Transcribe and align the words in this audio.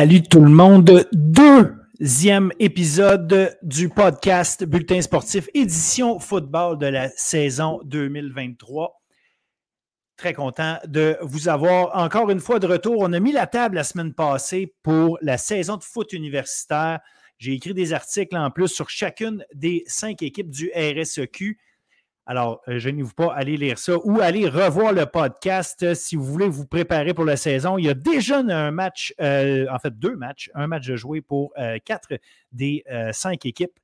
Salut 0.00 0.22
tout 0.22 0.40
le 0.40 0.48
monde. 0.48 1.06
Deuxième 1.12 2.52
épisode 2.58 3.54
du 3.62 3.90
podcast 3.90 4.64
Bulletin 4.64 5.02
sportif, 5.02 5.50
édition 5.52 6.18
football 6.18 6.78
de 6.78 6.86
la 6.86 7.10
saison 7.10 7.82
2023. 7.84 8.98
Très 10.16 10.32
content 10.32 10.78
de 10.86 11.18
vous 11.20 11.50
avoir 11.50 11.94
encore 11.94 12.30
une 12.30 12.40
fois 12.40 12.58
de 12.58 12.66
retour. 12.66 12.94
On 13.00 13.12
a 13.12 13.20
mis 13.20 13.32
la 13.32 13.46
table 13.46 13.74
la 13.74 13.84
semaine 13.84 14.14
passée 14.14 14.74
pour 14.82 15.18
la 15.20 15.36
saison 15.36 15.76
de 15.76 15.84
foot 15.84 16.14
universitaire. 16.14 17.00
J'ai 17.36 17.52
écrit 17.52 17.74
des 17.74 17.92
articles 17.92 18.38
en 18.38 18.50
plus 18.50 18.68
sur 18.68 18.88
chacune 18.88 19.44
des 19.54 19.84
cinq 19.86 20.22
équipes 20.22 20.48
du 20.48 20.70
RSEQ. 20.74 21.58
Alors, 22.30 22.62
je 22.68 22.88
euh, 22.88 23.02
vous 23.02 23.12
pas 23.12 23.34
aller 23.34 23.56
lire 23.56 23.76
ça 23.76 23.94
ou 24.04 24.20
aller 24.20 24.48
revoir 24.48 24.92
le 24.92 25.04
podcast 25.04 25.82
euh, 25.82 25.94
si 25.96 26.14
vous 26.14 26.22
voulez 26.22 26.48
vous 26.48 26.64
préparer 26.64 27.12
pour 27.12 27.24
la 27.24 27.36
saison. 27.36 27.76
Il 27.76 27.86
y 27.86 27.88
a 27.88 27.94
déjà 27.94 28.38
un 28.38 28.70
match, 28.70 29.12
euh, 29.20 29.66
en 29.68 29.80
fait 29.80 29.98
deux 29.98 30.14
matchs, 30.14 30.48
un 30.54 30.68
match 30.68 30.86
de 30.86 30.94
jouer 30.94 31.22
pour 31.22 31.52
quatre 31.84 32.20
des 32.52 32.84
cinq 33.10 33.46
équipes 33.46 33.76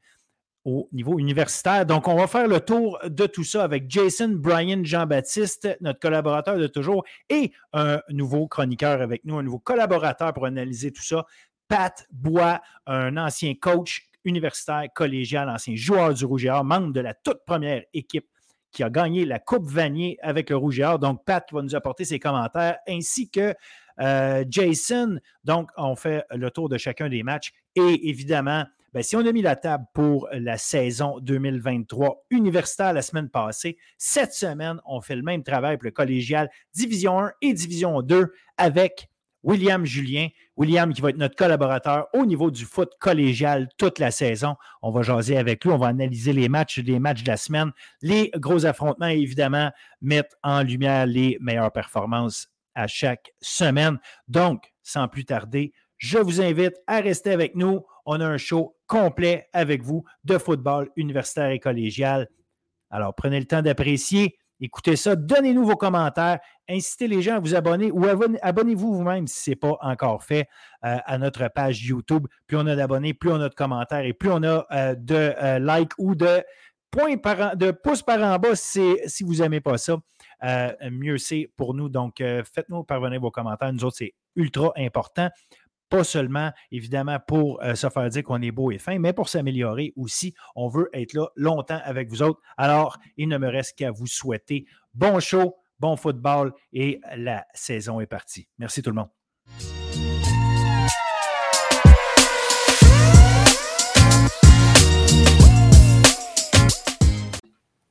au 0.65 0.89
niveau 0.93 1.19
universitaire. 1.19 1.87
Donc, 1.87 2.07
on 2.07 2.15
va 2.15 2.29
faire 2.29 2.47
le 2.47 2.61
tour 2.61 3.01
de 3.05 3.27
tout 3.27 3.43
ça 3.43 3.65
avec 3.65 3.91
Jason, 3.91 4.29
Brian, 4.37 4.85
Jean-Baptiste, 4.85 5.77
notre 5.81 5.99
collaborateur 5.99 6.57
de 6.57 6.69
toujours, 6.69 7.05
et 7.29 7.51
un 7.73 8.01
nouveau 8.11 8.47
chroniqueur 8.47 9.03
avec 9.03 9.25
nous, 9.25 9.39
un 9.39 9.43
nouveau 9.43 9.59
collaborateur 9.59 10.33
pour 10.33 10.47
analyser 10.47 10.93
tout 10.93 11.03
ça. 11.03 11.27
Pat 11.67 12.07
Bois, 12.13 12.61
un 12.87 13.17
ancien 13.17 13.55
coach 13.61 14.09
universitaire, 14.25 14.87
collégial, 14.95 15.51
ancien 15.51 15.75
joueur 15.75 16.15
du 16.15 16.25
Rouge 16.25 16.45
et 16.45 16.51
Or, 16.51 16.63
membre 16.63 16.93
de 16.93 17.01
la 17.01 17.13
toute 17.13 17.45
première 17.45 17.83
équipe 17.93 18.27
qui 18.77 18.83
a 18.83 18.91
gagné 18.91 19.25
la 19.25 19.39
Coupe 19.39 19.65
Vanier 19.65 20.19
avec 20.21 20.51
le 20.51 20.57
Rouge 20.59 20.81
et 20.81 20.85
Or. 20.85 20.99
Donc, 20.99 21.25
Pat 21.25 21.51
va 21.51 21.63
nous 21.63 21.75
apporter 21.75 22.05
ses 22.05 22.19
commentaires, 22.19 22.77
ainsi 22.87 23.31
que 23.31 23.55
euh, 24.01 24.45
Jason. 24.51 25.19
Donc, 25.45 25.71
on 25.79 25.97
fait 25.97 26.27
le 26.31 26.51
tour 26.51 26.69
de 26.69 26.77
chacun 26.77 27.09
des 27.09 27.23
matchs. 27.23 27.55
Et 27.75 28.11
évidemment, 28.11 28.67
ben, 28.93 29.03
si 29.03 29.17
on 29.17 29.25
a 29.25 29.33
mis 29.33 29.41
la 29.41 29.57
table 29.57 29.87
pour 29.95 30.29
la 30.31 30.59
saison 30.59 31.21
2023 31.21 32.27
universitaire 32.29 32.93
la 32.93 33.01
semaine 33.01 33.31
passée, 33.31 33.79
cette 33.97 34.35
semaine, 34.35 34.79
on 34.85 35.01
fait 35.01 35.17
le 35.17 35.23
même 35.23 35.43
travail 35.43 35.79
pour 35.79 35.87
le 35.87 35.93
collégial 35.93 36.51
Division 36.75 37.19
1 37.19 37.33
et 37.41 37.55
Division 37.55 38.03
2 38.03 38.31
avec 38.59 39.09
William 39.47 39.87
Julien. 39.87 40.29
William 40.57 40.93
qui 40.93 41.01
va 41.01 41.11
être 41.11 41.19
notre 41.19 41.37
collaborateur 41.37 42.09
au 42.13 42.27
niveau 42.27 42.51
du 42.51 42.65
foot 42.65 42.93
collégial 42.99 43.69
toute 43.79 44.01
la 44.01 44.11
saison. 44.11 44.57
On 44.83 44.91
va 44.91 45.03
jaser 45.03 45.39
avec 45.39 45.65
lui, 45.65 45.71
on 45.71 45.79
va 45.79 45.87
analyser 45.87 46.33
les 46.33 46.49
matchs, 46.49 46.79
les 46.81 46.99
matchs 46.99 47.23
de 47.23 47.29
la 47.29 47.37
semaine, 47.37 47.71
les 48.03 48.31
gros 48.35 48.67
affrontements 48.67 49.07
évidemment 49.07 49.71
mettre 50.03 50.35
en 50.43 50.63
lumière 50.63 51.07
les 51.07 51.39
meilleures 51.41 51.73
performances 51.73 52.49
à 52.75 52.89
chaque 52.89 53.33
semaine. 53.41 53.99
Donc, 54.27 54.65
sans 54.83 55.07
plus 55.07 55.25
tarder, 55.25 55.73
je 55.97 56.19
vous 56.19 56.41
invite 56.41 56.75
à 56.89 57.01
rester 57.01 57.31
avec 57.31 57.55
nous. 57.55 57.87
On 58.05 58.21
a 58.21 58.27
un 58.27 58.39
show 58.39 58.77
complet 58.89 59.49
avec 59.53 59.83
vous 59.83 60.05
de 60.25 60.39
football 60.39 60.91
universitaire 60.97 61.51
et 61.51 61.61
collégial. 61.61 62.29
Alors, 62.91 63.15
prenez 63.15 63.39
le 63.39 63.47
temps 63.47 63.63
d'apprécier. 63.63 64.39
Écoutez 64.61 64.97
ça, 64.97 65.17
donnez-nous 65.17 65.67
vos 65.67 65.77
commentaires, 65.77 66.39
incitez 66.69 67.09
les 67.09 67.21
gens 67.21 67.37
à 67.37 67.41
vous 67.41 67.55
abonner 67.55 67.91
ou 67.91 68.07
abonnez-vous 68.07 68.95
vous-même 68.95 69.27
si 69.27 69.41
ce 69.41 69.51
n'est 69.51 69.57
pas 69.57 69.77
encore 69.83 70.23
fait 70.23 70.49
euh, 70.85 70.97
à 71.05 71.19
notre 71.19 71.49
page 71.49 71.85
YouTube. 71.85 72.27
Plus 72.47 72.57
on 72.57 72.67
a 72.67 72.75
d'abonnés, 72.75 73.13
plus 73.13 73.31
on 73.31 73.41
a 73.41 73.51
de 73.51 73.55
commentaires 73.55 74.05
et 74.05 74.15
plus 74.15 74.31
on 74.31 74.43
a 74.43 74.67
euh, 74.73 74.95
de 74.95 75.35
euh, 75.43 75.59
likes 75.59 75.93
ou 75.99 76.15
de 76.15 76.43
points 76.91 77.17
de 77.17 77.71
pouces 77.71 78.03
par 78.03 78.23
en 78.23 78.39
bas 78.39 78.57
si 78.57 78.97
vous 79.23 79.35
n'aimez 79.35 79.61
pas 79.61 79.77
ça. 79.77 79.99
mieux 80.91 81.19
c'est 81.19 81.51
pour 81.57 81.75
nous. 81.75 81.91
Donc, 81.91 82.17
faites-nous 82.19 82.85
parvenir 82.85 83.21
vos 83.21 83.31
commentaires. 83.31 83.71
Nous 83.71 83.85
autres, 83.85 83.97
c'est 83.99 84.15
ultra 84.35 84.73
important 84.77 85.29
pas 85.89 86.05
seulement, 86.05 86.53
évidemment, 86.71 87.19
pour 87.27 87.63
euh, 87.63 87.75
se 87.75 87.89
faire 87.89 88.09
dire 88.09 88.25
qu'on 88.25 88.43
est 88.43 88.51
beau 88.51 88.71
et 88.71 88.79
fin, 88.79 88.99
mais 88.99 89.13
pour 89.13 89.29
s'améliorer 89.29 89.93
aussi. 89.97 90.35
On 90.55 90.69
veut 90.69 90.89
être 90.93 91.13
là 91.15 91.29
longtemps 91.37 91.81
avec 91.85 92.09
vous 92.09 92.23
autres. 92.23 92.41
Alors, 92.57 92.99
il 93.17 93.29
ne 93.29 93.39
me 93.39 93.49
reste 93.49 93.77
qu'à 93.77 93.91
vous 93.91 94.07
souhaiter 94.07 94.67
bon 94.95 95.21
show, 95.21 95.57
bon 95.79 95.97
football 95.97 96.53
et 96.73 97.01
la 97.17 97.47
saison 97.55 98.01
est 98.01 98.07
partie. 98.07 98.49
Merci 98.59 98.83
tout 98.83 98.91
le 98.91 98.97
monde. 98.97 99.09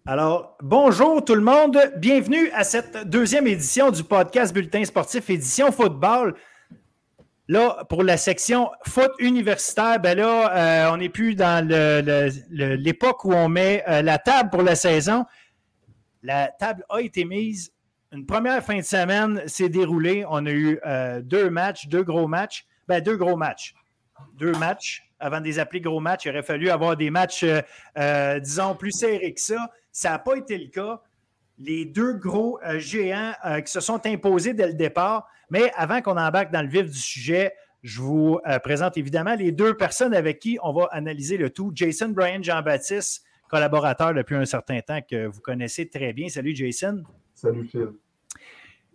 Alors, 0.07 0.55
bonjour 0.61 1.25
tout 1.25 1.33
le 1.33 1.41
monde. 1.41 1.79
Bienvenue 1.97 2.51
à 2.51 2.63
cette 2.63 3.09
deuxième 3.09 3.47
édition 3.47 3.89
du 3.89 4.03
podcast 4.03 4.53
Bulletin 4.53 4.85
sportif, 4.85 5.31
édition 5.31 5.71
football. 5.71 6.35
Là, 7.47 7.85
pour 7.89 8.01
la 8.01 8.17
section 8.17 8.71
foot 8.87 9.11
universitaire, 9.19 9.99
ben 9.99 10.17
là, 10.17 10.87
euh, 10.87 10.91
on 10.91 10.97
n'est 10.97 11.09
plus 11.09 11.35
dans 11.35 11.65
l'époque 12.49 13.23
où 13.23 13.33
on 13.33 13.49
met 13.49 13.83
euh, 13.87 14.01
la 14.01 14.17
table 14.17 14.49
pour 14.49 14.63
la 14.63 14.75
saison. 14.75 15.25
La 16.23 16.47
table 16.47 16.83
a 16.89 17.01
été 17.01 17.23
mise. 17.23 17.71
Une 18.11 18.25
première 18.25 18.63
fin 18.63 18.77
de 18.77 18.81
semaine 18.81 19.43
s'est 19.47 19.69
déroulée. 19.69 20.25
On 20.27 20.43
a 20.47 20.51
eu 20.51 20.79
euh, 20.87 21.21
deux 21.21 21.51
matchs, 21.51 21.87
deux 21.87 22.01
gros 22.03 22.27
matchs. 22.27 22.65
Ben, 22.87 22.99
deux 22.99 23.17
gros 23.17 23.35
matchs. 23.35 23.75
Deux 24.39 24.53
matchs. 24.53 25.03
Avant 25.19 25.39
de 25.39 25.45
les 25.45 25.59
appeler 25.59 25.81
gros 25.81 25.99
matchs, 25.99 26.25
il 26.25 26.31
aurait 26.31 26.43
fallu 26.43 26.69
avoir 26.69 26.97
des 26.97 27.09
matchs, 27.09 27.45
disons, 28.41 28.75
plus 28.75 28.91
serrés 28.91 29.33
que 29.33 29.39
ça. 29.39 29.71
Ça 29.91 30.11
n'a 30.11 30.19
pas 30.19 30.35
été 30.35 30.57
le 30.57 30.67
cas. 30.67 31.01
Les 31.57 31.85
deux 31.85 32.13
gros 32.13 32.59
géants 32.77 33.33
qui 33.65 33.71
se 33.71 33.79
sont 33.79 34.05
imposés 34.05 34.53
dès 34.53 34.67
le 34.67 34.73
départ. 34.73 35.27
Mais 35.49 35.71
avant 35.75 36.01
qu'on 36.01 36.17
embarque 36.17 36.51
dans 36.51 36.61
le 36.61 36.67
vif 36.67 36.89
du 36.89 36.97
sujet, 36.97 37.53
je 37.85 38.01
vous 38.01 38.39
euh, 38.47 38.57
présente 38.57 38.97
évidemment 38.97 39.35
les 39.35 39.51
deux 39.51 39.77
personnes 39.77 40.15
avec 40.15 40.39
qui 40.39 40.57
on 40.63 40.73
va 40.73 40.87
analyser 40.91 41.37
le 41.37 41.51
tout. 41.51 41.71
Jason 41.75 42.09
Brian 42.09 42.41
Jean-Baptiste, 42.41 43.23
collaborateur 43.47 44.15
depuis 44.15 44.35
un 44.35 44.45
certain 44.45 44.81
temps 44.81 45.01
que 45.07 45.27
vous 45.27 45.39
connaissez 45.39 45.87
très 45.87 46.11
bien. 46.11 46.27
Salut 46.27 46.55
Jason. 46.55 47.03
Salut 47.35 47.67
Phil. 47.67 47.89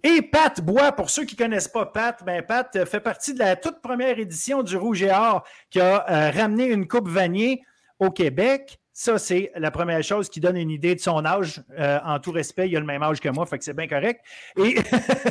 Et 0.02 0.22
Pat 0.22 0.60
Bois, 0.60 0.90
pour 0.90 1.08
ceux 1.08 1.24
qui 1.24 1.36
ne 1.36 1.44
connaissent 1.44 1.68
pas 1.68 1.86
Pat, 1.86 2.20
ben 2.24 2.42
Pat 2.42 2.84
fait 2.84 2.98
partie 2.98 3.32
de 3.32 3.38
la 3.38 3.54
toute 3.54 3.80
première 3.80 4.18
édition 4.18 4.64
du 4.64 4.76
Rouge 4.76 5.04
et 5.04 5.12
Or 5.12 5.44
qui 5.70 5.78
a 5.78 6.10
euh, 6.10 6.30
ramené 6.30 6.66
une 6.66 6.88
Coupe 6.88 7.08
Vanier 7.08 7.62
au 8.00 8.10
Québec. 8.10 8.79
Ça, 9.02 9.16
c'est 9.16 9.50
la 9.56 9.70
première 9.70 10.02
chose 10.02 10.28
qui 10.28 10.40
donne 10.40 10.58
une 10.58 10.68
idée 10.68 10.94
de 10.94 11.00
son 11.00 11.24
âge. 11.24 11.62
Euh, 11.78 11.98
en 12.04 12.20
tout 12.20 12.32
respect, 12.32 12.68
il 12.68 12.76
a 12.76 12.80
le 12.80 12.84
même 12.84 13.02
âge 13.02 13.18
que 13.18 13.30
moi, 13.30 13.46
fait 13.46 13.56
que 13.56 13.64
c'est 13.64 13.72
bien 13.72 13.88
correct. 13.88 14.20
Et 14.58 14.76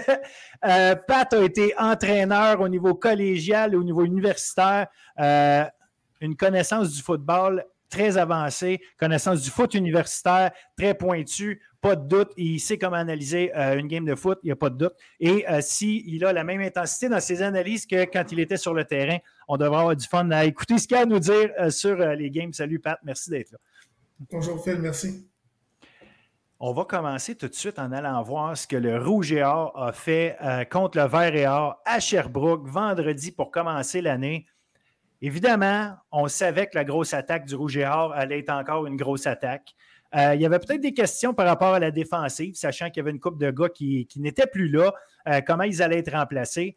euh, 0.66 0.96
Pat 0.96 1.32
a 1.32 1.44
été 1.44 1.76
entraîneur 1.78 2.62
au 2.62 2.68
niveau 2.68 2.96
collégial, 2.96 3.76
au 3.76 3.84
niveau 3.84 4.04
universitaire, 4.04 4.88
euh, 5.20 5.66
une 6.20 6.36
connaissance 6.36 6.96
du 6.96 7.04
football 7.04 7.64
très 7.90 8.18
avancée, 8.18 8.82
connaissance 8.98 9.42
du 9.42 9.50
foot 9.50 9.74
universitaire 9.74 10.52
très 10.78 10.94
pointue, 10.94 11.62
pas 11.82 11.96
de 11.96 12.08
doute. 12.08 12.32
Il 12.38 12.60
sait 12.60 12.78
comment 12.78 12.98
analyser 12.98 13.54
une 13.54 13.88
game 13.88 14.06
de 14.06 14.16
foot, 14.16 14.38
il 14.44 14.48
n'y 14.48 14.52
a 14.52 14.56
pas 14.56 14.70
de 14.70 14.78
doute. 14.78 14.94
Et 15.20 15.46
s'il 15.62 16.26
a 16.26 16.34
la 16.34 16.44
même 16.44 16.62
intensité 16.62 17.10
dans 17.10 17.20
ses 17.20 17.42
analyses 17.42 17.86
que 17.86 18.04
quand 18.06 18.32
il 18.32 18.40
était 18.40 18.58
sur 18.58 18.74
le 18.74 18.84
terrain, 18.86 19.18
on 19.48 19.58
devrait 19.58 19.80
avoir 19.80 19.96
du 19.96 20.08
fun 20.08 20.30
à 20.32 20.46
écouter 20.46 20.78
ce 20.78 20.88
qu'il 20.88 20.98
a 20.98 21.02
à 21.02 21.06
nous 21.06 21.20
dire 21.20 21.52
euh, 21.60 21.70
sur 21.70 22.00
euh, 22.00 22.16
les 22.16 22.30
games. 22.30 22.54
Salut 22.54 22.80
Pat, 22.80 23.00
merci 23.04 23.30
d'être 23.30 23.52
là. 23.52 23.58
Bonjour 24.32 24.64
Phil, 24.64 24.80
merci. 24.80 25.28
On 26.60 26.74
va 26.74 26.84
commencer 26.84 27.36
tout 27.36 27.48
de 27.48 27.54
suite 27.54 27.80
en 27.80 27.92
allant 27.92 28.22
voir 28.22 28.56
ce 28.58 28.68
que 28.68 28.76
le 28.76 29.02
Rouge 29.02 29.32
et 29.32 29.44
Or 29.44 29.72
a 29.82 29.94
fait 29.94 30.38
euh, 30.44 30.66
contre 30.66 31.00
le 31.00 31.08
Vert 31.08 31.36
et 31.36 31.48
Or 31.48 31.82
à 31.86 32.00
Sherbrooke 32.00 32.68
vendredi 32.68 33.32
pour 33.32 33.50
commencer 33.50 34.02
l'année. 34.02 34.46
Évidemment, 35.22 35.96
on 36.12 36.28
savait 36.28 36.68
que 36.68 36.76
la 36.76 36.86
grosse 36.86 37.14
attaque 37.14 37.46
du 37.46 37.56
Rouge 37.56 37.78
et 37.78 37.84
allait 37.84 38.40
être 38.40 38.52
encore 38.52 38.88
une 38.88 38.96
grosse 38.96 39.28
attaque. 39.28 39.76
il 40.14 40.40
y 40.40 40.46
avait 40.46 40.60
peut-être 40.60 40.82
des 40.82 40.94
questions 40.94 41.34
par 41.34 41.46
rapport 41.46 41.74
à 41.74 41.80
la 41.80 41.92
défensive, 41.92 42.56
sachant 42.56 42.88
qu'il 42.88 42.98
y 42.98 43.00
avait 43.02 43.12
une 43.12 43.20
coupe 43.20 43.38
de 43.38 43.52
gars 43.52 43.70
qui, 43.70 44.06
qui 44.08 44.22
n'étaient 44.22 44.48
plus 44.48 44.70
là, 44.70 44.94
comment 45.46 45.64
ils 45.64 45.82
allaient 45.82 46.00
être 46.00 46.14
remplacés? 46.14 46.76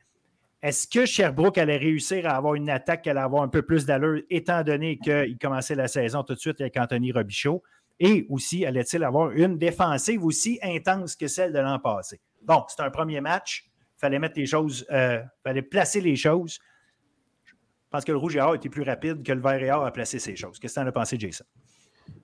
Est-ce 0.62 0.86
que 0.86 1.06
Sherbrooke 1.06 1.58
allait 1.58 1.76
réussir 1.76 2.24
à 2.28 2.36
avoir 2.36 2.54
une 2.54 2.70
attaque 2.70 3.02
qui 3.02 3.10
allait 3.10 3.20
avoir 3.20 3.42
un 3.42 3.48
peu 3.48 3.62
plus 3.62 3.84
d'allure, 3.84 4.22
étant 4.30 4.62
donné 4.62 4.96
qu'il 4.96 5.36
commençait 5.36 5.74
la 5.74 5.88
saison 5.88 6.22
tout 6.22 6.34
de 6.34 6.38
suite 6.38 6.60
avec 6.60 6.76
Anthony 6.76 7.10
Robichaud? 7.10 7.64
Et 7.98 8.26
aussi, 8.30 8.64
allait-il 8.64 9.02
avoir 9.02 9.32
une 9.32 9.58
défensive 9.58 10.24
aussi 10.24 10.60
intense 10.62 11.16
que 11.16 11.26
celle 11.26 11.52
de 11.52 11.58
l'an 11.58 11.80
passé? 11.80 12.20
Bon, 12.42 12.64
c'est 12.68 12.80
un 12.80 12.90
premier 12.90 13.20
match. 13.20 13.64
Il 13.96 14.00
fallait 14.00 14.20
mettre 14.20 14.38
les 14.38 14.46
choses, 14.46 14.86
euh, 14.92 15.20
fallait 15.42 15.62
placer 15.62 16.00
les 16.00 16.14
choses. 16.14 16.60
Je 17.92 17.98
pense 17.98 18.06
que 18.06 18.12
le 18.12 18.16
rouge 18.16 18.36
et 18.36 18.40
or 18.40 18.54
était 18.54 18.70
plus 18.70 18.84
rapide 18.84 19.22
que 19.22 19.32
le 19.34 19.40
vert 19.42 19.62
et 19.62 19.70
or 19.70 19.84
a 19.84 19.90
placé 19.90 20.18
ses 20.18 20.34
choses. 20.34 20.58
Qu'est-ce 20.58 20.76
que 20.76 20.80
tu 20.80 20.86
en 20.86 20.88
as 20.88 20.92
pensé, 20.92 21.18
Jason? 21.18 21.44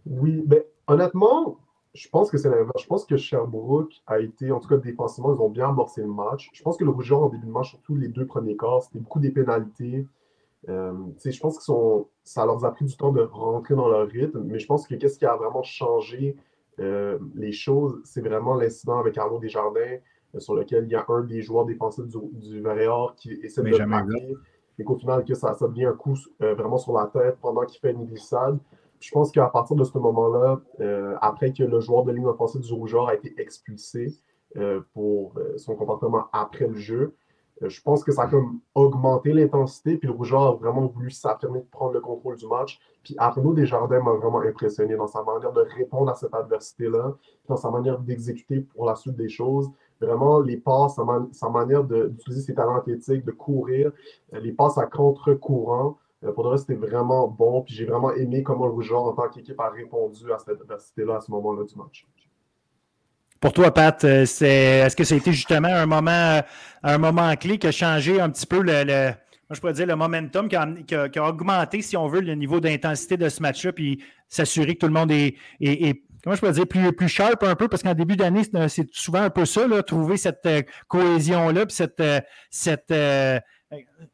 Oui, 0.06 0.42
mais 0.48 0.66
honnêtement, 0.86 1.58
je 1.92 2.08
pense 2.08 2.30
que 2.30 2.38
c'est 2.38 2.48
l'inverse. 2.48 2.80
Je 2.80 2.86
pense 2.86 3.04
que 3.04 3.18
Sherbrooke 3.18 3.92
a 4.06 4.18
été, 4.18 4.50
en 4.50 4.60
tout 4.60 4.68
cas 4.70 4.78
défensivement, 4.78 5.34
ils 5.34 5.42
ont 5.42 5.50
bien 5.50 5.68
amorcé 5.68 6.00
le 6.00 6.08
match. 6.08 6.48
Je 6.54 6.62
pense 6.62 6.78
que 6.78 6.84
le 6.84 6.90
Rouge 6.90 7.12
en 7.12 7.28
début 7.28 7.44
de 7.44 7.52
match, 7.52 7.68
surtout 7.68 7.96
les 7.96 8.08
deux 8.08 8.24
premiers 8.24 8.56
quarts, 8.56 8.84
c'était 8.84 8.98
beaucoup 8.98 9.20
des 9.20 9.30
pénalités. 9.30 10.06
Euh, 10.70 10.94
je 11.22 11.38
pense 11.38 11.58
que 11.58 11.72
ça 12.24 12.46
leur 12.46 12.64
a 12.64 12.72
pris 12.72 12.86
du 12.86 12.96
temps 12.96 13.12
de 13.12 13.20
rentrer 13.20 13.74
dans 13.74 13.88
leur 13.88 14.08
rythme, 14.08 14.44
mais 14.46 14.58
je 14.58 14.66
pense 14.66 14.86
que 14.86 14.94
qu'est-ce 14.94 15.18
qui 15.18 15.26
a 15.26 15.36
vraiment 15.36 15.62
changé 15.62 16.34
euh, 16.80 17.18
les 17.34 17.52
choses, 17.52 18.00
c'est 18.04 18.22
vraiment 18.22 18.54
l'incident 18.54 19.00
avec 19.00 19.18
Arnaud 19.18 19.38
Desjardins 19.38 19.98
sur 20.38 20.54
lequel 20.54 20.84
il 20.84 20.92
y 20.92 20.94
a 20.94 21.04
un 21.08 21.24
des 21.24 21.42
joueurs 21.42 21.66
défensifs 21.66 22.06
du, 22.06 22.18
du 22.32 22.62
qui 23.18 23.32
essaie 23.42 23.62
de 23.62 23.84
marquer, 23.84 24.34
et 24.78 24.84
qu'au 24.84 24.96
final, 24.96 25.24
que 25.24 25.34
ça, 25.34 25.54
ça 25.54 25.68
devient 25.68 25.86
un 25.86 25.92
coup 25.92 26.14
vraiment 26.40 26.78
sur 26.78 26.92
la 26.92 27.06
tête 27.06 27.38
pendant 27.40 27.64
qu'il 27.64 27.80
fait 27.80 27.92
une 27.92 28.04
glissade. 28.04 28.58
Je 29.00 29.10
pense 29.10 29.30
qu'à 29.30 29.46
partir 29.46 29.76
de 29.76 29.84
ce 29.84 29.96
moment-là, 29.98 30.60
après 31.20 31.52
que 31.52 31.62
le 31.62 31.80
joueur 31.80 32.04
de 32.04 32.12
ligne 32.12 32.26
offensive 32.26 32.60
du 32.60 32.72
Rougeur 32.72 33.08
a 33.08 33.14
été 33.14 33.34
expulsé 33.40 34.14
pour 34.92 35.34
son 35.56 35.74
comportement 35.74 36.26
après 36.32 36.66
le 36.66 36.76
jeu, 36.76 37.14
euh, 37.62 37.68
je 37.68 37.80
pense 37.82 38.04
que 38.04 38.12
ça 38.12 38.22
a 38.22 38.26
comme 38.28 38.60
augmenté 38.74 39.32
l'intensité, 39.32 39.96
puis 39.96 40.08
le 40.08 40.14
Rougeur 40.14 40.42
a 40.42 40.52
vraiment 40.52 40.86
voulu 40.86 41.10
s'affirmer 41.10 41.60
de 41.60 41.66
prendre 41.66 41.92
le 41.92 42.00
contrôle 42.00 42.36
du 42.36 42.46
match. 42.46 42.78
Puis 43.02 43.14
Arnaud 43.18 43.54
Desjardins 43.54 44.00
m'a 44.00 44.12
vraiment 44.12 44.40
impressionné 44.40 44.96
dans 44.96 45.06
sa 45.06 45.22
manière 45.22 45.52
de 45.52 45.62
répondre 45.76 46.10
à 46.10 46.14
cette 46.14 46.34
adversité-là, 46.34 47.16
dans 47.48 47.56
sa 47.56 47.70
manière 47.70 47.98
d'exécuter 47.98 48.60
pour 48.60 48.86
la 48.86 48.94
suite 48.94 49.16
des 49.16 49.28
choses. 49.28 49.70
Vraiment, 50.00 50.40
les 50.40 50.56
passes, 50.56 50.96
sa, 51.32 51.48
manière 51.48 51.84
d'utiliser 51.84 52.42
ses 52.42 52.54
talents 52.54 52.76
athlétiques, 52.76 53.24
de 53.24 53.32
courir, 53.32 53.92
euh, 54.34 54.40
les 54.40 54.52
passes 54.52 54.78
à 54.78 54.86
contre-courant. 54.86 55.98
Euh, 56.24 56.32
pour 56.32 56.44
le 56.44 56.50
reste, 56.50 56.66
c'était 56.68 56.78
vraiment 56.78 57.26
bon. 57.28 57.62
Puis 57.62 57.74
j'ai 57.74 57.84
vraiment 57.84 58.12
aimé 58.12 58.42
comment 58.42 58.66
le 58.66 58.72
Rougeur, 58.72 59.02
en 59.02 59.12
tant 59.12 59.28
qu'équipe, 59.28 59.58
a 59.60 59.70
répondu 59.70 60.32
à 60.32 60.38
cette 60.38 60.60
adversité-là 60.60 61.16
à 61.16 61.20
ce 61.20 61.30
moment-là 61.32 61.64
du 61.64 61.74
match. 61.76 62.06
Pour 63.40 63.52
toi, 63.52 63.70
Pat, 63.70 64.02
euh, 64.04 64.22
est-ce 64.22 64.96
que 64.96 65.04
ça 65.04 65.14
a 65.14 65.18
été 65.18 65.32
justement 65.32 65.68
un 65.68 65.86
moment, 65.86 66.40
un 66.82 66.98
moment 66.98 67.34
clé 67.36 67.58
qui 67.58 67.68
a 67.68 67.72
changé 67.72 68.20
un 68.20 68.30
petit 68.30 68.46
peu 68.46 68.62
le, 68.62 69.12
moi, 69.48 69.54
je 69.54 69.60
pourrais 69.60 69.72
dire 69.72 69.86
le 69.86 69.96
momentum 69.96 70.46
qui 70.46 70.94
a, 70.94 71.26
augmenté, 71.26 71.80
si 71.80 71.96
on 71.96 72.06
veut, 72.06 72.20
le 72.20 72.34
niveau 72.34 72.60
d'intensité 72.60 73.16
de 73.16 73.30
ce 73.30 73.40
match-là, 73.40 73.72
puis 73.72 74.04
s'assurer 74.28 74.74
que 74.74 74.80
tout 74.80 74.88
le 74.88 74.92
monde 74.92 75.10
est, 75.10 75.36
comment 76.28 76.36
je 76.36 76.40
pourrais 76.40 76.52
dire, 76.52 76.66
plus, 76.66 76.92
plus 76.92 77.08
sharp 77.08 77.42
un 77.42 77.54
peu, 77.54 77.68
parce 77.68 77.82
qu'en 77.82 77.94
début 77.94 78.14
d'année, 78.14 78.42
c'est 78.68 78.86
souvent 78.92 79.22
un 79.22 79.30
peu 79.30 79.46
ça, 79.46 79.66
là, 79.66 79.82
trouver 79.82 80.18
cette 80.18 80.44
euh, 80.44 80.60
cohésion-là, 80.86 81.64
puis 81.64 81.74
cette, 81.74 82.02
cette 82.50 82.92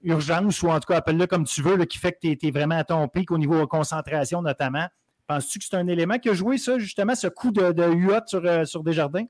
urgence, 0.05 0.63
ou 0.63 0.69
en 0.69 0.79
tout 0.79 0.93
cas, 0.93 0.99
appelle-le 0.99 1.27
comme 1.27 1.45
tu 1.45 1.61
veux, 1.61 1.77
qui 1.87 1.99
fait 1.99 2.13
que 2.13 2.19
tu 2.21 2.47
es, 2.47 2.51
vraiment 2.53 2.79
à 2.79 2.85
ton 2.85 3.09
pic 3.09 3.33
au 3.33 3.39
niveau 3.39 3.59
de 3.59 3.65
concentration 3.65 4.43
notamment. 4.43 4.87
Penses-tu 5.27 5.59
que 5.59 5.65
c'est 5.65 5.77
un 5.77 5.89
élément 5.89 6.19
qui 6.19 6.29
a 6.29 6.35
joué, 6.35 6.57
ça, 6.57 6.79
justement, 6.79 7.17
ce 7.17 7.27
coup 7.27 7.51
de, 7.51 7.73
de 7.73 7.83
UA 7.83 8.23
sur, 8.27 8.45
euh, 8.45 8.65
sur 8.65 8.85
Desjardins? 8.85 9.27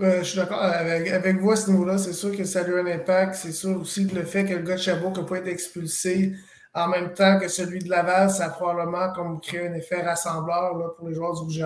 Euh, 0.00 0.18
je 0.18 0.24
suis 0.24 0.38
d'accord 0.38 0.60
avec, 0.60 1.40
vous 1.40 1.50
à 1.50 1.56
ce 1.56 1.70
niveau-là. 1.70 1.96
C'est 1.96 2.12
sûr 2.12 2.36
que 2.36 2.44
ça 2.44 2.64
a 2.64 2.68
eu 2.68 2.80
un 2.80 2.86
impact. 2.86 3.34
C'est 3.34 3.52
sûr 3.52 3.80
aussi 3.80 4.06
que 4.06 4.14
le 4.14 4.24
fait 4.24 4.44
que 4.44 4.54
le 4.54 4.62
gars 4.62 4.74
de 4.74 4.80
Chabot 4.80 5.10
n'a 5.10 5.22
pas 5.24 5.38
été 5.38 5.50
expulsé 5.50 6.34
en 6.74 6.88
même 6.88 7.12
temps 7.12 7.38
que 7.38 7.48
celui 7.48 7.80
de 7.80 7.90
Laval, 7.90 8.30
ça 8.30 8.46
a 8.46 8.50
probablement 8.50 9.12
comme 9.12 9.40
créé 9.40 9.66
un 9.68 9.74
effet 9.74 10.02
rassembleur 10.02 10.76
là, 10.76 10.88
pour 10.96 11.08
les 11.08 11.14
joueurs 11.14 11.34
du 11.34 11.40
Rouge 11.42 11.64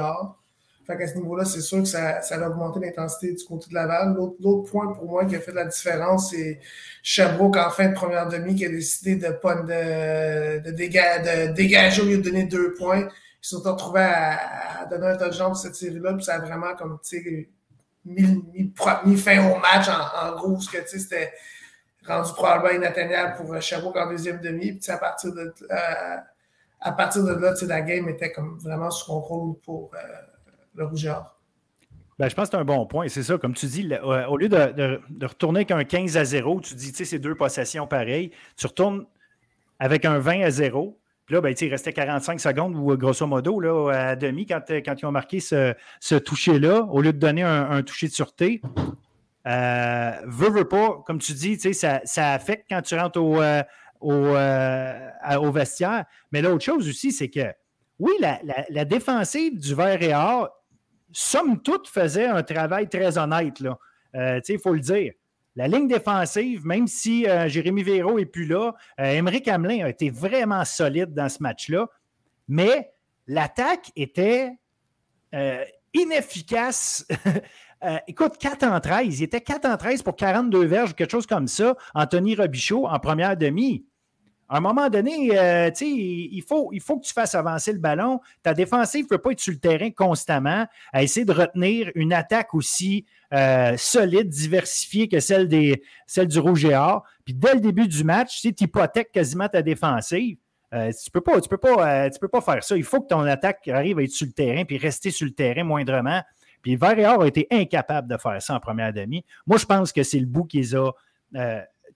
Fait 0.86 0.96
qu'à 0.96 1.06
ce 1.06 1.16
niveau-là, 1.16 1.44
c'est 1.44 1.60
sûr 1.60 1.78
que 1.78 1.88
ça, 1.88 2.22
ça 2.22 2.36
a 2.36 2.48
augmenté 2.48 2.80
l'intensité 2.80 3.32
du 3.32 3.44
côté 3.44 3.68
de 3.68 3.74
Laval. 3.74 4.16
L'autre 4.40 4.70
point 4.70 4.92
pour 4.92 5.06
moi 5.06 5.24
qui 5.24 5.36
a 5.36 5.40
fait 5.40 5.52
la 5.52 5.66
différence, 5.66 6.30
c'est 6.30 6.60
Chabot 7.02 7.52
en 7.54 7.70
fin 7.70 7.88
de 7.88 7.94
première 7.94 8.28
demi 8.28 8.54
qui 8.54 8.64
a 8.64 8.68
décidé 8.68 9.16
de, 9.16 9.26
de, 9.26 10.70
de, 10.70 10.70
de 10.70 11.52
dégager 11.52 12.02
au 12.02 12.06
lieu 12.06 12.18
de 12.18 12.22
donner 12.22 12.44
deux 12.44 12.72
points 12.74 13.08
ils 13.42 13.48
se 13.48 13.56
sont 13.56 13.62
retrouvés 13.62 14.00
à, 14.00 14.86
donner 14.88 15.08
un 15.08 15.16
touchdown 15.16 15.48
pour 15.48 15.56
cette 15.56 15.74
série-là, 15.74 16.14
puis 16.14 16.24
ça 16.24 16.36
a 16.36 16.38
vraiment 16.38 16.74
comme, 16.76 16.98
tu 17.02 17.22
sais, 17.22 17.48
mis, 18.04 19.16
fin 19.16 19.50
au 19.50 19.58
match 19.58 19.88
en, 19.88 20.36
gros, 20.36 20.60
ce 20.60 20.70
que, 20.70 20.78
tu 20.78 20.88
sais, 20.88 20.98
c'était 20.98 21.32
rendu 22.06 22.32
probablement 22.32 22.76
inatteignable 22.76 23.36
pour 23.36 23.60
Chabot 23.60 23.92
en 23.94 24.10
deuxième 24.10 24.40
demi, 24.40 24.72
puis 24.72 24.90
à 24.90 24.98
partir 24.98 25.32
de, 25.32 25.54
euh, 25.70 26.16
à 26.80 26.92
partir 26.92 27.24
de 27.24 27.32
là, 27.32 27.54
la 27.62 27.80
game 27.80 28.08
était 28.08 28.32
comme 28.32 28.58
vraiment 28.58 28.90
sous 28.90 29.06
contrôle 29.06 29.54
pour 29.64 29.90
euh, 29.94 29.98
le 30.74 30.84
Rougeur. 30.86 31.36
Ben, 32.18 32.28
je 32.28 32.34
pense 32.34 32.48
que 32.48 32.56
c'est 32.56 32.60
un 32.60 32.64
bon 32.64 32.86
point. 32.86 33.08
C'est 33.08 33.22
ça, 33.22 33.38
comme 33.38 33.54
tu 33.54 33.66
dis, 33.66 33.88
euh, 33.92 34.26
au 34.26 34.36
lieu 34.36 34.48
de, 34.48 35.00
de, 35.08 35.26
retourner 35.26 35.60
avec 35.60 35.70
un 35.70 35.84
15 35.84 36.16
à 36.16 36.24
0, 36.24 36.60
tu 36.60 36.74
dis, 36.74 36.90
tu 36.90 36.98
sais, 36.98 37.04
c'est 37.04 37.18
deux 37.18 37.34
possessions 37.34 37.86
pareilles, 37.86 38.30
tu 38.56 38.66
retournes 38.66 39.06
avec 39.78 40.04
un 40.04 40.18
20 40.18 40.42
à 40.42 40.50
0, 40.50 40.98
là, 41.30 41.40
ben, 41.40 41.54
il 41.58 41.68
restait 41.68 41.92
45 41.92 42.40
secondes 42.40 42.76
ou 42.76 42.96
grosso 42.96 43.26
modo 43.26 43.58
là, 43.58 43.90
à 43.90 44.16
demi 44.16 44.46
quand, 44.46 44.60
euh, 44.70 44.80
quand 44.84 44.94
ils 45.00 45.06
ont 45.06 45.12
marqué 45.12 45.40
ce, 45.40 45.74
ce 46.00 46.14
toucher-là, 46.14 46.82
au 46.90 47.00
lieu 47.00 47.12
de 47.12 47.18
donner 47.18 47.42
un, 47.42 47.82
toucher 47.82 48.08
de 48.08 48.12
sûreté. 48.12 48.60
Euh, 49.46 50.12
veux, 50.26 50.68
pas, 50.68 51.02
comme 51.06 51.18
tu 51.18 51.32
dis, 51.32 51.58
ça, 51.74 52.00
ça 52.04 52.32
affecte 52.32 52.66
quand 52.68 52.82
tu 52.82 52.94
rentres 52.94 53.20
au, 53.20 53.40
euh, 53.40 53.62
au, 54.00 54.36
au, 55.36 55.52
vestiaire. 55.52 56.04
Mais 56.30 56.42
l'autre 56.42 56.64
chose 56.64 56.88
aussi, 56.88 57.12
c'est 57.12 57.28
que 57.28 57.52
oui, 57.98 58.12
la, 58.20 58.84
défensive 58.84 59.58
du 59.58 59.74
vert 59.74 60.02
et 60.02 60.14
or, 60.14 60.48
somme 61.12 61.60
toute, 61.62 61.88
faisait 61.88 62.26
un 62.26 62.42
travail 62.42 62.88
très 62.88 63.18
honnête. 63.18 63.62
Il 64.14 64.58
faut 64.58 64.74
le 64.74 64.80
dire. 64.80 65.12
La 65.54 65.68
ligne 65.68 65.86
défensive, 65.86 66.64
même 66.66 66.86
si 66.86 67.28
euh, 67.28 67.46
Jérémy 67.48 67.82
Véro 67.82 68.18
n'est 68.18 68.24
plus 68.24 68.46
là, 68.46 68.72
euh, 68.98 69.22
Hamelin 69.46 69.84
a 69.84 69.88
été 69.90 70.08
vraiment 70.08 70.64
solide 70.64 71.12
dans 71.12 71.28
ce 71.28 71.42
match-là, 71.42 71.88
mais 72.48 72.90
l'attaque 73.26 73.92
était 73.94 74.52
euh, 75.34 75.64
inefficace. 75.92 77.06
Euh, 77.84 77.98
écoute, 78.06 78.38
4 78.38 78.64
en 78.64 78.80
13. 78.80 79.20
Il 79.20 79.24
était 79.24 79.40
4 79.40 79.66
en 79.66 79.76
13 79.76 80.02
pour 80.02 80.16
42 80.16 80.64
verges, 80.64 80.94
quelque 80.94 81.10
chose 81.10 81.26
comme 81.26 81.48
ça. 81.48 81.76
Anthony 81.94 82.34
Robichaud 82.36 82.86
en 82.86 82.98
première 82.98 83.36
demi. 83.36 83.84
À 84.48 84.58
un 84.58 84.60
moment 84.60 84.90
donné, 84.90 85.30
il, 85.80 86.42
faut, 86.46 86.68
il 86.74 86.80
faut 86.82 86.98
que 86.98 87.06
tu 87.06 87.12
fasses 87.14 87.34
avancer 87.34 87.72
le 87.72 87.78
ballon. 87.78 88.20
Ta 88.42 88.52
défensive 88.52 89.04
ne 89.04 89.08
peut 89.08 89.18
pas 89.18 89.30
être 89.30 89.40
sur 89.40 89.52
le 89.54 89.58
terrain 89.58 89.90
constamment 89.90 90.66
à 90.92 91.02
essayer 91.02 91.24
de 91.24 91.32
retenir 91.32 91.90
une 91.94 92.12
attaque 92.12 92.52
aussi 92.52 93.06
euh, 93.32 93.78
solide, 93.78 94.28
diversifiée 94.28 95.08
que 95.08 95.20
celle, 95.20 95.48
des, 95.48 95.82
celle 96.06 96.28
du 96.28 96.38
Rouge 96.38 96.66
et 96.66 96.74
Or. 96.74 97.02
Puis 97.24 97.32
dès 97.32 97.54
le 97.54 97.60
début 97.60 97.88
du 97.88 98.04
match, 98.04 98.42
tu 98.42 98.48
hypothèques 98.48 99.10
quasiment 99.10 99.48
ta 99.48 99.62
défensive. 99.62 100.36
Euh, 100.74 100.90
tu 100.90 101.08
ne 101.08 101.20
peux, 101.20 101.40
peux, 101.48 101.56
pas, 101.56 102.04
euh, 102.04 102.10
peux 102.20 102.28
pas 102.28 102.42
faire 102.42 102.62
ça. 102.62 102.76
Il 102.76 102.84
faut 102.84 103.00
que 103.00 103.08
ton 103.08 103.20
attaque 103.20 103.66
arrive 103.68 103.98
à 103.98 104.02
être 104.02 104.10
sur 104.10 104.26
le 104.26 104.32
terrain 104.32 104.64
puis 104.66 104.76
rester 104.76 105.10
sur 105.10 105.24
le 105.24 105.32
terrain 105.32 105.64
moindrement. 105.64 106.22
Puis 106.62 106.76
Vert 106.76 106.98
et 106.98 107.06
Or 107.06 107.22
a 107.22 107.26
été 107.26 107.46
incapable 107.50 108.08
de 108.08 108.16
faire 108.16 108.40
ça 108.40 108.54
en 108.54 108.60
première 108.60 108.92
demi. 108.92 109.24
Moi, 109.46 109.58
je 109.58 109.66
pense 109.66 109.92
que 109.92 110.02
c'est 110.02 110.20
le 110.20 110.26
bout 110.26 110.44
qu'ils 110.44 110.76
a 110.76 110.92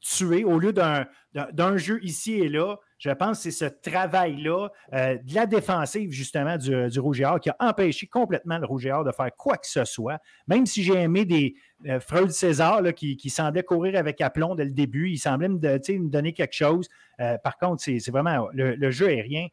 tué 0.00 0.44
au 0.44 0.58
lieu 0.58 0.72
d'un 0.72 1.76
jeu 1.76 2.00
ici 2.02 2.34
et 2.34 2.48
là. 2.48 2.76
Je 2.98 3.10
pense 3.10 3.38
que 3.38 3.50
c'est 3.50 3.68
ce 3.68 3.90
travail-là 3.90 4.68
euh, 4.94 5.18
de 5.18 5.34
la 5.34 5.44
défensive, 5.44 6.10
justement, 6.10 6.56
du, 6.56 6.88
du 6.88 6.98
Rouge 6.98 7.20
et 7.20 7.26
Or 7.26 7.38
qui 7.38 7.50
a 7.50 7.56
empêché 7.58 8.06
complètement 8.06 8.58
le 8.58 8.64
Rouge 8.64 8.86
et 8.86 8.92
Or 8.92 9.04
de 9.04 9.12
faire 9.12 9.30
quoi 9.36 9.58
que 9.58 9.66
ce 9.66 9.84
soit. 9.84 10.18
Même 10.48 10.64
si 10.64 10.82
j'ai 10.82 10.94
aimé 10.94 11.26
des 11.26 11.54
euh, 11.86 12.00
Freud 12.00 12.30
César 12.30 12.80
là, 12.80 12.94
qui, 12.94 13.18
qui 13.18 13.28
semblait 13.28 13.62
courir 13.62 13.96
avec 13.98 14.22
aplomb 14.22 14.54
dès 14.54 14.64
le 14.64 14.70
début, 14.70 15.10
il 15.10 15.18
semblait 15.18 15.48
me, 15.48 15.58
me 15.58 16.08
donner 16.08 16.32
quelque 16.32 16.54
chose. 16.54 16.88
Euh, 17.20 17.36
par 17.36 17.58
contre, 17.58 17.82
c'est 17.82 18.10
vraiment 18.10 18.48
le, 18.52 18.90
jeu 18.90 19.08
aérien. 19.08 19.48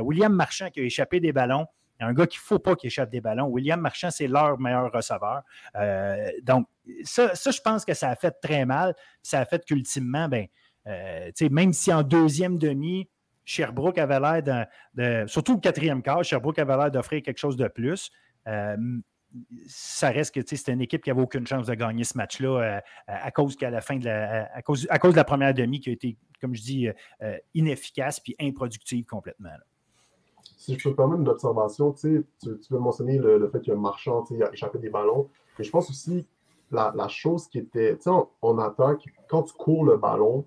William 0.00 0.32
Marchand 0.32 0.68
qui 0.70 0.80
a 0.80 0.82
échappé 0.82 1.20
des 1.20 1.32
ballons. 1.32 1.66
Un 2.00 2.12
gars 2.12 2.26
qu'il 2.26 2.38
ne 2.38 2.46
faut 2.46 2.58
pas 2.58 2.76
qu'il 2.76 2.88
échappe 2.88 3.10
des 3.10 3.20
ballons. 3.20 3.46
William 3.46 3.80
Marchand, 3.80 4.10
c'est 4.10 4.28
leur 4.28 4.58
meilleur 4.58 4.92
receveur. 4.92 5.42
donc, 6.42 6.66
ça, 7.04 7.34
ça, 7.34 7.50
je 7.50 7.60
pense 7.60 7.84
que 7.84 7.94
ça 7.94 8.10
a 8.10 8.16
fait 8.16 8.34
très 8.42 8.64
mal. 8.64 8.94
Ça 9.22 9.40
a 9.40 9.44
fait 9.44 9.64
qu'ultimement, 9.64 10.28
ben, 10.28 10.46
euh, 10.86 11.30
même 11.50 11.72
si 11.72 11.92
en 11.92 12.02
deuxième 12.02 12.58
demi, 12.58 13.08
Sherbrooke 13.44 13.98
avait 13.98 14.20
l'air 14.20 14.66
de, 14.94 15.26
Surtout 15.26 15.54
le 15.54 15.60
quatrième 15.60 16.02
quart, 16.02 16.24
Sherbrooke 16.24 16.58
avait 16.58 16.76
l'air 16.76 16.90
d'offrir 16.90 17.22
quelque 17.22 17.38
chose 17.38 17.56
de 17.56 17.68
plus. 17.68 18.10
Euh, 18.48 18.76
ça 19.66 20.10
reste 20.10 20.34
que 20.34 20.40
c'était 20.44 20.72
une 20.72 20.80
équipe 20.80 21.02
qui 21.02 21.10
n'avait 21.10 21.22
aucune 21.22 21.46
chance 21.46 21.66
de 21.66 21.74
gagner 21.74 22.04
ce 22.04 22.16
match-là 22.16 22.60
euh, 22.60 22.80
à 23.06 23.30
cause 23.30 23.56
qu'à 23.56 23.70
la 23.70 23.80
fin 23.80 23.96
de 23.96 24.04
la, 24.04 24.48
à, 24.54 24.62
cause, 24.62 24.86
à 24.90 24.98
cause 24.98 25.12
de 25.12 25.16
la 25.16 25.24
première 25.24 25.52
demi 25.52 25.80
qui 25.80 25.90
a 25.90 25.92
été, 25.92 26.16
comme 26.40 26.54
je 26.54 26.62
dis, 26.62 26.88
inefficace 27.54 28.20
puis 28.20 28.34
improductive 28.40 29.04
complètement. 29.04 29.50
Si 30.56 30.78
je 30.78 30.82
peux 30.84 30.90
te 30.90 30.96
permettre 30.96 31.20
une 31.20 31.28
observation, 31.28 31.92
tu, 31.92 32.26
tu 32.42 32.56
veux 32.70 32.78
mentionner 32.78 33.18
le, 33.18 33.48
fait 33.48 33.60
que 33.60 33.72
Marchand 33.72 34.24
a 34.24 34.52
échappé 34.52 34.78
des 34.78 34.90
ballons, 34.90 35.28
mais 35.58 35.64
je 35.64 35.70
pense 35.70 35.90
aussi 35.90 36.26
la, 36.70 37.08
chose 37.08 37.48
qui 37.48 37.58
était, 37.58 37.96
tu 37.96 38.02
sais, 38.02 38.10
en, 38.42 38.58
attaque, 38.58 39.04
quand 39.28 39.44
tu 39.44 39.54
cours 39.54 39.84
le 39.84 39.96
ballon 39.96 40.44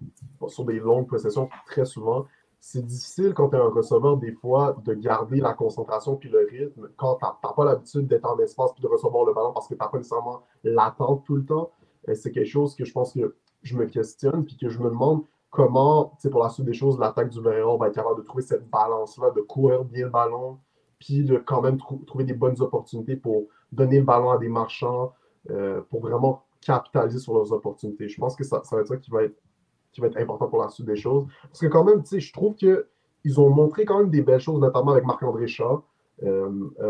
sur 0.48 0.66
des 0.66 0.80
longues 0.80 1.08
possessions, 1.08 1.50
très 1.66 1.86
souvent, 1.86 2.26
c'est 2.60 2.86
difficile 2.86 3.34
quand 3.34 3.50
tu 3.50 3.56
es 3.56 3.60
un 3.60 3.70
receveur, 3.70 4.18
des 4.18 4.34
fois, 4.34 4.76
de 4.84 4.94
garder 4.94 5.40
la 5.40 5.54
concentration 5.54 6.18
puis 6.18 6.30
le 6.30 6.48
rythme 6.50 6.90
quand 6.98 7.16
tu 7.16 7.26
n'as 7.26 7.54
pas 7.54 7.66
l'habitude 7.66 8.08
d'être 8.08 8.26
en 8.26 8.38
espace 8.40 8.74
puis 8.74 8.84
de 8.84 8.88
recevoir 8.88 9.26
le 9.26 9.34
ballon 9.34 9.54
parce 9.54 9.68
que 9.68 9.76
tu 9.76 9.80
n'as 9.80 9.88
pas 9.88 9.98
nécessairement 9.98 10.42
l'attente 10.64 11.24
tout 11.26 11.36
le 11.36 11.46
temps. 11.46 11.72
C'est 12.14 12.32
quelque 12.32 12.50
chose 12.50 12.76
que 12.76 12.84
je 12.84 12.92
pense 12.92 13.14
que 13.14 13.36
je 13.62 13.78
me 13.78 13.86
questionne 13.86 14.44
puis 14.44 14.58
que 14.58 14.68
je 14.68 14.80
me 14.80 14.90
demande 14.90 15.24
comment, 15.50 16.18
pour 16.32 16.44
la 16.44 16.50
suite 16.50 16.66
des 16.66 16.74
choses, 16.74 17.00
l'attaque 17.00 17.30
du 17.30 17.42
Véron 17.42 17.78
va 17.78 17.88
être 17.88 17.96
capable 17.96 18.22
de 18.22 18.26
trouver 18.26 18.44
cette 18.44 18.70
balance-là, 18.70 19.32
de 19.32 19.42
courir 19.42 19.84
bien 19.84 20.06
le 20.06 20.12
ballon 20.12 20.60
puis 21.00 21.24
de 21.24 21.38
quand 21.38 21.62
même 21.62 21.78
trouver 22.06 22.26
des 22.26 22.34
bonnes 22.34 22.60
opportunités 22.62 23.16
pour 23.16 23.48
donner 23.72 24.00
le 24.00 24.06
ballon 24.06 24.32
à 24.32 24.38
des 24.38 24.50
marchands, 24.50 25.14
euh, 25.50 25.82
pour 25.90 26.02
vraiment 26.02 26.44
capitaliser 26.62 27.20
sur 27.20 27.34
leurs 27.34 27.52
opportunités. 27.54 28.10
Je 28.10 28.20
pense 28.20 28.36
que 28.36 28.44
ça, 28.44 28.62
va 28.72 28.82
être 28.82 28.88
ça 28.88 28.98
qui 28.98 29.10
va 29.10 29.24
être, 29.24 30.18
important 30.18 30.48
pour 30.48 30.62
la 30.62 30.70
suite 30.70 30.86
des 30.86 30.98
choses. 30.98 31.26
Parce 31.44 31.60
que 31.60 31.68
quand 31.68 31.84
même, 31.84 32.04
je 32.06 32.34
trouve 32.34 32.56
qu'ils 32.56 33.40
ont 33.40 33.50
montré 33.50 33.86
quand 33.86 34.00
même 34.00 34.10
des 34.10 34.22
belles 34.22 34.42
choses, 34.42 34.60
notamment 34.60 34.92
avec 34.92 35.06
Marc-André 35.06 35.48
Chat. 35.48 35.82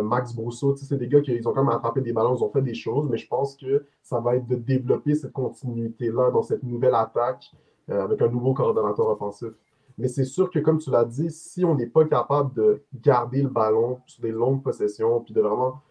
Max 0.03 0.33
Brousseau, 0.33 0.75
c'est 0.75 0.97
des 0.97 1.07
gars 1.07 1.21
qui 1.21 1.39
ont 1.45 1.53
quand 1.53 1.63
même 1.63 1.75
attrapé 1.75 2.01
des 2.01 2.13
ballons, 2.13 2.35
ils 2.35 2.43
ont 2.43 2.49
fait 2.49 2.63
des 2.63 2.73
choses, 2.73 3.07
mais 3.07 3.17
je 3.17 3.27
pense 3.27 3.55
que 3.55 3.85
ça 4.01 4.19
va 4.19 4.35
être 4.35 4.47
de 4.47 4.55
développer 4.55 5.13
cette 5.13 5.33
continuité-là 5.33 6.31
dans 6.31 6.41
cette 6.41 6.63
nouvelle 6.63 6.95
attaque 6.95 7.51
avec 7.89 8.21
un 8.21 8.27
nouveau 8.27 8.53
coordonnateur 8.53 9.07
offensif. 9.09 9.49
Mais 9.97 10.07
c'est 10.07 10.25
sûr 10.25 10.49
que, 10.49 10.59
comme 10.59 10.77
tu 10.77 10.89
l'as 10.91 11.03
dit, 11.03 11.29
si 11.29 11.65
on 11.65 11.75
n'est 11.75 11.87
pas 11.87 12.05
capable 12.05 12.53
de 12.53 12.81
garder 13.01 13.41
le 13.41 13.49
ballon 13.49 13.99
sur 14.05 14.21
des 14.21 14.31
longues 14.31 14.63
possessions, 14.63 15.19
puis 15.19 15.33
de 15.33 15.41
vraiment 15.41 15.81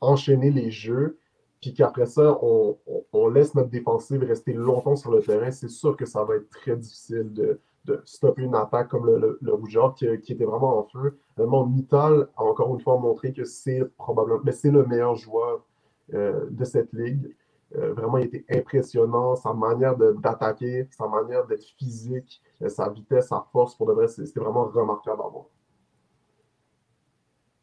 enchaîner 0.00 0.50
les 0.50 0.72
jeux, 0.72 1.18
puis 1.60 1.72
qu'après 1.72 2.06
ça, 2.06 2.38
on, 2.42 3.28
laisse 3.28 3.54
notre 3.54 3.70
défensive 3.70 4.22
rester 4.22 4.52
longtemps 4.52 4.96
sur 4.96 5.10
le 5.12 5.22
terrain, 5.22 5.50
c'est 5.50 5.70
sûr 5.70 5.96
que 5.96 6.04
ça 6.04 6.24
va 6.24 6.36
être 6.36 6.50
très 6.50 6.76
difficile 6.76 7.32
de, 7.32 7.60
stopper 8.04 8.42
une 8.42 8.54
attaque 8.54 8.88
comme 8.88 9.06
le, 9.06 9.38
le, 9.40 9.52
Rougeur 9.54 9.94
qui, 9.94 10.06
était 10.06 10.44
vraiment 10.44 10.78
en 10.78 10.84
feu. 10.84 11.18
Vraiment, 11.36 11.66
Mittal 11.66 12.28
a 12.36 12.42
encore 12.42 12.74
une 12.74 12.80
fois 12.80 12.98
montré 12.98 13.32
que 13.32 13.44
c'est 13.44 13.82
probablement 13.96 14.40
mais 14.42 14.52
c'est 14.52 14.70
le 14.70 14.84
meilleur 14.86 15.14
joueur 15.14 15.64
euh, 16.12 16.46
de 16.50 16.64
cette 16.64 16.92
ligue. 16.92 17.34
Euh, 17.76 17.92
vraiment, 17.92 18.18
il 18.18 18.26
était 18.26 18.44
impressionnant. 18.50 19.34
Sa 19.36 19.52
manière 19.52 19.96
d'attaquer, 19.96 20.88
sa 20.96 21.08
manière 21.08 21.46
d'être 21.46 21.64
physique, 21.78 22.40
euh, 22.62 22.68
sa 22.68 22.88
vitesse, 22.88 23.28
sa 23.28 23.44
force, 23.52 23.76
pour 23.76 23.86
de 23.86 23.92
vrai, 23.92 24.08
c'était 24.08 24.40
vraiment 24.40 24.64
remarquable 24.64 25.22
à 25.24 25.28
voir. 25.28 25.44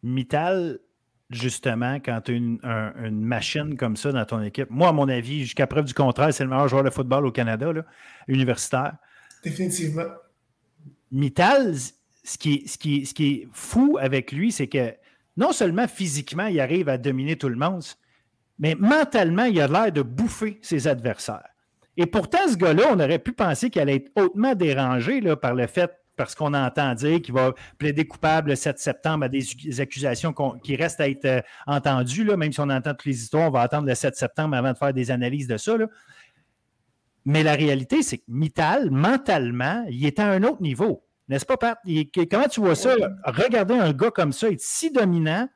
Mittal, 0.04 0.80
justement, 1.30 1.96
quand 1.96 2.22
tu 2.22 2.34
as 2.64 2.94
une, 2.98 3.22
machine 3.22 3.78
comme 3.78 3.96
ça 3.96 4.12
dans 4.12 4.26
ton 4.26 4.42
équipe, 4.42 4.70
moi, 4.70 4.90
à 4.90 4.92
mon 4.92 5.08
avis, 5.08 5.42
jusqu'à 5.42 5.68
preuve 5.68 5.86
du 5.86 5.94
contraire, 5.94 6.34
c'est 6.34 6.44
le 6.44 6.50
meilleur 6.50 6.68
joueur 6.68 6.84
de 6.84 6.90
football 6.90 7.26
au 7.26 7.32
Canada, 7.32 7.72
universitaire. 8.28 8.98
Définitivement. 9.44 10.08
Mittal, 11.12 11.76
ce 11.76 12.38
qui, 12.38 12.68
ce, 12.68 12.78
qui, 12.78 13.06
ce 13.06 13.14
qui 13.14 13.32
est 13.32 13.48
fou 13.52 13.98
avec 14.00 14.32
lui, 14.32 14.52
c'est 14.52 14.68
que 14.68 14.94
non 15.38 15.52
seulement 15.52 15.88
physiquement, 15.88 16.48
il 16.48 16.60
arrive 16.60 16.90
à 16.90 16.98
dominer 16.98 17.38
tout 17.38 17.50
le 17.50 17.56
monde, 17.56 17.84
mais 18.62 18.76
mentalement, 18.76 19.46
il 19.46 19.60
a 19.60 19.68
l'air 19.68 19.92
de 19.92 20.04
bouffer 20.04 20.60
ses 20.62 20.88
adversaires. 20.88 21.50
Et 21.98 22.06
pourtant, 22.06 22.48
ce 22.48 22.56
gars-là, 22.56 22.84
on 22.92 23.00
aurait 23.00 23.20
pu 23.20 23.34
penser 23.34 23.70
qu'il 23.72 23.82
allait 23.82 23.96
être 23.96 24.12
hautement 24.16 24.56
dérangé 24.56 25.20
par 25.36 25.56
le 25.56 25.68
fait 25.68 25.92
parce 26.16 26.36
qu'on 26.36 26.54
entend 26.54 26.94
dire 26.94 27.22
qu'il 27.22 27.34
va 27.34 27.54
plaider 27.80 28.08
coupable 28.08 28.52
le 28.52 28.56
7 28.56 28.78
septembre 28.78 29.26
à 29.26 29.30
des 29.30 29.82
accusations 29.82 30.34
qui 30.64 30.76
restent 30.76 31.02
à 31.02 31.10
être 31.10 31.26
euh, 31.26 31.42
entendues, 31.66 32.24
là, 32.24 32.38
même 32.38 32.54
si 32.54 32.60
on 32.60 32.70
entend 32.70 32.92
toutes 32.92 33.06
les 33.06 33.24
histoires, 33.24 33.48
on 33.48 33.52
va 33.52 33.62
attendre 33.62 33.88
le 33.88 33.96
7 33.96 34.16
septembre 34.16 34.56
avant 34.56 34.74
de 34.74 34.78
faire 34.78 34.94
des 34.94 35.10
analyses 35.10 35.48
de 35.48 35.58
ça. 35.58 35.74
Mais 37.26 37.42
la 37.42 37.54
réalité, 37.54 38.04
c'est 38.04 38.20
que 38.20 38.26
Mittal, 38.28 38.92
mentalement, 38.92 39.84
il 39.90 40.06
est 40.06 40.20
à 40.20 40.30
un 40.30 40.44
autre 40.44 40.62
niveau. 40.62 41.04
N'est-ce 41.28 41.46
pas, 41.46 41.58
Pat? 41.58 41.80
comment 42.30 42.48
tu 42.48 42.60
vois 42.60 42.76
ça? 42.76 42.94
Regarder 43.26 43.76
un 43.76 43.94
gars 43.94 44.12
comme 44.12 44.34
ça 44.34 44.50
être 44.50 44.62
si 44.62 44.92
dominant, 44.92 45.48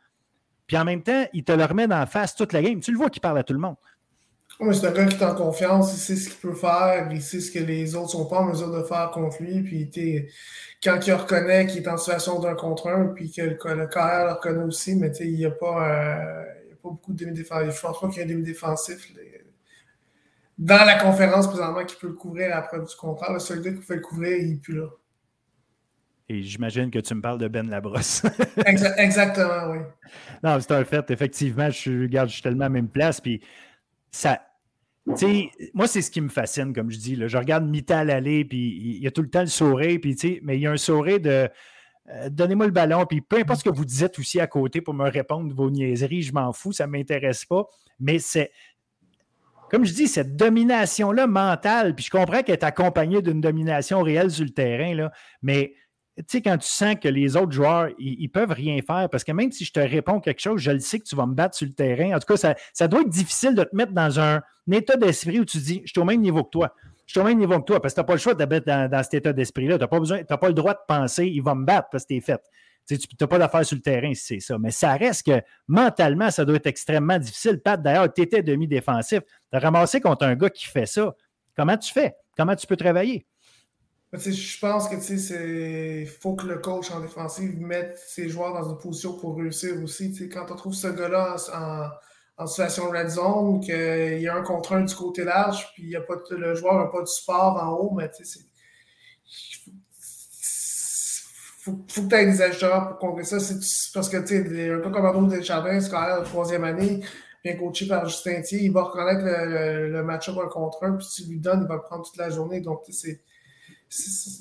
puis 0.67 0.77
en 0.77 0.85
même 0.85 1.03
temps, 1.03 1.25
il 1.33 1.43
te 1.43 1.51
le 1.51 1.63
remet 1.63 1.87
dans 1.87 2.05
face 2.05 2.35
toute 2.35 2.53
la 2.53 2.61
game. 2.61 2.79
Tu 2.79 2.91
le 2.91 2.97
vois 2.97 3.09
qu'il 3.09 3.21
parle 3.21 3.37
à 3.37 3.43
tout 3.43 3.53
le 3.53 3.59
monde 3.59 3.75
c'est 4.71 4.87
un 4.87 4.91
gars 4.91 5.05
qui 5.05 5.17
est 5.17 5.25
en 5.25 5.35
confiance, 5.35 5.93
il 5.93 5.97
sait 5.99 6.15
ce 6.15 6.29
qu'il 6.29 6.39
peut 6.39 6.55
faire, 6.55 7.09
il 7.11 7.21
sait 7.21 7.41
ce 7.41 7.51
que 7.51 7.59
les 7.59 7.95
autres 7.95 8.11
sont 8.11 8.25
pas 8.25 8.39
en 8.39 8.45
mesure 8.45 8.71
de 8.71 8.83
faire 8.83 9.11
contre 9.11 9.43
lui. 9.43 9.61
Puis 9.61 10.29
quand 10.83 10.99
il 11.05 11.13
reconnaît 11.13 11.67
qu'il 11.67 11.83
est 11.83 11.87
en 11.87 11.97
situation 11.97 12.39
d'un 12.39 12.55
contre 12.55 12.87
un, 12.87 13.07
puis 13.07 13.31
que 13.31 13.41
le, 13.41 13.49
le 13.49 13.75
le 13.75 14.31
reconnaît 14.31 14.63
aussi, 14.63 14.95
mais 14.95 15.11
il 15.19 15.35
n'y 15.35 15.45
a, 15.45 15.51
pas, 15.51 15.89
euh, 15.89 16.41
a 16.41 16.75
pas 16.81 16.89
beaucoup 16.89 17.13
de 17.13 17.17
demi-défensifs. 17.25 17.75
Je 17.75 17.81
pense 17.81 17.99
pas 17.99 18.07
qu'il 18.07 18.17
y 18.17 18.21
ait 18.21 18.25
un 18.25 18.29
demi-défensif 18.29 19.11
dans 20.57 20.85
la 20.85 20.97
conférence 20.99 21.47
présentement 21.47 21.83
qui 21.83 21.97
peut 21.97 22.07
le 22.07 22.13
couvrir 22.13 22.55
après 22.55 22.79
du 22.79 22.95
contraire. 22.97 23.33
Le 23.33 23.39
seul 23.39 23.61
gars 23.61 23.73
qui 23.73 23.85
peut 23.85 23.95
le 23.95 24.01
couvrir, 24.01 24.37
il 24.37 24.51
n'est 24.51 24.55
plus 24.55 24.77
là. 24.77 24.87
Et 26.27 26.41
j'imagine 26.41 26.89
que 26.89 26.99
tu 26.99 27.13
me 27.13 27.21
parles 27.21 27.37
de 27.37 27.47
Ben 27.47 27.69
Labrosse. 27.69 28.23
exactement, 28.97 29.71
oui. 29.71 29.79
Non, 30.43 30.59
c'est 30.59 30.71
un 30.71 30.83
fait. 30.83 31.11
Effectivement, 31.11 31.69
je, 31.69 32.01
regarde, 32.01 32.29
je 32.29 32.33
suis 32.33 32.41
tellement 32.41 32.65
à 32.65 32.69
la 32.69 32.73
même 32.73 32.89
place. 32.89 33.21
Puis 33.21 33.41
ça. 34.09 34.41
moi, 35.05 35.87
c'est 35.87 36.01
ce 36.01 36.09
qui 36.09 36.21
me 36.21 36.29
fascine, 36.29 36.73
comme 36.73 36.89
je 36.89 36.97
dis. 36.97 37.15
Là. 37.15 37.27
Je 37.27 37.37
regarde 37.37 37.65
Mittal 37.65 38.09
aller, 38.09 38.43
puis 38.43 38.57
il 38.57 39.03
y 39.03 39.07
a 39.07 39.11
tout 39.11 39.21
le 39.21 39.29
temps 39.29 39.41
le 39.41 39.47
sourire, 39.47 39.99
puis, 40.01 40.41
mais 40.41 40.57
il 40.57 40.61
y 40.61 40.67
a 40.67 40.71
un 40.71 40.77
sourire 40.77 41.19
de 41.19 41.47
euh, 42.09 42.29
donnez-moi 42.29 42.67
le 42.67 42.71
ballon, 42.71 43.05
puis 43.05 43.21
peu 43.21 43.37
importe 43.37 43.59
ce 43.61 43.69
que 43.69 43.75
vous 43.75 43.85
dites 43.85 44.19
aussi 44.19 44.39
à 44.39 44.45
côté 44.45 44.79
pour 44.79 44.93
me 44.93 45.09
répondre 45.09 45.53
vos 45.53 45.71
niaiseries, 45.71 46.21
je 46.21 46.33
m'en 46.33 46.53
fous, 46.53 46.71
ça 46.71 46.85
ne 46.85 46.91
m'intéresse 46.91 47.45
pas. 47.45 47.65
Mais 47.99 48.19
c'est, 48.19 48.51
comme 49.71 49.85
je 49.85 49.93
dis, 49.93 50.07
cette 50.07 50.35
domination-là 50.35 51.25
mentale, 51.25 51.95
puis 51.95 52.05
je 52.05 52.11
comprends 52.11 52.43
qu'elle 52.43 52.53
est 52.53 52.63
accompagnée 52.63 53.23
d'une 53.23 53.41
domination 53.41 54.03
réelle 54.03 54.29
sur 54.29 54.45
le 54.45 54.51
terrain, 54.51 54.93
là, 54.93 55.11
mais 55.41 55.73
tu 56.17 56.23
sais, 56.27 56.41
quand 56.41 56.57
tu 56.57 56.67
sens 56.67 56.95
que 57.01 57.09
les 57.09 57.35
autres 57.35 57.51
joueurs, 57.51 57.89
ils, 57.99 58.23
ne 58.23 58.27
peuvent 58.27 58.51
rien 58.51 58.79
faire, 58.81 59.09
parce 59.09 59.25
que 59.25 59.33
même 59.33 59.51
si 59.51 59.65
je 59.65 59.73
te 59.73 59.81
réponds 59.81 60.21
quelque 60.21 60.39
chose, 60.39 60.61
je 60.61 60.71
le 60.71 60.79
sais 60.79 60.99
que 60.99 61.03
tu 61.03 61.15
vas 61.15 61.25
me 61.25 61.33
battre 61.33 61.57
sur 61.57 61.67
le 61.67 61.73
terrain. 61.73 62.15
En 62.15 62.19
tout 62.19 62.33
cas, 62.33 62.55
ça, 62.73 62.87
doit 62.87 63.01
être 63.01 63.09
difficile 63.09 63.53
de 63.53 63.63
te 63.63 63.75
mettre 63.75 63.91
dans 63.91 64.19
un, 64.19 64.41
état 64.71 64.95
d'esprit 64.95 65.39
où 65.39 65.45
tu 65.45 65.57
dis, 65.57 65.81
je 65.83 65.91
suis 65.91 65.99
au 65.99 66.05
même 66.05 66.21
niveau 66.21 66.43
que 66.43 66.51
toi. 66.51 66.73
Je 67.05 67.11
suis 67.11 67.19
au 67.19 67.23
même 67.23 67.37
niveau 67.37 67.59
que 67.59 67.65
toi, 67.65 67.81
parce 67.81 67.93
que 67.93 67.99
tu 67.99 68.01
n'as 68.01 68.07
pas 68.07 68.13
le 68.13 68.19
choix 68.19 68.33
de 68.33 68.45
mettre 68.45 68.65
dans, 68.65 69.03
cet 69.03 69.15
état 69.15 69.33
d'esprit-là. 69.33 69.77
Tu 69.77 69.81
n'as 69.81 70.37
pas, 70.37 70.47
le 70.47 70.53
droit 70.53 70.73
de 70.73 70.79
penser, 70.87 71.27
il 71.27 71.41
va 71.41 71.53
me 71.53 71.65
battre 71.65 71.89
parce 71.91 72.05
que 72.05 72.07
tu 72.09 72.15
es 72.15 72.21
fait. 72.21 72.41
Tu 72.87 72.97
n'as 73.19 73.27
pas 73.27 73.37
d'affaire 73.37 73.65
sur 73.65 73.75
le 73.75 73.81
terrain 73.81 74.13
si 74.13 74.23
c'est 74.23 74.39
ça. 74.39 74.57
Mais 74.57 74.71
ça 74.71 74.93
reste 74.93 75.25
que 75.25 75.41
mentalement, 75.67 76.31
ça 76.31 76.45
doit 76.45 76.55
être 76.55 76.67
extrêmement 76.67 77.19
difficile. 77.19 77.59
Pat, 77.59 77.81
d'ailleurs, 77.81 78.11
tu 78.11 78.21
étais 78.21 78.41
demi-défensif. 78.41 79.19
Tu 79.19 79.57
as 79.57 79.59
ramassé 79.59 79.99
contre 79.99 80.25
un 80.25 80.35
gars 80.35 80.49
qui 80.49 80.65
fait 80.65 80.85
ça. 80.85 81.13
Comment 81.57 81.77
tu 81.77 81.91
fais? 81.91 82.15
Comment 82.37 82.55
tu 82.55 82.65
peux 82.67 82.77
travailler? 82.77 83.25
Je 84.13 84.59
pense 84.59 84.87
que 84.87 84.95
il 84.95 86.07
faut 86.07 86.35
que 86.35 86.47
le 86.47 86.59
coach 86.59 86.91
en 86.91 87.01
défensive 87.01 87.59
mette 87.59 87.97
ses 87.97 88.29
joueurs 88.29 88.53
dans 88.53 88.69
une 88.69 88.77
position 88.77 89.13
pour 89.13 89.35
réussir 89.37 89.81
aussi. 89.83 90.13
Quand 90.29 90.45
on 90.51 90.55
trouve 90.55 90.73
ce 90.73 90.87
gars-là 90.87 91.35
en, 92.37 92.47
situation 92.47 92.89
red 92.89 93.09
zone, 93.09 93.59
qu'il 93.61 94.19
y 94.19 94.27
a 94.27 94.35
un 94.35 94.41
contre 94.41 94.73
un 94.73 94.81
du 94.81 94.95
côté 94.95 95.23
large, 95.23 95.71
puis 95.73 95.87
y 95.87 95.95
a 95.95 96.01
pas 96.01 96.15
le 96.29 96.55
joueur 96.55 96.75
n'a 96.75 96.85
pas 96.85 97.01
de 97.01 97.07
support 97.07 97.61
en 97.61 97.71
haut, 97.73 97.91
mais 97.95 98.09
il 98.19 99.55
faut, 101.63 101.83
faut, 101.87 102.01
que 102.03 102.07
tu 102.07 102.15
aies 102.15 102.25
des 102.25 102.41
ajusteurs 102.41 102.89
pour 102.89 102.97
contrer 102.99 103.23
ça. 103.23 103.37
Parce 103.93 104.09
que 104.09 104.17
un 104.17 104.79
gars 104.79 104.89
comme 104.89 105.05
Arnaud 105.05 105.27
Desjardins, 105.27 105.79
scolaire 105.79 106.21
de 106.21 106.25
troisième 106.25 106.63
année, 106.63 107.01
bien 107.43 107.55
coaché 107.57 107.87
par 107.87 108.07
Justin 108.07 108.41
Thier, 108.41 108.63
il 108.63 108.71
va 108.71 108.83
reconnaître 108.83 109.23
le, 109.23 110.03
match-up 110.03 110.35
un 110.43 110.47
contre 110.47 110.83
un, 110.83 110.93
puis 110.93 111.07
tu 111.07 111.29
lui 111.29 111.39
donnes, 111.39 111.61
il 111.63 111.67
va 111.67 111.75
le 111.75 111.81
prendre 111.81 112.03
toute 112.03 112.17
la 112.17 112.29
journée. 112.29 112.59
Donc, 112.59 112.81
c'est 112.89 113.21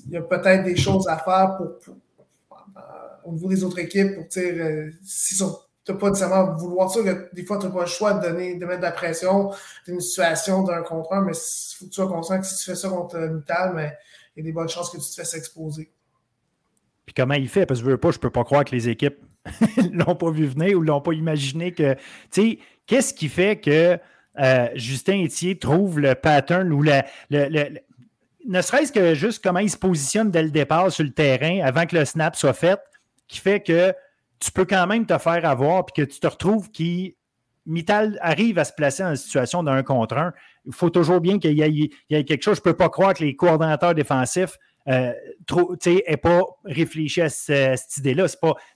il 0.07 0.13
y 0.13 0.17
a 0.17 0.23
peut-être 0.23 0.65
des 0.65 0.77
choses 0.77 1.07
à 1.09 1.19
faire 1.19 1.57
pour, 1.57 1.95
euh, 2.77 2.81
au 3.25 3.33
niveau 3.33 3.49
des 3.49 3.65
autres 3.65 3.79
équipes 3.79 4.15
pour 4.15 4.25
dire 4.27 4.55
euh, 4.57 4.91
si 5.03 5.37
tu 5.37 5.45
n'as 5.93 5.99
pas 5.99 6.09
nécessairement 6.09 6.57
vouloir 6.57 6.91
ça, 6.91 7.01
des 7.33 7.45
fois 7.45 7.59
tu 7.59 7.67
n'as 7.67 7.73
pas 7.73 7.83
le 7.83 7.87
choix 7.87 8.15
de 8.15 8.27
donner, 8.27 8.57
de 8.57 8.65
mettre 8.65 8.81
de 8.81 8.85
la 8.85 8.93
pression 8.93 9.51
d'une 9.87 10.01
situation 10.01 10.63
d'un 10.63 10.83
contre 10.83 11.13
un, 11.13 11.23
mais 11.23 11.33
il 11.33 11.77
faut 11.77 11.85
que 11.85 11.91
tu 11.91 11.95
sois 11.95 12.09
conscient 12.09 12.41
que 12.41 12.47
si 12.47 12.57
tu 12.57 12.65
fais 12.65 12.77
ça 12.77 12.89
contre 12.89 13.19
Mittal, 13.19 13.73
mais 13.75 13.93
il 14.35 14.41
y 14.41 14.43
a 14.43 14.45
des 14.45 14.53
bonnes 14.53 14.69
chances 14.69 14.91
que 14.91 14.97
tu 14.97 15.09
te 15.09 15.15
fasses 15.15 15.35
exposer. 15.35 15.91
Puis 17.07 17.15
comment 17.15 17.35
il 17.35 17.49
fait? 17.49 17.67
Parce 17.67 17.81
que 17.81 17.87
je 17.87 17.91
veux 17.91 17.99
pas, 17.99 18.11
je 18.11 18.19
peux 18.19 18.31
pas 18.31 18.45
croire 18.45 18.65
que 18.65 18.75
les 18.75 18.89
équipes 18.89 19.19
l'ont 19.93 20.17
pas 20.17 20.31
vu 20.31 20.47
venir 20.47 20.79
ou 20.79 20.83
l'ont 20.83 21.01
pas 21.01 21.13
imaginé 21.13 21.73
que. 21.73 21.95
Tu 21.95 22.01
sais, 22.31 22.59
qu'est-ce 22.87 23.13
qui 23.13 23.29
fait 23.29 23.61
que 23.61 23.99
euh, 24.41 24.69
Justin 24.75 25.23
Etier 25.25 25.59
trouve 25.59 26.01
le 26.01 26.15
pattern 26.15 26.73
ou 26.73 26.83
le, 26.83 27.03
ne 28.47 28.61
serait-ce 28.61 28.93
que 28.93 29.15
juste 29.15 29.43
comment 29.43 29.61
il 29.61 29.71
se 29.71 29.77
positionne 29.77 30.31
dès 30.31 30.43
le 30.43 30.51
départ 30.51 30.93
sur 30.93 31.05
le 31.05 31.13
terrain 31.13 31.61
avant 31.65 31.87
que 31.87 31.97
le 31.97 32.05
snap 32.05 32.37
soit 32.37 32.53
fait, 32.53 32.81
qui 33.27 33.39
fait 33.39 33.61
que 33.61 33.95
tu 34.39 34.53
peux 34.53 34.65
quand 34.65 34.87
même 34.87 35.07
te 35.07 35.17
faire 35.19 35.45
avoir 35.47 35.87
puis 35.87 36.05
que 36.05 36.11
tu 36.11 36.21
te 36.21 36.27
retrouves 36.27 36.71
qui. 36.71 37.17
Mittal 37.67 38.19
arrive 38.21 38.59
à 38.59 38.65
se 38.65 38.75
placer 38.75 39.03
en 39.03 39.17
situation 39.17 39.63
d'un 39.63 39.83
contre 39.83 40.19
un. 40.19 40.35
Il 40.67 40.75
faut 40.75 40.91
toujours 40.91 41.23
bien 41.23 41.39
qu'il 41.39 41.59
y, 41.59 41.91
ait 42.11 42.25
quelque 42.25 42.43
chose. 42.43 42.57
Je 42.57 42.61
ne 42.61 42.65
peux 42.65 42.77
pas 42.77 42.91
croire 42.91 43.15
que 43.15 43.25
les 43.25 43.35
coordonnateurs 43.37 43.95
défensifs 43.95 44.59
euh, 44.87 45.15
n'aient 45.87 46.17
pas 46.19 46.43
réfléchi 46.67 47.23
à, 47.23 47.31
cette 47.31 47.97
idée-là. 47.97 48.27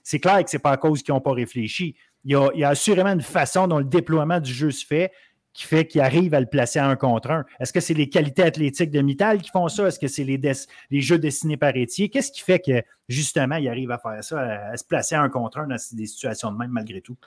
C'est 0.01 0.19
clair 0.19 0.43
que 0.43 0.49
ce 0.49 0.55
n'est 0.55 0.61
pas 0.61 0.71
à 0.71 0.77
cause 0.77 1.03
qu'ils 1.03 1.13
n'ont 1.13 1.21
pas 1.21 1.33
réfléchi. 1.33 1.95
Il 2.25 2.31
y, 2.31 2.35
a, 2.35 2.49
il 2.55 2.61
y, 2.61 2.63
a, 2.63 2.69
assurément 2.69 3.11
une 3.11 3.21
façon 3.21 3.67
dont 3.67 3.77
le 3.77 3.85
déploiement 3.85 4.39
du 4.39 4.51
jeu 4.51 4.71
se 4.71 4.83
fait 4.83 5.11
qui 5.59 5.65
fait 5.65 5.85
qu'il 5.85 5.99
arrive 5.99 6.33
à 6.33 6.39
le 6.39 6.45
placer 6.45 6.79
à 6.79 6.87
un 6.87 6.95
contre 6.95 7.31
un? 7.31 7.45
Est-ce 7.59 7.73
que 7.73 7.81
c'est 7.81 7.93
les 7.93 8.07
qualités 8.07 8.43
athlétiques 8.43 8.91
de 8.91 9.01
Mittal 9.01 9.41
qui 9.41 9.49
font 9.49 9.67
ça? 9.67 9.87
Est-ce 9.87 9.99
que 9.99 10.07
c'est 10.07 10.23
les, 10.23 11.01
jeux 11.01 11.19
dessinés 11.19 11.57
par 11.57 11.75
Étier? 11.75 12.07
Qu'est-ce 12.07 12.31
qui 12.31 12.39
fait 12.39 12.59
que, 12.59 12.81
justement, 13.09 13.57
il 13.57 13.67
arrive 13.67 13.91
à 13.91 13.97
faire 13.97 14.23
ça, 14.23 14.39
à, 14.39 14.77
se 14.77 14.85
placer 14.85 15.15
à 15.15 15.21
un 15.21 15.27
contre 15.27 15.57
un 15.57 15.67
dans 15.67 15.75
des 15.91 16.05
situations 16.05 16.53
de 16.53 16.57
même, 16.57 16.71
malgré 16.71 17.01
tout? 17.01 17.17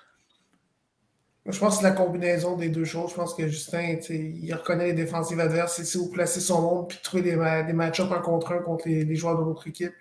Je 1.44 1.58
pense 1.58 1.74
que 1.74 1.82
c'est 1.82 1.90
la 1.90 1.94
combinaison 1.94 2.56
des 2.56 2.70
deux 2.70 2.86
choses. 2.86 3.10
Je 3.10 3.16
pense 3.16 3.34
que 3.34 3.46
Justin, 3.48 3.98
il 4.08 4.54
reconnaît 4.54 4.86
les 4.86 4.92
défensives 4.94 5.38
adverses, 5.38 5.82
sait 5.82 5.98
où 5.98 6.10
placer 6.10 6.40
son 6.40 6.62
monde, 6.62 6.88
puis 6.88 7.00
trouver 7.02 7.22
des, 7.22 7.36
match-ups 7.36 8.10
un 8.10 8.20
contre 8.20 8.52
un 8.52 8.62
contre 8.62 8.88
les, 8.88 9.14
joueurs 9.14 9.38
de 9.38 9.44
l'autre 9.44 9.68
équipe. 9.68 9.92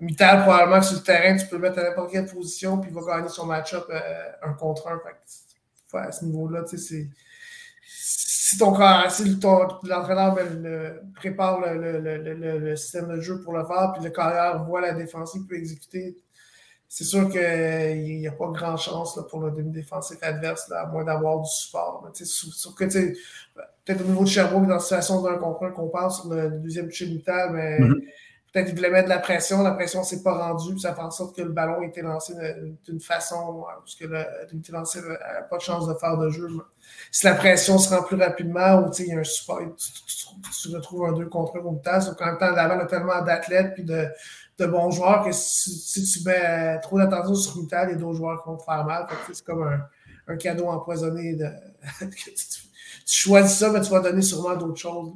Mittal, 0.00 0.40
probablement, 0.44 0.80
sur 0.80 0.96
le 0.96 1.02
terrain, 1.02 1.36
tu 1.36 1.46
peux 1.48 1.56
le 1.56 1.62
mettre 1.62 1.80
à 1.80 1.82
n'importe 1.82 2.12
quelle 2.12 2.24
position, 2.26 2.78
puis 2.78 2.90
il 2.90 2.94
va 2.94 3.18
gagner 3.18 3.28
son 3.28 3.44
match-up 3.44 3.84
euh, 3.90 4.00
un 4.42 4.54
contre 4.54 4.88
un 4.88 4.98
à 5.94 6.12
ce 6.12 6.24
niveau-là, 6.24 6.64
si 6.66 8.58
ton 8.58 8.74
si 9.08 9.38
l'entraîneur 9.84 10.36
prépare 11.14 11.60
le, 11.60 12.76
système 12.76 13.08
de 13.08 13.20
jeu 13.20 13.40
pour 13.40 13.52
le 13.52 13.64
faire, 13.64 13.92
puis 13.94 14.04
le 14.04 14.10
carrière 14.10 14.64
voit 14.64 14.80
la 14.80 14.92
défense, 14.92 15.34
il 15.34 15.46
peut 15.46 15.56
exécuter. 15.56 16.16
c'est 16.88 17.04
sûr 17.04 17.28
qu'il 17.30 18.18
n'y 18.18 18.26
a 18.26 18.32
pas 18.32 18.48
grand 18.48 18.76
chance 18.76 19.18
pour 19.28 19.40
le 19.40 19.52
demi-défensif 19.52 20.18
adverse, 20.22 20.70
à 20.72 20.86
moins 20.86 21.04
d'avoir 21.04 21.40
du 21.40 21.48
support. 21.48 22.10
Sauf 22.14 22.74
que 22.74 22.84
peut-être 22.84 24.00
au 24.00 24.08
niveau 24.08 24.24
de 24.24 24.28
Sherbrooke, 24.28 24.66
dans 24.66 24.74
la 24.74 24.80
situation 24.80 25.22
d'un 25.22 25.36
contre 25.36 25.64
un 25.64 25.70
qu'on 25.70 25.88
parle 25.88 26.10
sur 26.10 26.28
le 26.28 26.50
deuxième 26.50 26.88
toucher 26.88 27.06
mais 27.52 27.78
mm-hmm. 27.78 28.02
Peut-être 28.52 28.66
qu'il 28.66 28.76
voulait 28.76 28.90
mettre 28.90 29.04
de 29.04 29.10
la 29.10 29.18
pression, 29.18 29.62
la 29.62 29.72
pression 29.72 30.02
s'est 30.02 30.22
pas 30.22 30.34
rendue, 30.34 30.72
puis 30.72 30.80
ça 30.80 30.94
fait 30.94 31.02
en 31.02 31.10
sorte 31.10 31.36
que 31.36 31.42
le 31.42 31.50
ballon 31.50 31.82
été 31.82 32.02
lancé 32.02 32.34
d'une 32.84 33.00
façon 33.00 33.64
parce 33.78 33.94
que 33.94 34.06
le 34.06 34.24
lancé 34.72 35.00
n'a 35.00 35.42
pas 35.42 35.56
de 35.56 35.62
chance 35.62 35.86
de 35.86 35.94
faire 35.94 36.16
de 36.16 36.30
jeu. 36.30 36.48
Si 37.12 37.26
la 37.26 37.34
pression 37.34 37.78
se 37.78 37.94
rend 37.94 38.02
plus 38.02 38.16
rapidement 38.16 38.82
ou 38.82 38.90
il 38.98 39.06
y 39.06 39.12
a 39.12 39.18
un 39.18 39.24
support, 39.24 39.60
tu, 39.76 40.74
retrouves 40.74 41.06
un 41.06 41.12
2 41.12 41.26
contre 41.26 41.58
1 41.58 41.60
au 41.60 41.76
temps, 41.76 42.00
sauf 42.00 42.16
qu'en 42.16 42.26
même 42.26 42.38
temps, 42.38 42.50
l'avant 42.50 42.78
a 42.78 42.86
tellement 42.86 43.22
d'athlètes 43.22 43.74
puis 43.74 43.84
de, 43.84 44.06
de, 44.58 44.66
bons 44.66 44.90
joueurs 44.90 45.24
que 45.24 45.30
si, 45.32 46.02
tu 46.04 46.24
mets 46.26 46.78
trop 46.80 46.98
d'attention 46.98 47.34
sur 47.34 47.56
Mittal, 47.56 47.88
il 47.90 47.92
y 47.92 47.94
a 47.94 47.98
d'autres 47.98 48.16
joueurs 48.16 48.42
qui 48.42 48.48
vont 48.48 48.56
te 48.56 48.64
faire 48.64 48.84
mal. 48.84 49.06
C'est 49.32 49.44
comme 49.44 49.62
un, 49.62 49.80
un, 50.26 50.36
cadeau 50.36 50.66
empoisonné 50.66 51.36
de, 51.36 51.46
tu 52.10 52.10
choisis 53.06 53.58
ça, 53.58 53.70
mais 53.70 53.80
tu 53.80 53.90
vas 53.90 54.00
donner 54.00 54.22
sûrement 54.22 54.56
d'autres 54.56 54.80
choses. 54.80 55.12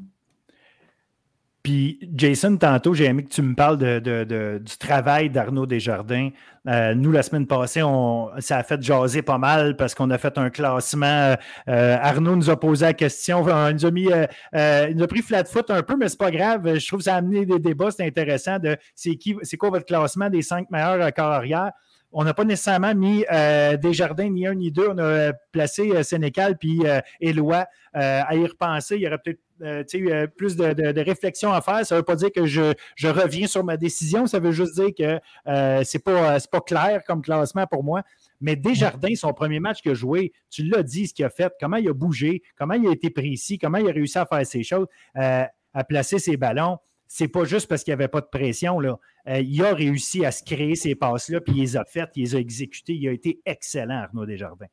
Puis, 1.65 1.99
Jason, 2.15 2.59
tantôt, 2.59 2.93
j'ai 2.93 3.07
aimé 3.07 3.25
que 3.25 3.31
tu 3.31 3.41
me 3.41 3.55
parles 3.55 3.79
du 3.79 4.77
travail 4.79 5.31
d'Arnaud 5.31 5.65
Desjardins. 5.65 6.29
Euh, 6.69 6.95
nous, 6.95 7.11
la 7.11 7.23
semaine 7.23 7.47
passée, 7.47 7.83
on, 7.83 8.29
ça 8.39 8.59
a 8.59 8.63
fait 8.63 8.83
jaser 8.83 9.23
pas 9.23 9.39
mal 9.39 9.75
parce 9.75 9.95
qu'on 9.95 10.11
a 10.11 10.19
fait 10.19 10.37
un 10.37 10.51
classement. 10.51 11.35
Euh, 11.69 11.97
Arnaud 12.03 12.37
nous 12.37 12.51
a 12.51 12.61
posé 12.61 12.85
la 12.85 12.93
question. 12.93 13.47
Il 13.71 13.77
nous 13.77 13.87
a, 13.87 13.91
mis, 13.91 14.09
euh, 14.13 14.87
il 14.91 14.97
nous 14.99 15.05
a 15.05 15.07
pris 15.07 15.23
flat 15.23 15.47
foot 15.47 15.71
un 15.71 15.83
peu, 15.83 15.97
mais 15.97 16.11
c'est 16.11 16.19
pas 16.19 16.31
grave. 16.31 16.79
Je 16.79 16.87
trouve 16.87 16.99
que 16.99 17.05
ça 17.05 17.15
a 17.15 17.17
amené 17.17 17.47
des 17.47 17.59
débats. 17.59 17.91
C'est 17.91 18.05
intéressant 18.05 18.59
de 18.59 18.77
c'est, 18.95 19.17
qui, 19.17 19.35
c'est 19.41 19.57
quoi 19.57 19.71
votre 19.71 19.87
classement 19.87 20.29
des 20.29 20.43
cinq 20.43 20.71
meilleurs 20.71 21.15
corps 21.15 21.33
arrière? 21.33 21.73
On 22.17 22.23
n'a 22.23 22.33
pas 22.33 22.45
nécessairement 22.45 22.95
mis 22.95 23.25
euh, 23.33 23.77
Desjardins 23.77 24.31
ni 24.31 24.47
un 24.47 24.55
ni 24.55 24.71
deux. 24.71 24.89
On 24.89 24.99
a 24.99 25.33
placé 25.51 25.91
euh, 25.91 26.05
Sénécal 26.05 26.57
puis 26.57 26.83
euh, 26.87 27.01
Éloi 27.21 27.67
à 27.93 28.35
y 28.35 28.45
repenser. 28.47 28.97
Il 28.97 29.03
y 29.03 29.07
aurait 29.07 29.19
peut-être 29.19 29.41
plus 29.59 30.57
de, 30.57 31.01
réflexion 31.01 31.53
à 31.53 31.61
faire. 31.61 31.85
Ça 31.87 31.95
ne 31.95 32.01
veut 32.01 32.05
pas 32.05 32.17
dire 32.17 32.33
que 32.33 32.47
je, 32.47 32.75
reviens 33.05 33.47
sur 33.47 33.65
ma 33.65 33.77
décision. 33.77 34.27
Ça 34.27 34.39
veut 34.39 34.53
juste 34.53 34.75
dire 34.75 34.91
que 34.97 35.21
ce 35.47 35.97
n'est 35.97 36.03
pas, 36.51 36.61
clair 36.61 37.03
comme 37.07 37.23
classement 37.23 37.67
pour 37.67 37.85
moi. 37.85 38.03
Mais 38.41 38.57
Desjardins, 38.57 39.15
son 39.15 39.33
premier 39.33 39.61
match 39.61 39.81
qu'il 39.81 39.93
a 39.93 39.95
joué, 39.95 40.33
tu 40.51 40.65
l'as 40.65 40.83
dit, 40.83 41.07
ce 41.07 41.15
qu'il 41.15 41.25
a 41.25 41.31
fait, 41.31 41.53
comment 41.61 41.77
il 41.77 41.89
a 41.89 41.95
bougé, 41.95 42.43
comment 42.59 42.75
il 42.75 42.87
a 42.89 42.93
été 42.93 43.11
précis, 43.11 43.59
comment 43.59 43.79
il 43.79 43.89
a 43.89 43.93
réussi 43.93 44.19
à 44.19 44.27
faire 44.27 44.45
ses 44.47 44.63
choses, 44.63 44.87
à 45.15 45.85
placer 45.89 46.19
ses 46.19 46.37
ballons 46.37 46.79
c'est 47.17 47.29
pas 47.29 47.45
juste 47.45 47.69
parce 47.69 47.85
qu'il 47.85 47.93
n'y 47.93 48.01
avait 48.01 48.09
pas 48.09 48.21
de 48.21 48.27
pression. 48.27 48.81
Là. 48.81 48.99
Euh, 49.29 49.39
il 49.39 49.63
a 49.65 49.73
réussi 49.73 50.25
à 50.25 50.33
se 50.33 50.43
créer 50.43 50.75
ces 50.75 50.97
passes-là, 50.97 51.41
puis 51.41 51.55
il 51.55 51.61
les 51.61 51.77
a 51.77 51.85
faites, 51.85 52.11
il 52.17 52.25
les 52.25 52.35
a 52.35 52.41
exécutées. 52.41 52.95
Il 52.95 53.07
a 53.07 53.13
été 53.13 53.41
excellent, 53.47 54.03
Arnaud 54.03 54.27
Desjardins. 54.27 54.67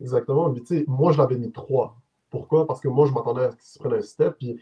Exactement. 0.00 0.52
Mais, 0.52 0.84
moi, 0.88 1.12
je 1.12 1.18
l'avais 1.18 1.36
mis 1.36 1.52
trois. 1.52 1.99
Pourquoi? 2.30 2.66
Parce 2.66 2.80
que 2.80 2.88
moi, 2.88 3.06
je 3.06 3.12
m'attendais 3.12 3.42
à 3.42 3.50
ce 3.50 3.56
qu'il 3.56 3.66
se 3.66 3.78
prenne 3.78 3.94
un 3.94 4.02
step. 4.02 4.36
Puis, 4.38 4.60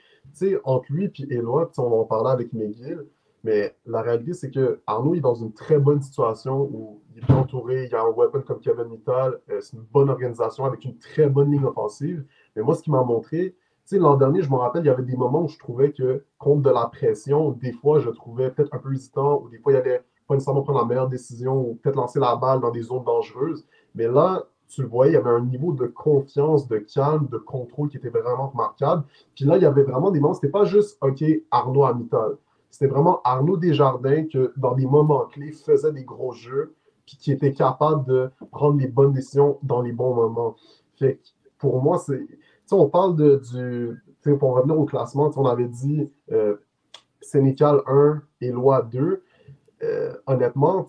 entre 0.65 0.93
lui 0.93 1.05
et 1.05 1.35
Eloi, 1.35 1.71
on 1.79 1.91
va 1.91 1.97
en 1.97 2.05
parler 2.05 2.31
avec 2.31 2.53
McGill, 2.53 3.07
mais 3.45 3.77
la 3.87 4.03
réalité, 4.03 4.33
c'est 4.33 4.51
que 4.51 4.81
Arnaud 4.87 5.15
est 5.15 5.21
dans 5.21 5.35
une 5.35 5.53
très 5.53 5.79
bonne 5.79 6.01
situation 6.03 6.63
où 6.73 7.03
il 7.13 7.19
est 7.19 7.27
bien 7.27 7.37
entouré, 7.37 7.85
il 7.85 7.91
y 7.91 7.95
a 7.95 8.03
un 8.03 8.11
weapon 8.11 8.43
comme 8.43 8.61
Kevin 8.61 8.89
Mittal, 8.89 9.41
euh, 9.51 9.61
c'est 9.61 9.77
une 9.77 9.85
bonne 9.93 10.11
organisation 10.11 10.65
avec 10.65 10.85
une 10.85 10.99
très 10.99 11.29
bonne 11.29 11.53
ligne 11.53 11.65
offensive. 11.65 12.25
Mais 12.57 12.63
moi, 12.63 12.75
ce 12.75 12.83
qui 12.83 12.91
m'a 12.91 13.03
montré, 13.03 13.55
l'an 13.93 14.17
dernier, 14.17 14.43
je 14.43 14.51
me 14.51 14.57
rappelle, 14.57 14.83
il 14.83 14.89
y 14.89 14.91
avait 14.91 15.03
des 15.03 15.17
moments 15.17 15.45
où 15.45 15.49
je 15.49 15.59
trouvais 15.59 15.93
que, 15.93 16.25
contre 16.39 16.63
de 16.63 16.71
la 16.71 16.87
pression, 16.87 17.53
des 17.53 17.73
fois, 17.73 18.01
je 18.01 18.11
trouvais 18.11 18.51
peut-être 18.51 18.75
un 18.75 18.79
peu 18.79 18.93
hésitant, 18.93 19.41
ou 19.41 19.49
des 19.49 19.59
fois, 19.59 19.73
il 19.73 19.77
allait 19.77 20.03
pas 20.27 20.35
nécessairement 20.35 20.63
prendre 20.63 20.81
la 20.81 20.85
meilleure 20.85 21.09
décision, 21.09 21.57
ou 21.57 21.75
peut-être 21.77 21.97
lancer 21.97 22.21
la 22.21 22.37
balle 22.37 22.61
dans 22.61 22.71
des 22.71 22.83
zones 22.83 23.05
dangereuses. 23.05 23.67
Mais 23.95 24.09
là, 24.09 24.47
tu 24.69 24.83
le 24.83 24.89
voyais, 24.89 25.13
il 25.13 25.15
y 25.15 25.19
avait 25.19 25.31
un 25.31 25.45
niveau 25.45 25.73
de 25.73 25.87
confiance, 25.87 26.69
de 26.69 26.79
calme, 26.79 27.27
de 27.31 27.39
contrôle 27.39 27.89
qui 27.89 27.97
était 27.97 28.11
vraiment 28.11 28.49
remarquable. 28.49 29.05
Puis 29.35 29.45
là, 29.45 29.57
il 29.57 29.63
y 29.63 29.67
avait 29.67 29.83
vraiment 29.83 30.11
des 30.11 30.21
moments, 30.21 30.35
c'était 30.35 30.49
pas 30.49 30.65
juste, 30.65 30.99
OK, 31.01 31.25
Arnaud 31.51 31.85
Amital. 31.85 32.37
C'était 32.71 32.87
vraiment 32.87 33.21
Arnaud 33.25 33.57
Desjardins 33.57 34.27
que, 34.27 34.53
dans 34.57 34.75
des 34.75 34.87
moments 34.87 35.25
clés, 35.27 35.53
faisait 35.53 35.93
des 35.93 36.05
gros 36.05 36.33
jeux, 36.33 36.75
puis 37.07 37.17
qui 37.17 37.33
était 37.33 37.53
capable 37.53 38.05
de 38.05 38.31
prendre 38.51 38.79
les 38.79 38.89
bonnes 38.89 39.13
décisions 39.13 39.59
dans 39.63 39.81
les 39.81 39.93
bons 39.93 40.15
moments. 40.15 40.55
Fait 40.97 41.19
pour 41.59 41.83
moi, 41.83 41.99
c'est 41.99 42.27
on 42.77 42.89
parle 42.89 43.17
de, 43.17 43.41
du. 43.53 44.37
Pour 44.37 44.55
revenir 44.55 44.79
au 44.79 44.85
classement, 44.85 45.31
on 45.37 45.47
avait 45.47 45.69
dit 45.69 46.11
euh, 46.33 46.57
Sénécal 47.21 47.81
1 47.87 48.23
et 48.43 48.51
Loi 48.51 48.83
2. 48.83 49.23
Euh, 49.83 50.15
honnêtement, 50.27 50.87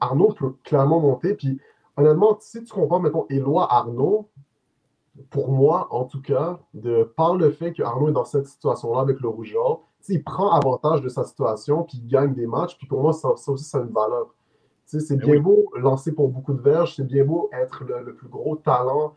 Arnaud 0.00 0.32
peut 0.34 0.54
clairement 0.62 1.00
monter. 1.00 1.34
Puis, 1.34 1.58
honnêtement, 1.98 2.36
si 2.40 2.62
tu 2.62 2.72
compares, 2.72 3.00
mettons, 3.00 3.26
Éloi 3.28 3.66
Arnaud, 3.72 4.28
pour 5.30 5.50
moi, 5.50 5.88
en 5.90 6.04
tout 6.04 6.22
cas, 6.22 6.60
de 6.74 7.02
par 7.02 7.34
le 7.34 7.50
fait 7.50 7.72
que 7.72 7.82
Arnaud 7.82 8.08
est 8.08 8.12
dans 8.12 8.24
cette 8.24 8.46
situation-là 8.46 9.00
avec 9.00 9.20
le 9.20 9.28
rougeur, 9.28 9.80
il 10.08 10.22
prend 10.22 10.50
avantage 10.50 11.02
de 11.02 11.08
sa 11.08 11.24
situation, 11.24 11.82
puis 11.82 11.98
il 11.98 12.08
gagne 12.08 12.32
des 12.32 12.46
matchs. 12.46 12.78
Puis 12.78 12.86
pour 12.86 13.02
moi, 13.02 13.12
ça, 13.12 13.30
aussi, 13.30 13.64
c'est 13.64 13.78
une 13.78 13.92
valeur. 13.92 14.34
C'est 14.86 15.16
ben 15.16 15.18
bien 15.18 15.40
beau 15.40 15.70
lancer 15.76 16.12
pour 16.12 16.28
beaucoup 16.28 16.54
de 16.54 16.62
verges, 16.62 16.96
c'est 16.96 17.04
bien 17.04 17.24
beau 17.24 17.50
être 17.52 17.84
le 17.84 18.14
plus 18.14 18.28
gros 18.28 18.56
talent 18.56 19.16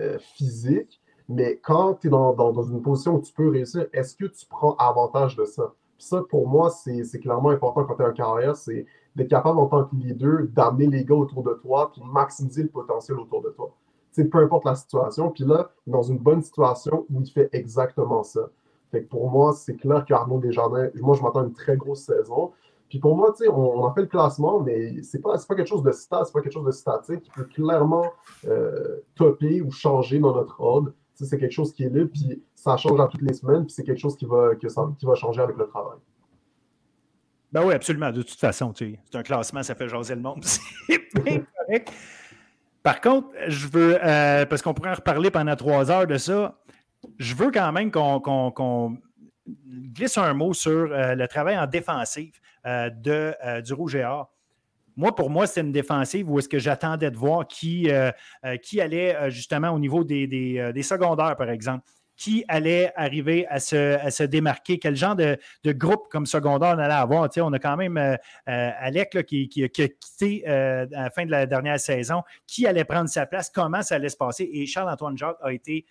euh, 0.00 0.18
physique, 0.18 1.00
mais 1.28 1.58
quand 1.58 1.94
tu 1.94 2.08
es 2.08 2.10
dans, 2.10 2.62
une 2.62 2.82
position 2.82 3.14
où 3.14 3.20
tu 3.20 3.32
peux 3.32 3.48
réussir, 3.48 3.86
est-ce 3.92 4.16
que 4.16 4.24
tu 4.24 4.44
prends 4.46 4.74
avantage 4.74 5.36
de 5.36 5.44
ça? 5.44 5.72
ça, 5.98 6.22
pour 6.28 6.48
moi, 6.48 6.70
c'est 6.70 7.20
clairement 7.20 7.50
important 7.50 7.84
quand 7.84 7.94
tu 7.94 8.02
es 8.02 8.06
en 8.06 8.12
carrière, 8.12 8.56
c'est 8.56 8.86
d'être 9.16 9.28
capable 9.28 9.58
en 9.58 9.66
tant 9.66 9.84
que 9.84 9.94
leader 9.96 10.46
d'amener 10.48 10.86
les 10.86 11.04
gars 11.04 11.14
autour 11.14 11.42
de 11.42 11.54
toi 11.54 11.90
puis 11.92 12.02
maximiser 12.04 12.62
le 12.62 12.68
potentiel 12.68 13.18
autour 13.18 13.42
de 13.42 13.50
toi. 13.50 13.74
sais, 14.12 14.24
peu 14.24 14.38
importe 14.38 14.64
la 14.64 14.74
situation. 14.74 15.30
Puis 15.30 15.44
là, 15.44 15.70
dans 15.86 16.02
une 16.02 16.18
bonne 16.18 16.42
situation 16.42 17.06
où 17.10 17.20
il 17.20 17.30
fait 17.30 17.48
exactement 17.52 18.22
ça. 18.22 18.48
Fait 18.90 19.02
pour 19.02 19.30
moi, 19.30 19.52
c'est 19.52 19.76
clair 19.76 20.04
qu'Arnaud 20.04 20.38
Desjardins, 20.38 20.88
moi, 21.00 21.16
je 21.16 21.22
m'attends 21.22 21.40
à 21.40 21.44
une 21.44 21.52
très 21.52 21.76
grosse 21.76 22.02
saison. 22.02 22.52
Puis 22.88 22.98
pour 22.98 23.16
moi, 23.16 23.34
on, 23.48 23.52
on 23.52 23.86
a 23.86 23.92
fait 23.92 24.02
le 24.02 24.06
classement, 24.06 24.60
mais 24.60 25.02
c'est 25.02 25.20
pas, 25.20 25.36
pas 25.48 25.54
quelque 25.54 25.66
chose 25.66 25.82
de 25.82 25.90
stat, 25.90 26.22
c'est 26.24 26.32
pas 26.32 26.40
quelque 26.40 26.52
chose 26.52 26.66
de 26.66 26.70
statique 26.70 27.22
qui 27.22 27.30
peut 27.30 27.44
clairement 27.44 28.06
euh, 28.46 29.00
topper 29.16 29.62
ou 29.62 29.70
changer 29.70 30.18
dans 30.18 30.34
notre 30.34 30.60
ordre. 30.60 30.92
C'est 31.14 31.38
quelque 31.38 31.52
chose 31.52 31.72
qui 31.72 31.84
est 31.84 31.88
là, 31.88 32.04
puis 32.06 32.42
ça 32.54 32.76
change 32.76 33.00
à 33.00 33.06
toutes 33.06 33.22
les 33.22 33.32
semaines, 33.32 33.64
puis 33.64 33.72
c'est 33.72 33.84
quelque 33.84 34.00
chose 34.00 34.16
qui 34.16 34.26
va, 34.26 34.54
qui 34.56 34.66
va 35.06 35.14
changer 35.14 35.40
avec 35.40 35.56
le 35.56 35.66
travail. 35.66 35.98
Ben 37.54 37.64
oui, 37.64 37.72
absolument. 37.72 38.10
De 38.10 38.22
toute 38.22 38.38
façon, 38.40 38.74
c'est 38.76 38.98
un 39.14 39.22
classement, 39.22 39.62
ça 39.62 39.76
fait 39.76 39.88
jaser 39.88 40.16
le 40.16 40.20
monde. 40.20 40.44
C'est 40.44 41.44
correct. 41.56 41.92
Par 42.82 43.00
contre, 43.00 43.28
je 43.46 43.68
veux, 43.68 43.96
euh, 44.04 44.44
parce 44.44 44.60
qu'on 44.60 44.74
pourrait 44.74 44.90
en 44.90 44.94
reparler 44.94 45.30
pendant 45.30 45.54
trois 45.54 45.88
heures 45.88 46.08
de 46.08 46.18
ça, 46.18 46.58
je 47.16 47.32
veux 47.36 47.52
quand 47.52 47.70
même 47.70 47.92
qu'on 47.92 48.98
glisse 49.92 50.18
un 50.18 50.34
mot 50.34 50.52
sur 50.52 50.72
euh, 50.72 51.14
le 51.14 51.28
travail 51.28 51.56
en 51.56 51.66
défensive. 51.66 52.34
Euh, 52.66 52.90
de, 52.90 53.34
du 53.60 53.74
Rouge 53.74 53.94
et 53.94 54.04
Or. 54.04 54.32
Moi, 54.96 55.14
pour 55.14 55.28
moi, 55.28 55.46
c'est 55.46 55.60
une 55.60 55.70
défensive 55.70 56.30
où 56.30 56.38
est-ce 56.38 56.48
que 56.48 56.58
j'attendais 56.58 57.10
de 57.10 57.16
voir 57.16 57.46
qui, 57.46 57.90
qui 58.62 58.80
allait 58.80 59.30
justement 59.30 59.68
au 59.68 59.78
niveau 59.78 60.02
des, 60.02 60.26
des, 60.26 60.82
secondaires, 60.82 61.36
par 61.36 61.50
exemple 61.50 61.84
qui 62.16 62.44
allait 62.48 62.92
arriver 62.96 63.46
à 63.48 63.60
se, 63.60 64.22
démarquer, 64.24 64.78
quel 64.78 64.96
genre 64.96 65.16
de, 65.16 65.38
groupe 65.66 66.08
comme 66.10 66.26
secondaire 66.26 66.74
on 66.76 66.78
allait 66.78 66.94
avoir? 66.94 67.28
on 67.38 67.52
a 67.52 67.58
quand 67.58 67.76
même 67.76 68.18
Alec 68.46 69.24
qui, 69.26 69.48
qui, 69.48 69.64
a 69.64 69.68
quitté 69.68 70.46
à 70.46 70.86
la 70.86 71.10
fin 71.10 71.26
de 71.26 71.30
la 71.30 71.46
dernière 71.46 71.80
saison, 71.80 72.22
qui 72.46 72.66
allait 72.66 72.84
prendre 72.84 73.08
sa 73.08 73.26
place, 73.26 73.50
comment 73.50 73.82
ça 73.82 73.96
allait 73.96 74.08
se 74.08 74.16
passer? 74.16 74.48
Et 74.52 74.66
Charles-Antoine 74.66 75.18
Jacques 75.18 75.38
a 75.42 75.52
été 75.52 75.86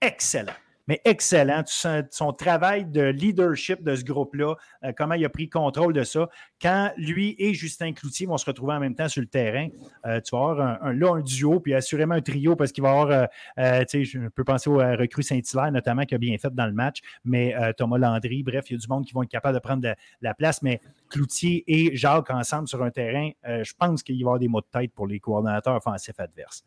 excellent 0.00 0.52
mais 0.86 1.00
excellent. 1.04 1.62
Son 1.66 2.32
travail 2.32 2.84
de 2.84 3.02
leadership 3.02 3.82
de 3.82 3.94
ce 3.94 4.04
groupe-là, 4.04 4.54
euh, 4.84 4.92
comment 4.96 5.14
il 5.14 5.24
a 5.24 5.28
pris 5.28 5.48
contrôle 5.48 5.92
de 5.92 6.04
ça. 6.04 6.28
Quand 6.60 6.92
lui 6.96 7.34
et 7.38 7.54
Justin 7.54 7.92
Cloutier 7.92 8.26
vont 8.26 8.38
se 8.38 8.46
retrouver 8.46 8.74
en 8.74 8.80
même 8.80 8.94
temps 8.94 9.08
sur 9.08 9.20
le 9.20 9.26
terrain, 9.26 9.68
euh, 10.06 10.20
tu 10.20 10.34
vas 10.34 10.50
avoir 10.50 10.92
là 10.92 11.12
un 11.12 11.20
duo, 11.20 11.60
puis 11.60 11.74
assurément 11.74 12.14
un 12.14 12.20
trio, 12.20 12.56
parce 12.56 12.72
qu'il 12.72 12.82
va 12.82 12.88
y 12.90 12.92
avoir, 12.92 13.28
euh, 13.58 13.80
tu 13.80 14.04
sais, 14.04 14.04
je 14.04 14.28
peux 14.28 14.44
penser 14.44 14.70
au 14.70 14.76
recrue 14.76 15.22
Saint-Hilaire, 15.22 15.72
notamment, 15.72 16.04
qui 16.04 16.14
a 16.14 16.18
bien 16.18 16.36
fait 16.38 16.54
dans 16.54 16.66
le 16.66 16.72
match, 16.72 17.00
mais 17.24 17.54
Thomas 17.76 17.98
Landry, 17.98 18.42
bref, 18.42 18.70
il 18.70 18.74
y 18.74 18.76
a 18.76 18.78
du 18.78 18.88
monde 18.88 19.04
qui 19.04 19.12
vont 19.12 19.22
être 19.22 19.30
capable 19.30 19.54
de 19.54 19.60
prendre 19.60 19.82
de, 19.82 19.94
la 20.20 20.34
place, 20.34 20.62
mais 20.62 20.80
Cloutier 21.08 21.64
et 21.66 21.96
Jacques 21.96 22.30
ensemble 22.30 22.68
sur 22.68 22.82
un 22.82 22.90
terrain, 22.90 23.30
je 23.44 23.72
pense 23.78 24.02
qu'il 24.02 24.16
va 24.16 24.18
y 24.18 24.22
avoir 24.22 24.38
des 24.38 24.48
mots 24.48 24.60
de 24.60 24.66
tête 24.78 24.92
pour 24.92 25.06
les 25.06 25.20
coordonnateurs 25.20 25.76
offensifs 25.76 26.18
adverses. 26.18 26.64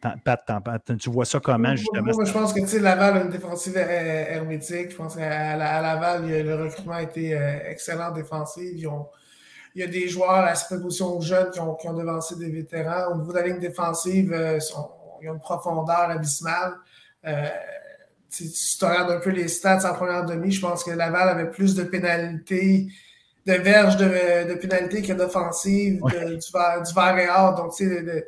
Pat, 0.00 0.92
tu 0.98 1.10
vois 1.10 1.24
ça 1.24 1.40
comment, 1.40 1.74
justement? 1.74 2.12
Moi, 2.14 2.24
je 2.24 2.32
pense 2.32 2.52
que 2.52 2.76
Laval 2.78 3.16
a 3.16 3.20
une 3.22 3.30
défensive 3.30 3.76
hermétique. 3.76 4.92
Je 4.92 4.96
pense 4.96 5.16
qu'à 5.16 5.56
Laval, 5.56 6.26
le 6.26 6.54
recrutement 6.54 6.94
a 6.94 7.02
été 7.02 7.34
euh, 7.34 7.58
excellent 7.68 8.12
défensif. 8.12 8.70
il 8.72 8.86
y 9.74 9.82
a 9.82 9.86
des 9.86 10.08
joueurs 10.08 10.44
à 10.44 10.54
cette 10.54 10.80
position 10.80 11.20
jeunes 11.20 11.50
qui 11.50 11.60
ont, 11.60 11.74
qui 11.74 11.88
ont, 11.88 11.94
devancé 11.94 12.36
des 12.36 12.50
vétérans. 12.50 13.12
Au 13.12 13.16
niveau 13.16 13.32
de 13.32 13.38
la 13.38 13.46
ligne 13.46 13.58
défensive, 13.58 14.32
euh, 14.32 14.58
ils 14.58 15.30
ont 15.30 15.34
une 15.34 15.40
profondeur 15.40 16.10
abysmale. 16.10 16.74
Euh, 17.26 17.48
si 18.28 18.78
tu 18.78 18.84
regardes 18.84 19.10
un 19.10 19.20
peu 19.20 19.30
les 19.30 19.48
stats 19.48 19.90
en 19.90 19.94
première 19.94 20.24
demi, 20.24 20.52
je 20.52 20.60
pense 20.60 20.84
que 20.84 20.92
Laval 20.92 21.28
avait 21.28 21.50
plus 21.50 21.74
de 21.74 21.82
pénalités 21.82 22.88
de 23.46 23.54
verges 23.54 23.96
de, 23.96 24.04
de 24.48 24.54
pénalité 24.54 25.00
que 25.00 25.14
d'offensive, 25.14 26.02
du, 26.04 26.36
du 26.36 26.94
verre 26.94 27.18
et 27.18 27.28
or. 27.30 27.54
Donc, 27.54 27.74
tu 27.74 27.88
sais, 27.88 28.26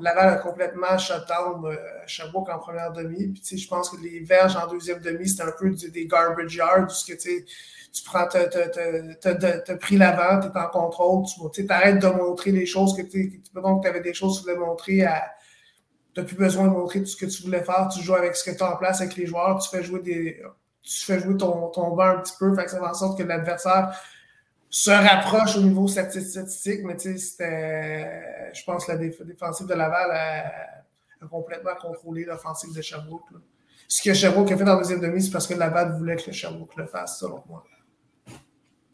Laval 0.00 0.28
a 0.28 0.36
complètement 0.36 0.98
shutdown 0.98 1.64
euh, 1.64 1.76
Sherbrooke 2.06 2.48
en 2.50 2.58
première 2.58 2.92
demi. 2.92 3.28
Puis, 3.28 3.56
je 3.56 3.68
pense 3.68 3.90
que 3.90 3.96
les 4.00 4.20
verges 4.20 4.56
en 4.56 4.66
deuxième 4.66 5.00
demi, 5.00 5.28
c'était 5.28 5.44
un 5.44 5.52
peu 5.58 5.70
des 5.70 6.06
garbage 6.06 6.54
yards, 6.54 7.04
que 7.06 7.14
tu 7.14 8.02
prends, 8.04 8.26
t'as 8.26 9.76
pris 9.76 9.96
l'avant, 9.96 10.40
tu 10.40 10.48
es 10.48 10.60
en 10.60 10.68
contrôle, 10.68 11.24
tu 11.52 11.66
arrêtes 11.68 12.00
de 12.00 12.08
montrer 12.08 12.50
les 12.50 12.66
choses 12.66 12.96
que 12.96 13.02
tu 13.02 13.42
donc 13.54 13.82
tu 13.82 13.88
avais 13.88 14.00
des 14.00 14.12
choses 14.12 14.40
que 14.40 14.44
tu 14.44 14.50
voulais 14.52 14.66
montrer. 14.66 15.06
Tu 16.14 16.20
n'as 16.20 16.26
plus 16.26 16.36
besoin 16.36 16.64
de 16.64 16.72
montrer 16.72 17.00
tout 17.00 17.06
ce 17.06 17.16
que 17.16 17.26
tu 17.26 17.42
voulais 17.42 17.62
faire. 17.62 17.88
Tu 17.88 18.02
joues 18.02 18.14
avec 18.14 18.36
ce 18.36 18.50
que 18.50 18.56
tu 18.56 18.62
as 18.62 18.72
en 18.72 18.76
place 18.76 19.00
avec 19.00 19.16
les 19.16 19.26
joueurs, 19.26 19.58
tu 19.60 19.70
fais 19.70 19.82
jouer 19.82 20.00
des. 20.00 20.42
Tu 20.82 21.04
fais 21.04 21.18
jouer 21.18 21.36
ton, 21.36 21.68
ton 21.70 21.98
un 21.98 22.18
petit 22.18 22.34
peu, 22.38 22.54
fait 22.54 22.64
que 22.64 22.70
ça 22.70 22.78
fait 22.78 22.86
en 22.86 22.94
sorte 22.94 23.18
que 23.18 23.24
l'adversaire 23.24 23.98
se 24.68 24.90
rapproche 24.90 25.56
au 25.56 25.62
niveau 25.62 25.86
statistique, 25.86 26.80
mais 26.84 26.96
tu 26.96 27.12
sais, 27.12 27.18
c'était, 27.18 28.52
je 28.52 28.64
pense, 28.64 28.88
la 28.88 28.96
défensive 28.96 29.66
de 29.66 29.74
Laval 29.74 30.10
a, 30.10 31.26
complètement 31.28 31.74
contrôlé 31.80 32.24
l'offensive 32.24 32.74
de 32.74 32.82
Sherbrooke. 32.82 33.24
Ce 33.88 34.02
que 34.02 34.14
Sherbrooke 34.14 34.52
a 34.52 34.56
fait 34.56 34.64
dans 34.64 34.74
la 34.74 34.82
deuxième 34.82 35.00
demi, 35.00 35.22
c'est 35.22 35.30
parce 35.30 35.46
que 35.46 35.54
Laval 35.54 35.96
voulait 35.96 36.16
que 36.16 36.30
Sherbrooke 36.30 36.76
le 36.76 36.86
fasse, 36.86 37.18
selon 37.18 37.42
moi. 37.48 37.64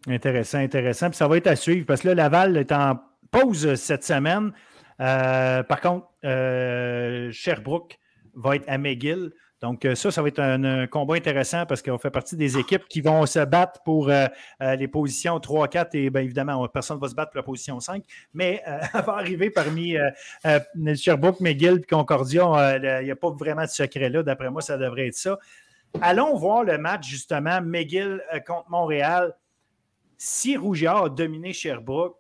Intéressant, 0.07 0.59
intéressant. 0.59 1.11
Puis 1.11 1.17
ça 1.17 1.29
va 1.29 1.37
être 1.37 1.47
à 1.47 1.57
suivre 1.57 1.87
parce 1.87 2.03
que 2.03 2.09
là, 2.09 2.15
Laval 2.15 2.57
est 2.57 2.73
en 2.73 2.99
pause 3.31 3.75
cette 3.75 4.05
semaine. 4.05 4.53
Euh, 5.01 5.63
par 5.63 5.81
contre, 5.81 6.07
euh, 6.25 7.31
Sherbrooke 7.33 7.99
va 8.35 8.57
être 8.57 8.69
à 8.69 8.79
McGill. 8.79 9.33
Donc, 9.62 9.85
euh, 9.85 9.94
ça, 9.94 10.11
ça 10.11 10.20
va 10.22 10.29
être 10.29 10.40
un, 10.40 10.88
combat 10.88 11.14
intéressant 11.14 11.66
parce 11.66 11.83
qu'on 11.83 11.96
fait 11.96 12.11
partie 12.11 12.37
des 12.37 12.59
équipes 12.59 12.88
qui 12.88 13.01
vont 13.01 13.25
se 13.27 13.38
battre 13.44 13.81
pour 13.85 14.09
euh, 14.09 14.27
euh, 14.61 14.75
les 14.75 14.88
positions 14.88 15.38
3, 15.38 15.68
4 15.68 15.94
et 15.94 16.11
bien 16.11 16.22
évidemment, 16.22 16.66
personne 16.66 16.96
ne 16.96 17.01
va 17.01 17.09
se 17.09 17.14
battre 17.14 17.31
pour 17.31 17.38
la 17.38 17.44
position 17.44 17.79
5. 17.79 18.03
Mais 18.35 18.61
elle 18.66 19.03
va 19.03 19.12
arriver 19.14 19.51
parmi 19.51 19.94
Sherbrooke, 20.96 21.40
McGill 21.40 21.79
et 21.81 21.87
Concordia. 21.87 22.77
Il 22.77 23.05
n'y 23.05 23.11
a 23.12 23.16
pas 23.16 23.31
vraiment 23.31 23.62
de 23.62 23.68
secret 23.68 24.09
là. 24.11 24.25
D'après 24.25 24.51
moi, 24.51 24.62
ça 24.62 24.77
devrait 24.77 25.07
être 25.07 25.14
ça. 25.14 25.38
Allons 26.01 26.37
voir 26.37 26.64
le 26.64 26.77
match, 26.79 27.07
justement, 27.07 27.61
McGill 27.62 28.20
contre 28.44 28.68
Montréal. 28.68 29.33
Si 30.18 30.57
Rougiard 30.57 31.05
a 31.05 31.09
dominé 31.09 31.53
Sherbrooke, 31.53 32.16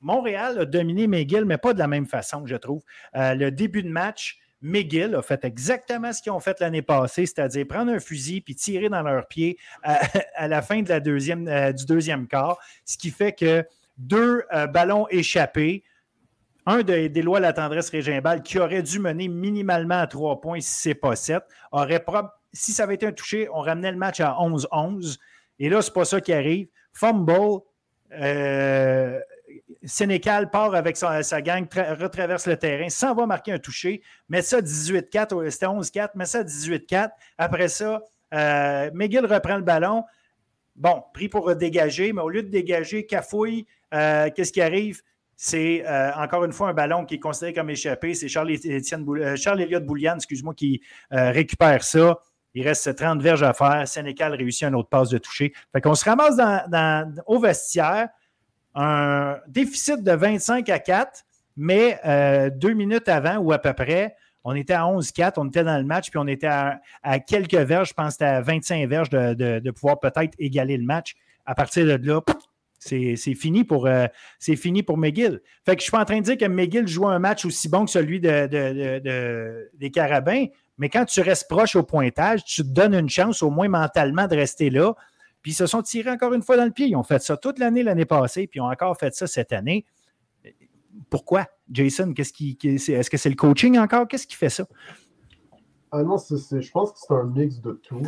Montréal 0.00 0.60
a 0.60 0.64
dominé 0.64 1.08
McGill, 1.08 1.46
mais 1.46 1.58
pas 1.58 1.72
de 1.72 1.78
la 1.80 1.88
même 1.88 2.06
façon, 2.06 2.46
je 2.46 2.56
trouve. 2.56 2.82
le 3.14 3.50
début 3.50 3.82
de 3.82 3.88
match, 3.88 4.38
McGill 4.66 5.14
a 5.14 5.22
fait 5.22 5.44
exactement 5.44 6.12
ce 6.12 6.20
qu'ils 6.20 6.32
ont 6.32 6.40
fait 6.40 6.58
l'année 6.60 6.82
passée, 6.82 7.24
c'est-à-dire 7.24 7.66
prendre 7.66 7.92
un 7.92 8.00
fusil 8.00 8.40
puis 8.40 8.54
tirer 8.54 8.88
dans 8.88 9.02
leurs 9.02 9.28
pieds 9.28 9.58
à, 9.82 10.00
la 10.48 10.60
fin 10.60 10.82
euh, 10.82 11.72
du 11.72 11.86
deuxième 11.86 12.26
quart, 12.26 12.58
ce 12.84 12.98
qui 12.98 13.10
fait 13.10 13.32
que 13.32 13.64
deux 13.96 14.42
euh, 14.52 14.66
ballons 14.66 15.06
échappés, 15.08 15.84
un 16.66 16.82
des 16.82 17.22
lois 17.22 17.38
de 17.38 17.44
la 17.44 17.52
tendresse 17.52 17.90
Régimbal 17.90 18.42
qui 18.42 18.58
aurait 18.58 18.82
dû 18.82 18.98
mener 18.98 19.28
minimalement 19.28 20.00
à 20.00 20.08
trois 20.08 20.40
points 20.40 20.60
si 20.60 20.80
ce 20.80 20.88
n'est 20.88 20.94
pas 20.96 21.14
sept, 21.14 21.44
aurait 21.70 22.04
si 22.52 22.72
ça 22.72 22.82
avait 22.82 22.96
été 22.96 23.06
un 23.06 23.12
touché, 23.12 23.48
on 23.52 23.60
ramenait 23.60 23.92
le 23.92 23.98
match 23.98 24.18
à 24.18 24.32
11-11. 24.32 25.18
Et 25.60 25.68
là, 25.68 25.80
ce 25.80 25.90
n'est 25.90 25.94
pas 25.94 26.04
ça 26.04 26.20
qui 26.20 26.32
arrive. 26.32 26.66
Fumble, 26.92 27.60
euh, 28.12 29.20
Sénécal 29.84 30.50
part 30.50 30.74
avec 30.74 30.96
sa, 30.96 31.22
gang, 31.42 31.66
retraverse 31.72 32.46
le 32.46 32.56
terrain, 32.56 32.88
s'en 32.88 33.14
va 33.14 33.26
marquer 33.26 33.52
un 33.52 33.58
toucher, 33.58 34.02
met 34.28 34.42
ça 34.42 34.60
18-4, 34.60 35.50
c'était 35.50 35.66
11-4, 35.66 36.10
met 36.14 36.24
ça 36.24 36.42
18-4. 36.42 37.10
Après 37.38 37.68
ça, 37.68 38.02
euh, 38.34 38.90
McGill 38.94 39.26
reprend 39.26 39.56
le 39.56 39.62
ballon. 39.62 40.04
Bon, 40.74 41.02
pris 41.14 41.28
pour 41.28 41.54
dégager, 41.54 42.12
mais 42.12 42.22
au 42.22 42.28
lieu 42.28 42.42
de 42.42 42.48
dégager, 42.48 43.06
cafouille, 43.06 43.66
euh, 43.94 44.28
qu'est-ce 44.34 44.52
qui 44.52 44.60
arrive? 44.60 45.02
C'est 45.36 45.84
euh, 45.86 46.12
encore 46.14 46.44
une 46.44 46.52
fois 46.52 46.68
un 46.68 46.74
ballon 46.74 47.04
qui 47.04 47.16
est 47.16 47.18
considéré 47.18 47.52
comme 47.52 47.70
échappé. 47.70 48.14
C'est 48.14 48.28
Charles, 48.28 48.56
Charles 49.36 49.60
Elliott 49.60 49.84
Boulian, 49.84 50.16
excuse-moi, 50.16 50.54
qui 50.54 50.80
récupère 51.10 51.84
ça. 51.84 52.18
Il 52.54 52.66
reste 52.66 52.96
30 52.96 53.20
verges 53.20 53.42
à 53.42 53.52
faire. 53.52 53.86
Sénécal 53.86 54.34
réussit 54.34 54.64
un 54.64 54.72
autre 54.72 54.88
passe 54.88 55.10
de 55.10 55.18
toucher. 55.18 55.52
Fait 55.72 55.82
qu'on 55.82 55.94
se 55.94 56.04
ramasse 56.06 56.40
au 57.26 57.38
vestiaire 57.38 58.08
un 58.76 59.38
déficit 59.48 60.02
de 60.02 60.12
25 60.12 60.68
à 60.68 60.78
4, 60.78 61.24
mais 61.56 61.98
euh, 62.04 62.50
deux 62.50 62.74
minutes 62.74 63.08
avant 63.08 63.38
ou 63.38 63.50
à 63.52 63.58
peu 63.58 63.72
près, 63.72 64.14
on 64.44 64.54
était 64.54 64.74
à 64.74 64.82
11-4, 64.82 65.32
on 65.38 65.48
était 65.48 65.64
dans 65.64 65.78
le 65.78 65.84
match, 65.84 66.10
puis 66.10 66.18
on 66.18 66.26
était 66.28 66.46
à, 66.46 66.78
quelques 67.18 67.54
verges, 67.54 67.88
je 67.88 67.94
pense 67.94 68.08
que 68.08 68.12
c'était 68.12 68.24
à 68.26 68.40
25 68.42 68.86
verges 68.88 69.10
de, 69.10 69.70
pouvoir 69.70 69.98
peut-être 69.98 70.34
égaler 70.38 70.76
le 70.76 70.84
match. 70.84 71.16
À 71.46 71.54
partir 71.54 71.84
de 71.86 72.06
là, 72.06 72.20
c'est 72.78 73.16
fini, 73.34 73.64
pour, 73.64 73.86
euh, 73.86 74.06
fini 74.38 74.82
pour 74.82 74.98
McGill. 74.98 75.40
Fait 75.64 75.74
que 75.74 75.80
je 75.80 75.84
suis 75.84 75.90
pas 75.90 76.00
en 76.00 76.04
train 76.04 76.18
de 76.18 76.24
dire 76.24 76.36
que 76.36 76.44
McGill 76.44 76.86
joue 76.86 77.08
un 77.08 77.18
match 77.18 77.44
aussi 77.44 77.68
bon 77.68 77.86
que 77.86 77.90
celui 77.90 78.20
de, 78.20 79.70
des 79.74 79.90
Carabins, 79.90 80.46
mais 80.78 80.90
quand 80.90 81.06
tu 81.06 81.22
restes 81.22 81.48
proche 81.48 81.74
au 81.74 81.82
pointage, 81.82 82.44
tu 82.44 82.62
te 82.62 82.68
donnes 82.68 82.94
une 82.94 83.08
chance 83.08 83.42
au 83.42 83.50
moins 83.50 83.68
mentalement 83.68 84.28
de 84.28 84.36
rester 84.36 84.70
là. 84.70 84.92
Puis 85.46 85.52
ils 85.52 85.54
se 85.58 85.66
sont 85.66 85.80
tirés 85.80 86.10
encore 86.10 86.32
une 86.32 86.42
fois 86.42 86.56
dans 86.56 86.64
le 86.64 86.72
pied. 86.72 86.88
Ils 86.88 86.96
ont 86.96 87.04
fait 87.04 87.22
ça 87.22 87.36
toute 87.36 87.60
l'année 87.60 87.84
l'année 87.84 88.04
passée, 88.04 88.48
puis 88.48 88.58
ils 88.58 88.62
ont 88.62 88.68
encore 88.68 88.96
fait 88.96 89.14
ça 89.14 89.28
cette 89.28 89.52
année. 89.52 89.86
Pourquoi, 91.08 91.46
Jason? 91.70 92.12
Qu'est-ce 92.14 92.32
qui, 92.32 92.58
est-ce 92.64 93.08
que 93.08 93.16
c'est 93.16 93.28
le 93.28 93.36
coaching 93.36 93.78
encore? 93.78 94.08
Qu'est-ce 94.08 94.26
qui 94.26 94.34
fait 94.34 94.48
ça? 94.48 94.66
Ah 95.92 96.02
non, 96.02 96.16
je 96.18 96.70
pense 96.72 96.90
que 96.90 96.98
c'est 96.98 97.14
un 97.14 97.22
mix 97.22 97.60
de 97.60 97.74
tout. 97.74 98.02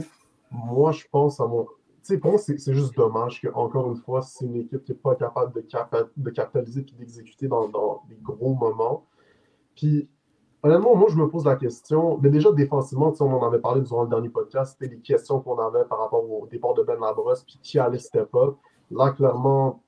Moi, 0.51 0.91
je 0.91 1.05
pense 1.13 1.39
à 1.39 1.47
mon. 1.47 1.63
Tu 1.63 1.69
sais, 2.03 2.19
pour 2.19 2.33
moi, 2.33 2.41
c'est 2.41 2.75
juste 2.75 2.97
dommage 2.97 3.41
qu'encore 3.41 3.89
une 3.89 3.99
fois, 3.99 4.21
c'est 4.23 4.45
une 4.45 4.57
équipe 4.57 4.83
qui 4.83 4.91
n'est 4.91 4.99
pas 4.99 5.15
capable 5.15 5.53
de, 5.55 5.65
de 6.17 6.31
capitaliser 6.31 6.81
et 6.81 6.99
d'exécuter 6.99 7.47
dans, 7.47 7.69
dans 7.69 8.03
des 8.09 8.19
gros 8.21 8.57
moments. 8.57 9.07
Puis 9.77 10.09
Honnêtement, 10.63 10.97
moi, 10.97 11.09
je 11.09 11.17
me 11.17 11.29
pose 11.29 11.45
la 11.45 11.57
question. 11.57 12.19
Mais 12.21 12.31
déjà, 12.31 12.51
défensivement, 12.53 13.13
on 13.21 13.33
en 13.33 13.47
avait 13.47 13.61
parlé 13.61 13.81
durant 13.83 14.03
le 14.03 14.09
dernier 14.09 14.29
podcast, 14.29 14.77
c'était 14.79 14.93
les 14.93 15.01
questions 15.01 15.41
qu'on 15.41 15.59
avait 15.59 15.85
par 15.85 15.99
rapport 16.01 16.29
au 16.29 16.47
départ 16.51 16.75
de 16.75 16.83
Ben 16.83 16.99
Labrosse, 17.01 17.45
puis 17.45 17.59
qui 17.63 17.79
allait 17.79 17.99
step 17.99 18.35
up. 18.35 18.57
Là, 18.91 19.11
clairement, 19.13 19.83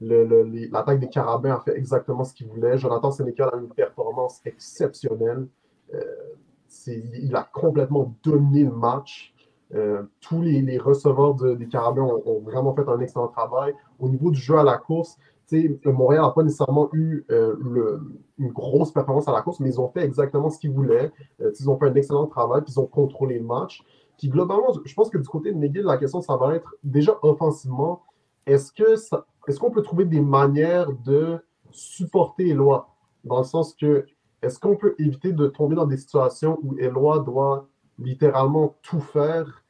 l'attaque 0.00 0.98
des 0.98 1.08
Carabins 1.08 1.54
a 1.54 1.60
fait 1.60 1.76
exactement 1.76 2.24
ce 2.24 2.34
qu'il 2.34 2.48
voulait. 2.48 2.76
Jonathan 2.76 3.10
Sénécal 3.12 3.50
a 3.52 3.56
une 3.56 3.68
performance 3.68 4.40
exceptionnelle. 4.44 5.46
Euh, 5.94 6.00
il 6.86 7.34
a 7.34 7.48
complètement 7.52 8.14
dominé 8.22 8.64
le 8.64 8.72
match. 8.72 9.32
Euh, 9.74 10.04
tous 10.20 10.42
les, 10.42 10.78
receveurs 10.78 11.34
des 11.34 11.68
Carabins 11.68 12.02
ont, 12.02 12.40
vraiment 12.40 12.74
fait 12.74 12.88
un 12.88 13.00
excellent 13.00 13.28
travail. 13.28 13.74
Au 13.98 14.08
niveau 14.08 14.30
du 14.30 14.40
jeu 14.40 14.56
à 14.58 14.62
la 14.62 14.78
course, 14.78 15.16
Montréal 15.84 16.22
n'a 16.22 16.30
pas 16.30 16.42
nécessairement 16.42 16.88
eu 16.92 17.24
euh, 17.30 17.98
une 18.38 18.48
grosse 18.48 18.92
performance 18.92 19.28
à 19.28 19.32
la 19.32 19.42
course, 19.42 19.60
mais 19.60 19.68
ils 19.68 19.80
ont 19.80 19.88
fait 19.88 20.04
exactement 20.04 20.50
ce 20.50 20.58
qu'ils 20.58 20.72
voulaient. 20.72 21.12
Euh, 21.40 21.52
ils 21.58 21.70
ont 21.70 21.78
fait 21.78 21.86
un 21.86 21.94
excellent 21.94 22.26
travail, 22.26 22.62
puis 22.62 22.72
ils 22.72 22.80
ont 22.80 22.86
contrôlé 22.86 23.38
le 23.38 23.44
match. 23.44 23.82
Puis 24.18 24.28
globalement, 24.28 24.72
je 24.84 24.94
pense 24.94 25.10
que 25.10 25.18
du 25.18 25.28
côté 25.28 25.52
de 25.52 25.58
McGill, 25.58 25.84
la 25.84 25.98
question, 25.98 26.20
ça 26.20 26.36
va 26.36 26.56
être 26.56 26.74
déjà 26.82 27.16
offensivement, 27.22 28.02
est-ce 28.46 28.72
que 28.72 28.94
est-ce 29.46 29.60
qu'on 29.60 29.70
peut 29.70 29.82
trouver 29.82 30.04
des 30.04 30.20
manières 30.20 30.90
de 31.04 31.38
supporter 31.70 32.48
Eloi? 32.48 32.88
Dans 33.24 33.38
le 33.38 33.44
sens 33.44 33.74
que, 33.74 34.06
est-ce 34.42 34.58
qu'on 34.58 34.76
peut 34.76 34.94
éviter 34.98 35.32
de 35.32 35.46
tomber 35.46 35.76
dans 35.76 35.86
des 35.86 35.96
situations 35.96 36.58
où 36.62 36.76
Eloi 36.78 37.20
doit 37.20 37.68
littéralement 37.98 38.74
tout 38.82 39.00
faire 39.00 39.62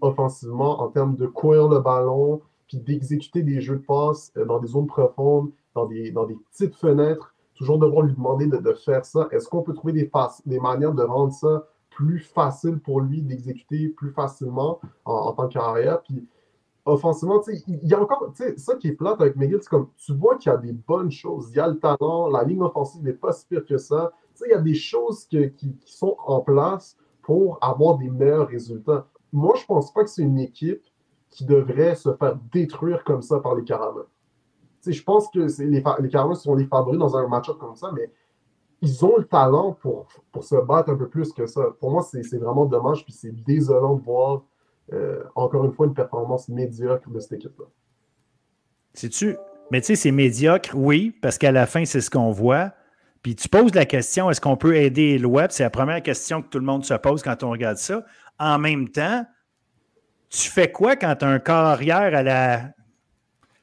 offensivement 0.00 0.82
en 0.82 0.88
termes 0.88 1.16
de 1.16 1.26
courir 1.26 1.68
le 1.68 1.80
ballon, 1.80 2.42
puis 2.70 2.78
d'exécuter 2.78 3.42
des 3.42 3.60
jeux 3.60 3.76
de 3.76 3.84
passe 3.84 4.32
euh, 4.36 4.44
dans 4.44 4.60
des 4.60 4.68
zones 4.68 4.86
profondes, 4.86 5.50
dans 5.74 5.86
des, 5.86 6.12
dans 6.12 6.24
des 6.24 6.36
petites 6.52 6.76
fenêtres, 6.76 7.34
toujours 7.54 7.78
devoir 7.78 8.02
lui 8.02 8.14
demander 8.14 8.46
de, 8.46 8.72
faire 8.72 9.04
ça. 9.04 9.28
Est-ce 9.32 9.48
qu'on 9.48 9.62
peut 9.62 9.74
trouver 9.74 9.92
des, 9.92 10.10
des 10.46 10.60
manières 10.60 10.94
de 10.94 11.02
rendre 11.02 11.32
ça 11.32 11.66
plus 11.90 12.20
facile 12.20 12.78
pour 12.78 13.00
lui 13.00 13.22
d'exécuter 13.22 13.88
plus 13.88 14.10
facilement 14.10 14.80
en, 15.04 15.32
tant 15.32 15.48
qu'arrière? 15.48 16.00
Puis 16.02 16.24
offensivement, 16.84 17.42
il 17.48 17.88
y 17.88 17.92
a 17.92 18.00
encore, 18.00 18.32
ça 18.56 18.76
qui 18.76 18.88
est 18.88 18.92
plate 18.92 19.20
avec 19.20 19.34
McGill, 19.34 19.58
c'est 19.60 19.68
comme, 19.68 19.88
tu 19.96 20.14
vois 20.14 20.36
qu'il 20.36 20.50
y 20.52 20.54
a 20.54 20.58
des 20.58 20.72
bonnes 20.72 21.10
choses, 21.10 21.50
il 21.50 21.56
y 21.56 21.60
a 21.60 21.66
le 21.66 21.78
talent, 21.78 22.28
la 22.28 22.44
ligne 22.44 22.62
offensive 22.62 23.02
n'est 23.02 23.12
pas 23.12 23.32
si 23.32 23.46
pire 23.46 23.66
que 23.66 23.78
ça. 23.78 24.12
Il 24.46 24.50
y 24.50 24.54
a 24.54 24.60
des 24.60 24.74
choses 24.74 25.26
qui, 25.26 25.52
qui, 25.52 25.76
sont 25.84 26.16
en 26.24 26.40
place 26.40 26.96
pour 27.20 27.58
avoir 27.60 27.98
des 27.98 28.08
meilleurs 28.08 28.48
résultats. 28.48 29.06
Moi, 29.32 29.54
je 29.56 29.66
pense 29.66 29.92
pas 29.92 30.02
que 30.04 30.08
c'est 30.08 30.22
une 30.22 30.38
équipe 30.38 30.82
qui 31.30 31.44
devrait 31.44 31.94
se 31.94 32.14
faire 32.14 32.36
détruire 32.52 33.04
comme 33.04 33.22
ça 33.22 33.38
par 33.40 33.54
les 33.54 33.64
Caravans. 33.64 34.06
je 34.84 35.02
pense 35.02 35.28
que 35.30 35.46
les, 35.62 35.82
les 36.00 36.08
Caravans 36.08 36.34
sont 36.34 36.54
les 36.54 36.66
favoris 36.66 36.98
dans 36.98 37.16
un 37.16 37.28
match-up 37.28 37.58
comme 37.58 37.76
ça, 37.76 37.90
mais 37.94 38.10
ils 38.82 39.04
ont 39.04 39.16
le 39.18 39.24
talent 39.24 39.72
pour, 39.80 40.06
pour 40.32 40.44
se 40.44 40.56
battre 40.56 40.90
un 40.90 40.96
peu 40.96 41.08
plus 41.08 41.32
que 41.32 41.46
ça. 41.46 41.62
Pour 41.78 41.90
moi, 41.90 42.02
c'est 42.02 42.38
vraiment 42.38 42.64
dommage, 42.64 43.04
puis 43.04 43.12
c'est 43.12 43.32
désolant 43.44 43.94
de 43.94 44.02
voir 44.02 44.42
euh, 44.92 45.22
encore 45.34 45.64
une 45.64 45.72
fois 45.72 45.86
une 45.86 45.94
performance 45.94 46.48
médiocre 46.48 47.08
de 47.10 47.20
cette 47.20 47.32
équipe-là. 47.32 47.66
C'est-tu? 48.94 49.36
Mais 49.70 49.80
tu 49.80 49.88
sais, 49.88 49.96
c'est 49.96 50.10
médiocre, 50.10 50.70
oui, 50.74 51.14
parce 51.22 51.38
qu'à 51.38 51.52
la 51.52 51.66
fin, 51.66 51.84
c'est 51.84 52.00
ce 52.00 52.10
qu'on 52.10 52.32
voit. 52.32 52.72
Puis 53.22 53.36
tu 53.36 53.48
poses 53.48 53.74
la 53.74 53.84
question, 53.84 54.30
est-ce 54.30 54.40
qu'on 54.40 54.56
peut 54.56 54.74
aider 54.76 55.18
le 55.18 55.28
web? 55.28 55.50
C'est 55.50 55.62
la 55.62 55.70
première 55.70 56.02
question 56.02 56.42
que 56.42 56.48
tout 56.48 56.58
le 56.58 56.64
monde 56.64 56.84
se 56.84 56.94
pose 56.94 57.22
quand 57.22 57.42
on 57.44 57.50
regarde 57.50 57.76
ça. 57.76 58.02
En 58.38 58.58
même 58.58 58.88
temps, 58.88 59.24
tu 60.30 60.48
fais 60.48 60.70
quoi 60.70 60.96
quand 60.96 61.16
tu 61.16 61.24
as 61.24 61.28
un 61.28 61.38
corps 61.38 61.66
arrière 61.66 62.14
à 62.14 62.22
la 62.22 62.70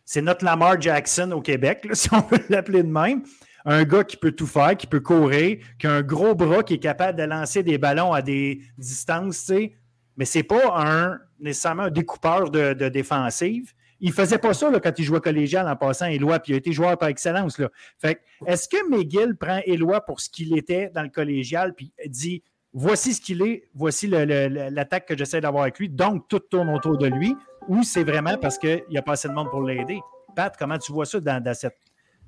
c'est 0.08 0.22
notre 0.22 0.46
Lamar 0.46 0.80
Jackson 0.80 1.32
au 1.34 1.42
Québec, 1.42 1.86
si 1.94 2.08
on 2.14 2.22
veut 2.22 2.40
l'appeler 2.50 2.82
de 2.82 2.90
même. 2.90 3.24
Un 3.66 3.84
gars 3.84 4.06
qui 4.06 4.16
peut 4.16 4.32
tout 4.32 4.48
faire, 4.48 4.78
qui 4.78 4.88
peut 4.88 5.02
courir, 5.02 5.58
qui 5.78 5.86
a 5.86 5.92
un 5.92 6.02
gros 6.02 6.34
bras, 6.34 6.64
qui 6.64 6.76
est 6.76 6.80
capable 6.80 7.20
de 7.20 7.24
lancer 7.24 7.62
des 7.62 7.78
ballons 7.78 8.14
à 8.14 8.22
des 8.22 8.62
distances, 8.78 9.40
tu 9.40 9.54
sais. 9.54 9.76
Mais 10.16 10.24
c'est 10.24 10.44
pas 10.44 10.80
un, 10.82 11.20
nécessairement 11.42 11.84
un 11.84 11.92
découpeur 11.92 12.50
de, 12.50 12.88
défensive. 12.88 13.74
Il 14.00 14.14
faisait 14.14 14.38
pas 14.38 14.54
ça 14.54 14.70
là, 14.70 14.80
quand 14.80 14.98
il 14.98 15.04
jouait 15.04 15.20
collégial 15.20 15.68
en 15.68 15.76
passant 15.76 16.06
Éloi, 16.06 16.40
puis 16.40 16.54
il 16.54 16.56
a 16.56 16.58
été 16.60 16.72
joueur 16.72 16.98
par 16.98 17.10
excellence. 17.10 17.62
Fait 18.00 18.22
est-ce 18.46 18.70
que 18.70 18.90
McGill 18.90 19.36
prend 19.36 19.60
Éloi 19.66 20.00
pour 20.06 20.22
ce 20.22 20.30
qu'il 20.30 20.58
était 20.58 20.90
dans 20.96 21.04
le 21.04 21.10
collégial, 21.10 21.74
puis 21.74 21.92
dit 22.06 22.44
voici 22.78 23.16
ce 23.16 23.22
qu'il 23.22 23.42
est, 23.42 23.64
voici 23.74 24.08
l'attaque 24.08 25.08
que 25.08 25.18
j'essaie 25.18 25.42
d'avoir 25.42 25.64
avec 25.64 25.80
lui, 25.80 25.90
donc 25.90 26.28
tout 26.28 26.40
tourne 26.40 26.70
autour 26.70 26.98
de 26.98 27.08
lui, 27.08 27.36
ou 27.68 27.82
c'est 27.82 28.04
vraiment 28.04 28.38
parce 28.38 28.60
qu'il 28.60 28.84
n'y 28.92 29.00
a 29.00 29.02
pas 29.02 29.14
assez 29.14 29.28
de 29.28 29.34
monde 29.34 29.50
pour 29.50 29.64
l'aider? 29.64 30.00
Pat, 30.36 30.56
comment 30.58 30.78
tu 30.78 30.92
vois 30.92 31.06
ça 31.06 31.20
dans, 31.20 31.54
cette 31.56 31.76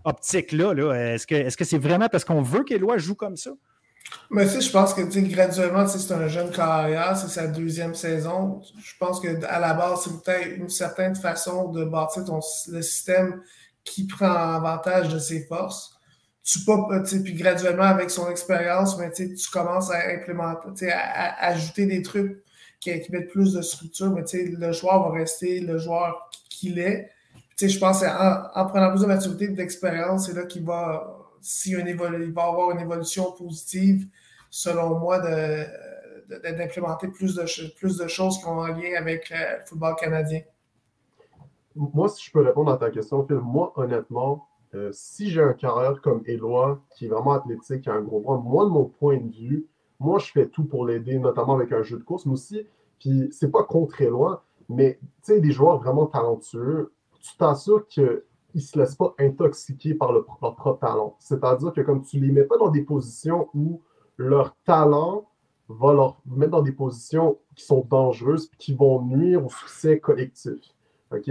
optique-là? 0.03 0.73
-là, 0.73 0.95
est 0.95 1.17
ce 1.19 1.55
que 1.55 1.65
c'est 1.65 1.77
vraiment 1.77 2.09
parce 2.09 2.25
qu'on 2.25 2.41
veut 2.41 2.63
qu'Éloi 2.63 2.97
joue 2.97 3.13
comme 3.13 3.37
ça? 3.37 3.51
Mais 4.31 4.47
si 4.47 4.59
je 4.61 4.71
pense 4.71 4.95
que 4.95 5.01
graduellement, 5.01 5.87
c'est 5.87 6.13
un 6.13 6.27
jeune 6.27 6.49
carrière, 6.49 7.15
c'est 7.15 7.27
sa 7.27 7.45
deuxième 7.45 7.93
saison. 7.93 8.61
Je 8.81 8.93
pense 8.99 9.19
qu'à 9.19 9.59
la 9.59 9.73
base, 9.75 10.01
c'est 10.03 10.23
peut-être 10.23 10.57
une 10.57 10.69
certaine 10.69 11.15
façon 11.15 11.69
de 11.69 11.85
bâtir 11.85 12.23
le 12.69 12.81
système 12.81 13.43
qui 13.83 14.07
prend 14.07 14.31
avantage 14.31 15.09
de 15.09 15.19
ses 15.19 15.45
forces. 15.45 15.98
Tu 16.49 16.59
pas, 16.61 17.03
puis 17.23 17.33
graduellement, 17.33 17.83
avec 17.83 18.09
son 18.09 18.27
expérience, 18.31 18.97
tu 19.15 19.49
commences 19.51 19.91
à 19.91 20.09
implémenter, 20.09 20.91
à, 20.91 21.45
ajouter 21.45 21.85
des 21.85 22.01
trucs 22.01 22.43
qui, 22.79 22.89
mettent 23.11 23.29
plus 23.29 23.53
de 23.53 23.61
structure, 23.61 24.09
mais 24.09 24.23
le 24.33 24.71
joueur 24.71 25.07
va 25.07 25.15
rester 25.15 25.59
le 25.59 25.77
joueur 25.77 26.27
qu'il 26.49 26.79
est. 26.79 27.11
Je 27.61 27.77
pense 27.77 27.99
qu'en 27.99 28.49
en 28.55 28.65
prenant 28.65 28.89
plus 28.89 29.01
de 29.01 29.05
maturité 29.05 29.45
et 29.45 29.49
d'expérience, 29.49 30.25
c'est 30.25 30.33
là 30.33 30.45
qu'il 30.45 30.65
va 30.65 31.19
s'il 31.41 31.75
va 31.75 32.09
y 32.09 32.29
avoir 32.35 32.71
une 32.71 32.79
évolution 32.79 33.31
positive, 33.31 34.07
selon 34.49 34.97
moi, 34.97 35.19
d'implémenter 35.19 37.09
plus 37.09 37.35
de, 37.35 37.45
plus 37.77 37.97
de 37.97 38.07
choses 38.07 38.39
qui 38.39 38.45
ont 38.45 38.61
un 38.61 38.73
lien 38.73 38.97
avec 38.97 39.29
le 39.29 39.65
football 39.65 39.95
canadien. 39.95 40.41
Moi, 41.75 42.09
si 42.09 42.25
je 42.25 42.31
peux 42.31 42.41
répondre 42.41 42.71
à 42.71 42.77
ta 42.77 42.89
question, 42.89 43.25
moi, 43.29 43.71
honnêtement, 43.75 44.48
euh, 44.75 44.89
si 44.91 45.29
j'ai 45.29 45.41
un 45.41 45.53
carrière 45.53 46.01
comme 46.01 46.21
Éloi, 46.25 46.81
qui 46.95 47.05
est 47.05 47.09
vraiment 47.09 47.31
athlétique, 47.31 47.81
qui 47.81 47.89
a 47.89 47.93
un 47.93 48.01
gros 48.01 48.19
bras, 48.19 48.37
moi, 48.37 48.65
de 48.65 48.69
mon 48.69 48.85
point 48.85 49.17
de 49.17 49.31
vue, 49.31 49.67
moi, 49.99 50.19
je 50.19 50.31
fais 50.31 50.47
tout 50.47 50.63
pour 50.63 50.85
l'aider, 50.85 51.17
notamment 51.19 51.55
avec 51.55 51.71
un 51.71 51.81
jeu 51.81 51.97
de 51.97 52.03
course, 52.03 52.25
mais 52.25 52.33
aussi, 52.33 52.65
puis 52.99 53.29
c'est 53.31 53.51
pas 53.51 53.63
contre 53.63 54.01
Éloi, 54.01 54.43
mais 54.69 54.99
tu 55.23 55.33
sais, 55.33 55.39
des 55.41 55.51
joueurs 55.51 55.79
vraiment 55.79 56.05
talentueux, 56.05 56.93
tu 57.19 57.35
t'assures 57.37 57.85
que 57.87 58.25
ils 58.55 58.59
ne 58.59 58.61
se 58.61 58.79
laissent 58.79 58.95
pas 58.95 59.13
intoxiquer 59.19 59.93
par 59.93 60.11
leur 60.11 60.25
propre 60.25 60.77
talent. 60.81 61.15
C'est-à-dire 61.19 61.71
que 61.71 61.81
comme 61.81 62.01
tu 62.01 62.19
ne 62.19 62.25
les 62.25 62.31
mets 62.31 62.43
pas 62.43 62.57
dans 62.57 62.69
des 62.69 62.81
positions 62.81 63.47
où 63.53 63.81
leur 64.17 64.55
talent 64.65 65.29
va 65.67 65.93
leur 65.93 66.19
mettre 66.25 66.51
dans 66.51 66.61
des 66.63 66.71
positions 66.71 67.37
qui 67.55 67.63
sont 67.63 67.85
dangereuses 67.87 68.49
qui 68.57 68.73
vont 68.73 69.03
nuire 69.03 69.45
au 69.45 69.49
succès 69.49 69.99
collectif. 69.99 70.59
OK? 71.11 71.29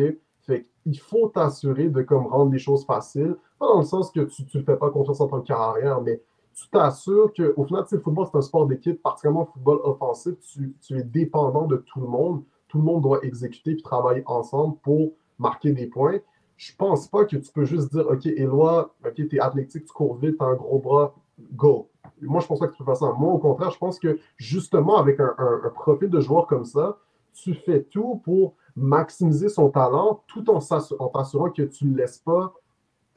Fait 0.48 0.66
il 0.84 0.98
faut 0.98 1.28
t'assurer 1.28 1.88
de 1.88 2.02
comme 2.02 2.26
rendre 2.26 2.50
les 2.50 2.58
choses 2.58 2.84
faciles. 2.84 3.36
Pas 3.60 3.66
dans 3.66 3.78
le 3.78 3.84
sens 3.84 4.10
que 4.10 4.20
tu 4.20 4.44
ne 4.54 4.62
fais 4.62 4.76
pas 4.76 4.90
confiance 4.90 5.20
en 5.20 5.28
ton 5.28 5.42
carrière, 5.42 6.00
mais 6.00 6.20
tu 6.54 6.68
t'assures 6.70 7.32
qu'au 7.32 7.64
final, 7.64 7.84
le 7.88 8.00
football, 8.00 8.26
c'est 8.32 8.38
un 8.38 8.42
sport 8.42 8.66
d'équipe, 8.66 9.00
particulièrement 9.00 9.42
le 9.42 9.52
football 9.52 9.78
offensif. 9.84 10.34
Tu, 10.52 10.74
tu, 10.80 10.98
es 10.98 11.04
dépendant 11.04 11.66
de 11.66 11.76
tout 11.76 12.00
le 12.00 12.08
monde. 12.08 12.42
Tout 12.66 12.78
le 12.78 12.84
monde 12.84 13.02
doit 13.02 13.24
exécuter 13.24 13.72
et 13.72 13.76
travailler 13.76 14.24
ensemble 14.26 14.76
pour 14.82 15.12
marquer 15.38 15.72
des 15.72 15.86
points 15.86 16.18
je 16.58 16.72
pense 16.76 17.06
pas 17.06 17.24
que 17.24 17.36
tu 17.36 17.52
peux 17.52 17.64
juste 17.64 17.92
dire 17.92 18.06
OK, 18.06 18.26
Éloi, 18.26 18.92
OK, 19.06 19.14
tu 19.14 19.36
es 19.36 19.40
athlétique, 19.40 19.86
tu 19.86 19.92
cours 19.92 20.16
vite, 20.16 20.36
tu 20.36 20.44
as 20.44 20.48
un 20.48 20.54
gros 20.54 20.80
bras, 20.80 21.14
go. 21.52 21.88
Moi, 22.20 22.40
je 22.40 22.48
pense 22.48 22.58
pas 22.58 22.66
que 22.66 22.72
tu 22.72 22.78
peux 22.78 22.84
faire 22.84 22.96
ça. 22.96 23.12
Moi, 23.16 23.32
au 23.32 23.38
contraire, 23.38 23.70
je 23.70 23.78
pense 23.78 23.98
que 24.00 24.18
justement, 24.36 24.98
avec 24.98 25.20
un, 25.20 25.34
profil 25.72 26.10
de 26.10 26.20
joueur 26.20 26.48
comme 26.48 26.64
ça, 26.64 26.98
tu 27.32 27.54
fais 27.54 27.84
tout 27.84 28.20
pour 28.24 28.54
maximiser 28.76 29.48
son 29.48 29.70
talent 29.70 30.22
tout 30.26 30.48
en 30.50 30.58
t'assurant 30.58 31.50
que 31.50 31.62
tu 31.62 31.86
ne 31.86 31.90
le 31.92 32.02
laisses 32.02 32.18
pas 32.18 32.54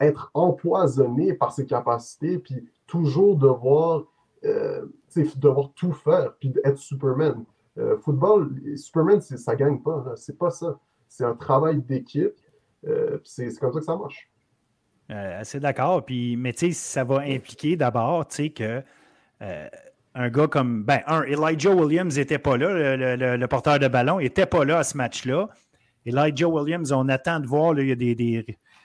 être 0.00 0.30
empoisonné 0.34 1.32
par 1.32 1.52
ses 1.52 1.64
capacités, 1.64 2.38
puis 2.38 2.68
toujours 2.86 3.36
devoir, 3.36 4.04
euh, 4.44 4.86
devoir 5.36 5.70
tout 5.74 5.92
faire, 5.92 6.34
puis 6.40 6.52
être 6.64 6.78
Superman. 6.78 7.44
Euh, 7.78 7.96
football, 7.98 8.50
Superman, 8.76 9.20
ça 9.20 9.52
ne 9.52 9.56
gagne 9.56 9.78
pas. 9.78 10.04
C'est 10.16 10.36
pas 10.36 10.50
ça. 10.50 10.78
C'est 11.08 11.24
un 11.24 11.34
travail 11.34 11.80
d'équipe 11.80 12.34
euh, 12.86 13.18
c'est 13.24 13.56
comme 13.58 13.72
ça 13.72 13.78
que 13.78 13.84
ça 13.84 13.96
marche. 13.96 14.28
Assez 15.08 15.60
d'accord. 15.60 16.04
Puis, 16.04 16.36
mais 16.36 16.52
tu 16.52 16.66
sais, 16.66 16.72
ça 16.72 17.04
va 17.04 17.20
impliquer 17.20 17.76
d'abord, 17.76 18.26
que 18.26 18.82
un 20.14 20.28
gars 20.28 20.46
comme, 20.46 20.84
ben, 20.84 21.00
un, 21.06 21.22
Elijah 21.22 21.70
Williams 21.70 22.16
n'était 22.16 22.38
pas 22.38 22.56
là, 22.56 22.96
le, 22.96 23.46
porteur 23.46 23.78
de 23.78 23.88
ballon, 23.88 24.18
n'était 24.18 24.46
pas 24.46 24.64
là 24.64 24.78
à 24.78 24.84
ce 24.84 24.96
match-là. 24.96 25.48
Elijah 26.04 26.48
Williams, 26.48 26.92
on 26.92 27.08
attend 27.08 27.40
de 27.40 27.46
voir, 27.46 27.78
il 27.78 27.88
y 27.88 27.92
a 27.92 27.94
des, 27.94 28.14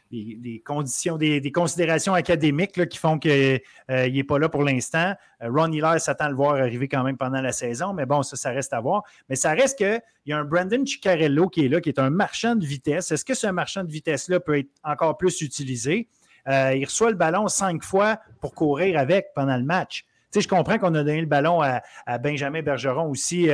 des, 0.09 0.61
conditions, 0.65 1.17
des, 1.17 1.51
considérations 1.51 2.13
académiques 2.13 2.87
qui 2.87 2.97
font 2.97 3.17
qu'il 3.17 3.31
euh, 3.31 4.09
n'est 4.09 4.23
pas 4.23 4.39
là 4.39 4.49
pour 4.49 4.63
l'instant. 4.63 5.13
Euh, 5.41 5.49
Ron 5.49 5.71
Hiller 5.71 5.99
s'attend 5.99 6.25
à 6.25 6.29
le 6.29 6.35
voir 6.35 6.55
arriver 6.55 6.87
quand 6.87 7.03
même 7.03 7.17
pendant 7.17 7.41
la 7.41 7.51
saison, 7.51 7.93
mais 7.93 8.05
bon, 8.05 8.23
ça, 8.23 8.35
ça 8.35 8.51
reste 8.51 8.73
à 8.73 8.79
voir. 8.79 9.03
Mais 9.29 9.35
ça 9.35 9.51
reste 9.51 9.77
qu'il 9.77 10.01
y 10.27 10.33
a 10.33 10.37
un 10.37 10.45
Brandon 10.45 10.85
Ciccarello 10.85 11.49
qui 11.49 11.65
est 11.65 11.69
là, 11.69 11.81
qui 11.81 11.89
est 11.89 11.99
un 11.99 12.09
marchand 12.09 12.55
de 12.55 12.65
vitesse. 12.65 13.11
Est-ce 13.11 13.25
que 13.25 13.33
ce 13.33 13.47
marchand 13.47 13.83
de 13.83 13.91
vitesse-là 13.91 14.39
peut 14.39 14.59
être 14.59 14.69
encore 14.83 15.17
plus 15.17 15.41
utilisé? 15.41 16.07
Euh, 16.47 16.73
il 16.75 16.85
reçoit 16.85 17.09
le 17.09 17.17
ballon 17.17 17.47
cinq 17.47 17.83
fois 17.83 18.19
pour 18.39 18.53
courir 18.53 18.97
avec 18.97 19.27
pendant 19.35 19.57
le 19.57 19.63
match. 19.63 20.05
Sais, 20.31 20.41
je 20.41 20.47
comprends 20.47 20.77
qu'on 20.77 20.93
a 20.95 21.03
donné 21.03 21.21
le 21.21 21.27
ballon 21.27 21.61
à, 21.61 22.17
Benjamin 22.17 22.61
Bergeron 22.61 23.09
aussi 23.09 23.49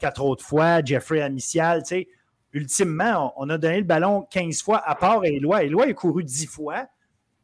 quatre 0.00 0.24
autres 0.24 0.44
fois, 0.44 0.84
Jeffrey 0.84 1.20
Amicial. 1.20 1.82
Tu 1.84 2.08
ultimement, 2.56 3.34
on, 3.36 3.50
a 3.50 3.58
donné 3.58 3.78
le 3.78 3.84
ballon 3.84 4.22
15 4.30 4.62
fois 4.62 4.78
à 4.78 4.94
part 4.94 5.24
Éloi. 5.24 5.64
Éloi 5.64 5.84
a 5.84 5.92
couru 5.92 6.24
10 6.24 6.46
fois. 6.46 6.86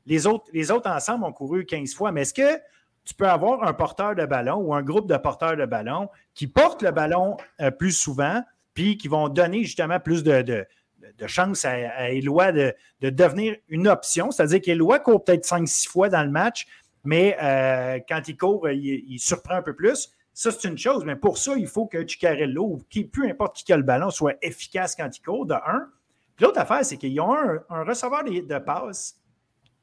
Les 0.07 0.27
autres, 0.27 0.47
les 0.53 0.71
autres 0.71 0.91
ensemble 0.91 1.25
ont 1.25 1.33
couru 1.33 1.67
15 1.67 1.95
fois. 1.95 2.13
Mais 2.13 2.23
est-ce 2.23 2.35
que 2.35 2.59
tu 3.05 3.15
peux 3.15 3.29
avoir 3.29 3.63
un 3.65 3.75
porteur 3.75 4.15
de 4.15 4.25
ballon 4.25 4.57
ou 4.57 4.75
un 4.75 4.83
groupe 4.83 5.09
de 5.09 5.17
porteurs 5.17 5.57
de 5.57 5.67
ballon 5.67 6.09
qui 6.35 6.47
portent 6.47 6.83
le 6.83 6.93
ballon 6.93 7.37
euh, 7.61 7.71
plus 7.71 7.93
souvent, 7.93 8.43
puis 8.75 8.97
qui 8.97 9.09
vont 9.09 9.29
donner 9.29 9.65
justement 9.65 10.01
plus 10.01 10.23
de, 10.23 10.41
de, 10.43 11.27
chance 11.27 11.65
à, 11.65 11.73
à 11.73 12.09
Éloi 12.11 12.53
de, 12.53 12.75
devenir 13.01 13.57
une 13.69 13.89
option? 13.89 14.31
C'est-à-dire 14.31 14.63
qu'Éloi 14.63 14.99
court 14.99 15.25
peut-être 15.25 15.45
5-6 15.45 15.89
fois 15.89 16.09
dans 16.09 16.23
le 16.23 16.31
match, 16.31 16.67
mais 17.05 17.37
euh, 17.43 17.99
quand 18.09 18.29
il 18.29 18.37
court, 18.37 18.69
il, 18.71 19.19
surprend 19.19 19.55
un 19.55 19.63
peu 19.63 19.75
plus. 19.75 20.11
Ça, 20.33 20.51
c'est 20.51 20.69
une 20.69 20.79
chose, 20.79 21.05
mais 21.05 21.17
pour 21.17 21.37
ça, 21.37 21.55
il 21.57 21.67
faut 21.67 21.87
que 21.87 22.07
Ciccarello, 22.07 22.63
ou 22.63 22.83
qui, 22.89 23.05
peu 23.05 23.29
importe 23.29 23.57
qui 23.57 23.73
a 23.73 23.77
le 23.77 23.83
ballon, 23.83 24.11
soit 24.11 24.37
efficace 24.41 24.97
quand 24.97 25.11
il 25.17 25.21
court, 25.21 25.47
de 25.47 25.55
un. 25.55 25.89
Puis 26.37 26.47
l'autre 26.47 26.61
affaire, 26.61 26.85
c'est 26.85 26.97
qu'ils 26.97 27.21
ont 27.21 27.35
un, 27.35 27.85
receveur 27.85 28.25
de, 28.25 28.59
passe 28.59 29.17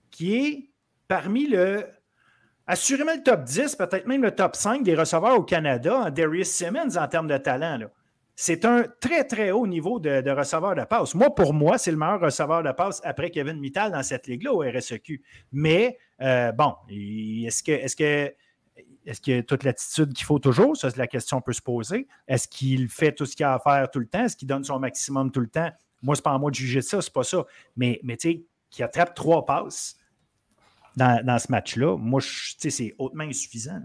qui 0.10 0.36
est 0.36 0.70
parmi 1.08 1.48
le. 1.48 1.86
Assurément 2.66 3.16
le 3.16 3.24
top 3.24 3.44
10, 3.44 3.76
peut-être 3.76 4.06
même 4.06 4.22
le 4.22 4.32
top 4.32 4.56
5 4.56 4.84
des 4.84 4.94
receveurs 4.94 5.40
au 5.40 5.44
Canada, 5.44 5.98
en 5.98 6.10
Darius 6.12 6.50
Simmons 6.50 6.98
en 6.98 7.08
termes 7.08 7.28
de 7.28 7.38
talent. 7.38 7.90
C'est 8.42 8.64
un 8.64 8.86
très, 9.02 9.26
très 9.26 9.52
haut 9.52 9.68
niveau 9.68 10.00
de, 10.00 10.30
receveur 10.32 10.74
de 10.74 10.86
passe. 10.86 11.14
Moi, 11.14 11.36
pour 11.36 11.54
moi, 11.54 11.78
c'est 11.78 11.92
le 11.92 11.98
meilleur 11.98 12.22
receveur 12.22 12.64
de 12.64 12.72
passe 12.72 13.02
après 13.04 13.32
Kevin 13.32 13.60
Mittal 13.60 13.92
dans 13.92 14.02
cette 14.02 14.28
ligue-là 14.28 14.54
au 14.54 14.60
RSEQ. 14.62 15.22
Mais, 15.52 15.98
euh, 16.22 16.54
bon, 16.54 16.74
est-ce 16.90 17.62
que, 17.62 17.74
est-ce 17.74 17.98
que 17.98 18.34
est-ce 19.06 19.40
a 19.40 19.44
toute 19.44 19.66
l'attitude 19.66 20.14
qu'il 20.14 20.24
faut 20.24 20.40
toujours? 20.40 20.78
Ça, 20.78 20.88
la 20.96 21.08
question 21.08 21.42
peut 21.42 21.52
se 21.52 21.62
poser. 21.62 22.08
Est-ce 22.30 22.48
qu'il 22.48 22.88
fait 22.88 23.12
tout 23.12 23.26
ce 23.26 23.36
qu'il 23.36 23.46
a 23.46 23.56
à 23.56 23.60
faire 23.60 23.92
tout 23.92 24.00
le 24.00 24.08
temps? 24.08 24.24
Est-ce 24.24 24.38
qu'il 24.38 24.48
donne 24.48 24.64
son 24.64 24.80
maximum 24.80 25.32
tout 25.34 25.42
le 25.42 25.50
temps? 25.50 25.72
Moi, 26.02 26.16
c'est 26.16 26.24
pas 26.24 26.32
à 26.32 26.38
moi 26.38 26.50
de 26.50 26.56
juger 26.56 26.82
ça, 26.82 27.02
c'est 27.02 27.12
pas 27.12 27.26
ça. 27.26 27.44
Mais, 27.76 28.00
mais 28.04 28.16
tu 28.16 28.30
sais, 28.30 28.44
qu'il 28.70 28.86
attrape 28.86 29.16
trois 29.16 29.46
passes 29.46 29.98
dans, 30.96 31.40
ce 31.40 31.52
match-là, 31.52 31.98
moi, 31.98 32.22
c'est 32.22 32.96
hautement 32.98 33.26
insuffisant. 33.26 33.82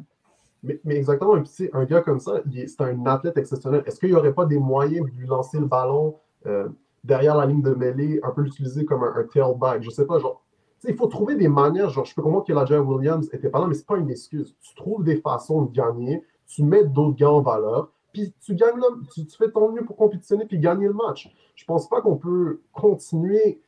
Mais, 0.65 0.97
exactement, 0.97 1.35
un 1.73 1.85
gars 1.85 2.01
comme 2.01 2.21
ça, 2.21 2.41
c'est 2.67 2.81
un 2.81 3.07
athlète 3.07 3.37
exceptionnel. 3.37 3.83
Est-ce 3.87 4.01
qu'il 4.01 4.11
n'y 4.11 4.15
aurait 4.15 4.33
pas 4.33 4.47
des 4.47 4.59
moyens 4.59 5.07
de 5.07 5.17
lui 5.17 5.27
lancer 5.27 5.59
le 5.59 5.67
ballon 5.67 6.17
euh, 6.47 6.69
derrière 7.05 7.37
la 7.37 7.45
ligne 7.45 7.61
de 7.61 7.75
mêlée, 7.75 8.19
un 8.23 8.31
peu 8.31 8.43
l'utiliser 8.43 8.85
comme 8.85 9.03
un, 9.03 9.15
un 9.15 9.25
tailback? 9.25 9.83
Je 9.83 9.89
ne 9.89 9.93
sais 9.93 10.07
pas, 10.07 10.19
genre, 10.19 10.45
il 10.89 10.97
faut 10.97 11.07
trouver 11.07 11.35
des 11.35 11.49
manières. 11.49 11.91
Genre, 11.91 12.05
je 12.05 12.15
peux 12.15 12.23
comprendre 12.23 12.47
que 12.47 12.53
la 12.53 12.83
Williams 12.83 13.31
n'était 13.33 13.49
pas 13.49 13.61
là, 13.61 13.67
mais 13.67 13.75
ce 13.75 13.81
n'est 13.81 13.87
pas 13.87 13.97
une 13.97 14.11
excuse. 14.11 14.55
Tu 14.61 14.75
trouves 14.75 15.05
des 15.05 15.17
façons 15.17 15.63
de 15.63 15.73
gagner, 15.73 16.23
tu 16.47 16.63
mets 16.63 16.85
d'autres 16.85 17.17
gars 17.17 17.31
en 17.31 17.43
valeur, 17.43 17.91
puis 18.13 18.33
tu 18.41 18.55
gagnes 18.55 18.81
tu, 19.13 19.25
fais 19.37 19.51
ton 19.51 19.73
mieux 19.73 19.85
pour 19.85 19.97
compétitionner 19.97 20.47
puis 20.47 20.59
gagner 20.59 20.87
le 20.87 20.95
match. 20.95 21.35
Je 21.55 21.65
pense 21.65 21.89
pas 21.89 22.01
qu'on 22.01 22.17
peut 22.17 22.61
continuer. 22.73 23.61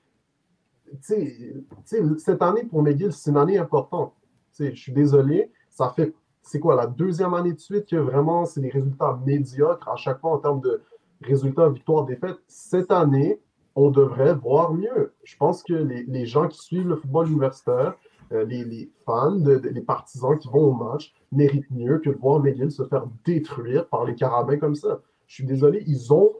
cette 1.01 2.43
année 2.43 2.65
pour 2.65 2.83
McGill, 2.83 3.13
c'est 3.13 3.31
une 3.31 3.37
année 3.37 3.59
importante. 3.59 4.13
je 4.59 4.71
suis 4.71 4.93
désolé, 4.93 5.51
ça 5.71 5.93
fait, 5.95 6.15
c'est 6.47 6.61
quoi, 6.61 6.77
la 6.77 6.87
deuxième 6.87 7.35
année 7.35 7.53
de 7.53 7.59
suite 7.59 7.87
que 7.89 7.97
vraiment 7.97 8.45
c'est 8.47 8.61
des 8.61 8.71
résultats 8.71 9.19
médiocres 9.27 9.89
à 9.89 9.97
chaque 9.97 10.21
fois 10.21 10.33
en 10.33 10.39
termes 10.39 10.61
de 10.61 10.81
résultats, 11.23 11.69
victoire, 11.69 12.05
défaite. 12.05 12.37
Cette 12.47 12.93
année, 12.93 13.41
on 13.75 13.91
devrait 13.91 14.35
voir 14.35 14.73
mieux. 14.73 15.13
Je 15.25 15.37
pense 15.37 15.63
que 15.63 15.75
les, 15.75 16.27
gens 16.27 16.47
qui 16.49 16.59
suivent 16.59 16.89
le 16.89 16.97
football 16.97 17.29
universitaire, 17.29 17.95
euh, 18.33 18.45
les, 18.45 18.91
fans, 19.05 19.37
les 19.37 19.81
partisans 19.81 20.39
qui 20.39 20.49
vont 20.49 20.71
au 20.71 20.73
match, 20.73 21.15
méritent 21.33 21.71
mieux 21.71 21.99
que 21.99 22.11
de 22.11 22.17
voir 22.17 22.41
McGill 22.41 22.71
se 22.71 22.85
faire 22.85 23.07
détruire 23.25 23.89
par 23.89 24.05
les 24.05 24.15
carabins 24.15 24.57
comme 24.57 24.77
ça. 24.77 25.01
Je 25.27 25.35
suis 25.35 25.45
désolé, 25.45 25.83
ils 25.87 26.13
ont 26.13 26.33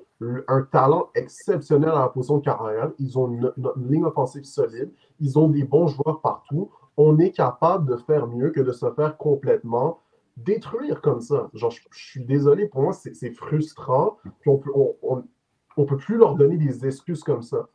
un 0.49 0.63
talent 0.63 1.11
exceptionnel 1.15 1.91
à 1.91 2.01
la 2.01 2.09
position 2.09 2.39
de 2.39 2.45
carrière. 2.45 2.91
Ils 2.99 3.19
ont 3.19 3.29
une, 3.29 3.53
ligne 3.89 4.05
offensive 4.05 4.45
solide. 4.45 4.91
Ils 5.21 5.39
ont 5.39 5.49
des 5.49 5.65
bons 5.65 5.89
joueurs 5.89 6.21
partout. 6.23 6.71
On 6.97 7.19
est 7.19 7.31
capable 7.31 7.91
de 7.91 7.97
faire 7.97 8.27
mieux 8.27 8.51
que 8.51 8.61
de 8.61 8.73
se 8.73 8.91
faire 8.93 9.17
complètement 9.17 10.01
détruire 10.37 11.01
comme 11.01 11.21
ça. 11.21 11.51
Genre, 11.55 11.71
je, 11.71 11.81
suis 11.93 12.25
désolé, 12.25 12.67
pour 12.67 12.83
moi, 12.83 12.93
c'est 12.93 13.31
frustrant. 13.33 14.19
Puis 14.41 14.51
on 14.51 14.59
peut, 14.59 14.71
on, 15.77 15.85
peut 15.85 15.97
plus 15.97 16.17
leur 16.17 16.35
donner 16.35 16.57
des 16.57 16.87
excuses 16.87 17.23
comme 17.23 17.43
ça. 17.43 17.69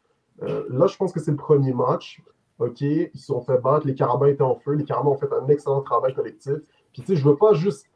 Euh, 0.44 0.66
là, 0.70 0.88
je 0.88 0.98
pense 0.98 1.12
que 1.12 1.20
c'est 1.20 1.32
le 1.32 1.38
premier 1.38 1.74
match. 1.74 2.22
OK, 2.60 2.82
ils 2.82 3.10
se 3.16 3.26
sont 3.26 3.42
fait 3.42 3.60
battre. 3.60 3.88
Les 3.88 3.96
Carabins 3.96 4.28
étaient 4.28 4.44
en 4.44 4.56
feu. 4.56 4.74
Les 4.74 4.84
Carabins 4.84 5.10
ont 5.10 5.18
fait 5.18 5.32
un 5.34 5.48
excellent 5.48 5.82
travail 5.82 6.14
collectif. 6.14 6.54
Puis, 6.94 7.02
tu 7.02 7.08
sais, 7.08 7.16
je 7.16 7.28
veux 7.28 7.38
pas 7.38 7.54
juste, 7.54 7.88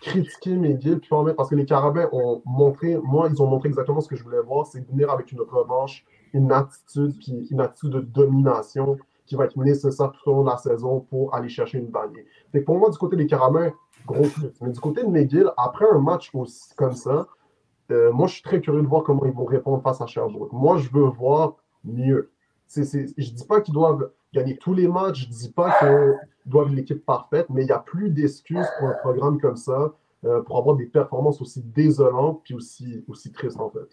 critiquer 0.00 0.54
McGill, 0.54 1.00
puis 1.00 1.10
parce 1.36 1.50
que 1.50 1.54
les 1.54 1.64
Carabins 1.64 2.08
ont 2.12 2.42
montré, 2.44 2.96
moi, 3.02 3.28
ils 3.30 3.42
ont 3.42 3.46
montré 3.46 3.68
exactement 3.68 4.00
ce 4.00 4.08
que 4.08 4.16
je 4.16 4.22
voulais 4.22 4.40
voir, 4.40 4.66
c'est 4.66 4.86
venir 4.88 5.10
avec 5.10 5.32
une 5.32 5.40
revanche, 5.40 6.04
une 6.32 6.52
attitude, 6.52 7.18
puis 7.18 7.48
une 7.50 7.60
attitude 7.60 7.90
de 7.90 8.00
domination 8.00 8.98
qui 9.28 9.36
va 9.36 9.44
être 9.44 9.56
nécessaire 9.56 10.10
tout 10.10 10.30
au 10.30 10.34
long 10.34 10.44
de 10.44 10.50
la 10.50 10.56
saison 10.56 11.00
pour 11.00 11.34
aller 11.34 11.48
chercher 11.48 11.78
une 11.78 11.88
bagnée. 11.88 12.24
Fait 12.50 12.62
pour 12.62 12.78
moi, 12.78 12.90
du 12.90 12.98
côté 12.98 13.14
des 13.14 13.26
Carabins, 13.26 13.70
gros 14.06 14.26
plus. 14.26 14.50
Mais 14.60 14.70
du 14.70 14.80
côté 14.80 15.02
de 15.02 15.08
McGill, 15.08 15.50
après 15.56 15.84
un 15.92 15.98
match 15.98 16.30
aussi, 16.34 16.74
comme 16.74 16.94
ça, 16.94 17.28
euh, 17.90 18.10
moi, 18.12 18.26
je 18.26 18.34
suis 18.34 18.42
très 18.42 18.60
curieux 18.60 18.82
de 18.82 18.86
voir 18.86 19.02
comment 19.02 19.24
ils 19.24 19.32
vont 19.32 19.44
répondre 19.44 19.82
face 19.82 20.00
à 20.00 20.06
Sherbrooke. 20.06 20.52
Moi, 20.52 20.78
je 20.78 20.88
veux 20.90 21.04
voir 21.04 21.56
mieux. 21.84 22.30
je 22.74 22.80
ne 22.80 23.36
dis 23.36 23.46
pas 23.46 23.60
qu'ils 23.60 23.74
doivent 23.74 24.10
gagner 24.32 24.56
tous 24.56 24.74
les 24.74 24.88
matchs, 24.88 25.24
je 25.24 25.28
ne 25.28 25.32
dis 25.32 25.52
pas 25.52 25.78
qu'ils 25.78 26.16
doivent 26.46 26.74
l'équipe 26.74 27.04
parfaite, 27.04 27.46
mais 27.50 27.62
il 27.62 27.66
n'y 27.66 27.72
a 27.72 27.78
plus 27.78 28.10
d'excuses 28.10 28.66
pour 28.78 28.88
un 28.88 28.94
programme 28.94 29.40
comme 29.40 29.56
ça, 29.56 29.94
euh, 30.24 30.42
pour 30.42 30.58
avoir 30.58 30.76
des 30.76 30.86
performances 30.86 31.40
aussi 31.40 31.62
désolantes 31.62 32.42
puis 32.44 32.54
aussi, 32.54 33.04
aussi 33.08 33.30
tristes, 33.32 33.60
en 33.60 33.70
fait. 33.70 33.88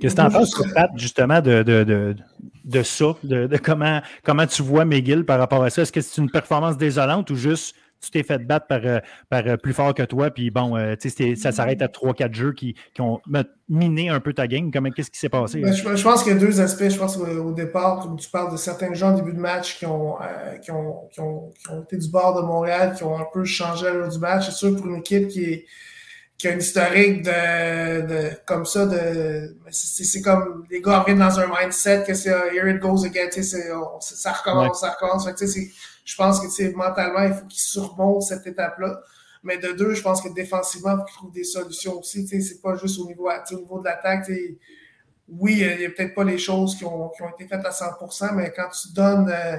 Qu'est-ce 0.00 0.14
que 0.14 0.20
tu 0.20 0.26
en 0.26 0.30
penses, 0.30 0.62
Pat, 0.74 0.90
justement, 0.96 1.40
de, 1.40 1.62
de, 1.62 1.84
de, 1.84 2.16
de 2.64 2.82
ça, 2.82 3.16
de, 3.22 3.48
comment, 3.62 4.02
comment 4.24 4.46
tu 4.46 4.62
vois 4.62 4.84
McGill 4.84 5.24
par 5.24 5.38
rapport 5.38 5.62
à 5.62 5.70
ça? 5.70 5.82
Est-ce 5.82 5.92
que 5.92 6.00
c'est 6.00 6.20
une 6.20 6.30
performance 6.30 6.76
désolante 6.76 7.30
ou 7.30 7.36
juste 7.36 7.74
tu 8.00 8.10
t'es 8.10 8.22
fait 8.22 8.38
battre 8.38 8.66
par, 8.66 8.80
euh, 8.84 8.98
par 9.30 9.46
euh, 9.46 9.56
plus 9.56 9.72
fort 9.72 9.94
que 9.94 10.02
toi, 10.02 10.30
puis 10.30 10.50
bon, 10.50 10.76
euh, 10.76 10.94
ça 11.36 11.50
s'arrête 11.50 11.82
à 11.82 11.88
3-4 11.88 12.34
jeux 12.34 12.52
qui, 12.52 12.74
qui, 12.94 13.00
ont 13.00 13.20
miné 13.68 14.10
un 14.10 14.20
peu 14.20 14.32
ta 14.32 14.46
game? 14.46 14.70
Qu'est-ce 14.70 15.10
qui 15.10 15.18
s'est 15.18 15.28
passé? 15.28 15.60
Ben, 15.60 15.72
je, 15.72 16.02
pense 16.02 16.22
qu'il 16.22 16.32
y 16.32 16.36
a 16.36 16.38
deux 16.38 16.60
aspects. 16.60 16.88
Je 16.88 16.98
pense 16.98 17.16
qu'au 17.16 17.52
départ, 17.52 18.00
comme 18.00 18.16
tu 18.16 18.28
parles 18.28 18.52
de 18.52 18.56
certains 18.56 18.92
gens 18.94 19.14
au 19.14 19.16
début 19.16 19.32
de 19.32 19.40
match 19.40 19.78
qui 19.78 19.86
ont, 19.86 20.16
qui 20.62 20.70
ont, 20.70 21.08
qui, 21.10 21.20
ont, 21.20 21.50
qui, 21.58 21.70
ont, 21.70 21.82
été 21.82 21.96
du 21.96 22.08
bord 22.08 22.40
de 22.40 22.46
Montréal, 22.46 22.94
qui 22.96 23.02
ont 23.02 23.18
un 23.18 23.26
peu 23.32 23.44
changé 23.44 23.86
l'heure 23.86 24.08
du 24.08 24.18
match. 24.18 24.46
C'est 24.46 24.52
sûr, 24.52 24.76
pour 24.76 24.86
une 24.86 24.96
équipe 24.96 25.28
qui 25.28 25.44
est 25.44 25.66
qui 26.38 26.48
a 26.48 26.52
une 26.52 26.60
historique 26.60 27.22
de, 27.22 28.06
de 28.06 28.30
comme 28.44 28.66
ça 28.66 28.86
de 28.86 29.56
c'est 29.70 30.20
comme 30.20 30.66
les 30.70 30.82
gars 30.82 31.00
reviennent 31.00 31.18
dans 31.18 31.40
un 31.40 31.46
mindset 31.46 32.04
que 32.06 32.14
c'est 32.14 32.30
here 32.30 32.70
it 32.70 32.78
goes 32.78 33.04
again 33.04 33.30
ça 33.30 34.32
recommence 34.32 34.80
ça 34.80 34.90
recommence. 34.90 35.26
Je 36.04 36.14
pense 36.14 36.40
que 36.40 36.76
mentalement 36.76 37.22
il 37.22 37.34
faut 37.34 37.46
qu'ils 37.46 37.60
surmontent 37.60 38.20
cette 38.20 38.46
étape 38.46 38.78
là 38.78 39.00
mais 39.42 39.56
de 39.58 39.72
deux 39.72 39.94
je 39.94 40.02
pense 40.02 40.20
que 40.20 40.28
défensivement 40.28 40.92
il 40.92 40.98
faut 40.98 41.04
qu'ils 41.04 41.14
trouvent 41.14 41.32
des 41.32 41.44
solutions 41.44 41.98
aussi 41.98 42.26
c'est 42.26 42.60
pas 42.60 42.76
juste 42.76 42.98
au 42.98 43.06
niveau 43.06 43.28
au 43.28 43.54
niveau 43.56 43.78
de 43.78 43.84
l'attaque 43.84 44.30
oui 45.28 45.52
il 45.54 45.80
y 45.80 45.86
a 45.86 45.90
peut-être 45.90 46.14
pas 46.14 46.24
les 46.24 46.38
choses 46.38 46.76
qui 46.76 46.84
ont, 46.84 47.08
qui 47.10 47.22
ont 47.22 47.30
été 47.30 47.48
faites 47.48 47.64
à 47.64 47.70
100% 47.70 48.34
mais 48.34 48.52
quand 48.54 48.68
tu 48.68 48.92
donnes 48.92 49.30
euh, 49.30 49.56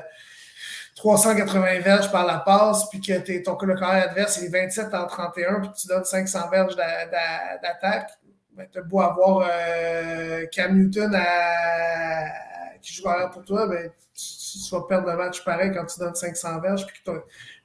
380 0.98 1.80
verges 1.82 2.12
par 2.12 2.26
la 2.26 2.40
passe, 2.40 2.90
puis 2.90 3.00
que 3.00 3.44
ton 3.44 3.58
le 3.62 3.76
carré 3.76 4.02
adverse 4.02 4.42
est 4.42 4.50
27 4.50 4.94
en 4.94 5.06
31, 5.06 5.62
puis 5.62 5.70
tu 5.80 5.88
donnes 5.88 6.04
500 6.04 6.50
verges 6.50 6.76
d'attaque, 6.76 8.10
ben, 8.52 8.68
tu 8.72 8.80
as 8.80 8.82
beau 8.82 9.02
avoir 9.02 9.48
euh, 9.48 10.46
Cam 10.52 10.76
Newton 10.76 11.16
qui 12.82 12.94
joue 12.96 13.08
arrière 13.08 13.30
pour 13.30 13.44
toi, 13.44 13.68
ben, 13.68 13.92
tu, 14.16 14.72
vas 14.72 14.82
perdre 14.90 15.12
le 15.12 15.18
match 15.18 15.44
pareil 15.46 15.72
quand 15.72 15.86
tu 15.86 16.00
donnes 16.00 16.16
500 16.16 16.62
verges, 16.62 16.88
puis 16.88 17.00
que 17.06 17.12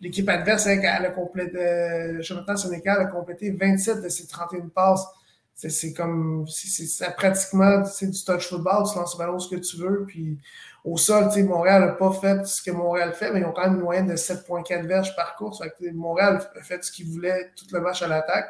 l'équipe 0.03 0.29
adverse, 0.29 0.67
elle, 0.67 0.85
a 0.85 1.11
complété, 1.11 1.57
euh, 1.57 2.21
Jonathan 2.21 2.57
Sénécal 2.57 3.01
a 3.01 3.07
complété 3.07 3.51
27 3.51 4.03
de 4.03 4.09
ses 4.11 4.27
31 4.27 4.69
passes. 4.69 5.07
C'est 5.55 5.93
comme, 5.93 6.47
c'est 6.49 7.15
pratiquement, 7.15 7.81
du 7.81 8.25
touch 8.25 8.49
football, 8.49 8.85
tu 8.91 8.99
lances 8.99 9.15
le 9.15 9.19
ballon 9.19 9.39
ce 9.39 9.55
que 9.55 9.61
tu 9.61 9.77
veux, 9.77 10.05
puis 10.07 10.39
au 10.85 10.97
sol, 10.97 11.29
Montréal 11.45 11.83
n'a 11.83 11.93
pas 11.93 12.13
fait 12.13 12.45
ce 12.45 12.61
que 12.61 12.73
Montréal 12.73 13.13
fait, 13.13 13.33
mais 13.33 13.41
ils 13.41 13.47
ont 13.47 13.53
quand 13.53 13.63
même 13.63 13.75
une 13.75 13.83
moyenne 13.83 14.09
de 14.09 14.17
7,4 14.17 14.87
verges 14.87 15.15
par 15.15 15.37
course. 15.37 15.63
Montréal 15.95 16.41
a 16.59 16.63
fait 16.63 16.83
ce 16.83 16.91
qu'il 16.91 17.09
voulait 17.09 17.53
tout 17.57 17.67
le 17.73 17.81
match 17.81 18.03
à 18.03 18.09
l'attaque. 18.09 18.49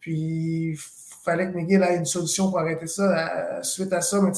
Puis 0.00 0.72
il 0.72 0.78
fallait 1.24 1.50
que 1.50 1.56
McGill 1.56 1.82
ait 1.82 1.96
une 1.96 2.06
solution 2.06 2.50
pour 2.50 2.58
arrêter 2.58 2.86
ça. 2.86 3.62
suite 3.62 3.92
à 3.92 4.00
ça, 4.00 4.20
mais 4.20 4.32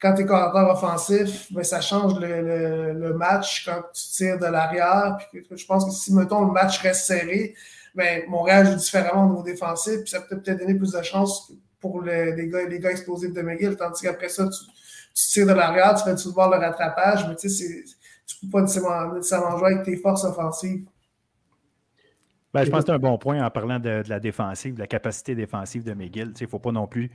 quand 0.00 0.14
tu 0.14 0.22
es 0.22 0.24
coordinateur 0.24 0.70
offensif, 0.70 1.52
ben, 1.52 1.62
ça 1.62 1.82
change 1.82 2.18
le, 2.18 3.12
match 3.12 3.66
quand 3.66 3.82
tu 3.92 4.02
tires 4.16 4.38
de 4.38 4.46
l'arrière. 4.46 5.18
je 5.32 5.66
pense 5.66 5.84
que 5.84 5.90
si, 5.90 6.14
mettons, 6.14 6.46
le 6.46 6.52
match 6.52 6.80
reste 6.80 7.06
serré, 7.06 7.54
ben, 7.94 8.22
Montréal 8.28 8.66
joue 8.66 8.76
différemment 8.76 9.26
au 9.26 9.30
niveau 9.30 9.42
défensif, 9.42 10.00
puis 10.00 10.10
ça 10.10 10.22
peut 10.22 10.40
peut-être 10.40 10.60
donner 10.60 10.74
plus 10.74 10.92
de 10.92 11.02
chance 11.02 11.52
pour 11.80 12.00
les, 12.02 12.48
gars, 12.48 12.66
les 12.66 12.78
gars 12.78 12.92
explosifs 12.92 13.32
de 13.32 13.42
McGill. 13.42 13.76
Tandis 13.76 14.02
qu'après 14.02 14.30
ça, 14.30 14.48
tu, 14.48 14.64
tu 15.14 15.26
tires 15.30 15.46
de 15.46 15.52
l'arrière, 15.52 15.94
tu 15.94 16.04
fais 16.04 16.16
tout 16.16 16.32
voir 16.32 16.50
le 16.50 16.56
rattrapage, 16.56 17.26
mais 17.28 17.36
tu 17.36 17.48
sais, 17.48 17.84
tu 18.26 18.36
ne 18.42 18.48
peux 18.48 18.52
pas 18.52 18.62
nécessairement, 18.62 19.58
jouer 19.58 19.74
avec 19.74 19.84
tes 19.84 19.96
forces 19.96 20.24
offensives. 20.24 20.86
Ben, 22.52 22.64
je 22.64 22.70
pense 22.70 22.80
que 22.80 22.86
c'est 22.86 22.92
un 22.92 22.98
bon 22.98 23.16
point 23.16 23.44
en 23.44 23.50
parlant 23.50 23.78
de, 23.78 24.02
la 24.08 24.18
défensive, 24.18 24.74
de 24.74 24.80
la 24.80 24.86
capacité 24.86 25.34
défensive 25.34 25.84
de 25.84 25.94
McGill. 25.94 26.32
Il 26.38 26.42
ne 26.42 26.48
faut 26.48 26.58
pas 26.58 26.72
non 26.72 26.86
plus 26.86 27.10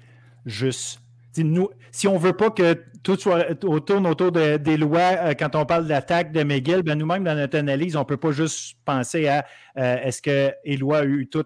juste. 0.45 1.01
Nous, 1.37 1.69
si 1.91 2.07
on 2.07 2.13
ne 2.13 2.19
veut 2.19 2.33
pas 2.33 2.49
que 2.49 2.81
tout 3.03 3.17
soit 3.17 3.53
tourne 3.55 4.07
autour 4.07 4.31
des 4.31 4.77
lois 4.77 5.17
euh, 5.17 5.33
quand 5.33 5.55
on 5.55 5.65
parle 5.65 5.83
de 5.83 5.89
l'attaque 5.89 6.31
de 6.31 6.43
McGill, 6.43 6.81
ben 6.81 6.97
nous-mêmes, 6.97 7.25
dans 7.25 7.35
notre 7.35 7.57
analyse, 7.57 7.97
on 7.97 7.99
ne 7.99 8.05
peut 8.05 8.15
pas 8.15 8.31
juste 8.31 8.77
penser 8.85 9.27
à 9.27 9.45
euh, 9.77 9.97
est-ce 9.97 10.21
que 10.21 10.53
Eloi 10.63 10.99
a 10.99 11.05
eu 11.05 11.27
tout. 11.27 11.43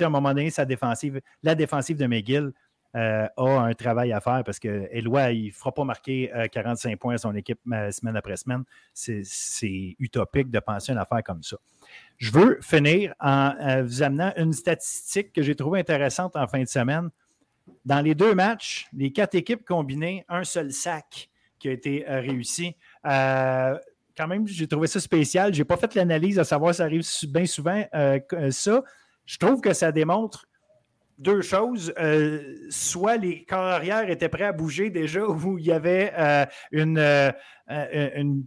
à 0.00 0.04
un 0.04 0.08
moment 0.08 0.30
donné, 0.30 0.50
sa 0.50 0.64
défensive, 0.64 1.20
la 1.44 1.54
défensive 1.54 1.96
de 1.96 2.06
McGill, 2.06 2.52
euh, 2.94 3.26
a 3.36 3.60
un 3.60 3.72
travail 3.72 4.12
à 4.12 4.20
faire 4.20 4.42
parce 4.44 4.58
que 4.58 4.86
Eloi, 4.92 5.32
il 5.32 5.46
ne 5.46 5.52
fera 5.52 5.72
pas 5.72 5.84
marquer 5.84 6.30
45 6.52 6.92
euh, 6.92 6.96
points 6.96 7.14
à 7.14 7.18
son 7.18 7.34
équipe 7.34 7.60
euh, 7.72 7.90
semaine 7.90 8.16
après 8.16 8.36
semaine. 8.36 8.64
C'est 8.92 9.96
utopique 9.98 10.50
de 10.50 10.58
penser 10.58 10.92
une 10.92 10.98
affaire 10.98 11.22
comme 11.24 11.42
ça. 11.42 11.56
Je 12.18 12.30
veux 12.30 12.58
finir 12.60 13.14
en 13.18 13.82
vous 13.84 14.02
amenant 14.02 14.32
une 14.36 14.52
statistique 14.52 15.32
que 15.32 15.42
j'ai 15.42 15.54
trouvée 15.54 15.80
intéressante 15.80 16.36
en 16.36 16.46
fin 16.46 16.60
de 16.60 16.68
semaine. 16.68 17.08
Dans 17.84 18.00
les 18.00 18.14
deux 18.14 18.34
matchs, 18.34 18.88
les 18.92 19.10
quatre 19.10 19.34
équipes 19.36 19.64
combinées, 19.64 20.24
un 20.28 20.44
seul 20.44 20.70
sac 20.72 21.30
qui 21.58 21.68
a 21.68 21.72
été 21.72 22.04
réussi. 22.06 22.76
quand 23.02 24.28
même, 24.28 24.46
j'ai 24.46 24.66
trouvé 24.66 24.86
ça 24.86 25.00
spécial. 25.00 25.54
Je 25.54 25.60
n'ai 25.60 25.64
pas 25.64 25.76
fait 25.76 25.94
l'analyse 25.94 26.38
à 26.38 26.44
savoir 26.44 26.74
si 26.74 26.78
ça 26.78 26.84
arrive 26.84 27.04
bien 27.28 27.46
souvent 27.46 27.84
ça. 28.50 28.82
Je 29.24 29.38
trouve 29.38 29.60
que 29.60 29.72
ça 29.72 29.92
démontre 29.92 30.46
deux 31.18 31.42
choses. 31.42 31.92
Euh, 31.98 32.56
soit 32.70 33.16
les 33.16 33.44
corps 33.44 33.60
arrière 33.60 34.08
étaient 34.10 34.28
prêts 34.28 34.44
à 34.44 34.52
bouger 34.52 34.90
déjà, 34.90 35.26
ou 35.28 35.58
il 35.58 35.64
y 35.64 35.72
avait 35.72 36.12
euh, 36.18 36.44
euh, 36.74 37.32
une, 37.70 38.46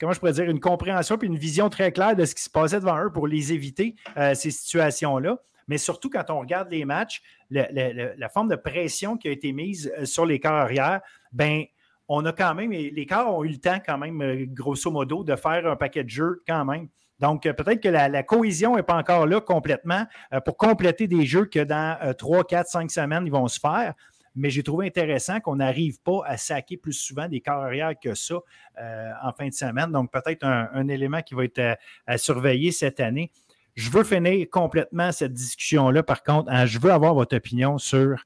comment 0.00 0.12
je 0.12 0.18
pourrais 0.18 0.32
dire, 0.32 0.44
une 0.44 0.60
compréhension 0.60 1.18
puis 1.18 1.28
une 1.28 1.38
vision 1.38 1.68
très 1.68 1.92
claire 1.92 2.16
de 2.16 2.24
ce 2.24 2.34
qui 2.34 2.42
se 2.42 2.50
passait 2.50 2.80
devant 2.80 3.02
eux 3.04 3.12
pour 3.12 3.26
les 3.26 3.52
éviter, 3.52 3.96
ces 4.34 4.50
situations-là. 4.50 5.38
Mais 5.66 5.76
surtout, 5.76 6.08
quand 6.08 6.30
on 6.30 6.40
regarde 6.40 6.70
les 6.70 6.86
matchs, 6.86 7.20
la 7.50 8.28
forme 8.30 8.48
de 8.48 8.56
pression 8.56 9.18
qui 9.18 9.28
a 9.28 9.30
été 9.30 9.52
mise 9.52 9.92
sur 10.04 10.24
les 10.24 10.40
corps 10.40 10.52
arrière, 10.52 11.02
ben, 11.32 11.64
on 12.08 12.24
a 12.24 12.32
quand 12.32 12.54
même, 12.54 12.70
les 12.70 13.06
corps 13.06 13.36
ont 13.36 13.44
eu 13.44 13.48
le 13.48 13.58
temps 13.58 13.78
quand 13.84 13.98
même, 13.98 14.46
grosso 14.46 14.90
modo, 14.90 15.24
de 15.24 15.36
faire 15.36 15.66
un 15.66 15.76
paquet 15.76 16.04
de 16.04 16.08
jeux 16.08 16.42
quand 16.46 16.64
même. 16.64 16.88
Donc, 17.20 17.46
euh, 17.46 17.52
peut-être 17.52 17.82
que 17.82 17.88
la, 17.88 18.22
cohésion 18.22 18.76
n'est 18.76 18.82
pas 18.82 18.96
encore 18.96 19.26
là 19.26 19.40
complètement 19.40 20.06
euh, 20.32 20.40
pour 20.40 20.56
compléter 20.56 21.08
des 21.08 21.26
jeux 21.26 21.46
que 21.46 21.60
dans 21.60 22.14
3, 22.16 22.44
4, 22.44 22.68
5 22.68 22.90
semaines, 22.90 23.26
ils 23.26 23.32
vont 23.32 23.48
se 23.48 23.58
faire. 23.58 23.94
Mais 24.34 24.50
j'ai 24.50 24.62
trouvé 24.62 24.86
intéressant 24.86 25.40
qu'on 25.40 25.56
n'arrive 25.56 26.00
pas 26.00 26.20
à 26.24 26.36
saquer 26.36 26.76
plus 26.76 26.92
souvent 26.92 27.26
des 27.26 27.40
carrières 27.40 27.94
que 28.00 28.14
ça 28.14 28.36
euh, 28.80 29.10
en 29.22 29.32
fin 29.32 29.48
de 29.48 29.52
semaine. 29.52 29.90
Donc, 29.90 30.12
peut-être 30.12 30.44
un, 30.44 30.86
élément 30.88 31.22
qui 31.22 31.34
va 31.34 31.44
être 31.44 31.76
à, 32.06 32.18
surveiller 32.18 32.70
cette 32.70 33.00
année. 33.00 33.32
Je 33.74 33.90
veux 33.90 34.04
finir 34.04 34.46
complètement 34.50 35.10
cette 35.12 35.32
discussion-là, 35.32 36.02
par 36.02 36.22
contre. 36.22 36.50
Hein, 36.52 36.66
je 36.66 36.78
veux 36.78 36.92
avoir 36.92 37.14
votre 37.14 37.36
opinion 37.36 37.78
sur. 37.78 38.24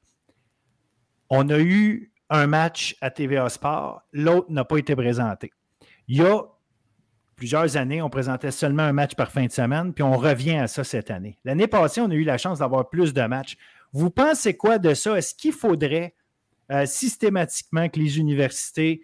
On 1.29 1.49
a 1.49 1.59
eu 1.59 2.11
un 2.29 2.47
match 2.47 2.95
à 3.01 3.09
TVA 3.09 3.49
Sport, 3.49 4.01
l'autre 4.11 4.51
n'a 4.51 4.65
pas 4.65 4.77
été 4.77 4.95
présenté. 4.95 5.51
Il 6.07 6.17
y 6.17 6.21
a 6.21 6.41
plusieurs 7.35 7.77
années, 7.77 8.01
on 8.01 8.09
présentait 8.09 8.51
seulement 8.51 8.83
un 8.83 8.93
match 8.93 9.15
par 9.15 9.31
fin 9.31 9.45
de 9.45 9.51
semaine, 9.51 9.93
puis 9.93 10.03
on 10.03 10.17
revient 10.17 10.57
à 10.57 10.67
ça 10.67 10.83
cette 10.83 11.11
année. 11.11 11.37
L'année 11.43 11.67
passée, 11.67 12.01
on 12.01 12.09
a 12.09 12.13
eu 12.13 12.23
la 12.23 12.37
chance 12.37 12.59
d'avoir 12.59 12.89
plus 12.89 13.13
de 13.13 13.21
matchs. 13.23 13.57
Vous 13.91 14.09
pensez 14.09 14.55
quoi 14.55 14.79
de 14.79 14.93
ça? 14.93 15.17
Est-ce 15.17 15.35
qu'il 15.35 15.53
faudrait 15.53 16.15
systématiquement 16.85 17.89
que 17.89 17.99
les 17.99 18.19
universités 18.19 19.01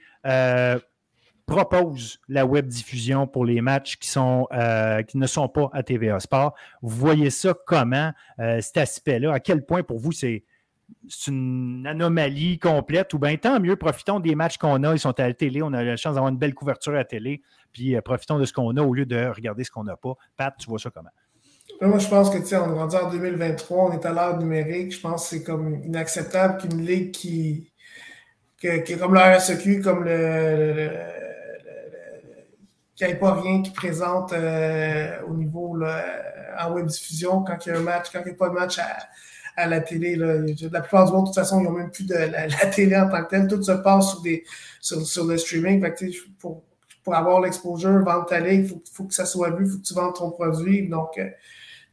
proposent 1.45 2.19
la 2.27 2.45
web 2.45 2.67
diffusion 2.67 3.27
pour 3.27 3.43
les 3.45 3.61
matchs 3.61 3.97
qui, 3.97 4.07
sont, 4.07 4.47
qui 5.07 5.17
ne 5.17 5.27
sont 5.27 5.49
pas 5.49 5.69
à 5.73 5.84
TVA 5.84 6.19
Sport? 6.19 6.55
Vous 6.82 6.95
voyez 6.95 7.30
ça 7.30 7.53
comment, 7.65 8.11
cet 8.38 8.77
aspect-là? 8.77 9.34
À 9.34 9.39
quel 9.39 9.65
point 9.65 9.84
pour 9.84 9.99
vous 9.99 10.11
c'est 10.11 10.43
c'est 11.08 11.32
une 11.32 11.86
anomalie 11.88 12.60
complète, 12.60 13.14
ou 13.14 13.20
bien 13.20 13.36
tant 13.38 13.60
mieux, 13.60 13.76
profitons 13.76 14.20
des 14.20 14.36
matchs 14.36 14.58
qu'on 14.58 14.84
a, 14.84 14.94
ils 14.94 15.00
sont 15.00 15.20
à 15.20 15.28
la 15.28 15.34
télé, 15.34 15.62
on 15.62 15.74
a 15.74 15.84
la 15.84 15.98
chance 15.98 16.16
d'avoir 16.16 16.32
une 16.32 16.38
belle 16.38 16.54
couverture 16.54 16.94
à 16.94 16.98
la 16.98 17.06
télé, 17.06 17.42
puis 17.72 17.96
euh, 17.96 18.02
profitons 18.02 18.40
de 18.40 18.46
ce 18.46 18.54
qu'on 18.54 18.76
a 18.78 18.82
au 18.82 18.94
lieu 18.94 19.06
de 19.06 19.28
regarder 19.28 19.64
ce 19.64 19.72
qu'on 19.72 19.84
n'a 19.84 19.96
pas. 19.96 20.14
Pat, 20.38 20.54
tu 20.58 20.70
vois 20.70 20.80
ça 20.80 20.90
comment? 20.90 21.10
Moi, 21.82 22.00
je 22.00 22.08
pense 22.08 22.30
que, 22.30 22.38
tu 22.40 22.48
sais, 22.48 22.58
on 22.58 22.76
est 22.76 22.78
rendu 22.78 22.96
en 22.96 23.10
2023, 23.10 23.86
on 23.86 23.92
est 23.94 24.06
à 24.06 24.12
l'heure 24.12 24.38
numérique. 24.38 24.94
Je 24.94 25.00
pense 25.00 25.30
que 25.30 25.38
c'est 25.38 25.44
comme 25.44 25.82
inacceptable 25.84 26.58
qu'une 26.58 26.82
ligue 26.82 27.12
qui, 27.12 27.72
est 28.64 29.00
comme 29.00 29.14
la 29.14 29.38
RSEQ, 29.38 29.82
comme 29.82 30.04
le, 30.04 30.90
qui 32.96 33.06
n'ait 33.06 33.16
pas 33.16 33.36
rien 33.36 33.62
qui 33.62 33.72
présente 33.72 34.34
euh, 34.34 35.22
au 35.28 35.34
niveau 35.36 35.78
en 36.60 36.72
web 36.74 36.88
diffusion 36.88 37.44
quand 37.44 37.66
il 37.66 37.70
y 37.70 37.72
a 37.72 37.78
un 37.78 37.82
match, 37.82 38.08
quand 38.12 38.20
il 38.20 38.26
n'y 38.26 38.32
a 38.32 38.36
pas 38.36 38.50
de 38.50 38.56
match 38.56 38.80
à, 38.80 38.98
à 39.60 39.68
la 39.68 39.82
télé. 39.82 40.16
Là. 40.16 40.36
La 40.72 40.82
plupart 40.82 41.05
du 41.05 41.12
monde, 41.12 41.26
de 41.26 41.30
toute 41.30 41.36
façon, 41.36 41.60
ils 41.60 41.64
n'ont 41.64 41.72
même 41.72 41.91
plus 41.91 42.05
de 42.05 42.16
la, 42.16 42.47
télé 42.74 42.95
en 42.95 43.10
tant 43.10 43.24
que 43.24 43.30
telle. 43.30 43.47
Tout 43.47 43.62
se 43.62 43.72
passe 43.72 44.12
sur, 44.12 44.22
des, 44.22 44.43
sur, 44.82 45.05
sur 45.05 45.26
le 45.26 45.38
streaming. 45.38 45.82
Fait 45.82 46.12
pour, 46.39 46.64
pour 47.03 47.16
avoir 47.16 47.41
l'exposure, 47.41 48.03
vendre 48.03 48.26
ta 48.26 48.39
ligue, 48.39 48.64
il 48.64 48.68
faut, 48.68 48.84
faut, 48.91 49.03
que 49.05 49.14
ça 49.14 49.26
soit 49.26 49.51
vu, 49.51 49.66
il 49.66 49.72
faut 49.72 49.78
que 49.78 49.84
tu 49.84 49.93
vendes 49.93 50.16
ton 50.16 50.32
produit. 50.32 50.88
Donc, 50.88 51.18
euh, 51.18 51.30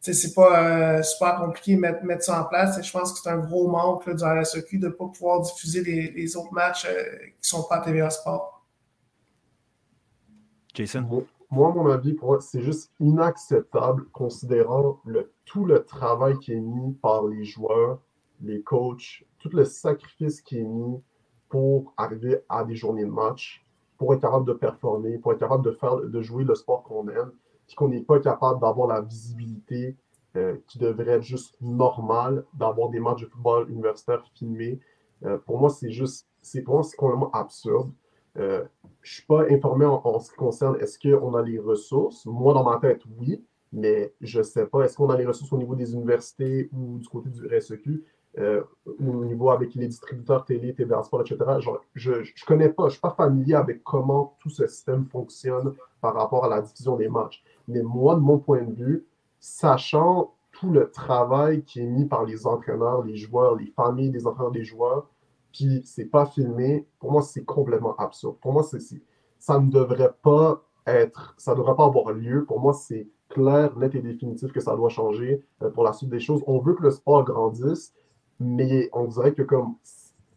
c'est 0.01 0.35
pas 0.35 0.99
euh, 0.99 1.03
super 1.03 1.37
compliqué 1.37 1.75
de 1.75 1.81
mettre, 1.81 2.05
mettre, 2.05 2.25
ça 2.25 2.43
en 2.43 2.45
place. 2.45 2.81
je 2.83 2.91
pense 2.93 3.13
que 3.13 3.19
c'est 3.23 3.31
un 3.31 3.39
gros 3.39 3.69
manque 3.69 4.07
là, 4.07 4.15
du 4.15 4.25
RSEQ 4.25 4.79
de 4.79 4.87
ne 4.87 4.93
pas 4.93 5.07
pouvoir 5.07 5.41
diffuser 5.43 5.83
les, 5.83 6.11
les 6.11 6.37
autres 6.37 6.53
matchs 6.53 6.87
euh, 6.89 7.03
qui 7.41 7.53
ne 7.55 7.59
sont 7.59 7.63
pas 7.65 7.77
à 7.77 7.85
TVA 7.85 8.11
Sport. 8.11 8.65
Jason? 10.75 11.27
Moi, 11.51 11.73
mon 11.73 11.89
avis, 11.89 12.17
c'est 12.41 12.63
juste 12.63 12.93
inacceptable 13.01 14.07
considérant 14.13 15.01
tout 15.45 15.65
le 15.65 15.85
travail 15.85 16.39
qui 16.39 16.53
est 16.53 16.61
mis 16.61 16.93
par 16.95 17.27
les 17.27 17.45
joueurs, 17.45 18.01
les 18.43 18.63
coachs, 18.63 19.25
tout 19.39 19.51
le 19.53 19.65
sacrifice 19.65 20.41
qui 20.41 20.59
est 20.59 20.65
mis 20.65 21.01
pour 21.49 21.95
arriver 21.97 22.41
à 22.49 22.65
des 22.65 22.75
journées 22.75 23.05
de 23.05 23.11
match, 23.11 23.65
pour 23.97 24.13
être 24.13 24.21
capable 24.21 24.47
de 24.47 24.53
performer, 24.53 25.19
pour 25.19 25.33
être 25.33 25.39
capable 25.39 25.65
de 26.11 26.21
jouer 26.21 26.45
le 26.45 26.55
sport 26.55 26.83
qu'on 26.83 27.09
aime, 27.09 27.31
puis 27.67 27.77
qu'on 27.77 27.89
n'est 27.89 28.03
pas 28.03 28.21
capable 28.21 28.61
d'avoir 28.61 28.89
la 28.89 29.01
visibilité 29.01 29.97
euh, 30.37 30.57
qui 30.67 30.79
devrait 30.79 31.13
être 31.13 31.23
juste 31.23 31.57
normale, 31.63 32.45
d'avoir 32.55 32.91
des 32.91 33.01
matchs 33.01 33.23
de 33.23 33.27
football 33.27 33.71
universitaire 33.71 34.23
filmés. 34.35 34.79
Euh, 35.25 35.39
pour 35.39 35.59
moi, 35.59 35.71
c'est 35.71 35.91
juste, 35.91 36.29
c'est 36.43 36.63
pour 36.63 36.75
moi, 36.75 36.83
c'est 36.83 36.97
complètement 36.97 37.31
absurde. 37.31 37.91
Euh, 38.39 38.65
je 39.03 39.11
ne 39.11 39.15
suis 39.15 39.27
pas 39.27 39.45
informé 39.51 39.85
en, 39.87 40.19
ce 40.19 40.31
qui 40.31 40.37
concerne 40.37 40.77
est-ce 40.81 40.99
qu'on 40.99 41.35
a 41.35 41.43
les 41.43 41.59
ressources. 41.59 42.27
Moi, 42.27 42.53
dans 42.55 42.65
ma 42.65 42.79
tête, 42.79 43.03
oui, 43.19 43.45
mais 43.73 44.13
je 44.21 44.39
ne 44.39 44.43
sais 44.43 44.67
pas. 44.67 44.83
Est-ce 44.83 44.97
qu'on 44.97 45.11
a 45.11 45.17
les 45.17 45.27
ressources 45.27 45.53
au 45.53 45.59
niveau 45.59 45.75
des 45.75 45.95
universités 45.95 46.69
ou 46.73 46.99
du 46.99 47.09
côté 47.09 47.31
du 47.31 47.47
RSEQ 47.47 48.05
euh, 48.39 48.63
ou 48.99 49.21
au 49.21 49.25
niveau 49.25 49.51
avec 49.51 49.75
les 49.75 49.87
distributeurs 49.87 50.45
télé, 50.45 50.75
TVA 50.75 51.03
Sport, 51.03 51.23
etc. 51.23 51.39
je 51.95 52.11
ne 52.11 52.47
connais 52.47 52.69
pas, 52.69 52.85
je 52.85 52.87
ne 52.87 52.91
suis 52.91 53.01
pas 53.01 53.15
familier 53.17 53.55
avec 53.55 53.83
comment 53.83 54.37
tout 54.41 54.51
ce 54.51 54.67
système 54.67 55.07
fonctionne 55.07 55.75
par 56.03 56.15
rapport 56.15 56.45
à 56.45 56.49
la 56.49 56.61
diffusion 56.61 56.97
des 56.97 57.09
matchs. 57.09 57.43
Mais 57.67 57.83
moi, 57.83 58.15
de 58.15 58.21
mon 58.21 58.39
point 58.39 58.63
de 58.63 58.75
vue, 58.75 59.07
sachant 59.41 60.35
tout 60.53 60.71
le 60.71 60.91
travail 60.91 61.63
qui 61.63 61.81
est 61.81 61.87
mis 61.87 62.05
par 62.05 62.25
les 62.25 62.47
entraîneurs, 62.47 63.05
les 63.05 63.17
joueurs, 63.17 63.57
les 63.57 63.67
familles 63.67 64.11
des 64.11 64.27
entraîneurs 64.27 64.53
des 64.53 64.65
joueurs, 64.65 65.07
puis 65.57 65.81
c'est 65.85 66.05
pas 66.05 66.27
filmé, 66.27 66.87
pour 66.99 67.13
moi, 67.13 67.23
c'est 67.23 67.45
complètement 67.45 67.97
absurde. 67.97 68.37
Pour 68.43 68.53
moi, 68.53 68.63
c'est, 68.63 68.81
ça 69.39 69.59
ne 69.59 69.71
devrait 69.71 70.13
pas 70.23 70.63
être, 70.87 71.35
ça 71.39 71.53
ne 71.53 71.57
devrait 71.57 71.75
pas 71.75 71.87
avoir 71.87 72.13
lieu. 72.13 72.45
Pour 72.45 72.61
moi, 72.61 72.75
c'est 72.75 73.09
clair, 73.31 73.77
net 73.79 73.95
et 73.95 74.03
définitif 74.03 74.53
que 74.53 74.61
ça 74.61 74.77
doit 74.77 74.91
changer 74.91 75.43
euh, 75.63 75.71
pour 75.71 75.83
la 75.83 75.95
suite 75.95 76.11
des 76.11 76.21
choses. 76.21 76.43
On 76.47 76.59
veut 76.59 76.75
que 76.75 76.83
le 76.83 76.91
sport 76.91 77.25
grandisse, 77.25 77.95
mais 78.39 78.91
on 78.93 79.07
dirait 79.07 79.33
que 79.33 79.43
comme 79.43 79.77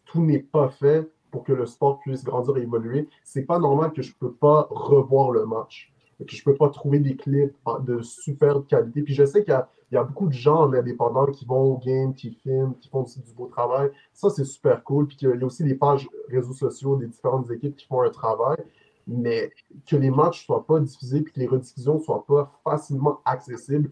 tout 0.06 0.22
n'est 0.22 0.42
pas 0.42 0.70
fait 0.70 1.10
pour 1.30 1.44
que 1.44 1.52
le 1.52 1.66
sport 1.66 2.00
puisse 2.00 2.24
grandir 2.24 2.56
et 2.56 2.62
évoluer, 2.62 3.06
c'est 3.22 3.44
pas 3.44 3.58
normal 3.58 3.92
que 3.92 4.02
je 4.02 4.14
peux 4.16 4.32
pas 4.32 4.68
revoir 4.70 5.30
le 5.30 5.44
match, 5.44 5.92
que 6.26 6.34
je 6.34 6.44
peux 6.44 6.54
pas 6.54 6.68
trouver 6.68 6.98
des 6.98 7.16
clips 7.16 7.54
de 7.86 8.02
super 8.02 8.66
qualité. 8.66 9.02
Puis 9.02 9.14
je 9.14 9.24
sais 9.24 9.44
qu'il 9.44 9.58
y 9.92 9.96
a 9.96 10.04
beaucoup 10.04 10.26
de 10.26 10.32
gens 10.32 10.62
en 10.62 10.72
indépendant 10.72 11.26
qui 11.26 11.44
vont 11.44 11.74
au 11.74 11.78
game, 11.78 12.14
qui 12.14 12.30
filment, 12.30 12.74
qui 12.80 12.88
font 12.88 13.02
aussi 13.02 13.20
du 13.20 13.32
beau 13.32 13.46
travail. 13.46 13.90
Ça, 14.12 14.30
c'est 14.30 14.44
super 14.44 14.82
cool. 14.84 15.06
Puis 15.06 15.16
il 15.20 15.28
y 15.28 15.42
a 15.42 15.46
aussi 15.46 15.64
les 15.64 15.74
pages 15.74 16.08
réseaux 16.28 16.52
sociaux 16.52 16.96
des 16.96 17.06
différentes 17.06 17.50
équipes 17.50 17.76
qui 17.76 17.86
font 17.86 18.02
un 18.02 18.10
travail. 18.10 18.58
Mais 19.06 19.50
que 19.86 19.96
les 19.96 20.10
matchs 20.10 20.42
ne 20.42 20.44
soient 20.44 20.66
pas 20.66 20.78
diffusés 20.78 21.22
puis 21.22 21.32
que 21.32 21.40
les 21.40 21.46
rediffusions 21.46 21.94
ne 21.94 22.00
soient 22.00 22.24
pas 22.26 22.52
facilement 22.62 23.20
accessibles, 23.24 23.90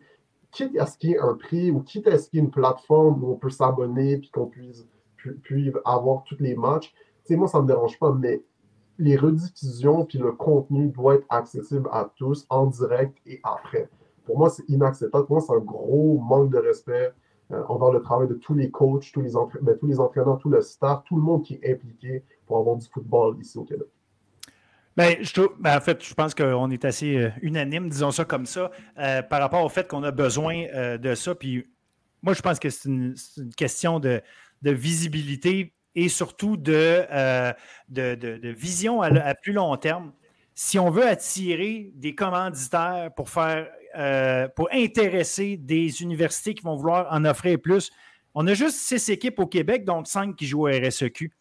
quitte 0.50 0.78
à 0.78 0.86
ce 0.86 0.96
qu'il 0.96 1.10
y 1.10 1.12
ait 1.14 1.18
un 1.18 1.34
prix 1.34 1.70
ou 1.70 1.80
quitte 1.80 2.06
à 2.06 2.18
ce 2.18 2.28
qu'il 2.28 2.38
y 2.38 2.42
ait 2.42 2.44
une 2.44 2.50
plateforme 2.50 3.22
où 3.24 3.32
on 3.32 3.36
peut 3.36 3.50
s'abonner 3.50 4.18
puis 4.18 4.30
qu'on 4.30 4.46
puisse, 4.46 4.86
puis 5.42 5.72
avoir 5.84 6.22
tous 6.24 6.38
les 6.38 6.54
matchs, 6.54 6.94
moi, 7.36 7.48
ça 7.48 7.58
ne 7.58 7.64
me 7.64 7.68
dérange 7.68 7.98
pas, 7.98 8.12
mais 8.12 8.42
les 8.98 9.16
rediffusions 9.16 10.04
puis 10.04 10.18
le 10.18 10.32
contenu 10.32 10.88
doit 10.88 11.14
être 11.14 11.26
accessible 11.28 11.88
à 11.92 12.10
tous 12.16 12.46
en 12.50 12.66
direct 12.66 13.16
et 13.26 13.40
après. 13.44 13.88
Pour 14.24 14.38
moi, 14.38 14.50
c'est 14.50 14.68
inacceptable. 14.68 15.26
Pour 15.26 15.36
moi, 15.36 15.44
c'est 15.46 15.54
un 15.54 15.60
gros 15.64 16.18
manque 16.18 16.50
de 16.50 16.58
respect 16.58 17.12
euh, 17.50 17.62
envers 17.68 17.92
le 17.92 18.02
travail 18.02 18.28
de 18.28 18.34
tous 18.34 18.54
les 18.54 18.70
coachs, 18.70 19.10
tous 19.12 19.22
les, 19.22 19.32
ben, 19.62 19.76
tous 19.78 19.86
les 19.86 20.00
entraîneurs, 20.00 20.38
tout 20.38 20.50
le 20.50 20.60
staff, 20.60 21.02
tout 21.04 21.16
le 21.16 21.22
monde 21.22 21.44
qui 21.44 21.54
est 21.54 21.72
impliqué 21.72 22.22
pour 22.46 22.58
avoir 22.58 22.76
du 22.76 22.86
football 22.86 23.36
ici 23.40 23.56
au 23.56 23.64
Québec. 23.64 23.88
Ben, 24.96 25.16
je 25.20 25.32
ben, 25.58 25.76
en 25.76 25.80
fait, 25.80 26.04
je 26.04 26.12
pense 26.12 26.34
qu'on 26.34 26.70
est 26.70 26.84
assez 26.84 27.16
euh, 27.16 27.30
unanime, 27.40 27.88
disons 27.88 28.10
ça 28.10 28.24
comme 28.24 28.46
ça, 28.46 28.70
euh, 28.98 29.22
par 29.22 29.40
rapport 29.40 29.64
au 29.64 29.68
fait 29.68 29.88
qu'on 29.88 30.02
a 30.02 30.10
besoin 30.10 30.66
de 30.98 31.14
ça. 31.14 31.34
Puis 31.34 31.64
moi, 32.22 32.34
je 32.34 32.42
pense 32.42 32.58
que 32.58 32.68
c'est 32.68 32.88
une, 32.88 33.14
question 33.56 34.00
de, 34.00 34.20
visibilité 34.62 35.72
et 35.98 36.08
surtout 36.08 36.56
de, 36.56 37.04
de, 37.88 38.48
vision 38.50 39.02
à, 39.02 39.34
plus 39.34 39.52
long 39.52 39.76
terme. 39.76 40.12
Si 40.54 40.78
on 40.78 40.90
veut 40.90 41.06
attirer 41.06 41.90
des 41.94 42.14
commanditaires 42.14 43.10
pour 43.16 43.28
faire 43.28 43.68
euh, 43.96 44.46
pour 44.54 44.68
intéresser 44.70 45.56
des 45.56 46.02
universités 46.02 46.54
qui 46.54 46.62
vont 46.62 46.76
vouloir 46.76 47.08
en 47.10 47.24
offrir 47.24 47.58
plus. 47.58 47.90
On 48.34 48.46
a 48.46 48.54
juste 48.54 48.76
six 48.76 49.08
équipes 49.08 49.38
au 49.38 49.46
Québec, 49.46 49.84
donc 49.84 50.06
cinq 50.06 50.36
qui 50.36 50.46
jouent 50.46 50.68
au 50.68 50.70
RSEQ. 50.70 51.32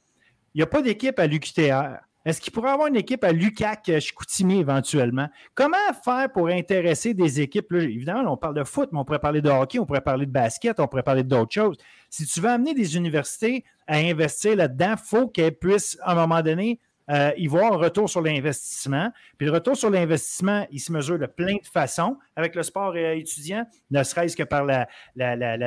Il 0.53 0.57
n'y 0.57 0.63
a 0.63 0.65
pas 0.65 0.81
d'équipe 0.81 1.19
à 1.19 1.27
l'UQTR. 1.27 1.97
Est-ce 2.25 2.41
qu'il 2.41 2.51
pourrait 2.53 2.71
avoir 2.71 2.87
une 2.87 2.95
équipe 2.95 3.23
à 3.23 3.31
l'UCAC 3.31 3.99
Chicoutimi 3.99 4.59
éventuellement? 4.59 5.27
Comment 5.53 5.77
faire 6.03 6.31
pour 6.31 6.47
intéresser 6.47 7.13
des 7.13 7.41
équipes? 7.41 7.71
évidemment, 7.73 8.33
on 8.33 8.37
parle 8.37 8.55
de 8.55 8.63
foot, 8.63 8.89
mais 8.91 8.99
on 8.99 9.05
pourrait 9.05 9.19
parler 9.19 9.41
de 9.41 9.49
hockey, 9.49 9.77
on 9.77 9.85
pourrait 9.85 10.01
parler 10.01 10.25
de 10.25 10.31
basket, 10.31 10.79
on 10.79 10.87
pourrait 10.87 11.03
parler 11.03 11.23
d'autres 11.23 11.53
choses. 11.53 11.77
Si 12.09 12.25
tu 12.25 12.41
veux 12.41 12.49
amener 12.49 12.73
des 12.73 12.95
universités 12.95 13.63
à 13.87 13.97
investir 13.97 14.55
là-dedans, 14.55 14.95
il 14.97 15.07
faut 15.07 15.27
qu'elles 15.27 15.57
puissent, 15.57 15.97
à 16.01 16.13
un 16.13 16.15
moment 16.15 16.41
donné, 16.41 16.79
euh, 17.09 17.31
va 17.49 17.57
avoir 17.57 17.73
un 17.73 17.77
retour 17.77 18.09
sur 18.09 18.21
l'investissement. 18.21 19.11
Puis 19.37 19.47
le 19.47 19.53
retour 19.53 19.77
sur 19.77 19.89
l'investissement, 19.89 20.67
il 20.71 20.79
se 20.79 20.91
mesure 20.91 21.17
de 21.17 21.25
plein 21.25 21.55
de 21.55 21.65
façons 21.71 22.17
avec 22.35 22.53
le 22.53 22.63
sport 22.63 22.93
euh, 22.95 23.13
étudiant, 23.13 23.65
ne 23.91 24.03
serait-ce 24.03 24.35
que 24.35 24.43
par 24.43 24.65
la, 24.65 24.87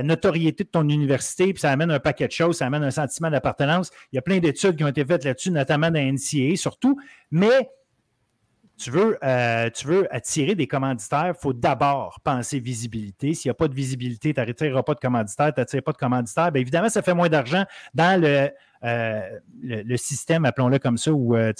notoriété 0.02 0.64
de 0.64 0.68
ton 0.68 0.86
université, 0.88 1.52
puis 1.52 1.60
ça 1.60 1.70
amène 1.70 1.90
un 1.90 1.98
paquet 1.98 2.26
de 2.26 2.32
choses, 2.32 2.58
ça 2.58 2.66
amène 2.66 2.84
un 2.84 2.90
sentiment 2.90 3.30
d'appartenance. 3.30 3.90
Il 4.12 4.16
y 4.16 4.18
a 4.18 4.22
plein 4.22 4.38
d'études 4.38 4.76
qui 4.76 4.84
ont 4.84 4.88
été 4.88 5.04
faites 5.04 5.24
là-dessus, 5.24 5.50
notamment 5.50 5.90
dans 5.90 6.00
NCA 6.00 6.56
surtout. 6.56 6.98
Mais 7.30 7.70
tu 8.80 8.90
veux, 8.90 9.18
euh, 9.22 9.68
tu 9.70 9.86
veux 9.86 10.14
attirer 10.14 10.54
des 10.54 10.66
commanditaires, 10.66 11.34
il 11.36 11.40
faut 11.40 11.52
d'abord 11.52 12.18
penser 12.24 12.58
visibilité. 12.60 13.34
S'il 13.34 13.48
n'y 13.48 13.50
a 13.50 13.54
pas 13.54 13.68
de 13.68 13.74
visibilité, 13.74 14.32
tu 14.32 14.40
n'attireras 14.40 14.82
pas 14.82 14.94
de 14.94 15.00
commanditaires, 15.00 15.52
tu 15.52 15.60
n'attireras 15.60 15.82
pas 15.82 15.92
de 15.92 15.98
commanditaires. 15.98 16.50
Bien, 16.50 16.62
évidemment, 16.62 16.88
ça 16.88 17.02
fait 17.02 17.12
moins 17.12 17.28
d'argent 17.28 17.64
dans 17.92 18.18
le, 18.18 18.50
euh, 18.84 19.38
le, 19.62 19.96
système, 19.98 20.46
appelons-le 20.46 20.78
comme 20.78 20.96
ça, 20.96 21.12
ou 21.12 21.36
euh, 21.36 21.52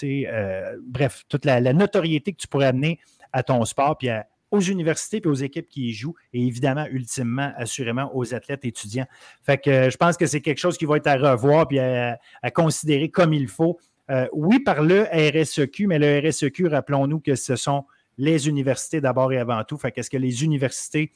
bref, 0.82 1.24
toute 1.28 1.44
la, 1.44 1.60
notoriété 1.74 2.32
que 2.32 2.38
tu 2.38 2.48
pourrais 2.48 2.68
amener 2.68 2.98
à 3.34 3.42
ton 3.42 3.62
sport, 3.66 3.98
puis 3.98 4.08
aux 4.50 4.60
universités, 4.60 5.20
puis 5.20 5.30
aux 5.30 5.34
équipes 5.34 5.68
qui 5.68 5.88
y 5.88 5.92
jouent, 5.92 6.16
et 6.32 6.44
évidemment, 6.44 6.86
ultimement, 6.90 7.52
assurément, 7.56 8.10
aux 8.14 8.34
athlètes 8.34 8.64
étudiants. 8.64 9.06
Fait 9.42 9.58
que 9.58 9.90
je 9.90 9.96
pense 9.98 10.16
que 10.16 10.26
c'est 10.26 10.40
quelque 10.40 10.58
chose 10.58 10.78
qui 10.78 10.86
va 10.86 10.96
être 10.96 11.06
à 11.06 11.16
revoir, 11.16 11.68
puis 11.68 11.78
à 11.78 12.18
considérer 12.54 13.10
comme 13.10 13.34
il 13.34 13.46
faut 13.46 13.78
euh, 14.10 14.26
oui, 14.32 14.58
par 14.60 14.82
le 14.82 15.02
RSEQ, 15.12 15.86
mais 15.86 15.98
le 15.98 16.28
RSEQ, 16.28 16.66
rappelons-nous 16.66 17.20
que 17.20 17.36
ce 17.36 17.56
sont 17.56 17.84
les 18.18 18.48
universités 18.48 19.00
d'abord 19.00 19.32
et 19.32 19.38
avant 19.38 19.62
tout. 19.64 19.78
Fait 19.78 19.92
qu'est-ce 19.92 20.10
que 20.10 20.16
les 20.16 20.44
universités 20.44 21.12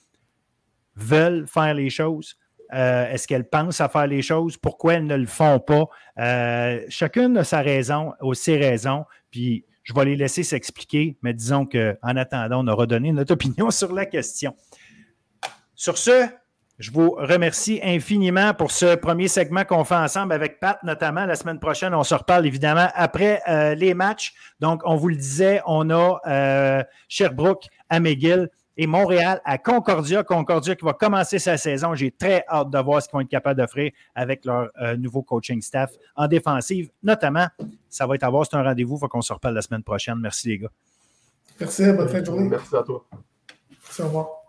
veulent 0.94 1.46
faire 1.46 1.74
les 1.74 1.90
choses? 1.90 2.36
Euh, 2.72 3.10
est-ce 3.10 3.26
qu'elles 3.26 3.48
pensent 3.48 3.80
à 3.80 3.88
faire 3.88 4.06
les 4.06 4.22
choses? 4.22 4.56
Pourquoi 4.56 4.94
elles 4.94 5.06
ne 5.06 5.16
le 5.16 5.26
font 5.26 5.58
pas? 5.58 5.86
Euh, 6.18 6.84
chacune 6.88 7.36
a 7.36 7.44
sa 7.44 7.60
raison, 7.60 8.12
ou 8.22 8.34
ses 8.34 8.56
raisons, 8.56 9.04
puis 9.30 9.64
je 9.82 9.92
vais 9.92 10.04
les 10.04 10.16
laisser 10.16 10.42
s'expliquer, 10.44 11.18
mais 11.22 11.34
disons 11.34 11.66
qu'en 11.66 12.16
attendant, 12.16 12.64
on 12.64 12.68
aura 12.68 12.86
donné 12.86 13.12
notre 13.12 13.32
opinion 13.34 13.70
sur 13.70 13.92
la 13.92 14.06
question. 14.06 14.56
Sur 15.74 15.98
ce, 15.98 16.28
Je 16.78 16.90
vous 16.90 17.10
remercie 17.10 17.78
infiniment 17.84 18.52
pour 18.52 18.72
ce 18.72 18.96
premier 18.96 19.28
segment 19.28 19.64
qu'on 19.64 19.84
fait 19.84 19.94
ensemble 19.94 20.32
avec 20.32 20.58
Pat, 20.58 20.82
notamment. 20.82 21.24
La 21.24 21.36
semaine 21.36 21.60
prochaine, 21.60 21.94
on 21.94 22.02
se 22.02 22.14
reparle 22.14 22.46
évidemment 22.46 22.88
après 22.94 23.40
euh, 23.48 23.76
les 23.76 23.94
matchs. 23.94 24.34
Donc, 24.58 24.82
on 24.84 24.96
vous 24.96 25.08
le 25.08 25.16
disait, 25.16 25.60
on 25.66 25.88
a 25.90 26.20
euh, 26.26 26.82
Sherbrooke 27.08 27.66
à 27.88 28.00
McGill 28.00 28.48
et 28.76 28.88
Montréal 28.88 29.40
à 29.44 29.56
Concordia. 29.56 30.24
Concordia 30.24 30.74
qui 30.74 30.84
va 30.84 30.94
commencer 30.94 31.38
sa 31.38 31.56
saison. 31.56 31.94
J'ai 31.94 32.10
très 32.10 32.44
hâte 32.48 32.70
de 32.70 32.78
voir 32.80 33.00
ce 33.00 33.08
qu'ils 33.08 33.14
vont 33.14 33.20
être 33.20 33.28
capables 33.28 33.60
d'offrir 33.60 33.92
avec 34.16 34.44
leur 34.44 34.68
euh, 34.82 34.96
nouveau 34.96 35.22
coaching 35.22 35.62
staff 35.62 35.92
en 36.16 36.26
défensive, 36.26 36.90
notamment. 37.04 37.46
Ça 37.88 38.04
va 38.08 38.16
être 38.16 38.24
à 38.24 38.30
voir, 38.30 38.46
c'est 38.50 38.56
un 38.56 38.64
rendez-vous. 38.64 38.96
Il 38.96 38.98
faut 38.98 39.08
qu'on 39.08 39.22
se 39.22 39.32
reparle 39.32 39.54
la 39.54 39.62
semaine 39.62 39.84
prochaine. 39.84 40.18
Merci 40.18 40.48
les 40.48 40.58
gars. 40.58 40.72
Merci, 41.60 41.84
bonne 41.92 42.08
fin 42.08 42.20
de 42.20 42.26
journée. 42.26 42.48
Merci 42.48 42.74
à 42.74 42.82
toi. 42.82 43.06
Merci, 43.70 44.02
au 44.02 44.06
revoir. 44.06 44.43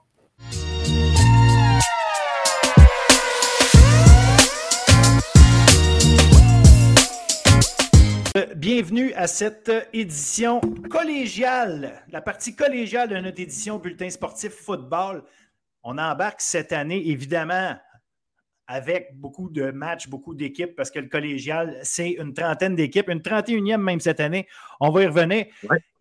Bienvenue 8.57 9.13
à 9.13 9.27
cette 9.27 9.71
édition 9.93 10.59
collégiale, 10.89 12.03
la 12.09 12.21
partie 12.21 12.53
collégiale 12.53 13.07
de 13.07 13.15
notre 13.15 13.39
édition 13.39 13.79
Bulletin 13.79 14.09
sportif 14.09 14.51
football. 14.51 15.23
On 15.83 15.97
embarque 15.97 16.41
cette 16.41 16.73
année, 16.73 17.07
évidemment, 17.07 17.77
avec 18.67 19.15
beaucoup 19.15 19.49
de 19.49 19.71
matchs, 19.71 20.07
beaucoup 20.07 20.33
d'équipes, 20.33 20.75
parce 20.75 20.89
que 20.89 20.99
le 20.99 21.07
collégial, 21.07 21.77
c'est 21.83 22.11
une 22.11 22.33
trentaine 22.33 22.75
d'équipes, 22.75 23.09
une 23.09 23.19
31e 23.19 23.77
même 23.77 23.99
cette 23.99 24.19
année. 24.19 24.47
On 24.79 24.89
va 24.89 25.03
y 25.03 25.07
revenir. 25.07 25.45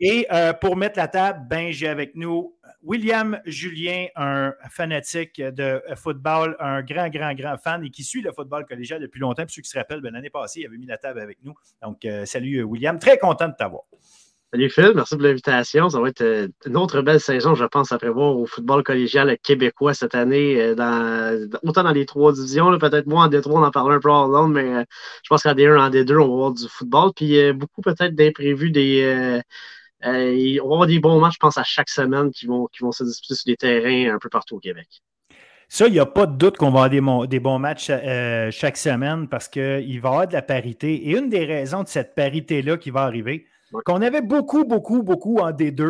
Et 0.00 0.26
euh, 0.32 0.52
pour 0.52 0.76
mettre 0.76 0.98
la 0.98 1.08
table, 1.08 1.46
ben, 1.48 1.72
j'ai 1.72 1.88
avec 1.88 2.14
nous 2.14 2.54
William 2.82 3.40
Julien, 3.46 4.06
un 4.16 4.54
fanatique 4.70 5.40
de 5.40 5.82
football, 5.96 6.56
un 6.60 6.82
grand, 6.82 7.08
grand, 7.08 7.34
grand 7.34 7.56
fan 7.56 7.84
et 7.84 7.90
qui 7.90 8.04
suit 8.04 8.22
le 8.22 8.32
football 8.32 8.66
collégial 8.66 9.00
depuis 9.00 9.20
longtemps. 9.20 9.42
Pour 9.42 9.50
ceux 9.50 9.62
qui 9.62 9.70
se 9.70 9.78
rappellent, 9.78 10.00
ben, 10.00 10.12
l'année 10.12 10.30
passée, 10.30 10.60
il 10.60 10.66
avait 10.66 10.76
mis 10.76 10.86
la 10.86 10.98
table 10.98 11.20
avec 11.20 11.38
nous. 11.42 11.54
Donc, 11.82 12.04
euh, 12.04 12.24
salut 12.24 12.62
William, 12.62 12.98
très 12.98 13.18
content 13.18 13.48
de 13.48 13.54
t'avoir. 13.54 13.84
Salut 14.55 14.70
Phil, 14.70 14.92
merci 14.94 15.16
pour 15.16 15.24
l'invitation. 15.24 15.90
Ça 15.90 16.00
va 16.00 16.11
être 16.11 16.20
euh, 16.20 16.46
une 16.64 16.76
autre 16.76 17.02
belle 17.02 17.18
saison, 17.18 17.57
je 17.57 17.64
pense, 17.64 17.90
à 17.90 17.98
prévoir 17.98 18.36
au 18.36 18.46
football 18.46 18.84
collégial 18.84 19.36
québécois 19.42 19.94
cette 19.94 20.14
année, 20.14 20.62
euh, 20.62 21.48
autant 21.64 21.82
dans 21.82 21.90
les 21.90 22.07
trois 22.07 22.32
divisions, 22.32 22.78
peut-être 22.78 23.09
moins 23.09 23.26
en 23.26 23.28
D3, 23.28 23.50
on 23.50 23.64
en 23.64 23.72
parle 23.72 23.94
un 23.94 23.98
peu 23.98 24.12
en 24.12 24.46
mais 24.46 24.84
je 25.24 25.28
pense 25.28 25.42
qu'en 25.42 25.55
D1, 25.55 25.76
en 25.76 25.90
D2, 25.90 26.16
on 26.18 26.28
va 26.28 26.34
voir 26.36 26.52
du 26.52 26.68
football. 26.68 27.11
Puis 27.16 27.52
beaucoup 27.52 27.80
peut-être 27.80 28.14
d'imprévus, 28.14 28.70
des 28.70 29.42
euh, 30.05 30.61
on 30.62 30.68
va 30.68 30.74
avoir 30.74 30.86
des 30.86 31.00
bons 31.00 31.18
matchs, 31.18 31.34
je 31.34 31.38
pense, 31.40 31.59
à 31.59 31.64
chaque 31.64 31.90
semaine 31.90 32.30
qui 32.30 32.46
vont, 32.46 32.68
qui 32.68 32.84
vont 32.84 32.92
se 32.92 33.02
disputer 33.02 33.34
sur 33.34 33.46
des 33.46 33.57
terrains 33.57 34.14
un 34.14 34.18
peu 34.20 34.28
partout 34.28 34.55
au 34.55 34.61
Québec. 34.61 34.86
Ça, 35.66 35.88
il 35.88 35.94
n'y 35.94 35.98
a 35.98 36.07
pas 36.07 36.26
de 36.26 36.36
doute 36.36 36.59
qu'on 36.59 36.70
va 36.70 36.84
avoir 36.84 37.26
des, 37.26 37.40
bons 37.40 37.59
matchs 37.59 37.88
euh, 37.90 38.52
chaque 38.52 38.76
semaine 38.76 39.26
parce 39.26 39.48
qu'il 39.48 39.64
va 39.64 39.80
y 39.80 39.96
avoir 39.96 40.28
de 40.28 40.32
la 40.32 40.42
parité. 40.42 41.09
Et 41.09 41.18
une 41.18 41.28
des 41.28 41.44
raisons 41.44 41.82
de 41.82 41.88
cette 41.88 42.14
parité-là 42.14 42.76
qui 42.76 42.90
va 42.90 43.00
arriver, 43.00 43.46
qu'on 43.84 44.02
avait 44.02 44.22
beaucoup, 44.22 44.64
beaucoup, 44.64 45.02
beaucoup 45.02 45.38
en 45.38 45.50
D2, 45.50 45.82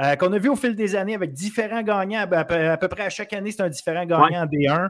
euh, 0.00 0.16
qu'on 0.16 0.32
a 0.32 0.38
vu 0.38 0.48
au 0.48 0.56
fil 0.56 0.74
des 0.74 0.94
années 0.94 1.14
avec 1.14 1.32
différents 1.32 1.82
gagnants, 1.82 2.26
à, 2.30 2.76
peu, 2.76 2.88
près 2.88 3.04
à 3.04 3.10
chaque 3.10 3.32
année, 3.32 3.50
c'est 3.50 3.62
un 3.62 3.68
différent 3.68 4.04
gagnant 4.04 4.42
en 4.42 4.46
D1. 4.46 4.88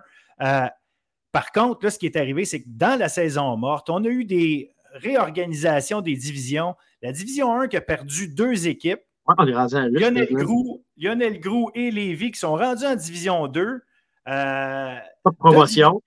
par 1.33 1.53
contre, 1.53 1.85
là, 1.85 1.91
ce 1.91 1.99
qui 1.99 2.07
est 2.07 2.17
arrivé, 2.17 2.45
c'est 2.45 2.63
que 2.63 2.69
dans 2.69 2.99
la 2.99 3.09
saison 3.09 3.57
morte, 3.57 3.89
on 3.91 4.05
a 4.05 4.09
eu 4.09 4.25
des 4.25 4.73
réorganisations 4.93 6.01
des 6.01 6.17
divisions. 6.17 6.75
La 7.01 7.13
division 7.13 7.53
1 7.61 7.69
qui 7.69 7.77
a 7.77 7.81
perdu 7.81 8.29
deux 8.29 8.69
équipes. 8.69 9.01
Lionel, 9.39 10.29
Grou, 10.33 10.85
Lionel 10.97 11.41
Grou 11.41 11.71
et 11.75 11.91
Lévis 11.91 12.33
qui 12.33 12.41
sont 12.41 12.57
rendus 12.57 12.85
en 12.85 12.97
division 12.97 13.47
2. 13.47 13.61
Euh, 13.63 13.81
pas 14.27 15.31
de 15.31 15.37
promotion. 15.37 16.03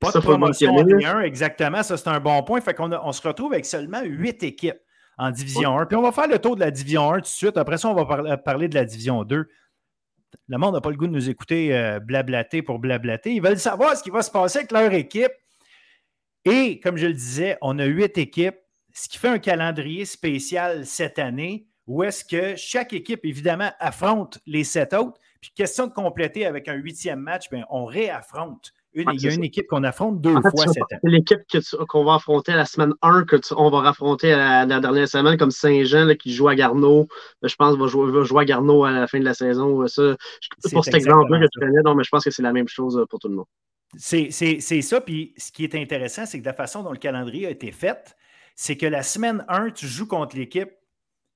Pas 0.00 0.10
de 0.10 0.18
promotion 0.18 0.74
en 0.74 0.82
D1, 0.82 1.20
exactement. 1.22 1.82
Ça, 1.82 1.96
c'est 1.96 2.08
un 2.08 2.18
bon 2.18 2.42
point. 2.42 2.60
Fait 2.60 2.74
qu'on 2.74 2.92
on 2.92 3.12
se 3.12 3.26
retrouve 3.26 3.52
avec 3.52 3.66
seulement 3.66 4.02
huit 4.02 4.42
équipes 4.42 4.80
en 5.18 5.30
division 5.30 5.78
1. 5.78 5.86
Puis 5.86 5.96
on 5.96 6.02
va 6.02 6.12
faire 6.12 6.28
le 6.28 6.38
tour 6.38 6.56
de 6.56 6.60
la 6.60 6.70
division 6.70 7.12
1 7.12 7.16
tout 7.16 7.20
de 7.22 7.26
suite. 7.26 7.56
Après 7.56 7.78
ça, 7.78 7.88
on 7.88 7.94
va 7.94 8.36
parler 8.36 8.68
de 8.68 8.74
la 8.74 8.84
division 8.84 9.24
2. 9.24 9.48
Le 10.48 10.58
monde 10.58 10.74
n'a 10.74 10.80
pas 10.80 10.90
le 10.90 10.96
goût 10.96 11.06
de 11.06 11.12
nous 11.12 11.28
écouter 11.28 11.76
euh, 11.76 12.00
blablater 12.00 12.62
pour 12.62 12.78
blablater. 12.78 13.34
Ils 13.34 13.42
veulent 13.42 13.58
savoir 13.58 13.96
ce 13.96 14.02
qui 14.02 14.10
va 14.10 14.22
se 14.22 14.30
passer 14.30 14.60
avec 14.60 14.72
leur 14.72 14.92
équipe. 14.92 15.32
Et 16.44 16.80
comme 16.80 16.96
je 16.96 17.06
le 17.06 17.12
disais, 17.12 17.58
on 17.60 17.78
a 17.78 17.84
huit 17.84 18.16
équipes 18.18 18.56
ce 18.94 19.08
qui 19.08 19.18
fait 19.18 19.28
un 19.28 19.38
calendrier 19.38 20.04
spécial 20.04 20.86
cette 20.86 21.18
année 21.18 21.66
où 21.86 22.04
est-ce 22.04 22.24
que 22.24 22.54
chaque 22.56 22.92
équipe, 22.92 23.24
évidemment, 23.24 23.72
affronte 23.80 24.38
les 24.46 24.64
sept 24.64 24.92
autres. 24.92 25.20
Puis, 25.40 25.50
question 25.54 25.88
de 25.88 25.92
compléter 25.92 26.46
avec 26.46 26.68
un 26.68 26.74
huitième 26.74 27.18
match, 27.18 27.50
bien, 27.50 27.64
on 27.70 27.84
réaffronte. 27.84 28.72
Une, 28.94 29.10
il 29.14 29.22
y 29.22 29.28
a 29.28 29.32
une 29.32 29.44
équipe 29.44 29.66
qu'on 29.68 29.84
affronte 29.84 30.20
deux 30.20 30.34
fois 30.34 30.66
cette 30.66 30.82
année. 30.90 31.00
L'équipe 31.18 31.40
qu'on 31.88 32.04
va 32.04 32.14
affronter 32.14 32.52
la 32.52 32.66
semaine 32.66 32.92
1, 33.00 33.24
qu'on 33.24 33.70
va 33.70 33.88
affronter 33.88 34.32
la, 34.32 34.66
dernière 34.66 35.08
semaine, 35.08 35.38
comme 35.38 35.50
Saint-Jean 35.50 36.14
qui 36.14 36.32
joue 36.32 36.48
à 36.48 36.54
Garneau. 36.54 37.08
Je 37.42 37.54
pense 37.54 37.76
va 37.76 37.86
jouer, 37.86 38.12
va 38.12 38.22
jouer 38.22 38.42
à 38.42 38.44
Garneau 38.44 38.84
à 38.84 38.90
la 38.90 39.06
fin 39.06 39.18
de 39.18 39.24
la 39.24 39.34
saison. 39.34 39.86
Ça, 39.86 40.16
pour 40.72 40.84
cet 40.84 40.94
exemple-là 40.94 41.40
que 41.40 41.48
tu 41.50 41.58
connais, 41.58 41.82
non, 41.84 41.94
mais 41.94 42.04
je 42.04 42.10
pense 42.10 42.24
que 42.24 42.30
c'est 42.30 42.42
la 42.42 42.52
même 42.52 42.68
chose 42.68 43.02
pour 43.08 43.18
tout 43.18 43.28
le 43.28 43.36
monde. 43.36 43.46
C'est 43.96 44.30
ça. 44.30 45.00
Puis 45.00 45.34
ce 45.36 45.52
qui 45.52 45.64
est 45.64 45.74
intéressant, 45.74 46.26
c'est 46.26 46.40
que 46.40 46.46
la 46.46 46.52
façon 46.52 46.82
dont 46.82 46.92
le 46.92 46.98
calendrier 46.98 47.46
a 47.46 47.50
été 47.50 47.72
fait, 47.72 48.16
c'est 48.56 48.76
que 48.76 48.86
la 48.86 49.02
semaine 49.02 49.44
1, 49.48 49.70
tu 49.70 49.86
joues 49.86 50.06
contre 50.06 50.36
l'équipe 50.36 50.70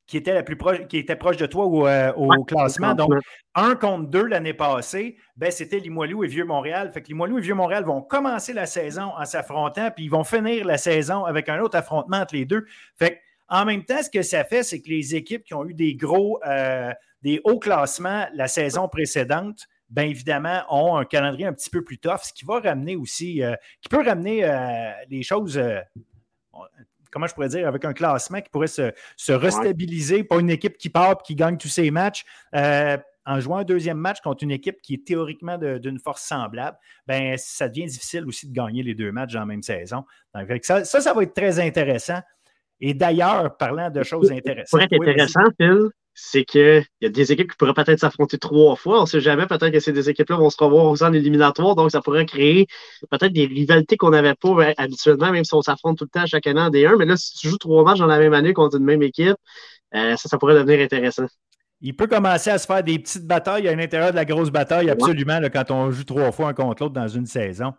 qui 0.07 0.17
était 0.17 0.35
la 0.35 0.43
plus 0.43 0.57
proche, 0.57 0.87
qui 0.89 0.99
était 0.99 1.17
proche 1.17 1.37
de 1.37 1.47
toi 1.47 1.65
au, 1.67 1.87
euh, 1.87 2.13
classement. 2.47 2.95
Donc, 2.95 3.11
1 3.55 3.75
contre 3.75 4.09
2 4.09 4.27
l'année 4.27 4.55
passée, 4.55 5.17
ben, 5.37 5.51
c'était 5.51 5.81
Limoilou 5.81 6.23
et 6.25 6.29
Vieux-Montréal. 6.29 6.91
Fait 6.93 7.03
que 7.03 7.09
Limoilou 7.09 7.39
et 7.39 7.41
Vieux-Montréal 7.41 7.85
vont 7.85 8.03
commencer 8.03 8.53
la 8.53 8.67
saison 8.67 9.13
en 9.17 9.25
s'affrontant, 9.25 9.91
puis 9.91 10.05
ils 10.05 10.11
vont 10.11 10.25
finir 10.25 10.65
la 10.65 10.79
saison 10.79 11.25
avec 11.25 11.49
un 11.49 11.61
autre 11.61 11.77
affrontement 11.77 12.19
entre 12.19 12.35
les 12.35 12.45
deux. 12.45 12.67
Fait 12.97 13.21
en 13.49 13.65
même 13.65 13.85
temps, 13.85 14.03
ce 14.03 14.11
que 14.11 14.23
ça 14.23 14.45
fait, 14.45 14.63
c'est 14.63 14.81
que 14.81 14.89
les 14.89 15.15
équipes 15.15 15.45
qui 15.45 15.55
ont 15.55 15.65
eu 15.65 15.75
des 15.75 15.95
gros, 15.95 16.41
euh, 16.47 16.93
des 17.23 17.41
hauts 17.45 17.59
classements 17.59 18.27
la 18.35 18.49
saison 18.49 18.89
précédente, 18.89 19.67
bien 19.89 20.05
évidemment, 20.05 20.63
ont 20.69 20.97
un 20.97 21.05
calendrier 21.05 21.47
un 21.47 21.53
petit 21.53 21.71
peu 21.71 21.83
plus 21.83 21.99
tough, 21.99 22.23
ce 22.23 22.33
qui 22.33 22.45
va 22.45 22.59
ramener 22.61 22.97
aussi, 22.97 23.43
euh, 23.43 23.55
qui 23.81 23.89
peut 23.89 24.05
ramener 24.05 24.45
les 25.09 25.23
choses 25.23 25.61
comment 27.17 27.27
je 27.27 27.33
pourrais 27.33 27.49
dire, 27.49 27.67
avec 27.67 27.83
un 27.87 27.95
classement 27.95 28.43
qui 28.43 28.51
pourrait 28.51 28.67
se, 28.67 28.93
restabiliser, 29.33 30.23
pas 30.23 30.39
une 30.39 30.51
équipe 30.51 30.77
qui 30.77 30.91
part 30.91 31.13
et 31.13 31.23
qui 31.25 31.35
gagne 31.35 31.57
tous 31.57 31.69
ses 31.69 31.91
matchs. 31.91 32.27
Euh, 32.55 32.99
en 33.25 33.41
jouant 33.41 33.57
un 33.57 33.65
deuxième 33.65 33.97
match 33.97 34.21
contre 34.21 34.45
une 34.45 34.51
équipe 34.51 34.83
qui 34.83 34.95
est 34.95 35.05
théoriquement 35.05 35.57
d'une 35.57 35.99
force 35.99 36.23
semblable, 36.23 36.77
ben, 37.07 37.37
ça 37.39 37.69
devient 37.69 37.87
difficile 37.87 38.27
aussi 38.27 38.49
de 38.49 38.53
gagner 38.55 38.83
les 38.83 38.95
deux 38.95 39.11
matchs 39.13 39.33
dans 39.33 39.41
la 39.41 39.47
même 39.47 39.63
saison. 39.63 40.05
ça, 40.63 40.85
ça, 40.85 41.15
va 41.15 41.23
être 41.23 41.35
très 41.35 41.59
intéressant. 41.59 42.21
Et 42.81 42.93
d'ailleurs, 42.93 43.57
parlant 43.57 43.91
de 43.91 44.03
choses 44.03 44.31
intéressantes. 44.31 44.83
Ça 44.83 44.87
pourrait 44.87 45.09
être 45.09 45.25
intéressant, 45.25 45.51
Phil, 45.59 45.89
c'est 46.19 46.45
qu'il 46.45 46.83
y 47.03 47.07
a 47.07 47.09
des 47.11 47.31
équipes 47.31 47.51
qui 47.51 47.57
pourraient 47.59 47.75
peut-être 47.75 48.01
s'affronter 48.01 48.39
trois 48.39 48.75
fois. 48.75 49.01
On 49.01 49.03
ne 49.03 49.07
sait 49.07 49.21
jamais. 49.21 49.47
Peut-être 49.47 49.71
que 49.71 49.81
ces 49.81 49.93
deux 49.93 50.09
équipes-là 50.09 50.37
vont 50.37 50.49
se 50.49 50.57
revoir 50.59 50.87
aux 50.87 51.03
en 51.03 51.13
éliminatoire. 51.13 51.77
Donc, 51.77 51.91
ça 51.91 52.01
pourrait 52.01 52.25
créer 52.25 52.67
peut-être 53.11 53.35
des 53.35 53.45
rivalités 53.45 53.99
qu'on 53.99 54.11
n'avait 54.11 54.35
pas 54.35 54.73
habituellement, 54.79 55.31
même 55.31 55.45
si 55.45 55.53
on 55.55 55.61
s'affronte 55.61 55.99
tout 55.99 56.05
le 56.05 56.21
temps 56.21 56.27
chaque 56.27 56.47
année 56.47 56.61
en 56.61 56.71
D1. 56.71 56.97
Mais 56.99 57.05
là, 57.05 57.19
si 57.19 57.35
tu 57.35 57.51
joues 57.51 57.59
trois 57.59 57.85
matchs 57.85 57.99
dans 57.99 58.07
la 58.07 58.19
même 58.19 58.33
année 58.33 58.55
contre 58.55 58.79
une 58.79 58.85
même 58.85 59.03
équipe, 59.03 59.37
euh, 59.95 60.17
ça, 60.17 60.31
ça 60.31 60.39
pourrait 60.39 60.55
devenir 60.55 60.81
intéressant. 60.81 61.27
Il 61.83 61.95
peut 61.95 62.07
commencer 62.07 62.49
à 62.49 62.57
se 62.57 62.67
faire 62.67 62.83
des 62.83 62.99
petites 62.99 63.27
batailles 63.27 63.69
à 63.69 63.75
l'intérieur 63.75 64.11
de 64.11 64.17
la 64.17 64.25
grosse 64.25 64.51
bataille, 64.51 64.89
absolument, 64.89 65.39
quand 65.53 65.71
on 65.71 65.91
joue 65.91 66.05
trois 66.05 66.33
fois 66.33 66.49
un 66.49 66.55
contre 66.55 66.85
l'autre 66.85 66.95
dans 66.95 67.09
une 67.09 67.27
saison 67.27 67.75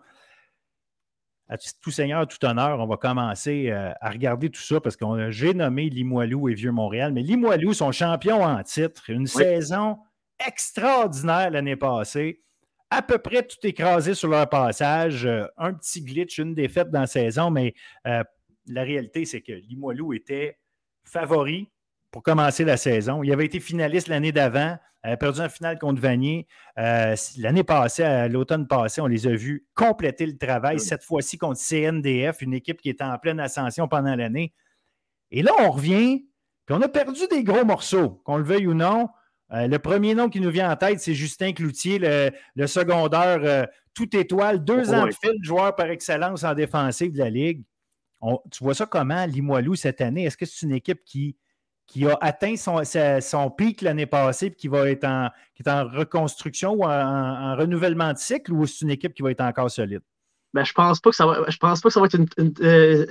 à 1.49 1.57
tout 1.57 1.91
seigneur, 1.91 2.27
tout 2.27 2.43
honneur, 2.45 2.79
on 2.79 2.87
va 2.87 2.97
commencer 2.97 3.69
euh, 3.69 3.91
à 4.01 4.09
regarder 4.09 4.49
tout 4.49 4.61
ça 4.61 4.81
parce 4.81 4.97
que 4.97 5.31
j'ai 5.31 5.53
nommé 5.53 5.89
Limoilou 5.89 6.49
et 6.49 6.53
Vieux-Montréal, 6.53 7.13
mais 7.13 7.21
Limoilou 7.21 7.73
sont 7.73 7.91
champions 7.91 8.43
en 8.43 8.61
titre. 8.63 9.09
Une 9.09 9.27
saison 9.27 9.97
extraordinaire 10.45 11.51
l'année 11.51 11.75
passée. 11.75 12.41
À 12.89 13.01
peu 13.01 13.17
près 13.17 13.43
tout 13.43 13.57
écrasé 13.63 14.13
sur 14.13 14.29
leur 14.29 14.47
passage. 14.49 15.25
Euh, 15.25 15.45
un 15.57 15.73
petit 15.73 16.01
glitch, 16.01 16.37
une 16.37 16.53
défaite 16.53 16.89
dans 16.89 17.01
la 17.01 17.07
saison, 17.07 17.49
mais 17.49 17.73
euh, 18.05 18.23
la 18.67 18.83
réalité, 18.83 19.25
c'est 19.25 19.41
que 19.41 19.53
Limoilou 19.53 20.13
était 20.13 20.57
favori 21.03 21.69
pour 22.11 22.23
commencer 22.23 22.65
la 22.65 22.77
saison. 22.77 23.23
Il 23.23 23.31
avait 23.31 23.45
été 23.45 23.59
finaliste 23.59 24.07
l'année 24.07 24.31
d'avant, 24.31 24.77
avait 25.07 25.17
perdu 25.17 25.41
en 25.41 25.49
finale 25.49 25.79
contre 25.79 26.01
Vanier. 26.01 26.47
Euh, 26.77 27.15
l'année 27.37 27.63
passée, 27.63 28.03
à 28.03 28.27
l'automne 28.27 28.67
passé, 28.67 29.01
on 29.01 29.07
les 29.07 29.27
a 29.27 29.35
vus 29.35 29.65
compléter 29.73 30.25
le 30.25 30.37
travail, 30.37 30.79
cette 30.79 31.03
fois-ci 31.03 31.37
contre 31.37 31.59
CNDF, 31.59 32.41
une 32.41 32.53
équipe 32.53 32.81
qui 32.81 32.89
était 32.89 33.03
en 33.03 33.17
pleine 33.17 33.39
ascension 33.39 33.87
pendant 33.87 34.15
l'année. 34.15 34.53
Et 35.31 35.41
là, 35.41 35.51
on 35.59 35.71
revient, 35.71 36.25
puis 36.65 36.75
on 36.75 36.81
a 36.81 36.87
perdu 36.87 37.21
des 37.29 37.43
gros 37.43 37.65
morceaux, 37.65 38.21
qu'on 38.25 38.37
le 38.37 38.43
veuille 38.43 38.67
ou 38.67 38.73
non. 38.73 39.09
Euh, 39.53 39.67
le 39.67 39.79
premier 39.79 40.13
nom 40.13 40.29
qui 40.29 40.41
nous 40.41 40.51
vient 40.51 40.69
en 40.69 40.75
tête, 40.75 40.99
c'est 40.99 41.13
Justin 41.13 41.53
Cloutier, 41.53 41.99
le, 42.55 42.67
secondaire 42.67 43.39
euh, 43.43 43.65
tout 43.93 44.13
étoile, 44.15 44.63
deux 44.63 44.93
ans 44.93 45.05
de 45.05 45.11
fil, 45.11 45.35
joueur 45.41 45.75
par 45.75 45.89
excellence 45.89 46.43
en 46.43 46.53
défensive 46.53 47.13
de 47.13 47.19
la 47.19 47.29
Ligue. 47.29 47.63
tu 48.51 48.63
vois 48.63 48.73
ça 48.73 48.85
comment, 48.85 49.25
Limoilou, 49.25 49.75
cette 49.75 50.01
année? 50.01 50.25
Est-ce 50.25 50.37
que 50.37 50.45
c'est 50.45 50.65
une 50.65 50.73
équipe 50.73 51.03
qui 51.05 51.37
qui 51.87 52.05
a 52.05 52.17
atteint 52.21 52.55
son, 52.57 52.81
son 53.21 53.49
pic 53.49 53.81
l'année 53.81 54.05
passée 54.05 54.47
et 54.47 54.51
qui 54.51 54.67
va 54.67 54.89
être 54.89 55.05
en, 55.05 55.29
qui 55.55 55.63
est 55.63 55.69
en 55.69 55.87
reconstruction 55.87 56.73
ou 56.73 56.83
en 56.83 57.55
renouvellement 57.55 58.13
de 58.13 58.17
cycle 58.17 58.53
ou 58.53 58.65
c'est 58.67 58.81
une 58.81 58.91
équipe 58.91 59.13
qui 59.13 59.23
va 59.23 59.31
être 59.31 59.41
encore 59.41 59.71
solide? 59.71 60.01
Ben, 60.53 60.63
je 60.63 60.71
pense 60.71 61.01
pas 61.01 61.09
que 61.09 61.15
ça 61.15 61.25
va. 61.25 61.43
Je 61.49 61.57
pense 61.57 61.81
pas 61.81 61.89
que 61.89 61.93
ça 61.93 61.99
va 61.99 62.05
être 62.05 62.15
une, 62.15 62.25
une, 62.37 62.53
euh, 62.61 63.05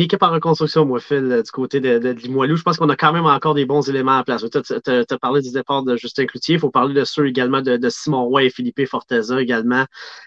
équipe 0.00 0.22
en 0.22 0.30
reconstruction, 0.30 0.84
moi, 0.84 0.98
Phil, 0.98 1.30
euh, 1.30 1.42
du 1.42 1.50
côté 1.52 1.78
de, 1.78 1.98
de, 1.98 2.10
Limoilou. 2.10 2.56
Je 2.56 2.62
pense 2.64 2.78
qu'on 2.78 2.88
a 2.88 2.96
quand 2.96 3.12
même 3.12 3.26
encore 3.26 3.54
des 3.54 3.64
bons 3.64 3.88
éléments 3.88 4.18
en 4.18 4.24
place. 4.24 4.44
Tu 4.50 4.58
as, 4.58 5.18
parlé 5.18 5.40
du 5.40 5.52
départ 5.52 5.84
de 5.84 5.96
Justin 5.96 6.26
Cloutier. 6.26 6.56
Il 6.56 6.60
faut 6.60 6.70
parler 6.70 6.92
de 6.92 7.04
ceux 7.04 7.28
également 7.28 7.62
de, 7.62 7.88
Simon 7.88 8.24
Roy 8.24 8.44
et 8.44 8.50
Philippe 8.50 8.84
Forteza 8.86 9.40
également, 9.40 9.84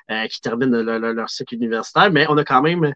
euh, 0.10 0.28
qui 0.28 0.40
terminent 0.40 0.82
leur 0.82 1.30
cycle 1.30 1.56
universitaire. 1.56 2.12
Mais 2.12 2.26
on 2.30 2.38
a 2.38 2.46
quand 2.46 2.62
même. 2.62 2.94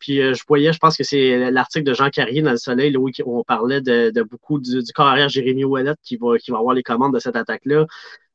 puis 0.00 0.16
je 0.16 0.42
voyais, 0.48 0.72
je 0.72 0.78
pense 0.78 0.96
que 0.96 1.04
c'est 1.04 1.50
l'article 1.52 1.84
de 1.84 1.94
Jean 1.94 2.10
Carrier 2.10 2.42
dans 2.42 2.50
le 2.50 2.56
Soleil, 2.56 2.96
où 2.96 3.10
on 3.26 3.44
parlait 3.44 3.80
de, 3.80 4.22
beaucoup 4.22 4.58
du, 4.58 4.82
du 4.82 4.92
carrière 4.92 5.28
Jérémy 5.28 5.64
Ouellet 5.64 5.94
qui 6.02 6.16
va, 6.16 6.36
qui 6.38 6.50
va 6.50 6.58
avoir 6.58 6.74
les 6.74 6.82
commandes 6.82 7.14
de 7.14 7.20
cette 7.20 7.36
attaque-là. 7.36 7.86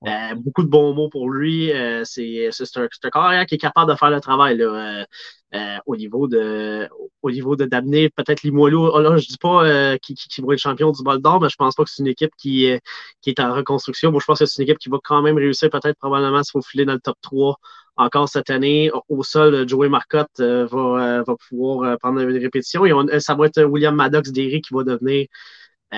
Euh, 0.06 0.36
beaucoup 0.36 0.64
de 0.64 0.68
bons 0.68 0.93
mots 0.93 1.10
pour 1.10 1.30
lui. 1.30 1.72
Euh, 1.72 2.04
c'est 2.04 2.49
un, 2.76 2.89
un 3.14 3.45
qui 3.45 3.56
est 3.56 3.58
capable 3.58 3.91
de 3.91 3.97
faire 3.97 4.10
le 4.10 4.20
travail 4.20 4.58
là, 4.58 5.06
euh, 5.56 5.78
au 5.86 5.95
niveau 5.95 6.28
de 6.28 6.89
au 7.22 7.32
niveau 7.32 7.56
de 7.56 7.66
d'amener 7.66 8.10
peut-être 8.10 8.43
Limoilou. 8.43 8.89
Oh 8.93 8.99
là, 8.99 9.16
je 9.18 9.28
dis 9.28 9.38
pas 9.38 9.97
qui, 9.99 10.16
qui, 10.16 10.41
va 10.41 10.54
être 10.54 10.60
champion 10.60 10.91
du 10.91 11.04
bol 11.04 11.22
d'or, 11.22 11.39
mais 11.41 11.49
je 11.49 11.56
pense 11.56 11.76
pas 11.76 11.84
que 11.84 11.89
c'est 11.89 12.01
une 12.01 12.08
équipe 12.08 12.32
qui, 12.38 12.70
qui 13.22 13.30
est 13.30 13.39
en 13.39 13.54
reconstruction. 13.54 14.12
Moi, 14.12 14.20
je 14.20 14.26
pense 14.26 14.39
que 14.39 14.45
c'est 14.45 14.62
une 14.62 14.70
équipe 14.70 14.80
qui 14.80 14.89
va 14.89 14.97
quand 15.04 15.22
même 15.22 15.38
réussir 15.38 15.70
peut-être 15.70 15.97
probablement 15.99 16.38
à 16.38 16.43
se 16.43 16.51
faufiler 16.51 16.86
dans 16.86 16.93
le 16.93 16.99
top 16.99 17.18
3 17.22 17.58
encore 17.95 18.28
cette 18.28 18.49
année. 18.49 18.91
Au 19.08 19.24
sol, 19.24 19.68
Joey 19.70 19.88
Marcotte 19.88 20.39
va, 20.39 21.24
va 21.24 21.36
pouvoir 21.47 21.97
prendre 21.99 22.20
une 22.20 22.38
répétition. 22.38 22.86
Et 22.86 23.20
ça 23.22 23.36
va 23.36 23.45
être 23.45 23.64
William 23.64 23.95
Maddox 23.95 24.32
Derry 24.32 24.62
qui 24.62 24.74
va 24.74 24.84
devenir 24.84 25.28
euh, 25.28 25.28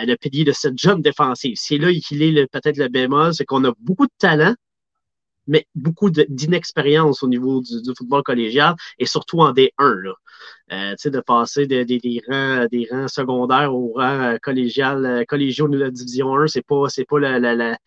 le 0.04 0.16
pilier 0.16 0.44
de 0.44 0.52
cette 0.52 0.78
jeune 0.78 1.02
défensive. 1.02 1.56
C'est 1.58 1.78
là 1.78 1.92
qu'il 1.92 2.22
est 2.22 2.48
peut-être 2.48 2.78
le 2.78 2.90
bémol, 2.90 3.34
c'est 3.34 3.46
qu'on 3.46 3.64
a 3.64 3.74
beaucoup 3.80 4.06
de 4.06 4.14
talent, 4.18 4.56
mais 5.48 5.68
beaucoup 5.76 6.10
d'inexpérience 6.10 7.24
au 7.24 7.28
niveau 7.28 7.62
du, 7.62 7.94
football 7.98 8.24
collégial 8.24 8.76
et 9.00 9.06
surtout 9.06 9.42
en 9.42 9.54
D1. 9.54 9.70
Là. 9.80 10.14
Euh, 10.72 10.96
de 11.06 11.20
passer 11.20 11.68
des, 11.68 12.22
rangs, 12.28 12.66
des 12.72 12.88
rangs 12.90 13.08
secondaires 13.08 13.74
au 13.74 13.94
rang 13.94 14.34
euh, 14.34 14.38
collégial, 14.42 15.24
collégiaux 15.28 15.68
de 15.68 15.78
la 15.78 15.92
division 15.92 16.36
1, 16.36 16.48
c'est 16.48 16.66
pas, 16.66 16.90
c'est 16.90 17.06
pas 17.06 17.20
la, 17.20 17.40
la, 17.40 17.54
la, 17.54 17.78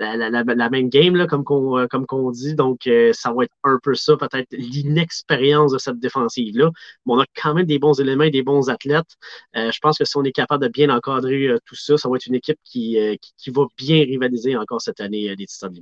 même 0.00 0.88
game, 0.88 1.16
euh, 1.16 1.26
comme 1.26 2.06
qu'on 2.06 2.30
dit. 2.30 2.54
Donc, 2.54 2.86
euh, 2.86 3.12
ça 3.12 3.32
va 3.32 3.44
être 3.44 3.54
un 3.64 3.78
peu 3.82 3.94
ça, 3.94 4.16
peut-être 4.16 4.48
l'inexpérience 4.52 5.72
de 5.72 5.78
cette 5.78 5.98
défensive-là. 5.98 6.70
Mais 7.06 7.12
on 7.14 7.20
a 7.20 7.26
quand 7.40 7.54
même 7.54 7.66
des 7.66 7.78
bons 7.78 8.00
éléments 8.00 8.24
et 8.24 8.30
des 8.30 8.42
bons 8.42 8.70
athlètes. 8.70 9.16
Euh, 9.56 9.70
je 9.72 9.78
pense 9.80 9.98
que 9.98 10.04
si 10.04 10.16
on 10.16 10.24
est 10.24 10.32
capable 10.32 10.64
de 10.64 10.68
bien 10.68 10.90
encadrer 10.90 11.54
tout 11.66 11.76
ça, 11.76 11.96
ça 11.96 12.08
va 12.08 12.16
être 12.16 12.26
une 12.26 12.34
équipe 12.34 12.58
qui, 12.64 12.98
qui, 13.36 13.50
va 13.50 13.64
bien 13.76 14.04
rivaliser 14.04 14.56
encore 14.56 14.80
cette 14.80 15.00
année 15.00 15.34
des 15.36 15.46
Titans 15.46 15.72
de 15.72 15.80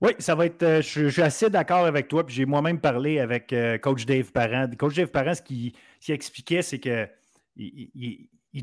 Oui, 0.00 0.12
ça 0.18 0.34
va 0.34 0.46
être. 0.46 0.80
je, 0.82 1.08
suis 1.08 1.22
assez 1.22 1.50
d'accord 1.50 1.86
avec 1.86 2.08
toi. 2.08 2.24
Puis 2.24 2.34
j'ai 2.34 2.46
moi-même 2.46 2.80
parlé 2.80 3.18
avec 3.18 3.54
Coach 3.82 4.06
Dave 4.06 4.32
Parent. 4.32 4.68
Coach 4.78 4.96
Dave 4.96 5.10
Parent, 5.10 5.34
ce 5.34 5.42
qu'il 5.42 5.72
expliquait, 6.08 6.62
c'est 6.62 6.78
que 6.78 7.06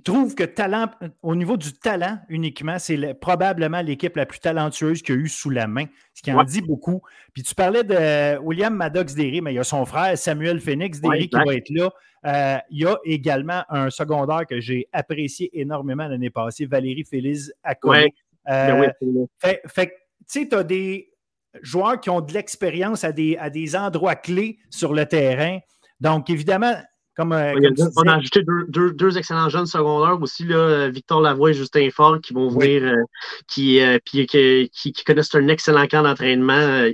trouve 0.03 0.35
que 0.35 0.43
talent, 0.43 0.89
au 1.21 1.35
niveau 1.35 1.55
du 1.55 1.73
talent 1.73 2.19
uniquement, 2.27 2.77
c'est 2.77 3.13
probablement 3.13 3.81
l'équipe 3.81 4.15
la 4.17 4.25
plus 4.25 4.39
talentueuse 4.39 5.01
qu'il 5.01 5.15
y 5.15 5.17
a 5.17 5.21
eu 5.21 5.29
sous 5.29 5.49
la 5.49 5.67
main, 5.67 5.85
ce 6.13 6.21
qui 6.21 6.31
en 6.31 6.43
dit 6.43 6.61
beaucoup. 6.61 7.01
Puis 7.33 7.43
tu 7.43 7.55
parlais 7.55 7.83
de 7.83 8.38
William 8.39 8.73
Maddox 8.73 9.15
Derry, 9.15 9.39
mais 9.41 9.53
il 9.53 9.55
y 9.55 9.59
a 9.59 9.63
son 9.63 9.85
frère 9.85 10.17
Samuel 10.17 10.59
Phoenix 10.59 10.99
Derry 10.99 11.29
qui 11.29 11.38
va 11.38 11.55
être 11.55 11.69
là. 11.69 11.89
Euh, 12.25 12.57
il 12.69 12.81
y 12.81 12.85
a 12.85 12.97
également 13.05 13.63
un 13.69 13.89
secondaire 13.89 14.45
que 14.45 14.59
j'ai 14.59 14.88
apprécié 14.91 15.49
énormément 15.59 16.07
l'année 16.07 16.31
passée, 16.31 16.65
Valérie 16.65 17.05
Félix 17.05 17.51
Accolé. 17.63 18.13
Euh, 18.49 18.67
ben 18.67 19.27
fait, 19.39 19.61
fait 19.67 19.88
tu 20.29 20.41
sais, 20.41 20.47
tu 20.49 20.55
as 20.55 20.63
des 20.63 21.13
joueurs 21.61 21.99
qui 21.99 22.09
ont 22.09 22.21
de 22.21 22.33
l'expérience 22.33 23.03
à 23.03 23.11
des, 23.11 23.38
à 23.38 23.49
des 23.49 23.75
endroits 23.75 24.15
clés 24.15 24.57
sur 24.69 24.93
le 24.93 25.05
terrain. 25.05 25.59
Donc, 25.99 26.29
évidemment, 26.29 26.73
euh, 27.20 27.89
on 27.95 28.07
a 28.07 28.15
ajouté 28.15 28.41
deux, 28.68 29.18
excellents 29.18 29.49
jeunes 29.49 29.65
secondaires 29.65 30.22
aussi, 30.22 30.45
là, 30.45 30.89
Victor 30.89 31.20
Lavoie 31.22 31.49
et 31.49 31.53
Justin 31.53 31.89
Ford, 31.89 32.20
qui 32.22 32.34
vont 32.34 32.47
venir, 32.49 32.84
euh, 32.84 33.03
qui, 33.47 33.80
euh, 33.80 33.97
qui, 34.03 34.93
connaissent 35.05 35.34
un 35.34 35.47
excellent 35.47 35.88
camp 35.88 36.03
d'entraînement, 36.03 36.88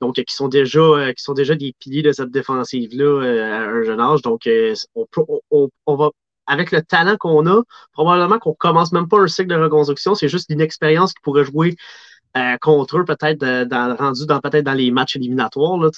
donc 0.00 0.14
qui 0.16 0.34
sont 0.34 0.48
déjà, 0.48 1.12
qui 1.14 1.22
sont 1.22 1.34
déjà 1.34 1.54
des 1.54 1.74
piliers 1.78 2.02
de 2.02 2.12
cette 2.12 2.30
défensive-là 2.30 3.22
à 3.22 3.68
un 3.68 3.82
jeune 3.84 4.00
âge. 4.00 4.22
Donc, 4.22 4.48
on, 4.96 5.96
va 5.96 6.10
avec 6.46 6.72
le 6.72 6.82
talent 6.82 7.16
qu'on 7.16 7.46
a, 7.46 7.62
probablement 7.92 8.38
qu'on 8.38 8.54
commence 8.54 8.92
même 8.92 9.08
pas 9.08 9.20
un 9.20 9.28
cycle 9.28 9.48
de 9.48 9.54
reconstruction, 9.54 10.14
c'est 10.14 10.28
juste 10.28 10.50
l'inexpérience 10.50 11.14
qui 11.14 11.20
pourrait 11.22 11.44
jouer 11.44 11.76
contre 12.60 12.98
eux, 12.98 13.04
peut-être 13.04 13.38
dans, 13.38 13.94
rendu 13.94 14.26
dans 14.26 14.40
peut-être 14.40 14.64
dans 14.64 14.74
les 14.74 14.90
matchs 14.90 15.14
éliminatoires, 15.14 15.78
là, 15.78 15.90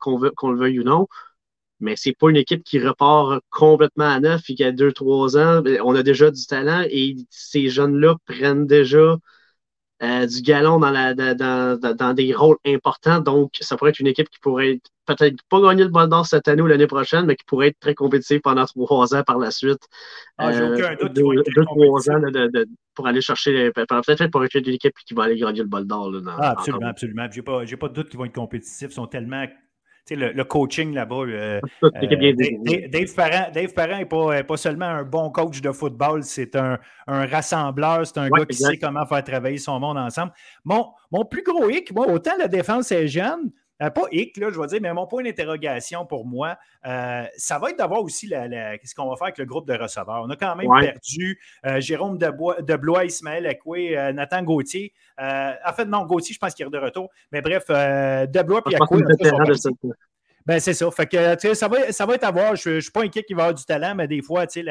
qu'on 0.00 0.50
le 0.50 0.58
veuille 0.58 0.80
ou 0.80 0.84
non 0.84 1.06
mais 1.82 1.94
c'est 1.96 2.16
pas 2.16 2.30
une 2.30 2.36
équipe 2.36 2.64
qui 2.64 2.78
repart 2.78 3.42
complètement 3.50 4.08
à 4.08 4.20
neuf 4.20 4.48
et 4.48 4.54
qui 4.54 4.64
a 4.64 4.72
deux, 4.72 4.92
trois 4.92 5.36
ans. 5.36 5.62
On 5.84 5.94
a 5.94 6.02
déjà 6.02 6.30
du 6.30 6.46
talent 6.46 6.84
et 6.88 7.16
ces 7.28 7.68
jeunes-là 7.68 8.16
prennent 8.26 8.66
déjà 8.66 9.16
euh, 10.02 10.26
du 10.26 10.42
galon 10.42 10.80
dans, 10.80 10.90
la, 10.90 11.14
dans, 11.14 11.78
dans, 11.78 12.14
des 12.14 12.34
rôles 12.34 12.56
importants. 12.66 13.20
Donc, 13.20 13.52
ça 13.60 13.76
pourrait 13.76 13.90
être 13.90 14.00
une 14.00 14.08
équipe 14.08 14.28
qui 14.30 14.40
pourrait 14.40 14.80
peut-être 15.06 15.36
pas 15.48 15.60
gagner 15.60 15.84
le 15.84 15.90
bol 15.90 16.08
d'or 16.08 16.26
cette 16.26 16.48
année 16.48 16.62
ou 16.62 16.66
l'année 16.66 16.86
prochaine, 16.86 17.26
mais 17.26 17.36
qui 17.36 17.44
pourrait 17.44 17.68
être 17.68 17.78
très 17.78 17.94
compétitive 17.94 18.40
pendant 18.40 18.64
trois 18.64 19.14
ans 19.14 19.22
par 19.22 19.38
la 19.38 19.50
suite. 19.50 19.82
Ah, 20.38 20.52
j'ai 20.52 20.64
aucun 20.64 20.94
doute. 20.94 21.18
Euh, 21.18 21.42
deux, 21.54 21.64
trois 21.64 22.10
ans 22.10 22.20
de, 22.20 22.66
pour 22.94 23.06
aller 23.06 23.20
chercher, 23.20 23.70
peut-être 23.72 24.26
pour 24.28 24.44
être 24.44 24.54
une 24.54 24.68
équipe 24.68 24.94
qui 25.06 25.14
va 25.14 25.24
aller 25.24 25.38
gagner 25.38 25.60
le 25.60 25.68
bol 25.68 25.86
d'or. 25.86 26.12
Ah, 26.26 26.50
absolument, 26.50 26.88
absolument. 26.88 27.26
J'ai 27.30 27.42
pas, 27.42 27.64
pas 27.64 27.88
de 27.88 27.94
doute 27.94 28.08
qu'ils 28.08 28.18
vont 28.18 28.24
être 28.24 28.34
compétitifs. 28.34 28.88
Ils 28.90 28.92
sont 28.92 29.06
tellement 29.06 29.46
le, 30.10 30.42
coaching 30.44 30.94
là-bas. 30.94 31.24
Euh, 31.26 31.60
euh, 31.84 32.88
Dave, 32.88 33.14
Parent, 33.74 33.98
n'est 34.30 34.44
pas, 34.44 34.56
seulement 34.56 34.86
un 34.86 35.04
bon 35.04 35.30
coach 35.30 35.60
de 35.60 35.72
football, 35.72 36.22
c'est 36.22 36.56
un, 36.56 36.78
rassembleur, 37.06 38.06
c'est 38.06 38.18
un 38.18 38.28
gars 38.28 38.44
qui 38.44 38.56
sait 38.56 38.78
comment 38.78 39.06
faire 39.06 39.24
travailler 39.24 39.58
son 39.58 39.78
monde 39.80 39.98
ensemble. 39.98 40.32
Mon, 40.64 40.86
mon 41.10 41.24
plus 41.24 41.42
gros 41.42 41.68
hic, 41.70 41.92
moi, 41.92 42.08
autant 42.08 42.32
la 42.38 42.48
défense 42.48 42.92
est 42.92 43.08
jeune, 43.08 43.50
euh, 43.82 43.90
pas 43.90 44.02
hic, 44.10 44.36
là, 44.36 44.48
je 44.50 44.60
vais 44.60 44.66
dire, 44.66 44.78
mais 44.80 44.92
mon 44.94 45.06
point 45.06 45.22
d'interrogation 45.22 46.06
pour 46.06 46.26
moi, 46.26 46.56
ça 46.84 47.58
va 47.58 47.70
être 47.70 47.78
d'avoir 47.78 48.02
aussi 48.02 48.26
la, 48.26 48.78
qu'est-ce 48.78 48.94
qu'on 48.94 49.08
va 49.08 49.16
faire 49.16 49.26
avec 49.26 49.38
le 49.38 49.44
groupe 49.44 49.66
de 49.66 49.74
receveurs. 49.74 50.22
On 50.24 50.30
a 50.30 50.36
quand 50.36 50.56
même 50.56 50.70
perdu 50.80 51.40
Jérôme 51.78 52.18
Deblois, 52.18 53.04
Ismaël 53.04 53.46
Ekwe, 53.46 54.12
Nathan 54.12 54.42
Gauthier. 54.42 54.92
en 55.18 55.72
fait, 55.74 55.84
non, 55.84 56.04
Gauthier, 56.06 56.34
je 56.34 56.38
pense 56.38 56.54
qu'il 56.54 56.66
est 56.66 56.70
de 56.70 56.78
retour. 56.78 57.10
Mais 57.30 57.40
bref, 57.40 57.66
Deblois 58.30 58.62
et 58.70 58.74
Ekwe. 58.74 59.92
Ben, 60.46 60.58
c'est 60.58 60.74
ça. 60.74 60.90
Fait 60.90 61.06
que, 61.06 61.54
ça, 61.54 61.68
va, 61.68 61.92
ça 61.92 62.06
va 62.06 62.14
être 62.14 62.24
à 62.24 62.30
voir. 62.30 62.56
Je 62.56 62.70
ne 62.70 62.80
suis 62.80 62.90
pas 62.90 63.02
inquiet 63.02 63.22
qu'il 63.22 63.36
va 63.36 63.44
avoir 63.44 63.54
du 63.54 63.64
talent, 63.64 63.94
mais 63.94 64.08
des 64.08 64.22
fois, 64.22 64.46
tu 64.46 64.64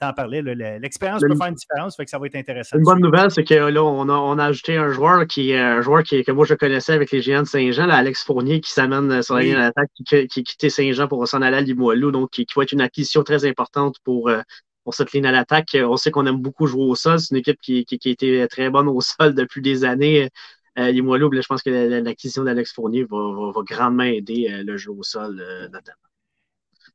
en 0.00 0.12
parlais, 0.12 0.42
l'expérience 0.42 1.22
peut 1.22 1.34
faire 1.36 1.48
une 1.48 1.54
différence. 1.54 1.96
Fait 1.96 2.04
que 2.04 2.10
ça 2.10 2.18
va 2.18 2.26
être 2.26 2.36
intéressant. 2.36 2.76
Une 2.76 2.84
bonne 2.84 3.00
nouvelle, 3.00 3.30
c'est 3.30 3.44
que 3.44 3.54
là, 3.54 3.82
on 3.82 4.08
a, 4.08 4.12
on 4.12 4.38
a 4.38 4.44
ajouté 4.46 4.76
un 4.76 4.90
joueur 4.90 5.26
qui 5.26 5.50
est 5.50 5.58
un 5.58 5.80
joueur 5.80 6.02
qui, 6.02 6.22
que 6.22 6.32
moi 6.32 6.44
je 6.46 6.54
connaissais 6.54 6.92
avec 6.92 7.10
les 7.10 7.22
Géants 7.22 7.42
de 7.42 7.48
Saint-Jean, 7.48 7.88
Alex 7.88 8.24
Fournier, 8.24 8.60
qui 8.60 8.70
s'amène 8.70 9.22
sur 9.22 9.34
la 9.36 9.42
ligne 9.42 9.54
d'attaque, 9.54 9.90
qui, 9.94 10.04
qui, 10.04 10.40
a 10.40 10.42
quitté 10.42 10.70
Saint-Jean 10.70 11.08
pour 11.08 11.26
s'en 11.26 11.42
aller 11.42 11.56
à 11.56 11.60
Limoilou, 11.60 12.10
donc 12.10 12.30
qui, 12.30 12.46
va 12.54 12.62
être 12.62 12.72
une 12.72 12.80
acquisition 12.80 13.22
très 13.22 13.44
importante 13.44 13.96
pour, 14.04 14.28
euh, 14.28 14.40
pour 14.84 14.94
cette 14.94 15.12
ligne 15.12 15.26
à 15.26 15.32
l'attaque. 15.32 15.76
On 15.80 15.96
sait 15.96 16.10
qu'on 16.10 16.26
aime 16.26 16.40
beaucoup 16.40 16.66
jouer 16.66 16.84
au 16.84 16.94
sol. 16.94 17.18
C'est 17.18 17.32
une 17.32 17.38
équipe 17.38 17.60
qui, 17.60 17.84
qui, 17.84 17.98
qui, 17.98 18.08
a 18.08 18.12
été 18.12 18.48
très 18.48 18.70
bonne 18.70 18.88
au 18.88 19.00
sol 19.00 19.34
depuis 19.34 19.62
des 19.62 19.84
années. 19.84 20.30
Euh, 20.78 20.90
Limoilou, 20.90 21.30
je 21.32 21.46
pense 21.46 21.62
que 21.62 21.70
l'acquisition 21.70 22.44
d'Alex 22.44 22.72
Fournier 22.72 23.04
va, 23.04 23.52
grandement 23.66 24.02
aider 24.02 24.48
euh, 24.50 24.62
le 24.62 24.76
jeu 24.76 24.90
au 24.90 25.02
sol, 25.02 25.40
euh, 25.40 25.68
notamment. 25.68 25.96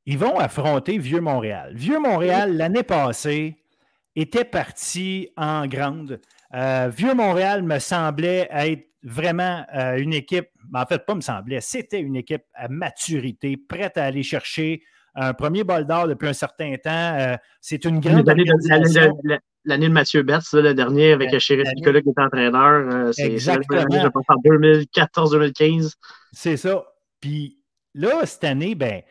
Ils 0.05 0.17
vont 0.17 0.37
affronter 0.37 0.97
Vieux-Montréal. 0.97 1.73
Vieux-Montréal, 1.75 2.57
l'année 2.57 2.83
passée, 2.83 3.57
était 4.15 4.45
parti 4.45 5.29
en 5.37 5.67
grande. 5.67 6.19
Vieux-Montréal 6.53 7.63
me 7.63 7.79
semblait 7.79 8.47
être 8.51 8.89
vraiment 9.03 9.63
une 9.97 10.13
équipe, 10.13 10.49
en 10.73 10.85
fait, 10.85 11.05
pas 11.05 11.15
me 11.15 11.21
semblait, 11.21 11.61
c'était 11.61 11.99
une 11.99 12.15
équipe 12.15 12.43
à 12.55 12.67
maturité, 12.67 13.55
prête 13.55 13.97
à 13.97 14.05
aller 14.05 14.23
chercher 14.23 14.83
un 15.15 15.33
premier 15.33 15.63
bol 15.63 15.85
d'or 15.85 16.07
depuis 16.07 16.27
un 16.27 16.33
certain 16.33 16.75
temps. 16.77 17.37
c'est 17.59 17.85
une 17.85 17.99
grande 17.99 18.25
l'année 19.65 19.87
de 19.87 19.93
Mathieu 19.93 20.23
Betts, 20.23 20.53
le 20.53 20.73
dernier 20.73 21.13
avec 21.13 21.37
Chéri 21.39 21.63
Nicolas 21.75 22.01
qui 22.01 22.09
est 22.09 22.19
entraîneur. 22.19 22.93
Euh, 22.93 23.11
c'est 23.11 23.31
Exactement. 23.31 23.85
Je 23.91 24.07
pense 24.07 24.25
en 24.27 24.35
2014-2015. 24.35 25.93
C'est 26.31 26.57
ça. 26.57 26.83
Puis 27.19 27.57
là, 27.93 28.25
cette 28.25 28.43
année, 28.43 28.75
ben, 28.75 29.01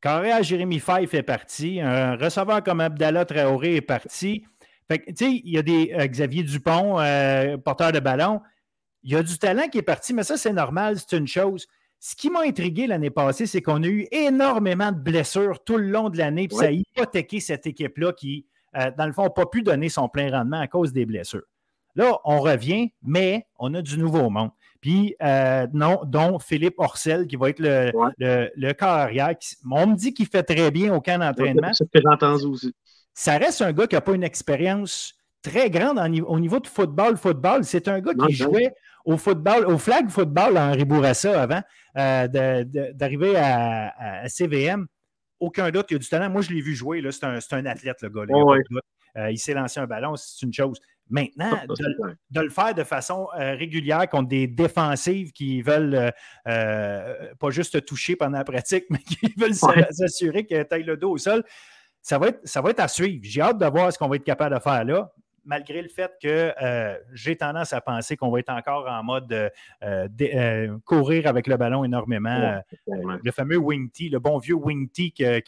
Carré 0.00 0.30
Jérémy 0.42 0.78
Fay 0.78 1.06
fait 1.06 1.22
partie. 1.22 1.80
Un 1.80 2.16
receveur 2.16 2.62
comme 2.62 2.80
Abdallah 2.80 3.24
Traoré 3.24 3.76
est 3.76 3.80
parti. 3.80 4.44
Fait 4.88 5.04
tu 5.06 5.14
sais, 5.16 5.42
il 5.44 5.50
y 5.50 5.58
a 5.58 5.62
des 5.62 5.92
euh, 5.98 6.06
Xavier 6.06 6.42
Dupont, 6.42 6.98
euh, 7.00 7.56
porteur 7.58 7.92
de 7.92 8.00
ballon. 8.00 8.40
Il 9.02 9.12
y 9.12 9.16
a 9.16 9.22
du 9.22 9.38
talent 9.38 9.68
qui 9.68 9.78
est 9.78 9.82
parti, 9.82 10.14
mais 10.14 10.22
ça, 10.22 10.36
c'est 10.36 10.52
normal, 10.52 10.96
c'est 10.98 11.16
une 11.16 11.26
chose. 11.26 11.66
Ce 12.00 12.14
qui 12.14 12.30
m'a 12.30 12.42
intrigué 12.42 12.86
l'année 12.86 13.10
passée, 13.10 13.46
c'est 13.46 13.60
qu'on 13.60 13.82
a 13.82 13.86
eu 13.86 14.06
énormément 14.12 14.92
de 14.92 14.98
blessures 14.98 15.62
tout 15.64 15.76
le 15.76 15.88
long 15.88 16.10
de 16.10 16.18
l'année, 16.18 16.46
puis 16.46 16.56
ça 16.56 16.66
a 16.66 16.70
hypothéqué 16.70 17.40
cette 17.40 17.66
équipe-là 17.66 18.12
qui, 18.12 18.46
dans 18.96 19.06
le 19.06 19.12
fond, 19.12 19.24
n'a 19.24 19.30
pas 19.30 19.46
pu 19.46 19.62
donner 19.62 19.88
son 19.88 20.08
plein 20.08 20.30
rendement 20.30 20.60
à 20.60 20.68
cause 20.68 20.92
des 20.92 21.06
blessures. 21.06 21.42
Là, 21.96 22.18
on 22.24 22.38
revient, 22.38 22.92
mais 23.02 23.46
on 23.58 23.74
a 23.74 23.82
du 23.82 23.98
nouveau 23.98 24.30
monde. 24.30 24.50
Puis, 24.80 25.16
non, 25.72 26.00
dont 26.06 26.38
Philippe 26.38 26.78
Orcel, 26.78 27.26
qui 27.26 27.34
va 27.34 27.50
être 27.50 27.58
le, 27.58 27.90
le, 28.54 28.72
corps 28.72 28.88
arrière. 28.88 29.34
on 29.68 29.88
me 29.88 29.96
dit 29.96 30.14
qu'il 30.14 30.26
fait 30.26 30.44
très 30.44 30.70
bien 30.70 30.94
au 30.94 31.00
camp 31.00 31.18
d'entraînement. 31.18 31.72
C'est 31.72 31.84
ce 31.84 31.90
que 31.98 32.00
j'entends 32.04 32.34
aussi. 32.48 32.72
Ça 33.12 33.36
reste 33.38 33.62
un 33.62 33.72
gars 33.72 33.88
qui 33.88 33.96
n'a 33.96 34.00
pas 34.00 34.14
une 34.14 34.22
expérience 34.22 35.14
très 35.42 35.70
grande 35.70 35.98
au 36.26 36.38
niveau 36.38 36.60
de 36.60 36.68
football. 36.68 37.16
Football, 37.16 37.64
c'est 37.64 37.88
un 37.88 38.00
gars 38.00 38.12
qui 38.14 38.34
jouait 38.34 38.72
au 39.08 39.16
football, 39.16 39.64
au 39.64 39.78
flag 39.78 40.10
football 40.10 40.58
en 40.58 40.72
Ribourassa 40.72 41.40
avant 41.40 41.62
euh, 41.96 42.28
d'arriver 42.92 43.36
à, 43.36 44.28
CVM. 44.28 44.86
Aucun 45.40 45.70
doute, 45.70 45.86
il 45.90 45.96
a 45.96 45.98
du 45.98 46.08
talent. 46.08 46.28
Moi, 46.28 46.42
je 46.42 46.50
l'ai 46.50 46.60
vu 46.60 46.74
jouer. 46.74 47.02
C'est 47.10 47.24
un, 47.24 47.66
athlète, 47.66 48.02
le 48.02 48.10
gars. 48.10 48.26
Euh, 49.16 49.30
il 49.30 49.38
s'est 49.38 49.54
lancé 49.54 49.80
un 49.80 49.86
ballon, 49.86 50.14
c'est 50.16 50.44
une 50.44 50.52
chose. 50.52 50.78
Maintenant, 51.08 51.52
de, 52.30 52.40
le 52.40 52.50
faire 52.50 52.74
de 52.74 52.84
façon 52.84 53.28
euh, 53.34 53.54
régulière 53.54 54.06
contre 54.10 54.28
des 54.28 54.46
défensives 54.46 55.32
qui 55.32 55.62
veulent 55.62 56.12
pas 56.44 57.50
juste 57.50 57.82
toucher 57.86 58.14
pendant 58.14 58.36
la 58.36 58.44
pratique, 58.44 58.84
mais 58.90 58.98
qui 58.98 59.32
veulent 59.38 59.54
s'assurer 59.54 60.44
qu'elle 60.44 60.68
taille 60.68 60.82
le 60.82 60.98
dos 60.98 61.12
au 61.12 61.18
sol, 61.18 61.42
ça 62.02 62.18
va, 62.18 62.28
être, 62.28 62.40
ça 62.44 62.60
va 62.60 62.70
être 62.70 62.80
à 62.80 62.88
suivre. 62.88 63.20
J'ai 63.22 63.40
hâte 63.40 63.58
de 63.58 63.66
voir 63.66 63.90
ce 63.90 63.98
qu'on 63.98 64.08
va 64.08 64.16
être 64.16 64.24
capable 64.24 64.54
de 64.54 64.60
faire 64.60 64.84
là 64.84 65.10
malgré 65.48 65.80
le 65.80 65.88
fait 65.88 66.12
que 66.22 66.52
euh, 66.62 66.94
j'ai 67.14 67.34
tendance 67.34 67.72
à 67.72 67.80
penser 67.80 68.16
qu'on 68.16 68.30
va 68.30 68.38
être 68.38 68.50
encore 68.50 68.86
en 68.86 69.02
mode 69.02 69.32
euh, 69.32 69.48
euh, 69.82 70.78
courir 70.84 71.26
avec 71.26 71.46
le 71.46 71.56
ballon 71.56 71.84
énormément. 71.84 72.60
le 72.86 73.32
fameux 73.32 73.56
wing 73.56 73.90
tee, 73.90 74.10
le 74.10 74.20
bon 74.20 74.38
vieux 74.38 74.54
wing 74.54 74.88
tee 74.90 75.10
qui 75.10 75.24
a 75.24 75.40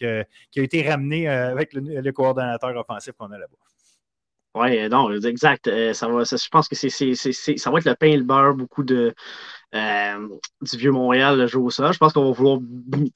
été 0.57 0.91
ramené 0.91 1.29
avec 1.29 1.75
le, 1.75 2.11
coordonnateur 2.11 2.75
offensif 2.77 3.13
qu'on 3.13 3.31
a 3.31 3.39
là-bas. 3.39 3.57
Oui, 4.57 4.89
non, 4.89 5.13
exact. 5.13 5.71
ça 5.93 6.09
va, 6.09 6.25
je 6.25 6.49
pense 6.49 6.67
que 6.67 6.75
c'est, 6.75 7.15
ça 7.15 7.71
va 7.71 7.79
être 7.79 7.85
le 7.85 7.95
pain 7.95 8.09
et 8.09 8.17
le 8.17 8.25
beurre, 8.25 8.55
beaucoup 8.55 8.83
de, 8.83 9.15
du 9.73 10.77
vieux 10.77 10.91
Montréal 10.91 11.47
joue 11.47 11.71
ça. 11.71 11.93
Je 11.93 11.99
pense 11.99 12.15
qu'on 12.15 12.25
va 12.25 12.33
vouloir. 12.33 12.59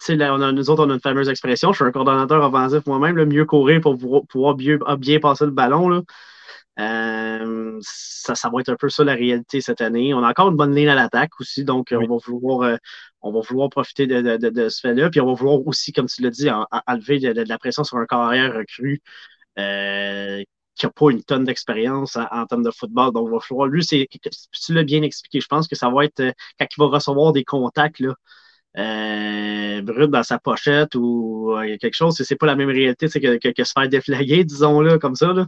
Là, 0.08 0.52
nous 0.52 0.70
autres, 0.70 0.84
on 0.86 0.90
a 0.90 0.94
une 0.94 1.00
fameuse 1.00 1.28
expression. 1.30 1.72
Je 1.72 1.76
suis 1.76 1.84
un 1.84 1.90
coordonnateur 1.90 2.44
offensif 2.44 2.86
moi-même, 2.86 3.16
le 3.16 3.26
mieux 3.26 3.46
courir 3.46 3.80
pour 3.80 3.98
pouvoir, 4.28 4.54
bien, 4.54 4.78
bien 4.98 5.18
passer 5.18 5.46
le 5.46 5.50
ballon. 5.50 5.88
Là. 5.88 6.02
Euh, 6.80 7.78
ça, 7.82 8.34
ça 8.34 8.50
va 8.50 8.60
être 8.60 8.68
un 8.68 8.76
peu 8.76 8.88
ça 8.88 9.04
la 9.04 9.14
réalité 9.14 9.60
cette 9.60 9.80
année. 9.80 10.12
On 10.14 10.22
a 10.24 10.30
encore 10.30 10.50
une 10.50 10.56
bonne 10.56 10.74
ligne 10.74 10.88
à 10.88 10.94
l'attaque 10.94 11.40
aussi, 11.40 11.64
donc 11.64 11.88
on, 11.92 12.06
va 12.06 12.16
vouloir, 12.26 12.62
euh, 12.62 12.76
on 13.22 13.32
va 13.32 13.40
vouloir 13.40 13.70
profiter 13.70 14.06
de, 14.06 14.36
de, 14.36 14.68
ce 14.68 14.80
fait-là. 14.80 15.10
Puis 15.10 15.20
on 15.20 15.26
va 15.26 15.34
vouloir 15.34 15.66
aussi, 15.66 15.92
comme 15.92 16.06
tu 16.06 16.22
l'as 16.22 16.30
dit, 16.30 16.48
enlever 16.86 17.20
de, 17.20 17.44
la 17.48 17.58
pression 17.58 17.84
sur 17.84 17.98
un 17.98 18.06
carrière 18.06 18.54
recru 18.54 19.00
euh, 19.58 20.42
qui 20.74 20.86
n'a 20.86 20.92
pas 20.92 21.10
une 21.10 21.22
tonne 21.22 21.44
d'expérience 21.44 22.16
en, 22.16 22.46
termes 22.46 22.64
de 22.64 22.70
football. 22.72 23.12
Donc, 23.12 23.28
on 23.28 23.30
va 23.30 23.38
vouloir, 23.48 23.68
lui, 23.68 23.84
c'est, 23.84 24.08
tu 24.52 24.74
l'as 24.74 24.84
bien 24.84 25.02
expliqué, 25.02 25.40
je 25.40 25.46
pense 25.46 25.68
que 25.68 25.76
ça 25.76 25.90
va 25.90 26.04
être 26.04 26.22
quand 26.58 26.66
il 26.76 26.80
va 26.80 26.86
recevoir 26.86 27.32
des 27.32 27.44
contacts. 27.44 28.00
Là, 28.00 28.14
euh, 28.76 29.82
brut 29.82 30.10
dans 30.10 30.24
sa 30.24 30.38
pochette 30.40 30.96
ou 30.96 31.52
euh, 31.56 31.76
quelque 31.78 31.94
chose, 31.94 32.16
c'est 32.16 32.36
pas 32.36 32.46
la 32.46 32.56
même 32.56 32.70
réalité 32.70 33.08
que, 33.08 33.36
que, 33.38 33.48
que, 33.50 33.64
se 33.64 33.72
faire 33.72 33.88
déflaguer, 33.88 34.44
disons-le, 34.44 34.98
comme 34.98 35.14
ça. 35.14 35.32
Là. 35.32 35.46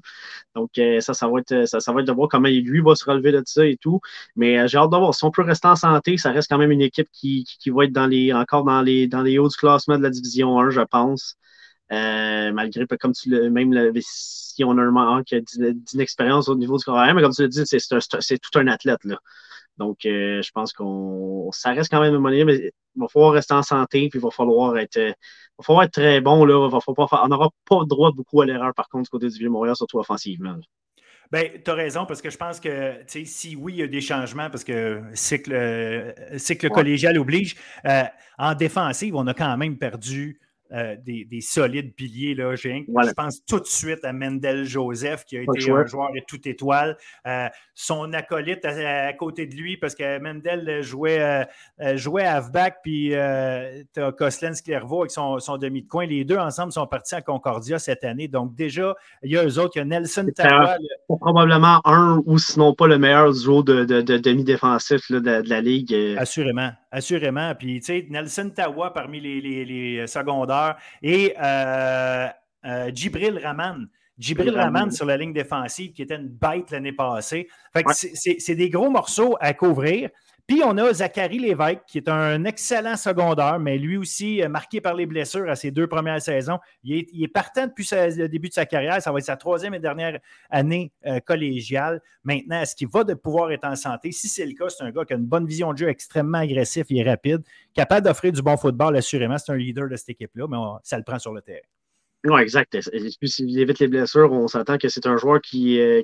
Donc, 0.54 0.70
euh, 0.78 1.00
ça, 1.00 1.12
ça 1.14 1.28
va, 1.28 1.40
être, 1.40 1.66
ça, 1.66 1.92
va 1.92 2.00
être 2.00 2.06
de 2.06 2.12
voir 2.12 2.28
comment 2.28 2.48
lui 2.48 2.80
va 2.80 2.94
se 2.94 3.04
relever 3.04 3.32
de 3.32 3.42
ça 3.44 3.66
et 3.66 3.76
tout. 3.76 4.00
Mais 4.36 4.68
j'ai 4.68 4.78
hâte 4.78 4.90
de 4.90 4.96
voir. 4.96 5.14
Si 5.14 5.24
on 5.24 5.30
peut 5.32 5.42
rester 5.42 5.68
en 5.68 5.76
santé, 5.76 6.16
ça 6.18 6.30
reste 6.30 6.48
quand 6.48 6.58
même 6.58 6.70
une 6.70 6.82
équipe 6.82 7.08
qui, 7.12 7.44
qui, 7.44 7.70
va 7.70 7.84
être 7.84 7.92
dans 7.92 8.06
les, 8.06 8.32
encore 8.32 8.64
dans 8.64 8.82
les, 8.82 9.08
dans 9.08 9.22
les 9.22 9.38
hauts 9.38 9.48
du 9.48 9.56
classement 9.56 9.98
de 9.98 10.02
la 10.04 10.10
division 10.10 10.60
1, 10.60 10.70
je 10.70 10.82
pense. 10.82 11.36
malgré, 11.90 12.86
comme 13.00 13.12
tu 13.12 13.30
le, 13.30 13.50
même 13.50 13.92
si 14.00 14.64
on 14.64 14.78
a 14.78 14.82
un 14.82 14.90
manque 14.90 15.34
d'inexpérience 15.34 16.48
au 16.48 16.56
niveau 16.56 16.78
du 16.78 16.84
carrière, 16.84 17.14
mais 17.14 17.22
comme 17.22 17.32
tu 17.34 17.42
l'as 17.42 17.48
dit, 17.48 17.62
c'est 17.66 18.38
tout 18.38 18.58
un 18.58 18.68
athlète. 18.68 19.04
Là. 19.04 19.18
Donc, 19.78 20.04
euh, 20.06 20.42
je 20.42 20.50
pense 20.52 20.72
qu'on 20.72 21.50
ça 21.52 21.72
reste 21.72 21.90
quand 21.90 22.00
même 22.00 22.14
une 22.14 22.20
monnaie, 22.20 22.44
mais 22.44 22.72
il 22.94 23.00
va 23.00 23.08
falloir 23.08 23.32
rester 23.32 23.54
en 23.54 23.62
santé, 23.62 24.08
puis 24.08 24.18
il 24.18 24.22
va 24.22 24.30
falloir 24.30 24.76
être, 24.78 24.96
euh, 24.96 25.12
va 25.58 25.64
falloir 25.64 25.84
être 25.84 25.92
très 25.92 26.20
bon. 26.20 26.44
Là, 26.44 26.68
va 26.68 26.78
pas 26.80 27.22
on 27.24 27.28
n'aura 27.28 27.50
pas 27.68 27.84
droit 27.84 28.12
beaucoup 28.12 28.40
à 28.40 28.46
l'erreur, 28.46 28.72
par 28.74 28.88
contre, 28.88 29.04
du 29.04 29.10
côté 29.10 29.28
du 29.28 29.38
Vieux-Montréal, 29.38 29.76
surtout 29.76 29.98
offensivement. 29.98 30.56
Bien, 31.32 31.48
tu 31.64 31.70
as 31.70 31.74
raison, 31.74 32.06
parce 32.06 32.22
que 32.22 32.30
je 32.30 32.36
pense 32.36 32.60
que 32.60 33.00
si 33.06 33.56
oui, 33.56 33.74
il 33.74 33.78
y 33.78 33.82
a 33.82 33.88
des 33.88 34.00
changements, 34.00 34.48
parce 34.48 34.62
que 34.62 35.02
cycle, 35.12 35.52
euh, 35.52 36.12
cycle 36.38 36.70
collégial 36.70 37.18
oblige, 37.18 37.56
en 38.38 38.54
défensive, 38.54 39.16
on 39.16 39.26
a 39.26 39.34
quand 39.34 39.56
même 39.56 39.76
perdu 39.76 40.38
euh, 40.72 40.96
des, 41.04 41.40
solides 41.40 41.94
piliers. 41.94 42.34
Là. 42.34 42.54
Je 42.56 43.12
pense 43.12 43.44
tout 43.44 43.60
de 43.60 43.66
suite 43.66 44.04
à 44.04 44.12
Mendel 44.12 44.64
Joseph, 44.64 45.24
qui 45.24 45.36
a 45.36 45.42
été 45.42 45.70
un 45.70 45.86
joueur 45.86 46.10
et 46.16 46.24
tout 46.26 46.48
étoile. 46.48 46.96
Euh, 47.26 47.48
son 47.74 48.12
acolyte 48.12 48.64
à, 48.64 49.12
côté 49.12 49.46
de 49.46 49.54
lui, 49.54 49.76
parce 49.76 49.94
que 49.94 50.18
Mendel 50.18 50.82
jouait, 50.82 51.46
euh, 51.80 51.96
jouait 51.96 52.24
à 52.24 52.36
halfback, 52.36 52.78
puis 52.82 53.10
tu 53.10 54.02
as 54.02 54.12
Coslens 54.12 54.60
Clervaux 54.64 55.02
avec 55.02 55.12
son, 55.12 55.56
demi 55.58 55.82
de 55.82 55.88
coin. 55.88 56.06
Les 56.06 56.24
deux 56.24 56.38
ensemble 56.38 56.72
sont 56.72 56.86
partis 56.86 57.14
à 57.14 57.22
Concordia 57.22 57.78
cette 57.78 58.04
année. 58.04 58.26
Donc, 58.26 58.54
déjà, 58.54 58.94
il 59.22 59.30
y 59.30 59.36
a 59.36 59.44
eux 59.44 59.58
autres, 59.58 59.76
il 59.76 59.78
y 59.78 59.82
a 59.82 59.84
Nelson 59.84 60.26
Tawa. 60.34 60.78
Probablement 61.08 61.80
un 61.84 62.22
ou 62.26 62.38
sinon 62.38 62.74
pas 62.74 62.88
le 62.88 62.98
meilleur 62.98 63.32
duo 63.32 63.62
de, 63.62 63.84
demi-défensif 63.84 65.12
de, 65.12 65.20
de, 65.20 65.48
la 65.48 65.60
Ligue. 65.60 65.94
Assurément, 66.18 66.70
assurément. 66.96 67.54
Puis, 67.54 67.80
tu 67.80 67.86
sais, 67.86 68.06
Nelson 68.08 68.50
Tawa 68.54 68.92
parmi 68.92 69.20
les, 69.20 69.64
les 69.64 70.06
secondaires 70.06 70.76
et 71.02 71.34
euh, 71.40 72.26
euh, 72.64 72.90
Djibril 72.92 73.38
Rahman. 73.38 73.88
Djibril 74.18 74.56
Rahman 74.56 74.90
sur 74.90 75.04
la 75.04 75.18
ligne 75.18 75.34
défensive, 75.34 75.92
qui 75.92 76.00
était 76.00 76.16
une 76.16 76.28
bête 76.28 76.70
l'année 76.70 76.92
passée. 76.92 77.48
C'est 77.84 78.54
des 78.54 78.70
gros 78.70 78.90
morceaux 78.90 79.36
à 79.40 79.52
couvrir. 79.52 80.08
Puis 80.46 80.62
on 80.64 80.78
a 80.78 80.92
Zachary 80.92 81.40
Lévesque, 81.40 81.80
qui 81.88 81.98
est 81.98 82.08
un 82.08 82.44
excellent 82.44 82.96
secondaire, 82.96 83.58
mais 83.58 83.78
lui 83.78 83.96
aussi 83.96 84.40
euh, 84.42 84.48
marqué 84.48 84.80
par 84.80 84.94
les 84.94 85.04
blessures 85.04 85.50
à 85.50 85.56
ses 85.56 85.72
deux 85.72 85.88
premières 85.88 86.22
saisons. 86.22 86.60
Il 86.84 87.24
est, 87.24 87.28
partant 87.28 87.66
depuis 87.66 87.88
le 87.92 88.28
début 88.28 88.48
de 88.48 88.54
sa 88.54 88.64
carrière. 88.64 89.02
Ça 89.02 89.10
va 89.10 89.18
être 89.18 89.24
sa 89.24 89.36
troisième 89.36 89.74
et 89.74 89.80
dernière 89.80 90.20
année 90.48 90.92
euh, 91.04 91.18
collégiale. 91.18 92.00
Maintenant, 92.22 92.60
est-ce 92.60 92.76
qu'il 92.76 92.86
va 92.86 93.02
de 93.02 93.14
pouvoir 93.14 93.50
être 93.50 93.64
en 93.64 93.74
santé? 93.74 94.12
Si 94.12 94.28
c'est 94.28 94.46
le 94.46 94.52
cas, 94.52 94.68
c'est 94.68 94.84
un 94.84 94.92
gars 94.92 95.04
qui 95.04 95.14
a 95.14 95.16
une 95.16 95.26
bonne 95.26 95.46
vision 95.46 95.72
de 95.72 95.78
jeu, 95.78 95.88
extrêmement 95.88 96.38
agressif, 96.38 96.86
est 96.90 97.02
rapide, 97.02 97.42
capable 97.74 98.06
d'offrir 98.06 98.30
du 98.30 98.40
bon 98.40 98.56
football, 98.56 98.96
assurément. 98.96 99.38
C'est 99.38 99.50
un 99.50 99.56
leader 99.56 99.88
de 99.88 99.96
cette 99.96 100.10
équipe-là, 100.10 100.46
mais 100.48 100.56
ça 100.84 100.96
le 100.96 101.02
prend 101.02 101.18
sur 101.18 101.32
le 101.32 101.42
terrain. 101.42 101.58
Oui, 102.24 102.40
exact. 102.40 102.76
S'il 103.22 103.58
évite 103.58 103.78
les 103.78 103.88
blessures, 103.88 104.32
on 104.32 104.48
s'attend 104.48 104.78
que 104.78 104.88
c'est 104.88 105.06
un 105.06 105.16
joueur 105.16 105.40
qui, 105.40 105.80
euh, 105.80 106.02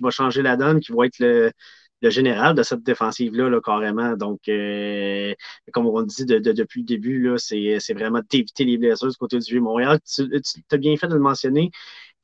va 0.00 0.10
changer 0.10 0.40
la 0.42 0.56
donne, 0.56 0.80
qui 0.80 0.92
va 0.92 1.06
être 1.06 1.18
le, 1.18 1.52
le 2.02 2.10
général 2.10 2.54
de 2.54 2.62
cette 2.62 2.82
défensive-là, 2.82 3.48
là, 3.48 3.60
carrément. 3.64 4.16
Donc, 4.16 4.40
euh, 4.48 5.34
comme 5.72 5.86
on 5.86 6.02
dit 6.02 6.26
depuis 6.26 6.80
le 6.80 6.86
début, 6.86 7.32
c'est 7.38 7.94
vraiment 7.94 8.20
d'éviter 8.30 8.64
les 8.64 8.78
blessures 8.78 9.08
du 9.08 9.16
côté 9.16 9.38
du 9.38 9.50
Vieux-Montréal. 9.50 9.98
Tu, 10.06 10.28
tu 10.28 10.60
as 10.70 10.76
bien 10.78 10.96
fait 10.96 11.08
de 11.08 11.14
le 11.14 11.20
mentionner 11.20 11.70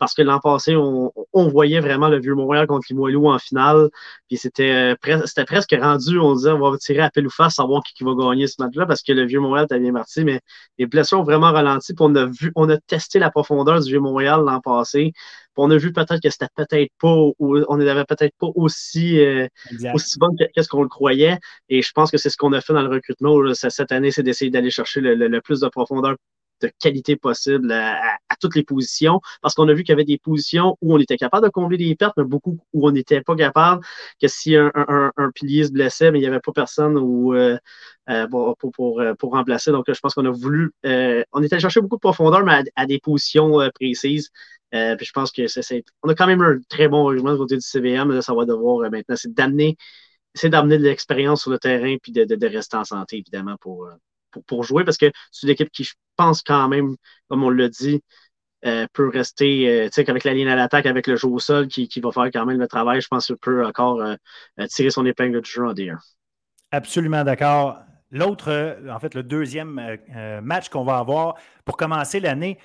parce 0.02 0.14
que 0.14 0.22
l'an 0.22 0.40
passé, 0.40 0.74
on, 0.74 1.12
voyait 1.48 1.78
vraiment 1.78 2.08
le 2.08 2.18
vieux 2.18 2.34
Montréal 2.34 2.66
contre 2.66 2.86
Limoilou 2.90 3.28
en 3.28 3.38
finale. 3.38 3.88
Puis 4.26 4.36
c'était 4.36 4.96
euh, 4.96 5.44
presque 5.46 5.76
rendu, 5.80 6.18
on 6.18 6.34
disait, 6.34 6.50
on 6.50 6.58
va 6.58 6.76
tirer 6.76 7.02
à 7.02 7.10
pile 7.10 7.28
ou 7.28 7.30
face, 7.30 7.54
savoir 7.54 7.84
qui, 7.84 8.02
va 8.02 8.10
gagner 8.12 8.48
ce 8.48 8.56
match-là, 8.58 8.84
parce 8.84 9.00
que 9.02 9.12
le 9.12 9.24
vieux 9.26 9.38
Montréal 9.38 9.66
était 9.66 9.78
bien 9.78 9.92
parti, 9.92 10.24
mais 10.24 10.40
les 10.76 10.86
blessures 10.86 11.20
ont 11.20 11.22
vraiment 11.22 11.52
ralenti. 11.52 11.94
Puis 11.94 12.04
on 12.04 12.16
a 12.16 12.26
vu, 12.26 12.50
on 12.56 12.68
a 12.68 12.78
testé 12.78 13.20
la 13.20 13.30
profondeur 13.30 13.78
du 13.78 13.90
vieux 13.90 14.00
Montréal 14.00 14.40
l'an 14.44 14.60
passé. 14.60 15.12
Puis 15.14 15.52
on 15.56 15.70
a 15.70 15.76
vu 15.76 15.92
peut-être 15.92 16.20
que 16.20 16.30
c'était 16.30 16.48
peut-être 16.56 16.90
pas, 16.98 17.16
on 17.38 17.76
n'avait 17.76 18.04
peut-être 18.04 18.34
pas 18.40 18.48
aussi, 18.56 19.20
euh, 19.20 19.46
aussi 19.94 20.18
bon 20.18 20.34
qu'est-ce 20.52 20.68
qu'on 20.68 20.82
le 20.82 20.88
croyait. 20.88 21.38
Et 21.68 21.80
je 21.80 21.92
pense 21.92 22.10
que 22.10 22.18
c'est 22.18 22.28
ce 22.28 22.36
qu'on 22.36 22.52
a 22.54 22.60
fait 22.60 22.72
dans 22.72 22.82
le 22.82 22.90
recrutement 22.90 23.38
cette 23.54 23.92
année, 23.92 24.10
c'est 24.10 24.24
d'essayer 24.24 24.50
d'aller 24.50 24.70
chercher 24.70 25.00
le, 25.00 25.40
plus 25.42 25.60
de 25.60 25.68
profondeur 25.68 26.16
de 26.62 26.70
qualité 26.80 27.16
possible 27.16 27.72
à, 27.72 28.18
toutes 28.40 28.56
les 28.56 28.64
positions, 28.64 29.20
parce 29.40 29.54
qu'on 29.54 29.68
a 29.68 29.74
vu 29.74 29.82
qu'il 29.84 29.92
y 29.92 29.92
avait 29.92 30.04
des 30.04 30.18
positions 30.18 30.76
où 30.80 30.94
on 30.94 30.98
était 30.98 31.16
capable 31.16 31.46
de 31.46 31.50
combler 31.50 31.76
des 31.76 31.94
pertes, 31.94 32.14
mais 32.16 32.24
beaucoup 32.24 32.58
où 32.72 32.88
on 32.88 32.90
n'était 32.90 33.20
pas 33.20 33.36
capable, 33.36 33.84
que 34.20 34.28
si 34.28 34.56
un, 34.56 34.70
pilier 35.34 35.64
se 35.64 35.72
blessait, 35.72 36.10
mais 36.10 36.18
il 36.18 36.22
n'y 36.22 36.26
avait 36.26 36.40
pas 36.40 36.52
personne 36.52 36.96
euh, 36.96 37.58
euh, 38.10 38.26
pour, 38.28 38.56
pour, 38.72 39.00
euh, 39.00 39.14
pour, 39.14 39.32
remplacer. 39.32 39.70
Donc, 39.70 39.84
je 39.88 39.98
pense 40.00 40.14
qu'on 40.14 40.24
a 40.26 40.30
voulu, 40.30 40.72
on 40.84 41.42
était 41.42 41.54
allé 41.54 41.60
chercher 41.60 41.80
beaucoup 41.80 41.96
de 41.96 42.00
profondeur, 42.00 42.44
mais 42.44 42.64
à, 42.76 42.86
des 42.86 42.98
positions 42.98 43.58
précises. 43.74 44.30
puis 44.70 45.06
je 45.06 45.12
pense 45.12 45.30
que 45.32 45.46
c'est, 45.46 45.84
on 46.02 46.08
a 46.08 46.14
quand 46.14 46.26
même 46.26 46.42
un 46.42 46.58
très 46.68 46.88
bon 46.88 47.06
argument 47.06 47.32
du 47.32 47.38
côté 47.38 47.56
du 47.56 47.62
CVM. 47.62 48.10
Là, 48.12 48.22
ça 48.22 48.34
va 48.34 48.44
devoir 48.44 48.90
maintenant, 48.90 49.16
c'est 49.16 49.32
d'amener, 49.32 49.76
c'est 50.34 50.48
d'amener 50.50 50.78
de 50.78 50.84
l'expérience 50.84 51.42
sur 51.42 51.50
le 51.50 51.58
terrain 51.58 51.96
puis 52.02 52.12
de, 52.12 52.46
rester 52.46 52.76
en 52.76 52.84
santé, 52.84 53.18
évidemment, 53.18 53.56
pour, 53.60 53.88
pour, 54.46 54.64
jouer 54.64 54.84
parce 54.84 54.96
que 54.96 55.10
c'est 55.30 55.46
une 55.46 55.52
équipe 55.52 55.70
qui, 55.70 55.84
je 55.84 55.94
pense, 56.16 56.42
quand 56.42 56.68
même, 56.68 56.96
comme 57.28 57.44
on 57.44 57.50
l'a 57.50 57.68
dit, 57.68 58.02
euh, 58.64 58.86
peut 58.92 59.08
rester, 59.08 59.68
euh, 59.68 59.84
tu 59.86 59.94
sais, 59.94 60.10
avec 60.10 60.24
la 60.24 60.34
ligne 60.34 60.48
à 60.48 60.54
l'attaque, 60.54 60.86
avec 60.86 61.06
le 61.06 61.16
jeu 61.16 61.28
au 61.28 61.38
sol 61.38 61.66
qui, 61.66 61.88
va 62.00 62.12
faire 62.12 62.30
quand 62.32 62.46
même 62.46 62.58
le 62.58 62.68
travail, 62.68 63.00
je 63.00 63.08
pense 63.08 63.26
qu'il 63.26 63.36
peut 63.36 63.64
encore 63.66 64.00
euh, 64.00 64.16
tirer 64.68 64.90
son 64.90 65.04
épingle 65.04 65.40
du 65.40 65.50
jeu 65.50 65.66
en 65.66 65.72
D1. 65.72 65.96
Absolument 66.70 67.24
d'accord. 67.24 67.78
L'autre, 68.10 68.78
en 68.88 68.98
fait, 69.00 69.14
le 69.14 69.22
deuxième 69.22 69.98
match 70.42 70.68
qu'on 70.68 70.84
va 70.84 70.98
avoir 70.98 71.36
pour 71.64 71.78
commencer 71.78 72.20
l'année, 72.20 72.58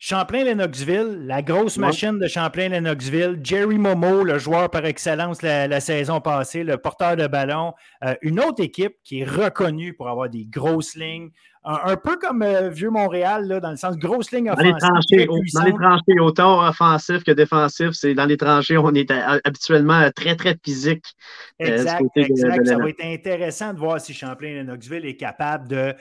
Champlain-Lennoxville, 0.00 1.26
la 1.26 1.42
grosse 1.42 1.76
machine 1.76 2.20
de 2.20 2.28
Champlain-Lennoxville, 2.28 3.40
Jerry 3.42 3.78
Momo, 3.78 4.22
le 4.22 4.38
joueur 4.38 4.70
par 4.70 4.84
excellence 4.84 5.42
la, 5.42 5.80
saison 5.80 6.20
passée, 6.20 6.62
le 6.62 6.78
porteur 6.78 7.16
de 7.16 7.26
ballon, 7.26 7.74
euh, 8.04 8.14
une 8.22 8.38
autre 8.38 8.62
équipe 8.62 8.94
qui 9.02 9.20
est 9.20 9.24
reconnue 9.24 9.94
pour 9.94 10.08
avoir 10.08 10.28
des 10.28 10.44
grosses 10.44 10.94
lignes, 10.94 11.30
un, 11.64 11.96
peu 11.96 12.16
comme 12.16 12.42
euh, 12.42 12.70
Vieux 12.70 12.90
Montréal, 12.90 13.46
là, 13.48 13.58
dans 13.58 13.70
le 13.70 13.76
sens 13.76 13.96
grosse 13.98 14.30
ligne 14.30 14.50
offensive. 14.50 14.70
Dans 14.80 14.94
les 14.94 15.26
tranchées, 15.26 15.26
dans 15.52 15.64
les 15.64 15.72
tranchées 15.72 16.20
autant 16.20 16.66
offensif 16.66 17.24
que 17.24 17.32
défensif, 17.32 17.90
c'est 17.92 18.14
dans 18.14 18.24
les 18.24 18.36
tranchées, 18.36 18.78
on 18.78 18.94
est 18.94 19.10
habituellement 19.10 20.08
très, 20.14 20.36
très 20.36 20.56
physique. 20.64 21.04
Exact, 21.58 22.04
exact. 22.14 22.66
Ça 22.66 22.78
va 22.78 22.88
être 22.88 23.04
intéressant 23.04 23.74
de 23.74 23.80
voir 23.80 24.00
si 24.00 24.14
Champlain-Lennoxville 24.14 25.04
est 25.04 25.16
capable 25.16 25.66
de 25.68 25.92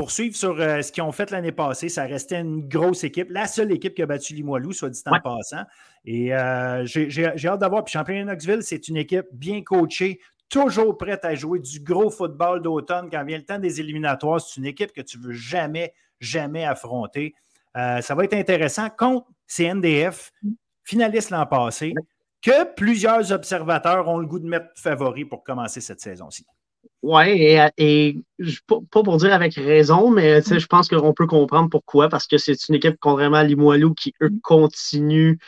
poursuivre 0.00 0.34
sur 0.34 0.58
euh, 0.58 0.80
ce 0.80 0.92
qu'ils 0.92 1.02
ont 1.02 1.12
fait 1.12 1.30
l'année 1.30 1.52
passée. 1.52 1.90
Ça 1.90 2.04
restait 2.04 2.40
une 2.40 2.66
grosse 2.66 3.04
équipe, 3.04 3.28
la 3.28 3.46
seule 3.46 3.70
équipe 3.70 3.94
qui 3.94 4.00
a 4.00 4.06
battu 4.06 4.32
Limoilou, 4.32 4.72
soit 4.72 4.88
dit 4.88 5.02
en 5.04 5.20
passant. 5.20 5.64
Et 6.06 6.34
euh, 6.34 6.86
j'ai 6.86 7.26
hâte 7.26 7.60
d'avoir. 7.60 7.84
Puis 7.84 7.92
Champlain 7.92 8.24
Knoxville, 8.24 8.62
c'est 8.62 8.88
une 8.88 8.96
équipe 8.96 9.26
bien 9.30 9.62
coachée, 9.62 10.18
toujours 10.48 10.96
prête 10.96 11.26
à 11.26 11.34
jouer 11.34 11.58
du 11.58 11.80
gros 11.80 12.08
football 12.08 12.62
d'automne 12.62 13.10
quand 13.10 13.22
vient 13.24 13.36
le 13.36 13.44
temps 13.44 13.58
des 13.58 13.78
éliminatoires. 13.78 14.40
C'est 14.40 14.58
une 14.58 14.64
équipe 14.64 14.92
que 14.92 15.02
tu 15.02 15.18
ne 15.18 15.24
veux 15.24 15.32
jamais, 15.32 15.92
jamais 16.18 16.64
affronter. 16.64 17.34
Euh, 17.76 18.00
ça 18.00 18.14
va 18.14 18.24
être 18.24 18.32
intéressant 18.32 18.88
contre 18.88 19.26
CNDF, 19.54 20.32
finaliste 20.82 21.28
l'an 21.28 21.44
passé, 21.44 21.92
que 22.40 22.64
plusieurs 22.72 23.32
observateurs 23.32 24.08
ont 24.08 24.16
le 24.16 24.26
goût 24.26 24.38
de 24.38 24.48
mettre 24.48 24.68
favori 24.76 25.26
pour 25.26 25.44
commencer 25.44 25.82
cette 25.82 26.00
saison-ci. 26.00 26.46
Oui, 27.02 27.28
et, 27.28 27.58
et, 27.78 28.22
pas 28.66 29.02
pour 29.02 29.16
dire 29.16 29.32
avec 29.32 29.54
raison, 29.54 30.10
mais 30.10 30.42
je 30.42 30.66
pense 30.66 30.86
qu'on 30.88 31.14
peut 31.14 31.26
comprendre 31.26 31.70
pourquoi, 31.70 32.10
parce 32.10 32.26
que 32.26 32.36
c'est 32.36 32.68
une 32.68 32.74
équipe, 32.74 32.96
contrairement 33.00 33.38
à 33.38 33.44
Limoilou, 33.44 33.94
qui, 33.94 34.12
eux, 34.22 34.30
continue 34.42 35.38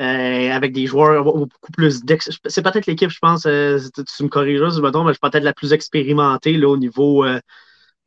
euh, 0.00 0.50
avec 0.50 0.72
des 0.72 0.86
joueurs 0.86 1.22
beaucoup 1.24 1.72
plus 1.72 2.02
C'est 2.46 2.62
peut-être 2.62 2.86
l'équipe, 2.86 3.10
je 3.10 3.18
pense, 3.20 3.46
euh, 3.46 3.78
tu 4.16 4.24
me 4.24 4.28
corrigeras 4.28 4.70
si 4.70 4.78
je 4.78 4.82
me 4.82 4.90
trompe, 4.90 5.06
mais 5.06 5.12
je 5.12 5.18
suis 5.22 5.30
peut-être 5.30 5.44
la 5.44 5.52
plus 5.54 5.72
expérimentée 5.72 6.56
là, 6.56 6.68
au, 6.68 6.76
niveau, 6.76 7.24
euh, 7.24 7.38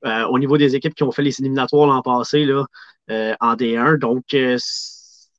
au 0.04 0.40
niveau 0.40 0.58
des 0.58 0.76
équipes 0.76 0.96
qui 0.96 1.04
ont 1.04 1.12
fait 1.12 1.24
les 1.24 1.40
éliminatoires 1.40 1.88
l'an 1.88 2.02
passé 2.02 2.46
là, 2.46 2.66
en 3.40 3.56
D1. 3.56 3.98
Donc, 3.98 4.36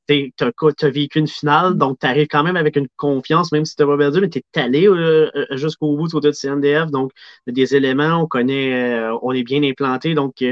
tu 0.09 0.33
as, 0.41 0.89
vécu 0.89 1.19
une 1.19 1.29
finale, 1.29 1.77
donc 1.77 1.99
tu 2.01 2.07
arrives 2.07 2.29
quand 2.29 2.43
même 2.43 2.57
avec 2.57 2.77
une 2.77 2.89
confiance, 2.97 3.53
même 3.53 3.65
si 3.65 3.77
tu 3.77 3.87
pas 3.87 3.97
perdu, 3.97 4.21
mais 4.21 4.31
tu 4.31 4.39
es 4.39 4.61
allé 4.61 4.89
euh, 4.89 5.31
euh, 5.35 5.57
jusqu'au 5.57 5.97
bout 5.97 6.09
de 6.21 6.33
CNDF. 6.33 6.91
Donc, 6.91 7.13
des 7.47 7.77
éléments, 7.77 8.23
on 8.23 8.27
connaît, 8.27 9.01
euh, 9.01 9.19
on 9.23 9.33
est 9.33 9.43
bien 9.43 9.63
implanté. 9.63 10.15
Donc, 10.15 10.43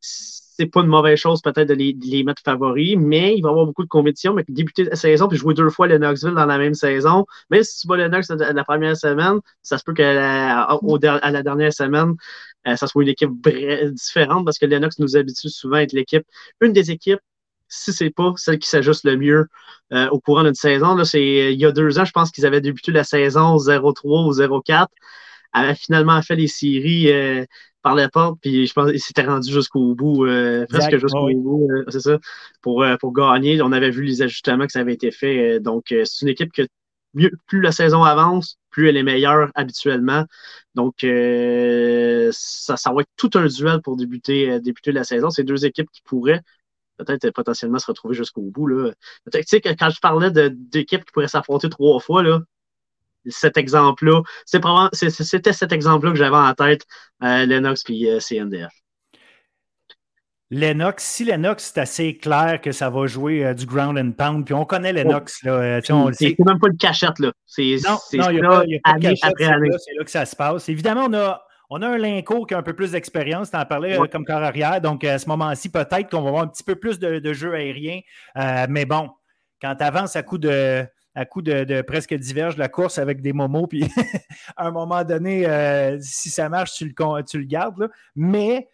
c'est 0.00 0.66
pas 0.66 0.80
une 0.80 0.86
mauvaise 0.86 1.18
chose 1.18 1.42
peut-être 1.42 1.68
de 1.68 1.74
les, 1.74 2.24
mettre 2.24 2.42
favoris, 2.44 2.96
mais 2.98 3.36
il 3.36 3.42
va 3.42 3.48
y 3.48 3.52
avoir 3.52 3.66
beaucoup 3.66 3.82
de 3.84 3.88
compétition. 3.88 4.34
Mais 4.34 4.44
débuter 4.48 4.84
la 4.84 4.96
saison, 4.96 5.28
puis 5.28 5.38
jouer 5.38 5.54
deux 5.54 5.70
fois 5.70 5.86
le 5.86 5.98
Knoxville 5.98 6.34
dans 6.34 6.46
la 6.46 6.58
même 6.58 6.74
saison, 6.74 7.26
même 7.50 7.62
si 7.62 7.80
tu 7.80 7.88
vas 7.88 7.96
le 7.96 8.08
Knox 8.08 8.30
la 8.30 8.64
première 8.64 8.96
semaine, 8.96 9.40
ça 9.62 9.78
se 9.78 9.84
peut 9.84 9.92
qu'à 9.92 10.14
la, 10.14 10.78
la 11.30 11.42
dernière 11.42 11.72
semaine, 11.72 12.14
ça 12.64 12.86
soit 12.86 13.02
une 13.02 13.08
équipe 13.08 13.30
différente 13.92 14.44
parce 14.44 14.58
que 14.58 14.66
Lennox 14.66 14.98
nous 14.98 15.16
habitue 15.16 15.48
souvent 15.48 15.76
à 15.76 15.82
être 15.82 15.92
l'équipe, 15.92 16.24
une 16.60 16.72
des 16.72 16.90
équipes 16.90 17.20
si 17.72 17.92
c'est 17.92 18.10
pas 18.10 18.32
celle 18.36 18.58
qui 18.58 18.68
s'ajuste 18.68 19.04
le 19.04 19.16
mieux 19.16 19.46
euh, 19.92 20.08
au 20.10 20.20
courant 20.20 20.44
d'une 20.44 20.54
saison. 20.54 20.94
Là, 20.94 21.04
il 21.14 21.58
y 21.58 21.64
a 21.64 21.72
deux 21.72 21.98
ans, 21.98 22.04
je 22.04 22.12
pense 22.12 22.30
qu'ils 22.30 22.44
avaient 22.44 22.60
débuté 22.60 22.92
la 22.92 23.02
saison 23.02 23.56
0-3 23.56 24.26
ou 24.26 24.32
0-4, 24.32 24.86
avaient 25.52 25.74
finalement 25.74 26.20
fait 26.20 26.36
les 26.36 26.48
séries 26.48 27.10
euh, 27.10 27.44
par 27.80 27.94
la 27.94 28.10
porte, 28.10 28.38
puis 28.42 28.66
je 28.66 28.72
pense 28.74 28.90
qu'ils 28.90 29.00
s'étaient 29.00 29.24
rendus 29.24 29.50
jusqu'au 29.50 29.94
bout, 29.94 30.26
euh, 30.26 30.66
presque 30.68 30.98
jusqu'au 30.98 31.30
bout, 31.34 31.68
c'est 31.88 32.00
ça, 32.00 32.18
pour, 32.60 32.84
pour 33.00 33.12
gagner. 33.12 33.60
On 33.62 33.72
avait 33.72 33.90
vu 33.90 34.02
les 34.02 34.20
ajustements 34.20 34.66
que 34.66 34.72
ça 34.72 34.80
avait 34.80 34.94
été 34.94 35.10
fait. 35.10 35.58
donc, 35.58 35.86
c'est 35.88 36.22
une 36.22 36.28
équipe 36.28 36.52
que 36.52 36.62
plus 37.46 37.60
la 37.60 37.72
saison 37.72 38.02
avance, 38.04 38.58
plus 38.70 38.88
elle 38.88 38.96
est 38.98 39.02
meilleure 39.02 39.50
habituellement. 39.54 40.24
Donc, 40.74 40.94
ça, 41.00 42.76
ça 42.76 42.92
va 42.92 43.00
être 43.00 43.10
tout 43.16 43.30
un 43.34 43.46
duel 43.46 43.80
pour 43.82 43.96
débuter, 43.96 44.60
débuter 44.60 44.92
la 44.92 45.04
saison. 45.04 45.30
C'est 45.30 45.44
deux 45.44 45.66
équipes 45.66 45.90
qui 45.90 46.02
pourraient 46.04 46.42
peut-être 47.04 47.30
potentiellement 47.30 47.78
se 47.78 47.86
retrouver 47.86 48.14
jusqu'au 48.14 48.42
bout. 48.42 48.66
Là. 48.66 48.92
Tu 49.32 49.42
sais, 49.46 49.60
quand 49.60 49.90
je 49.90 50.00
parlais 50.00 50.30
d'équipes 50.30 51.04
qui 51.04 51.12
pourraient 51.12 51.28
s'affronter 51.28 51.68
trois 51.68 52.00
fois, 52.00 52.22
là, 52.22 52.40
cet 53.28 53.56
exemple-là, 53.56 54.22
c'était 54.92 55.52
cet 55.52 55.72
exemple-là 55.72 56.12
que 56.12 56.18
j'avais 56.18 56.36
en 56.36 56.54
tête, 56.54 56.86
euh, 57.22 57.46
Lennox 57.46 57.84
puis 57.84 58.08
euh, 58.08 58.18
CNDF. 58.18 58.72
Lennox, 60.50 61.02
si 61.02 61.24
Lennox, 61.24 61.72
c'est 61.72 61.80
assez 61.80 62.18
clair 62.18 62.60
que 62.60 62.72
ça 62.72 62.90
va 62.90 63.06
jouer 63.06 63.42
euh, 63.42 63.54
du 63.54 63.64
ground 63.64 63.96
and 63.98 64.12
pound, 64.12 64.44
puis 64.44 64.52
on 64.52 64.66
connaît 64.66 64.92
Lennox. 64.92 65.42
Là, 65.44 65.80
c'est 65.82 66.38
même 66.38 66.58
pas 66.58 66.68
une 66.68 66.76
cachette. 66.76 67.18
Là. 67.20 67.32
C'est, 67.46 67.76
non, 67.86 67.98
il 68.12 68.34
n'y 68.34 68.40
a, 68.40 68.80
pas, 68.82 68.92
de 68.98 69.00
cachette. 69.00 69.34
C'est 69.38 69.94
là 69.96 70.04
que 70.04 70.10
ça 70.10 70.26
se 70.26 70.36
passe. 70.36 70.68
Évidemment, 70.68 71.06
on 71.06 71.14
a 71.14 71.42
on 71.74 71.80
a 71.80 71.88
un 71.88 71.96
Linko 71.96 72.44
qui 72.44 72.52
a 72.52 72.58
un 72.58 72.62
peu 72.62 72.74
plus 72.74 72.90
d'expérience, 72.90 73.50
tu 73.50 73.56
en 73.56 73.64
parlais 73.64 73.98
euh, 73.98 74.04
comme 74.04 74.26
corps 74.26 74.42
arrière. 74.42 74.78
Donc, 74.82 75.04
à 75.04 75.18
ce 75.18 75.26
moment-ci, 75.28 75.70
peut-être 75.70 76.10
qu'on 76.10 76.20
va 76.20 76.28
avoir 76.28 76.42
un 76.42 76.48
petit 76.48 76.62
peu 76.62 76.74
plus 76.74 76.98
de, 76.98 77.32
jeux 77.32 77.54
aériens. 77.54 78.00
Euh, 78.36 78.66
mais 78.68 78.84
bon, 78.84 79.08
quand 79.58 79.74
tu 79.76 79.82
avances 79.82 80.14
à 80.14 80.22
coup 80.22 80.36
de, 80.36 80.84
à 81.14 81.24
coup 81.24 81.40
de, 81.40 81.80
presque 81.80 82.12
diverge 82.12 82.58
la 82.58 82.68
course 82.68 82.98
avec 82.98 83.22
des 83.22 83.32
momos, 83.32 83.66
puis 83.66 83.84
à 84.58 84.66
un 84.66 84.70
moment 84.70 85.02
donné, 85.02 85.46
euh, 85.46 85.98
si 85.98 86.28
ça 86.28 86.50
marche, 86.50 86.74
tu 86.74 86.84
le, 86.84 87.22
tu 87.22 87.38
le 87.38 87.46
gardes. 87.46 87.90
Mais 88.14 88.68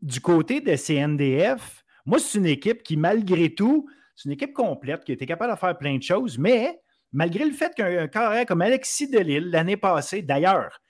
du 0.00 0.22
côté 0.22 0.62
de 0.62 0.74
CNDF, 0.76 1.84
moi, 2.06 2.18
c'est 2.18 2.38
une 2.38 2.46
équipe 2.46 2.82
qui, 2.82 2.96
malgré 2.96 3.54
tout, 3.54 3.86
c'est 4.16 4.30
une 4.30 4.32
équipe 4.32 4.54
complète 4.54 5.04
qui 5.04 5.12
était 5.12 5.26
capable 5.26 5.52
de 5.52 5.58
faire 5.58 5.76
plein 5.76 5.98
de 5.98 6.02
choses, 6.02 6.38
mais 6.38 6.80
malgré 7.12 7.44
le 7.44 7.52
fait 7.52 7.74
qu'un 7.74 8.08
carré 8.08 8.46
comme 8.46 8.62
Alexis 8.62 9.10
Delille, 9.10 9.50
l'année 9.50 9.76
passée, 9.76 10.22
d'ailleurs, 10.22 10.80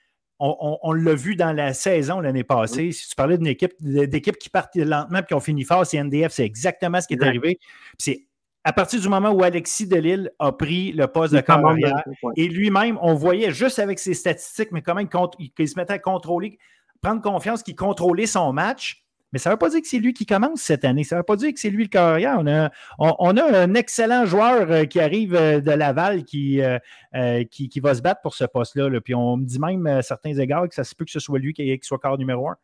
on, 0.41 0.91
l'a 0.93 1.13
vu 1.13 1.35
dans 1.35 1.53
la 1.53 1.73
saison 1.73 2.19
l'année 2.19 2.43
passée. 2.43 2.91
Si 2.91 3.09
tu 3.09 3.15
parlais 3.15 3.37
d'une 3.37 3.47
équipe 3.47 3.73
d'équipes 3.79 4.37
qui 4.37 4.49
partent 4.49 4.75
lentement 4.75 5.19
et 5.19 5.25
qui 5.25 5.33
ont 5.35 5.39
fini 5.39 5.63
fort, 5.63 5.85
c'est 5.85 6.03
NDF, 6.03 6.31
c'est 6.31 6.45
exactement 6.45 6.99
ce 6.99 7.07
qui 7.07 7.13
est 7.13 7.23
arrivé. 7.23 7.59
C'est 7.99 8.25
à 8.63 8.73
partir 8.73 8.99
du 8.99 9.07
moment 9.07 9.31
où 9.31 9.43
Alexis 9.43 9.87
Delille 9.87 10.29
a 10.39 10.51
pris 10.51 10.91
le 10.93 11.07
poste 11.07 11.33
de 11.33 11.41
carrière 11.41 12.03
et 12.35 12.47
lui-même, 12.47 12.97
on 13.01 13.13
voyait 13.13 13.51
juste 13.51 13.79
avec 13.79 13.99
ses 13.99 14.13
statistiques, 14.13 14.71
mais 14.71 14.81
quand 14.81 14.95
même 14.95 15.09
qu'il 15.55 15.67
se 15.67 15.77
mettait 15.77 15.93
à 15.93 15.99
contrôler, 15.99 16.57
prendre 17.01 17.21
confiance 17.21 17.63
qu'il 17.63 17.75
contrôlait 17.75 18.27
son 18.27 18.53
match. 18.53 19.00
Mais 19.31 19.39
ça 19.39 19.49
ne 19.49 19.53
veut 19.53 19.59
pas 19.59 19.69
dire 19.69 19.81
que 19.81 19.87
c'est 19.87 19.99
lui 19.99 20.13
qui 20.13 20.25
commence 20.25 20.61
cette 20.61 20.83
année. 20.83 21.03
Ça 21.03 21.15
ne 21.15 21.19
veut 21.19 21.25
pas 21.25 21.35
dire 21.37 21.53
que 21.53 21.59
c'est 21.59 21.69
lui 21.69 21.83
le 21.83 21.89
carrière. 21.89 22.39
On 22.99 23.37
a, 23.37 23.61
un 23.61 23.73
excellent 23.75 24.25
joueur 24.25 24.69
euh, 24.71 24.83
qui 24.85 24.99
arrive 24.99 25.35
euh, 25.35 25.61
de 25.61 25.71
Laval 25.71 26.23
euh, 26.35 27.43
qui, 27.49 27.69
qui, 27.69 27.79
va 27.79 27.95
se 27.95 28.01
battre 28.01 28.21
pour 28.21 28.35
ce 28.35 28.43
poste-là. 28.43 28.99
Puis 29.01 29.15
on 29.15 29.37
me 29.37 29.45
dit 29.45 29.59
même 29.59 29.87
à 29.87 30.01
certains 30.01 30.37
égards 30.37 30.67
que 30.67 30.75
ça 30.75 30.83
se 30.83 30.95
peut 30.95 31.05
que 31.05 31.11
ce 31.11 31.19
soit 31.19 31.39
lui 31.39 31.53
qui, 31.53 31.79
soit 31.81 31.99
corps 31.99 32.17
numéro 32.17 32.49
un. 32.49 32.57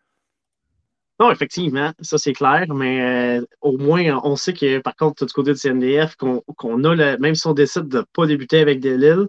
Non, 1.20 1.32
effectivement, 1.32 1.94
ça 2.00 2.20
c'est 2.20 2.34
clair, 2.34 2.68
mais 2.76 3.40
au 3.62 3.76
moins 3.80 4.22
on 4.24 4.36
sait 4.36 4.54
que 4.54 4.78
par 4.78 4.96
contre, 4.96 5.26
du 5.26 5.34
côté 5.34 5.52
du 5.52 5.60
CNDF, 5.60 6.16
qu'on 6.16 6.84
a, 6.84 6.96
le, 6.96 7.18
même 7.18 7.34
si 7.34 7.48
on 7.48 7.54
décide 7.54 7.88
de 7.88 8.00
ne 8.00 8.04
pas 8.14 8.28
débuter 8.28 8.60
avec 8.60 8.80
Delille, 8.82 9.28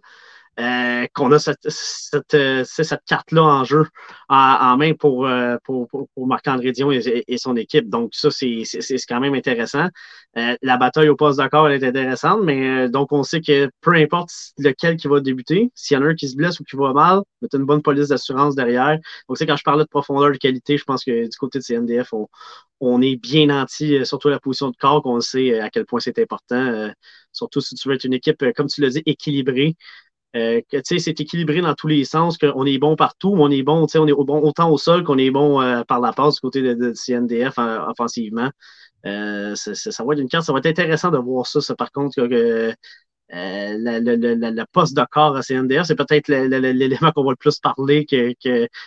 euh, 0.59 1.07
qu'on 1.15 1.31
a 1.31 1.39
cette, 1.39 1.69
cette, 1.69 2.35
euh, 2.35 2.65
cette 2.65 3.05
carte-là 3.07 3.43
en 3.43 3.63
jeu 3.63 3.87
en, 4.29 4.77
main 4.77 4.93
pour, 4.93 5.25
euh, 5.25 5.57
pour, 5.63 5.87
pour, 5.89 6.27
Marc-André 6.27 6.73
Dion 6.73 6.91
et, 6.91 7.39
son 7.39 7.55
équipe. 7.55 7.89
Donc, 7.89 8.11
ça, 8.13 8.31
c'est 8.33 8.65
quand 9.09 9.21
même 9.21 9.35
intéressant. 9.35 9.87
la 10.35 10.77
bataille 10.77 11.09
au 11.11 11.17
poste 11.17 11.39
d'accord, 11.39 11.69
elle 11.69 11.83
est 11.83 11.87
intéressante, 11.87 12.41
mais 12.43 12.89
donc 12.89 13.13
on 13.13 13.23
sait 13.23 13.41
que 13.41 13.71
peu 13.81 13.95
importe 13.95 14.31
lequel 14.59 14.97
qui 14.97 15.07
va 15.07 15.21
débuter, 15.21 15.71
s'il 15.77 15.97
y 15.97 16.01
en 16.01 16.05
a 16.05 16.09
un 16.09 16.15
qui 16.15 16.29
se 16.29 16.37
blesse 16.37 16.59
ou 16.59 16.65
qui 16.65 16.77
va 16.77 16.93
mal, 16.93 17.21
as 17.43 17.57
une 17.57 17.65
bonne 17.65 17.83
police 17.83 18.09
d'assurance 18.09 18.57
derrière. 18.57 18.99
Donc, 19.29 19.39
c'est 19.39 19.47
quand 19.47 19.57
je 19.57 19.65
parlais 19.65 19.85
de 19.85 19.89
profondeur 19.89 20.33
de 20.33 20.39
qualité, 20.39 20.77
je 20.77 20.85
pense 20.85 21.05
que 21.05 21.25
du 21.29 21.37
côté 21.39 21.61
de 21.61 21.65
CNDF, 21.65 22.13
on, 22.13 22.27
on 22.81 23.01
est 23.01 23.17
bien 23.17 23.47
nanti, 23.47 24.05
surtout 24.05 24.29
la 24.29 24.41
position 24.41 24.71
de 24.71 24.77
corps, 24.77 25.03
qu'on 25.03 25.21
sait 25.21 25.61
à 25.61 25.71
quel 25.71 25.87
point 25.87 26.01
c'est 26.01 26.19
important. 26.19 26.91
surtout 27.33 27.61
si 27.61 27.77
tu 27.77 27.89
veux 27.89 27.95
être 27.95 28.05
une 28.05 28.15
équipe, 28.15 28.45
comme 28.57 28.67
tu 28.67 28.81
l'as 28.81 28.91
dit, 28.91 29.03
équilibrée. 29.07 29.77
Euh, 30.37 30.61
c'est 30.85 31.21
équilibré 31.21 31.63
dans 31.63 31.75
tous 31.75 31.87
les 31.87 32.05
sens, 32.05 32.37
qu'on 32.37 32.67
est 32.67 32.79
bon 32.79 32.97
partout, 32.97 33.35
on 33.39 33.51
est 33.51 33.63
bon, 33.63 33.87
on 33.95 34.07
est 34.07 34.13
bon 34.13 34.41
autant 34.43 34.71
au 34.71 34.77
sol 34.77 35.03
qu'on 35.03 35.17
est 35.17 35.31
bon 35.31 35.61
euh, 35.63 35.83
par 35.85 36.01
la 36.01 36.13
passe 36.13 36.35
du 36.35 36.41
côté 36.41 36.63
de, 36.63 36.93
CNDF 36.93 37.59
euh, 37.59 37.79
offensivement. 37.87 38.51
ça, 39.05 40.05
va 40.05 40.13
être 40.13 40.21
une 40.21 40.29
carte, 40.29 40.45
ça 40.45 40.53
va 40.53 40.59
être 40.59 40.67
intéressant 40.67 41.11
de 41.11 41.19
voir 41.19 41.47
ça, 41.47 41.75
par 41.75 41.91
contre, 41.93 42.15
que, 42.29 42.75
le, 43.31 44.65
poste 44.73 44.97
de 44.97 45.05
corps 45.11 45.37
à 45.37 45.43
CNDF, 45.43 45.85
c'est 45.87 45.97
peut-être 45.97 46.29
l'élément 46.29 47.11
qu'on 47.13 47.25
va 47.25 47.31
le 47.31 47.37
plus 47.37 47.59
parler 47.59 48.05
que, 48.05 48.35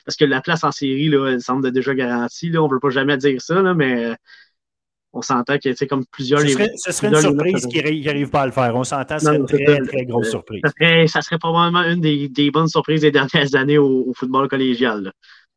parce 0.05 0.15
que 0.17 0.25
la 0.25 0.41
place 0.41 0.63
en 0.63 0.71
série, 0.71 1.09
là, 1.09 1.27
elle 1.31 1.41
semble 1.41 1.71
déjà 1.71 1.95
garantie. 1.95 2.49
Là, 2.49 2.61
on 2.61 2.67
ne 2.67 2.73
veut 2.73 2.79
pas 2.79 2.89
jamais 2.91 3.17
dire 3.17 3.41
ça, 3.41 3.61
là, 3.61 3.73
mais 3.73 4.15
on 5.13 5.21
s'entend 5.21 5.57
que 5.57 5.73
c'est 5.75 5.87
comme 5.87 6.05
plusieurs. 6.11 6.41
Ce 6.41 6.47
serait, 6.47 6.71
ce 6.75 6.91
serait 6.91 7.07
une 7.09 7.19
surprise 7.19 7.65
qu'ils 7.67 8.03
n'arrivent 8.05 8.29
pas 8.29 8.41
à 8.41 8.45
le 8.45 8.51
faire. 8.51 8.75
On 8.75 8.83
s'entend, 8.83 9.19
c'est 9.19 9.35
une 9.35 9.45
très, 9.45 9.79
très 9.81 10.05
grosse 10.05 10.29
surprise. 10.29 10.61
Ça 11.07 11.21
serait, 11.21 11.37
probablement 11.37 11.83
une 11.83 12.01
des, 12.01 12.51
bonnes 12.51 12.67
surprises 12.67 13.01
des 13.01 13.11
dernières 13.11 13.55
années 13.55 13.77
au, 13.77 14.13
football 14.15 14.47
collégial. 14.47 15.11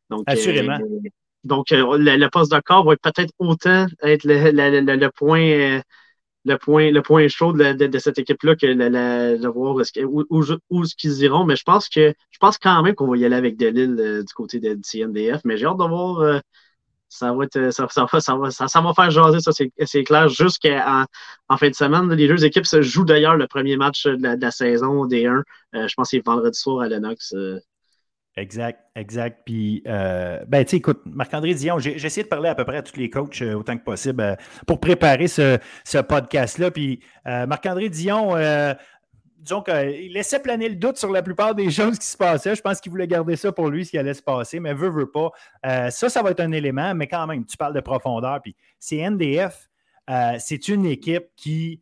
Donc, 0.09 0.23
Assurément. 0.27 0.77
Euh, 0.79 1.09
donc, 1.43 1.67
le, 1.71 2.27
poste 2.27 2.51
de 2.51 2.59
corps 2.59 2.85
va 2.85 2.95
peut-être 2.97 3.31
autant 3.39 3.85
être 4.01 4.23
le, 4.25 5.07
point 5.09 5.81
le 6.45 6.57
point, 6.57 6.91
le 6.91 7.01
point 7.01 7.27
chaud 7.27 7.53
de, 7.53 7.97
cette 7.97 8.19
équipe-là 8.19 8.55
que 8.55 8.67
de 8.67 9.47
voir 9.47 9.75
où, 9.75 10.23
où, 10.69 10.85
ce 10.85 10.95
qu'ils 10.95 11.21
iront. 11.21 11.45
Mais 11.45 11.55
je 11.55 11.63
pense 11.63 11.89
que 11.89 12.13
je 12.29 12.37
pense 12.39 12.57
quand 12.57 12.83
même 12.83 12.93
qu'on 12.93 13.07
va 13.07 13.17
y 13.17 13.25
aller 13.25 13.35
avec 13.35 13.57
Delille 13.57 13.95
euh, 13.99 14.23
du 14.23 14.33
côté 14.33 14.59
de 14.59 14.77
CNDF. 14.83 15.41
Mais 15.45 15.57
j'ai 15.57 15.65
hâte 15.65 15.77
de 15.77 15.87
voir. 15.87 16.19
Euh, 16.19 16.39
ça, 17.15 17.33
va 17.33 17.45
être, 17.45 17.71
ça, 17.71 17.87
ça, 17.89 18.05
va, 18.05 18.51
ça, 18.51 18.81
va 18.81 18.93
faire 18.93 19.11
jaser, 19.11 19.39
ça, 19.39 19.51
c'est 19.51 20.03
clair. 20.03 20.29
Jusqu'en 20.29 21.05
en 21.49 21.57
fin 21.57 21.69
de 21.69 21.75
semaine, 21.75 22.11
les 22.11 22.27
deux 22.27 22.45
équipes 22.45 22.65
se 22.65 22.81
jouent 22.81 23.05
d'ailleurs 23.05 23.35
le 23.35 23.47
premier 23.47 23.77
match 23.77 24.05
de 24.05 24.41
la, 24.41 24.51
saison 24.51 25.05
des 25.05 25.25
1. 25.25 25.33
Euh, 25.75 25.87
je 25.87 25.93
pense 25.95 26.11
que 26.11 26.17
c'est 26.17 26.25
vendredi 26.25 26.59
soir 26.59 26.81
à 26.81 26.87
Lennox. 26.87 27.33
Exact, 28.37 28.81
exact. 28.97 29.43
Puis, 29.45 29.81
euh, 29.87 30.43
ben, 30.45 30.65
tu 30.65 30.71
sais, 30.71 30.77
écoute, 30.77 30.99
Marc-André 31.05 31.53
Dion, 31.53 31.79
j'ai 31.79 31.95
essayé 31.95 32.23
de 32.23 32.27
parler 32.27 32.49
à 32.49 32.55
peu 32.55 32.65
près 32.65 32.77
à 32.77 32.81
tous 32.81 32.99
les 32.99 33.09
coachs 33.09 33.41
euh, 33.41 33.53
autant 33.53 33.77
que 33.77 33.83
possible 33.83 34.21
euh, 34.21 34.35
pour 34.67 34.81
préparer 34.81 35.29
ce, 35.29 35.57
podcast-là. 36.01 36.69
Puis, 36.69 36.99
Marc-André 37.25 37.87
Dion, 37.87 38.35
disons 39.45 39.61
qu'il 39.61 40.11
laissait 40.11 40.39
planer 40.39 40.67
le 40.67 40.75
doute 40.75 40.97
sur 40.97 41.11
la 41.11 41.21
plupart 41.21 41.55
des 41.55 41.71
choses 41.71 41.99
qui 41.99 42.07
se 42.07 42.17
passaient. 42.17 42.55
Je 42.55 42.61
pense 42.61 42.81
qu'il 42.81 42.91
voulait 42.91 43.07
garder 43.07 43.35
ça 43.35 43.51
pour 43.51 43.69
lui, 43.69 43.85
ce 43.85 43.91
qui 43.91 43.97
allait 43.97 44.13
se 44.13 44.23
passer, 44.23 44.59
mais 44.59 44.73
veut, 44.73 44.89
veut 44.89 45.11
pas. 45.11 45.31
ça, 45.63 46.09
ça 46.09 46.21
va 46.21 46.31
être 46.31 46.41
un 46.41 46.51
élément, 46.51 46.93
mais 46.95 47.07
quand 47.07 47.25
même, 47.27 47.45
tu 47.45 47.55
parles 47.55 47.75
de 47.75 47.81
profondeur. 47.81 48.41
Puis, 48.41 48.55
c'est 48.79 48.97
NDF, 48.97 49.69
c'est 50.39 50.67
une 50.67 50.85
équipe 50.85 51.27
qui 51.35 51.81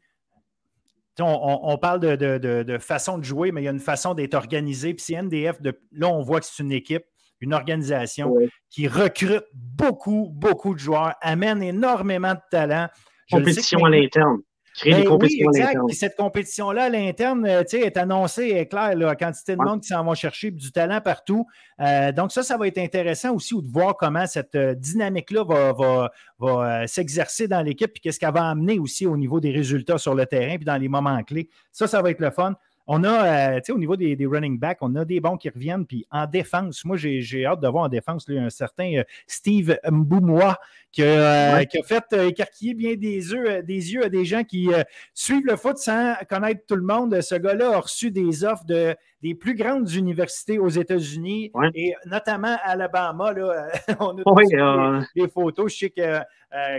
on, 1.19 1.77
parle 1.77 1.99
de, 1.99 2.77
façon 2.79 3.17
de 3.17 3.23
jouer, 3.23 3.51
mais 3.51 3.61
il 3.61 3.65
y 3.65 3.67
a 3.67 3.71
une 3.71 3.79
façon 3.79 4.13
d'être 4.13 4.33
organisé. 4.33 4.93
Puis 4.93 5.15
NDF, 5.15 5.59
là, 5.91 6.07
on 6.07 6.21
voit 6.21 6.39
que 6.39 6.45
c'est 6.45 6.63
une 6.63 6.71
équipe, 6.71 7.05
une 7.39 7.53
organisation 7.53 8.35
qui 8.69 8.87
recrute 8.87 9.45
beaucoup, 9.53 10.29
beaucoup 10.33 10.73
de 10.73 10.79
joueurs, 10.79 11.13
amène 11.21 11.61
énormément 11.61 12.33
de 12.33 12.41
talent. 12.49 12.87
Compétition 13.29 13.83
à 13.85 13.89
l'interne. 13.89 14.39
Créer 14.75 14.95
des 14.95 15.01
ben 15.03 15.09
compétitions 15.09 15.47
oui, 15.51 15.59
exact. 15.59 15.79
Puis 15.87 15.95
cette 15.95 16.15
compétition-là 16.15 16.85
à 16.85 16.89
l'interne 16.89 17.45
euh, 17.45 17.63
est 17.63 17.97
annoncée, 17.97 18.49
est 18.49 18.65
claire, 18.65 18.95
la 18.95 19.15
quantité 19.15 19.55
de 19.55 19.61
monde 19.61 19.81
qui 19.81 19.89
s'en 19.89 20.03
va 20.03 20.15
chercher, 20.15 20.49
du 20.49 20.71
talent 20.71 20.99
partout. 20.99 21.45
Euh, 21.79 22.11
donc, 22.11 22.31
ça, 22.31 22.41
ça 22.41 22.57
va 22.57 22.67
être 22.67 22.79
intéressant 22.79 23.33
aussi 23.33 23.53
de 23.55 23.67
voir 23.67 23.95
comment 23.97 24.25
cette 24.25 24.55
euh, 24.55 24.73
dynamique-là 24.73 25.43
va, 25.43 26.11
va, 26.39 26.87
s'exercer 26.87 27.47
dans 27.47 27.61
l'équipe, 27.61 27.91
puis 27.93 28.01
qu'est-ce 28.01 28.19
qu'elle 28.19 28.33
va 28.33 28.49
amener 28.49 28.79
aussi 28.79 29.05
au 29.05 29.15
niveau 29.15 29.39
des 29.39 29.51
résultats 29.51 29.97
sur 29.97 30.15
le 30.15 30.25
terrain, 30.25 30.55
puis 30.55 30.65
dans 30.65 30.77
les 30.77 30.89
moments 30.89 31.21
clés. 31.23 31.49
Ça, 31.71 31.87
ça 31.87 32.01
va 32.01 32.09
être 32.09 32.19
le 32.19 32.31
fun. 32.31 32.55
On 32.87 33.03
a, 33.03 33.61
tu 33.61 33.67
sais, 33.67 33.71
au 33.71 33.77
niveau 33.77 33.95
des, 33.95 34.17
running 34.25 34.59
backs, 34.59 34.79
on 34.81 34.95
a 34.95 35.05
des 35.05 35.19
bons 35.19 35.37
qui 35.37 35.49
reviennent. 35.49 35.85
Puis 35.85 36.05
en 36.11 36.25
défense, 36.25 36.83
moi, 36.83 36.97
j'ai 36.97 37.45
hâte 37.45 37.61
de 37.61 37.67
voir 37.67 37.85
en 37.85 37.89
défense 37.89 38.27
un 38.29 38.49
certain 38.49 39.03
Steve 39.27 39.77
Mboumois 39.89 40.57
qui 40.93 41.01
a, 41.03 41.59
fait 41.85 42.03
euh, 42.13 42.27
écarquiller 42.27 42.75
bien 42.75 42.95
des 42.95 43.31
yeux, 43.31 43.49
euh, 43.49 43.61
des 43.63 43.93
yeux 43.93 44.05
à 44.05 44.09
des 44.09 44.25
gens 44.25 44.43
qui 44.43 44.71
euh, 44.71 44.83
suivent 45.15 45.47
le 45.47 45.55
foot 45.55 45.77
sans 45.77 46.13
connaître 46.29 46.61
tout 46.67 46.75
le 46.75 46.83
monde. 46.83 47.19
Ce 47.19 47.33
gars-là 47.33 47.77
a 47.77 47.79
reçu 47.79 48.11
des 48.11 48.45
offres 48.45 48.63
de, 48.65 48.95
des 49.23 49.33
plus 49.33 49.55
grandes 49.55 49.91
universités 49.91 50.59
aux 50.59 50.69
États-Unis 50.69 51.51
et 51.73 51.95
notamment 52.05 52.55
à 52.63 52.71
Alabama. 52.73 53.33
Là, 53.33 53.69
on 53.99 54.19
a 54.19 55.01
des, 55.15 55.27
photos. 55.29 55.73
Je 55.73 55.77
sais 55.79 55.89
que 55.89 56.19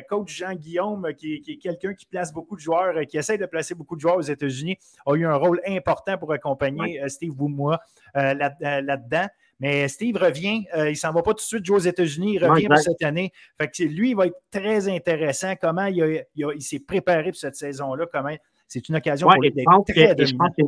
coach 0.09 0.37
Jean-Guillaume, 0.37 1.09
qui, 1.19 1.43
est 1.49 1.57
quelqu'un 1.57 1.93
qui 1.95 2.07
place 2.07 2.33
beaucoup 2.33 2.55
de 2.55 2.61
joueurs, 2.61 2.95
qui 3.09 3.19
essaie 3.19 3.37
de 3.37 3.47
placer 3.47 3.75
beaucoup 3.75 3.97
de 3.97 4.01
joueurs 4.01 4.19
aux 4.19 4.21
États-Unis, 4.21 4.79
a 5.07 5.15
eu 5.17 5.27
un 5.27 5.35
rôle 5.35 5.61
important 5.67 5.94
pour 6.21 6.33
accompagner 6.33 7.01
Steve 7.09 7.33
Boumois 7.33 7.79
là-dedans. 8.15 9.27
Mais 9.61 9.89
Steve 9.89 10.17
revient, 10.17 10.65
euh, 10.77 10.89
il 10.89 10.93
ne 10.93 10.97
s'en 10.97 11.13
va 11.13 11.23
pas 11.23 11.31
tout 11.31 11.37
de 11.37 11.41
suite 11.41 11.65
jouer 11.65 11.77
aux 11.77 11.81
États-Unis, 11.81 12.35
il 12.35 12.45
revient 12.45 12.67
pour 12.67 12.79
cette 12.79 13.03
année. 13.03 13.33
Fait 13.61 13.69
que 13.69 13.83
lui, 13.85 14.11
il 14.11 14.17
va 14.17 14.27
être 14.27 14.41
très 14.51 14.89
intéressant. 14.89 15.55
Comment 15.61 15.87
il, 15.87 16.25
s'est 16.61 16.81
préparé 16.81 17.31
pour 17.31 17.37
cette 17.37 17.57
saison-là, 17.57 18.07
comment 18.13 18.37
c'est 18.67 18.89
une 18.89 18.97
occasion 18.97 19.29
pour 19.29 19.41
lui 19.41 19.53
d'être 19.53 19.85
très 19.87 20.15
et, 20.19 20.27
je 20.27 20.35
pense 20.37 20.51
que, 20.59 20.63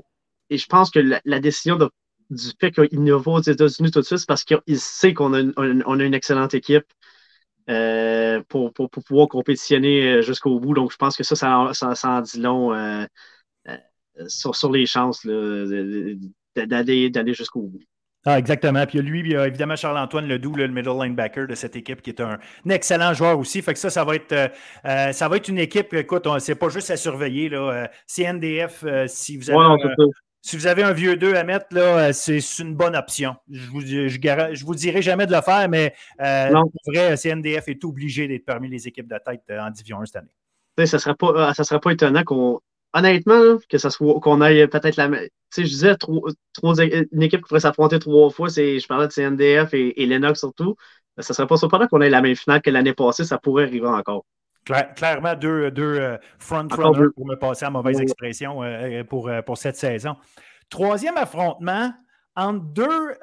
et 0.51 0.59
je 0.59 0.67
pense 0.67 0.91
que 0.91 1.21
la, 1.25 1.41
décision 1.41 1.77
du 2.31 2.45
fait 2.61 2.71
qu'il 2.71 3.03
ne 3.03 3.13
va 3.13 3.33
aux 3.33 3.41
États-Unis 3.41 3.91
tout 3.91 4.01
de 4.01 4.05
suite, 4.05 4.19
c'est 4.19 4.29
parce 4.29 4.45
qu'il 4.45 4.79
sait 4.79 5.13
qu'on 5.13 5.35
a, 5.35 5.41
une 5.41 6.15
excellente 6.15 6.55
équipe. 6.55 6.87
Euh, 7.69 8.41
pour, 8.49 8.73
pouvoir 8.73 9.27
compétitionner 9.27 10.13
euh, 10.13 10.23
jusqu'au 10.23 10.61
bout. 10.61 10.73
Donc, 10.73 10.93
je 10.93 10.97
pense 10.97 11.17
que 11.17 11.25
ça, 11.25 11.35
ça, 11.35 11.95
ça, 11.97 12.09
en 12.09 12.21
dit 12.21 12.39
long 12.39 12.73
sur, 14.29 14.55
sur, 14.55 14.73
les 14.73 14.87
chances 14.87 15.27
d'aller 15.27 17.35
jusqu'au 17.35 17.63
bout. 17.63 17.83
Ah, 18.29 18.41
exactement. 18.41 18.85
Puis 18.87 18.99
lui, 18.99 19.21
il 19.21 19.29
y 19.29 19.37
a 19.37 19.47
évidemment 19.47 19.77
Charles-Antoine 19.77 20.27
Ledoux, 20.27 20.57
le 20.57 20.67
middle 20.67 21.01
linebacker 21.01 21.47
de 21.47 21.55
cette 21.55 21.77
équipe, 21.77 22.03
qui 22.03 22.11
est 22.11 22.21
un, 22.21 22.39
excellent 22.69 23.15
joueur 23.15 23.39
aussi. 23.39 23.63
Fait 23.63 23.73
que 23.73 23.79
ça, 23.79 23.89
ça 23.89 24.05
va 24.05 24.17
être, 24.17 24.33
euh, 24.33 24.49
euh, 24.85 25.13
ça 25.13 25.29
va 25.29 25.37
être 25.37 25.47
une 25.47 25.61
équipe, 25.61 25.95
écoute, 25.95 26.27
c'est 26.41 26.57
pas 26.57 26.69
juste 26.69 26.91
à 26.91 26.97
surveiller. 26.97 27.49
Là. 27.49 27.59
Euh, 27.59 27.87
CNDF, 28.09 28.85
si, 29.07 29.37
vous 29.37 29.49
avez 29.49 29.61
un, 29.61 29.77
si 30.43 30.57
vous 30.57 30.67
avez 30.67 30.83
un 30.83 30.93
vieux 30.93 31.15
2 31.15 31.37
à 31.37 31.45
mettre, 31.45 31.67
là, 31.71 32.13
c'est 32.13 32.41
une 32.59 32.75
bonne 32.75 32.97
option. 32.97 33.37
Je 33.49 33.71
vous, 33.71 33.83
je, 33.83 34.65
vous 34.65 34.75
dirai 34.75 35.03
jamais 35.03 35.27
de 35.27 35.33
le 35.33 35.41
faire, 35.41 35.69
mais 35.69 35.95
en 36.19 36.65
vrai, 36.85 37.17
CNDF 37.17 37.69
est 37.69 37.85
obligé 37.85 38.27
d'être 38.27 38.45
parmi 38.45 38.69
les 38.69 38.89
équipes 38.89 39.09
de 39.09 39.19
tête 39.25 39.43
en 39.57 39.71
Division 39.71 40.01
1 40.01 40.07
cette 40.07 40.17
année. 40.17 40.85
Ça 40.85 40.97
ne 40.97 41.01
serait, 41.01 41.15
pas, 41.15 41.55
ça 41.55 41.63
serait 41.63 41.81
pas 41.81 41.93
étonnant 41.93 42.25
qu'on 42.25 42.61
honnêtement, 42.97 43.59
que 43.69 43.79
ça 43.79 43.91
soit 43.91 44.21
qu'on 44.21 44.41
aille 44.41 44.67
peut-être 44.69 44.97
la. 44.97 45.09
Tu 45.09 45.29
sais, 45.51 45.65
je 45.65 45.69
disais 45.69 47.07
une 47.13 47.23
équipe 47.23 47.41
qui 47.41 47.49
pourrait 47.49 47.61
s'affronter 47.61 47.99
trois 47.99 48.31
fois, 48.31 48.49
c'est, 48.49 48.79
je 48.79 48.87
parlais 48.87 49.07
de 49.07 49.13
CNDF 49.13 49.75
et, 49.75 50.03
et 50.03 50.07
Lennox 50.07 50.41
surtout. 50.41 50.77
Ça 51.19 51.33
ne 51.33 51.35
serait 51.35 51.47
pas 51.47 51.57
surprenant 51.57 51.87
qu'on 51.87 52.01
ait 52.01 52.11
la 52.11 52.21
même 52.21 52.37
finale 52.37 52.61
que 52.61 52.71
l'année 52.71 52.93
passée, 52.93 53.25
ça 53.25 53.39
pourrait 53.39 53.65
arriver 53.65 53.87
encore. 53.87 54.27
clairement, 54.97 55.35
deux, 55.35 55.71
deux 55.71 55.99
euh, 55.99 56.19
front-runners, 56.39 57.09
pour 57.15 57.27
me 57.27 57.37
passer 57.37 57.65
à 57.65 57.71
mauvaise 57.71 58.01
expression, 58.01 58.63
euh, 58.63 59.01
euh, 59.01 59.05
pour, 59.05 59.31
pour 59.47 59.57
cette 59.57 59.77
saison. 59.77 60.17
Troisième 60.69 61.17
affrontement 61.17 61.93
entre 62.35 62.65
deux 62.67 63.15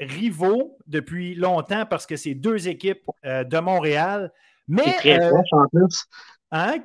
rivaux 0.00 0.76
depuis 0.88 1.36
longtemps 1.36 1.84
parce 1.88 2.04
que 2.06 2.16
c'est 2.16 2.34
deux 2.34 2.66
équipes 2.66 3.04
de 3.24 3.60
Montréal. 3.60 4.32
Mais, 4.66 4.94
très 4.94 5.30
en 5.30 5.68
plus. 5.72 6.06
Hein? 6.50 6.78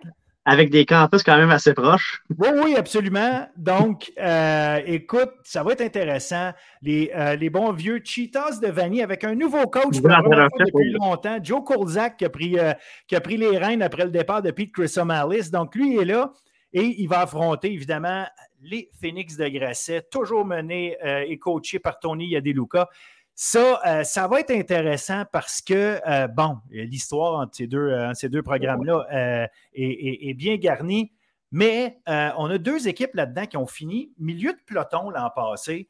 Avec 0.45 0.69
des 0.69 0.85
campus 0.85 1.23
quand 1.23 1.37
même 1.37 1.49
assez 1.49 1.73
proches. 1.73 2.23
Oui, 2.37 2.49
oui, 2.63 2.75
absolument. 2.75 3.47
Donc, 3.57 4.13
euh, 4.19 4.79
écoute, 4.85 5.31
ça 5.43 5.63
va 5.63 5.71
être 5.71 5.81
intéressant. 5.81 6.51
Les, 6.83 7.11
euh, 7.15 7.35
les 7.35 7.49
bons 7.49 7.71
vieux 7.71 7.99
Cheetahs 8.03 8.59
de 8.61 8.67
Vanny 8.67 9.01
avec 9.01 9.23
un 9.23 9.33
nouveau 9.33 9.65
coach 9.65 9.99
depuis 9.99 10.91
longtemps, 10.91 11.39
Joe 11.41 11.63
Kolzak, 11.65 12.17
qui 12.17 12.25
a, 12.25 12.29
pris, 12.29 12.59
euh, 12.59 12.73
qui 13.07 13.15
a 13.15 13.21
pris 13.21 13.37
les 13.37 13.57
rênes 13.57 13.81
après 13.81 14.03
le 14.03 14.11
départ 14.11 14.43
de 14.43 14.51
Pete 14.51 14.71
Chrysomalis. 14.71 15.49
Donc, 15.49 15.73
lui 15.73 15.97
est 15.97 16.05
là 16.05 16.31
et 16.73 16.95
il 17.01 17.07
va 17.07 17.21
affronter 17.21 17.73
évidemment 17.73 18.25
les 18.61 18.89
Phoenix 19.01 19.37
de 19.37 19.47
Grasset, 19.47 20.03
toujours 20.11 20.45
menés 20.45 20.97
et 21.27 21.37
coachés 21.37 21.79
par 21.79 21.99
Tony 21.99 22.29
Yadeluka. 22.29 22.89
Ça, 23.37 23.81
euh, 23.85 24.03
ça 24.05 24.29
va 24.29 24.39
être 24.39 24.51
intéressant 24.51 25.25
parce 25.29 25.61
que, 25.61 25.99
euh, 26.07 26.27
bon, 26.27 26.57
l'histoire 26.69 27.41
entre 27.41 27.53
ces 27.53 27.67
deux, 27.67 27.89
euh, 27.89 28.13
ces 28.13 28.29
deux 28.29 28.41
programmes-là 28.41 29.49
est, 29.73 30.33
bien 30.35 30.55
garnie, 30.55 31.11
mais 31.51 31.99
on 32.07 32.49
a 32.49 32.57
deux 32.57 32.87
équipes 32.87 33.13
là-dedans 33.13 33.45
qui 33.45 33.57
ont 33.57 33.67
fini 33.67 34.13
milieu 34.17 34.53
de 34.53 34.59
peloton 34.65 35.09
l'an 35.09 35.29
passé. 35.35 35.89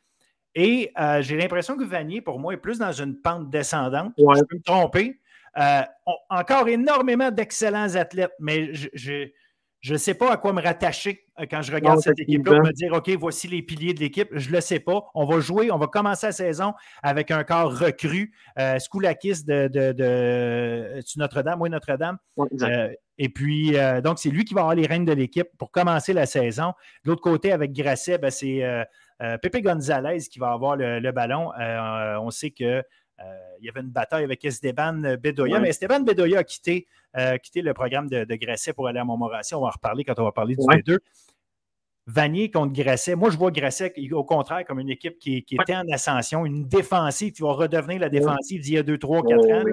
Et 0.56 0.92
j'ai 1.20 1.38
l'impression 1.38 1.78
que 1.78 1.84
Vanier, 1.84 2.22
pour 2.22 2.40
moi, 2.40 2.54
est 2.54 2.58
plus 2.58 2.80
dans 2.80 2.92
une 2.92 3.16
pente 3.22 3.50
descendante. 3.52 4.14
Je 4.18 4.44
peux 4.44 4.58
me 4.58 4.64
tromper. 4.64 5.20
encore 6.30 6.68
énormément 6.68 7.30
d'excellents 7.30 7.94
athlètes, 7.96 8.34
mais 8.40 8.74
je 8.74 8.90
je 8.94 9.30
ne 9.94 9.98
sais 9.98 10.14
pas 10.14 10.32
à 10.32 10.38
quoi 10.38 10.54
me 10.54 10.62
rattacher 10.62 11.26
euh, 11.40 11.46
quand 11.50 11.62
je 11.62 11.72
regarde 11.72 12.00
cette 12.00 12.20
équipe-là, 12.20 12.60
me 12.60 12.72
dire, 12.72 12.94
OK, 12.94 13.10
voici 13.12 13.48
les 13.48 13.62
piliers 13.62 13.94
de 13.94 14.00
l'équipe. 14.00 14.30
Je 14.32 14.50
ne 14.50 14.56
le 14.56 14.62
sais 14.62 14.80
pas. 14.80 15.06
On 15.14 15.26
va 15.26 15.40
jouer, 15.40 15.72
on 15.72 15.78
va 15.78 15.88
commencer 15.88 16.28
la 16.28 16.32
saison 16.32 16.74
avec 17.04 17.32
un 17.32 17.44
corps 17.44 17.78
recru. 17.78 18.34
Euh, 18.58 18.80
Skoulakis 18.80 19.44
de, 19.46 19.68
de, 19.68 21.02
Notre-Dame, 21.18 21.62
oui, 21.62 21.70
Notre-Dame. 21.70 22.18
Euh, 22.62 22.90
et 23.18 23.30
puis, 23.30 23.78
euh, 23.78 24.02
donc, 24.02 24.20
c'est 24.20 24.30
lui 24.30 24.46
qui 24.46 24.54
va 24.54 24.62
avoir 24.62 24.76
les 24.76 24.88
rênes 24.88 25.06
de 25.06 25.14
l'équipe 25.14 25.48
pour 25.58 25.72
commencer 25.72 26.14
la 26.14 26.26
saison. 26.26 26.74
De 27.04 27.12
l'autre 27.12 27.22
côté, 27.22 27.52
avec 27.52 27.72
Grasset, 27.74 28.18
ben, 28.18 28.32
c'est 28.32 28.64
Pepe 29.20 29.62
Gonzalez 29.62 30.20
qui 30.32 30.40
va 30.40 30.52
avoir 30.52 30.76
le 30.78 31.12
ballon. 31.12 31.52
on 32.22 32.32
sait 32.32 32.52
que 32.52 32.84
il 33.60 33.66
y 33.66 33.70
avait 33.70 33.82
une 33.82 33.92
bataille 33.92 34.24
avec 34.24 34.44
Esteban 34.44 35.16
Bedoya, 35.18 35.60
mais 35.60 35.70
Esteban 35.70 36.02
Bedoya 36.02 36.40
a 36.40 36.44
quitté, 36.44 36.88
euh, 37.18 37.38
quitté 37.38 37.62
le 37.62 37.74
programme 37.74 38.10
de, 38.10 38.24
de, 38.24 38.36
Grasset 38.36 38.74
pour 38.74 38.88
aller 38.88 39.00
à 39.00 39.04
Montmorency. 39.04 39.56
On 39.56 39.62
va 39.62 39.68
en 39.68 39.72
reparler 39.72 40.04
quand 40.04 40.20
on 40.20 40.24
va 40.24 40.32
parler 40.32 40.56
du 40.56 40.66
B2. 40.66 41.00
Vanier 42.08 42.52
contre 42.52 42.74
Grasset. 42.74 43.16
Moi, 43.16 43.32
je 43.32 43.38
vois 43.38 43.50
Grasset, 43.50 43.94
au 44.12 44.24
contraire, 44.24 44.64
comme 44.66 44.80
une 44.80 44.92
équipe 44.92 45.18
qui, 45.18 45.38
était 45.38 45.76
en 45.76 45.90
ascension, 45.92 46.46
une 46.46 46.68
défensive 46.68 47.34
qui 47.34 47.42
va 47.42 47.54
redevenir 47.54 48.00
la 48.00 48.10
défensive 48.10 48.62
d'il 48.62 48.74
y 48.76 48.78
a 48.78 48.84
2, 48.84 48.98
3, 49.00 49.24
4 49.24 49.34
ans. 49.34 49.64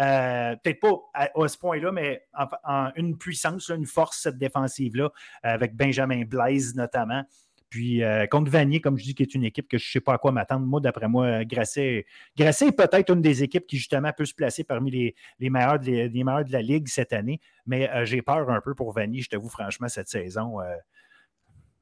Euh, 0.00 0.56
peut-être 0.64 0.80
pas 0.80 0.96
à, 1.14 1.48
ce 1.48 1.56
point-là, 1.58 1.92
mais 1.92 2.24
en, 2.64 2.90
une 2.96 3.16
puissance, 3.16 3.68
une 3.68 3.86
force, 3.86 4.22
cette 4.22 4.36
défensive-là, 4.36 5.10
avec 5.44 5.76
Benjamin 5.76 6.24
Blaise 6.24 6.74
notamment. 6.74 7.22
Puis 7.68 8.02
contre 8.30 8.50
Vanier, 8.50 8.80
comme 8.80 8.96
je 8.96 9.04
dis, 9.04 9.14
qui 9.14 9.22
est 9.22 9.34
une 9.34 9.44
équipe 9.44 9.68
que 9.68 9.78
je 9.78 9.84
ne 9.84 9.90
sais 9.90 10.00
pas 10.00 10.14
à 10.14 10.18
quoi 10.18 10.32
m'attendre. 10.32 10.66
Moi, 10.66 10.80
d'après 10.80 11.08
moi, 11.08 11.44
Grasset, 11.44 12.06
Grasset 12.36 12.68
est 12.68 12.72
peut-être 12.72 13.12
une 13.12 13.22
des 13.22 13.42
équipes 13.42 13.66
qui, 13.66 13.76
justement, 13.76 14.10
peut 14.16 14.24
se 14.24 14.34
placer 14.34 14.64
parmi 14.64 14.90
les, 15.38 15.50
meilleurs, 15.50 15.80
meilleurs 15.80 16.44
de 16.44 16.52
la 16.52 16.62
Ligue 16.62 16.88
cette 16.88 17.12
année. 17.12 17.40
Mais 17.66 17.90
j'ai 18.04 18.22
peur 18.22 18.48
un 18.50 18.60
peu 18.60 18.74
pour 18.74 18.92
Vanier, 18.92 19.20
je 19.20 19.28
t'avoue, 19.28 19.48
franchement, 19.48 19.88
cette 19.88 20.08
saison. 20.08 20.60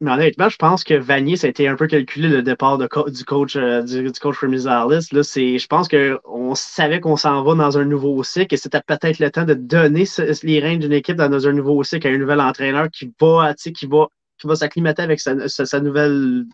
Mais 0.01 0.11
honnêtement, 0.11 0.49
je 0.49 0.57
pense 0.57 0.82
que 0.82 0.95
Vanier, 0.95 1.37
ça 1.37 1.47
a 1.47 1.51
été 1.51 1.68
un 1.68 1.76
peu 1.76 1.87
calculé 1.87 2.28
le 2.28 2.43
départ 2.43 2.78
du 2.78 2.89
coach 3.24 3.57
euh, 3.57 3.82
du, 3.82 4.12
coach 4.20 4.43
Là, 4.43 4.99
je 5.01 5.66
pense 5.66 5.89
qu'on 5.89 6.55
savait 6.55 7.01
qu'on 7.01 7.16
s'en 7.16 7.43
va 7.45 7.55
dans 7.55 7.78
un 7.78 7.85
nouveau 7.85 8.22
cycle 8.24 8.55
et 8.55 8.59
c'était 8.59 8.82
peut-être 8.87 9.18
le 9.18 9.30
temps 9.30 9.45
de 9.45 9.55
donner 9.55 10.05
les 10.43 10.61
règnes 10.61 10.80
d'une 10.80 10.93
équipe 10.93 11.16
dans, 11.16 11.47
un 11.47 11.53
nouveau 11.53 11.82
cycle 11.85 12.07
à 12.09 12.11
un 12.11 12.18
nouvel 12.18 12.41
entraîneur 12.41 12.91
qui 12.91 13.12
va, 13.20 13.55
qui 13.55 13.87
va, 13.87 14.09
va 14.49 14.57
s'acclimater 14.57 15.03
avec 15.03 15.20
sa, 15.20 15.34
nouvelle 15.80 16.45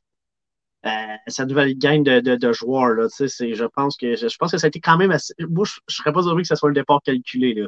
euh, 0.86 0.90
sa 1.26 1.44
nouvelle 1.46 1.76
gang 1.76 2.02
de, 2.02 2.52
joueurs. 2.52 2.94
Là, 2.94 3.08
je, 3.18 3.66
pense 3.66 3.96
que, 3.96 4.16
je, 4.16 4.36
pense 4.38 4.52
que 4.52 4.58
ça 4.58 4.66
a 4.66 4.68
été 4.68 4.80
quand 4.80 4.96
même 4.96 5.10
assez. 5.10 5.34
Moi, 5.40 5.64
je 5.66 5.78
ne 5.88 5.92
serais 5.92 6.12
pas 6.12 6.22
heureux 6.22 6.40
que 6.42 6.48
ce 6.48 6.54
soit 6.54 6.68
le 6.70 6.74
départ 6.74 7.00
calculé. 7.02 7.54
Là. 7.54 7.66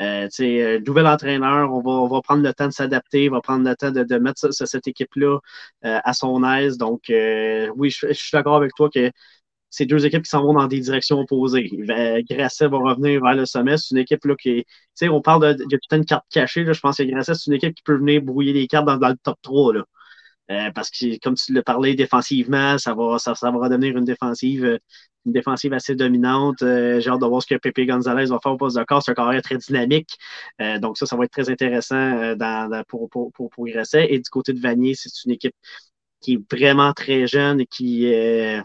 Euh, 0.00 0.28
euh, 0.40 0.80
nouvel 0.86 1.06
entraîneur, 1.06 1.70
on 1.72 1.82
va, 1.82 1.90
on 1.90 2.08
va 2.08 2.22
prendre 2.22 2.42
le 2.42 2.54
temps 2.54 2.66
de 2.66 2.72
s'adapter, 2.72 3.28
on 3.28 3.32
va 3.34 3.40
prendre 3.42 3.68
le 3.68 3.76
temps 3.76 3.90
de, 3.90 4.02
de 4.02 4.18
mettre 4.18 4.50
cette 4.50 4.88
équipe-là 4.88 5.38
euh, 5.84 6.00
à 6.04 6.12
son 6.14 6.42
aise. 6.44 6.78
Donc, 6.78 7.02
oui, 7.76 7.90
je, 7.90 8.12
suis 8.12 8.30
d'accord 8.32 8.56
avec 8.56 8.72
toi 8.74 8.88
que 8.88 9.10
c'est 9.70 9.86
deux 9.86 10.04
équipes 10.04 10.24
qui 10.24 10.30
s'en 10.30 10.42
vont 10.42 10.54
dans 10.54 10.66
des 10.66 10.80
directions 10.80 11.20
opposées. 11.20 11.70
Grasset 12.28 12.68
va 12.68 12.78
revenir 12.78 13.22
vers 13.22 13.34
le 13.34 13.46
sommet. 13.46 13.76
C'est 13.76 13.92
une 13.92 13.98
équipe 13.98 14.24
là, 14.24 14.34
qui 14.36 14.50
est. 14.50 15.08
On 15.08 15.22
parle 15.22 15.56
de, 15.56 15.64
de 15.64 15.76
toute 15.76 15.92
une 15.92 16.04
carte 16.04 16.24
cachée. 16.30 16.64
Là. 16.64 16.72
Je 16.72 16.80
pense 16.80 16.98
que 16.98 17.04
Grasset, 17.04 17.34
c'est 17.34 17.46
une 17.46 17.54
équipe 17.54 17.74
qui 17.74 17.82
peut 17.82 17.96
venir 17.96 18.20
brouiller 18.22 18.52
les 18.52 18.66
cartes 18.66 18.86
dans, 18.86 19.08
le 19.08 19.16
top 19.22 19.38
3. 19.42 19.74
Là. 19.74 19.84
Euh, 20.50 20.70
parce 20.72 20.90
que, 20.90 21.18
comme 21.20 21.34
tu 21.34 21.52
l'as 21.52 21.62
parlé 21.62 21.94
défensivement, 21.94 22.76
ça 22.78 22.94
va, 22.94 23.18
ça, 23.18 23.34
va 23.42 23.68
devenir 23.68 23.96
une 23.96 24.04
défensive, 24.04 24.64
euh, 24.64 24.78
une 25.24 25.32
défensive 25.32 25.72
assez 25.72 25.94
dominante. 25.94 26.62
Euh, 26.62 27.00
j'ai 27.00 27.10
hâte 27.10 27.20
de 27.20 27.26
voir 27.26 27.40
ce 27.40 27.46
que 27.46 27.54
Pepe 27.54 27.86
Gonzalez 27.86 28.26
va 28.26 28.40
faire 28.42 28.52
au 28.52 28.56
poste 28.56 28.76
de 28.76 28.82
corps. 28.84 29.02
C'est 29.02 29.12
un 29.12 29.14
carrière 29.14 29.42
très 29.42 29.58
dynamique. 29.58 30.18
donc, 30.80 30.98
ça, 30.98 31.06
ça 31.06 31.16
va 31.16 31.24
être 31.24 31.30
très 31.32 31.50
intéressant 31.50 32.34
pour, 32.88 33.08
pour, 33.10 33.32
pour, 33.32 33.50
progresser. 33.50 34.06
Et 34.10 34.18
du 34.18 34.28
côté 34.30 34.52
de 34.52 34.60
Vanier, 34.60 34.94
c'est 34.96 35.10
une 35.24 35.32
équipe 35.32 35.54
qui 36.20 36.34
est 36.34 36.52
vraiment 36.52 36.92
très 36.92 37.26
jeune 37.26 37.60
et 37.60 37.66
qui 37.66 38.06
est. 38.06 38.60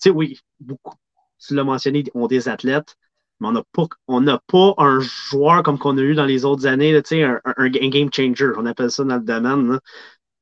tu 0.00 0.08
sais, 0.08 0.10
oui, 0.10 0.38
beaucoup, 0.60 0.94
tu 1.38 1.54
l'as 1.54 1.64
mentionné, 1.64 2.04
ont 2.14 2.26
des 2.26 2.48
athlètes, 2.48 2.96
mais 3.40 3.48
on 3.48 3.52
n'a 3.52 3.62
pas, 3.72 3.86
on 4.08 4.24
pas 4.24 4.74
un 4.78 5.00
joueur 5.00 5.62
comme 5.62 5.78
qu'on 5.78 5.98
a 5.98 6.02
eu 6.02 6.14
dans 6.14 6.24
les 6.24 6.44
autres 6.44 6.66
années, 6.66 6.92
là, 6.92 7.00
un, 7.12 7.40
un, 7.44 7.54
un, 7.56 7.68
game 7.68 8.10
changer. 8.12 8.52
On 8.56 8.66
appelle 8.66 8.90
ça 8.90 9.04
dans 9.04 9.16
le 9.16 9.22
domaine. 9.22 9.72
Là. 9.72 9.80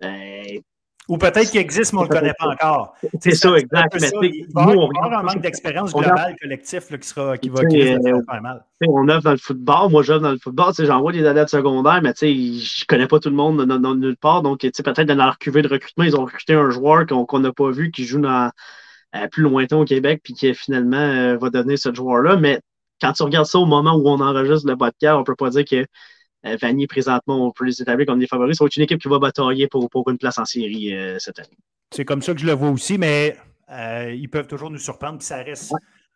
Ben, 0.01 0.63
ou 1.09 1.19
peut-être 1.19 1.51
qu'il 1.51 1.61
existe, 1.61 1.93
mais 1.93 1.99
on 1.99 2.03
ne 2.03 2.09
le 2.09 2.15
connaît 2.15 2.35
pas 2.39 2.49
encore. 2.49 2.95
C'est 3.21 3.35
ça, 3.35 3.55
exact. 3.57 4.01
Mais 4.01 4.09
il 4.23 4.47
va 4.55 4.63
y 4.63 4.73
avoir 4.73 5.19
un 5.19 5.23
manque 5.25 5.41
d'expérience 5.41 5.93
globale 5.93 6.37
collectif 6.41 6.97
qui, 6.97 7.09
sera, 7.09 7.37
qui 7.39 7.49
va 7.49 7.65
qui 7.65 7.83
euh, 7.83 7.99
faire 8.01 8.41
mal. 8.41 8.65
On 8.87 9.09
œuvre 9.09 9.23
dans 9.23 9.33
le 9.33 9.37
football. 9.37 9.91
Moi, 9.91 10.03
j'œuvre 10.05 10.23
dans 10.23 10.31
le 10.31 10.39
football. 10.39 10.73
J'en 10.79 11.01
vois 11.01 11.13
des 11.13 11.27
adeptes 11.27 11.51
secondaires, 11.51 12.01
mais 12.03 12.13
je 12.21 12.27
ne 12.27 12.87
connais 12.87 13.09
pas 13.09 13.19
tout 13.19 13.31
le 13.31 13.35
monde 13.35 13.65
dans, 13.65 13.95
nulle 13.97 14.17
part. 14.17 14.43
Donc, 14.43 14.61
peut-être 14.61 15.03
dans 15.03 15.15
leur 15.17 15.39
cuvée 15.39 15.63
de 15.63 15.69
recrutement, 15.69 16.05
ils 16.05 16.17
ont 16.17 16.25
recruté 16.25 16.55
un 16.55 16.71
joueur 16.71 17.05
qu'on 17.07 17.41
n'a 17.41 17.53
pas 17.53 17.71
vu 17.73 17.91
qui 17.91 18.05
joue 18.05 18.21
dans, 18.21 18.53
plus 19.31 19.43
lointain 19.43 19.77
au 19.77 19.85
Québec 19.85 20.21
puis 20.25 20.35
qui 20.35 20.55
finalement 20.55 20.97
euh, 20.97 21.37
va 21.37 21.51
devenir 21.51 21.79
ce 21.79 21.93
joueur-là. 21.95 22.37
Mais 22.37 22.61
quand 23.01 23.13
tu 23.13 23.23
regardes 23.23 23.47
ça 23.47 23.59
au 23.59 23.67
moment 23.67 23.95
où 23.95 24.09
on 24.09 24.21
enregistre 24.21 24.69
le 24.69 24.77
podcast, 24.77 25.15
on 25.15 25.21
ne 25.21 25.25
peut 25.25 25.37
pas 25.37 25.51
dire 25.51 25.65
que 25.65 25.85
euh, 26.47 26.57
Vanier, 26.61 26.87
présentement, 26.87 27.47
on 27.47 27.53
peut 27.53 27.65
les 27.65 27.81
établir 27.81 28.07
comme 28.07 28.19
des 28.19 28.27
favoris. 28.27 28.57
Ça 28.57 28.65
va 28.65 28.67
être 28.67 28.77
une 28.77 28.83
équipe 28.83 29.01
qui 29.01 29.09
va 29.09 29.19
batailler 29.19 29.69
pour, 29.69 29.89
pour 29.91 30.09
une 30.11 30.19
place 30.19 30.39
en 30.39 30.45
série 30.45 30.95
euh, 30.95 31.19
cette 31.19 31.39
année. 31.39 31.57
C'est 31.95 32.05
comme 32.05 32.23
ça 32.23 32.35
que 32.35 32.41
je 32.41 32.47
le 32.47 32.53
vois 32.53 32.71
aussi, 32.71 32.99
mais 32.99 33.37
euh, 33.71 34.13
ils 34.13 34.29
peuvent 34.29 34.47
toujours 34.47 34.71
nous 34.71 34.79
surprendre. 34.79 35.19
Puis 35.19 35.27
ça 35.27 35.43
reste 35.43 35.73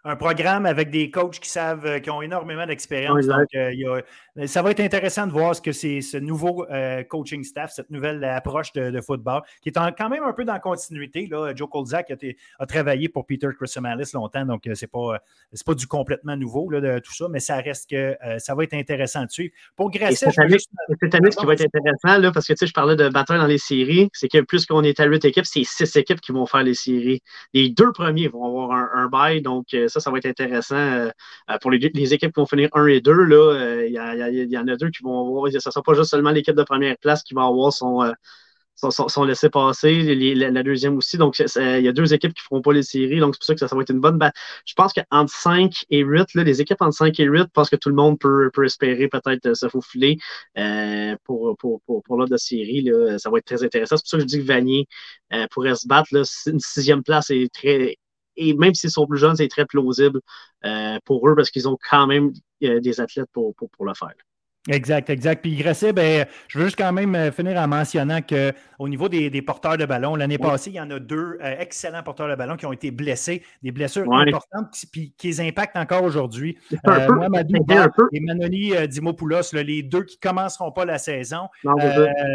un 0.06 0.14
programme 0.14 0.66
avec 0.66 0.90
des 0.90 1.10
coachs 1.10 1.40
qui 1.40 1.50
savent, 1.50 1.84
euh, 1.84 1.98
qui 1.98 2.10
ont 2.10 2.22
énormément 2.22 2.64
d'expérience. 2.64 3.26
Donc, 3.26 3.48
euh, 3.56 4.00
ça 4.46 4.62
va 4.62 4.70
être 4.70 4.78
intéressant 4.78 5.26
de 5.26 5.32
voir 5.32 5.56
ce 5.56 5.60
que 5.60 5.72
c'est 5.72 6.00
ce 6.00 6.16
nouveau 6.16 6.64
euh, 6.70 7.02
coaching 7.02 7.42
staff, 7.42 7.72
cette 7.72 7.90
nouvelle 7.90 8.22
approche 8.22 8.72
de, 8.72 9.00
football, 9.00 9.42
qui 9.62 9.70
est 9.70 9.72
quand 9.72 10.08
même 10.08 10.22
un 10.22 10.32
peu 10.32 10.44
dans 10.44 10.52
la 10.52 10.60
continuité. 10.60 11.26
Là. 11.26 11.52
Joe 11.56 11.68
Kolzak 11.68 12.12
a, 12.58 12.66
travaillé 12.66 13.08
pour 13.08 13.26
Peter 13.26 13.48
Chrysomalis 13.56 14.10
longtemps, 14.14 14.44
donc 14.44 14.68
c'est 14.74 14.86
pas, 14.86 15.18
pas 15.64 15.74
du 15.74 15.86
complètement 15.86 16.36
nouveau 16.36 16.70
là, 16.70 16.80
de 16.80 16.98
tout 17.00 17.14
ça, 17.14 17.26
mais 17.28 17.40
ça 17.40 17.56
reste 17.56 17.90
que 17.90 18.16
ça 18.38 18.54
va 18.54 18.64
être 18.64 18.74
intéressant 18.74 19.24
de 19.24 19.30
suivre. 19.30 19.52
Pour 19.74 19.90
Grasset, 19.90 20.30
cette 20.30 20.38
année, 20.38 20.58
ce 20.58 21.36
qui 21.36 21.46
va 21.46 21.54
être 21.54 21.66
intéressant, 21.66 22.20
là, 22.20 22.30
parce 22.30 22.46
que 22.46 22.66
je 22.66 22.72
parlais 22.72 22.96
de 22.96 23.08
bataille 23.08 23.38
dans 23.38 23.46
les 23.46 23.58
séries, 23.58 24.08
c'est 24.12 24.28
que 24.28 24.40
plus 24.42 24.66
qu'on 24.66 24.82
est 24.82 25.00
à 25.00 25.06
huit 25.06 25.24
équipes, 25.24 25.46
c'est 25.46 25.64
six 25.64 25.96
équipes 25.96 26.20
qui 26.20 26.32
vont 26.32 26.46
faire 26.46 26.62
les 26.62 26.74
séries. 26.74 27.22
Les 27.54 27.70
deux 27.70 27.92
premiers 27.92 28.28
vont 28.28 28.44
avoir 28.46 28.72
un, 28.72 28.90
un 28.94 29.08
bail, 29.08 29.42
donc 29.42 29.66
ça, 29.88 29.95
va 30.10 30.18
être 30.18 30.26
intéressant 30.26 30.76
euh, 30.76 31.10
euh, 31.50 31.58
pour 31.60 31.70
les, 31.70 31.78
équipes 31.78 32.32
qui 32.32 32.40
vont 32.40 32.46
finir 32.46 32.68
1 32.72 32.86
et 32.86 33.00
2. 33.00 33.86
Il 33.86 33.92
y, 33.92 34.58
en 34.58 34.68
a 34.68 34.76
deux 34.76 34.90
qui 34.90 35.02
vont 35.02 35.20
avoir, 35.20 35.50
ce 35.50 35.56
ne 35.56 35.60
sera 35.60 35.82
pas 35.82 35.94
juste 35.94 36.10
seulement 36.10 36.30
l'équipe 36.30 36.54
de 36.54 36.62
première 36.62 36.96
place 36.98 37.22
qui 37.22 37.34
va 37.34 37.44
avoir 37.44 37.72
son, 37.72 38.02
euh, 38.02 38.12
sont, 38.90 39.24
laissés 39.24 39.48
passer, 39.48 40.14
la, 40.34 40.62
deuxième 40.62 40.96
aussi. 40.96 41.16
Donc, 41.16 41.38
il 41.38 41.80
y 41.80 41.88
a 41.88 41.92
deux 41.92 42.12
équipes 42.12 42.34
qui 42.34 42.42
ne 42.42 42.44
feront 42.44 42.62
pas 42.62 42.72
les 42.72 42.82
séries. 42.82 43.20
Donc, 43.20 43.34
c'est 43.34 43.38
pour 43.38 43.46
ça 43.46 43.54
que 43.54 43.66
ça, 43.66 43.74
va 43.74 43.82
être 43.82 43.90
une 43.90 44.00
bonne 44.00 44.18
bataille. 44.18 44.40
Je 44.66 44.74
pense 44.74 44.92
qu'entre 44.92 45.32
5 45.32 45.84
et 45.90 46.00
8, 46.00 46.34
les 46.34 46.60
équipes 46.60 46.82
entre 46.82 46.94
5 46.94 47.18
et 47.20 47.24
8, 47.24 47.38
je 47.38 47.44
pense 47.52 47.70
que 47.70 47.76
tout 47.76 47.88
le 47.88 47.94
monde 47.94 48.18
peut, 48.18 48.50
espérer 48.64 49.08
peut-être 49.08 49.54
se 49.54 49.68
faufiler 49.68 50.18
euh, 50.58 51.16
pour, 51.24 51.56
pour, 51.56 51.80
pour, 51.86 52.16
l'autre 52.16 52.32
de 52.32 52.36
série. 52.36 52.90
Ça 53.18 53.30
va 53.30 53.38
être 53.38 53.46
très 53.46 53.64
intéressant. 53.64 53.96
C'est 53.96 54.02
pour 54.02 54.10
ça 54.10 54.16
que 54.18 54.22
je 54.22 54.26
dis 54.26 54.38
que 54.40 54.46
Vanier 54.46 54.86
pourrait 55.50 55.74
se 55.74 55.86
battre. 55.86 56.08
Là, 56.12 56.22
une 56.46 56.60
sixième 56.60 57.02
place 57.02 57.30
est 57.30 57.52
très 57.52 57.96
et 58.36 58.54
même 58.54 58.74
s'ils 58.74 58.90
sont 58.90 59.06
plus 59.06 59.18
jeunes, 59.18 59.36
c'est 59.36 59.48
très 59.48 59.66
plausible 59.66 60.20
euh, 60.64 60.98
pour 61.04 61.28
eux 61.28 61.34
parce 61.34 61.50
qu'ils 61.50 61.68
ont 61.68 61.78
quand 61.90 62.06
même 62.06 62.32
euh, 62.64 62.80
des 62.80 63.00
athlètes 63.00 63.30
pour, 63.32 63.54
pour, 63.54 63.86
le 63.86 63.94
faire. 63.94 64.14
Exact, 64.68 65.10
exact. 65.10 65.42
Puis 65.42 65.54
Grasset, 65.56 65.92
ben, 65.92 66.26
je 66.48 66.58
veux 66.58 66.64
juste 66.64 66.76
quand 66.76 66.92
même 66.92 67.14
euh, 67.14 67.30
finir 67.30 67.56
en 67.58 67.68
mentionnant 67.68 68.20
qu'au 68.20 68.88
niveau 68.88 69.08
des, 69.08 69.42
porteurs 69.42 69.76
de 69.76 69.84
ballon, 69.84 70.16
l'année 70.16 70.38
passée, 70.38 70.70
il 70.70 70.76
y 70.76 70.80
en 70.80 70.90
a 70.90 70.98
deux 70.98 71.38
excellents 71.40 72.02
porteurs 72.02 72.28
de 72.28 72.34
ballon 72.34 72.56
qui 72.56 72.66
ont 72.66 72.72
été 72.72 72.90
blessés, 72.90 73.44
des 73.62 73.70
blessures 73.70 74.12
importantes, 74.12 74.74
puis 74.90 75.14
qui 75.16 75.28
les 75.28 75.40
impactent 75.40 75.76
encore 75.76 76.02
aujourd'hui. 76.02 76.58
Euh, 76.88 77.12
moi, 77.12 77.28
Madou 77.28 77.64
et 78.12 78.20
Manoli 78.20 78.88
Dimopoulos, 78.88 79.52
les 79.52 79.82
deux 79.82 80.02
qui 80.02 80.18
ne 80.22 80.28
commenceront 80.28 80.72
pas 80.72 80.84
la 80.84 80.98
saison. 80.98 81.48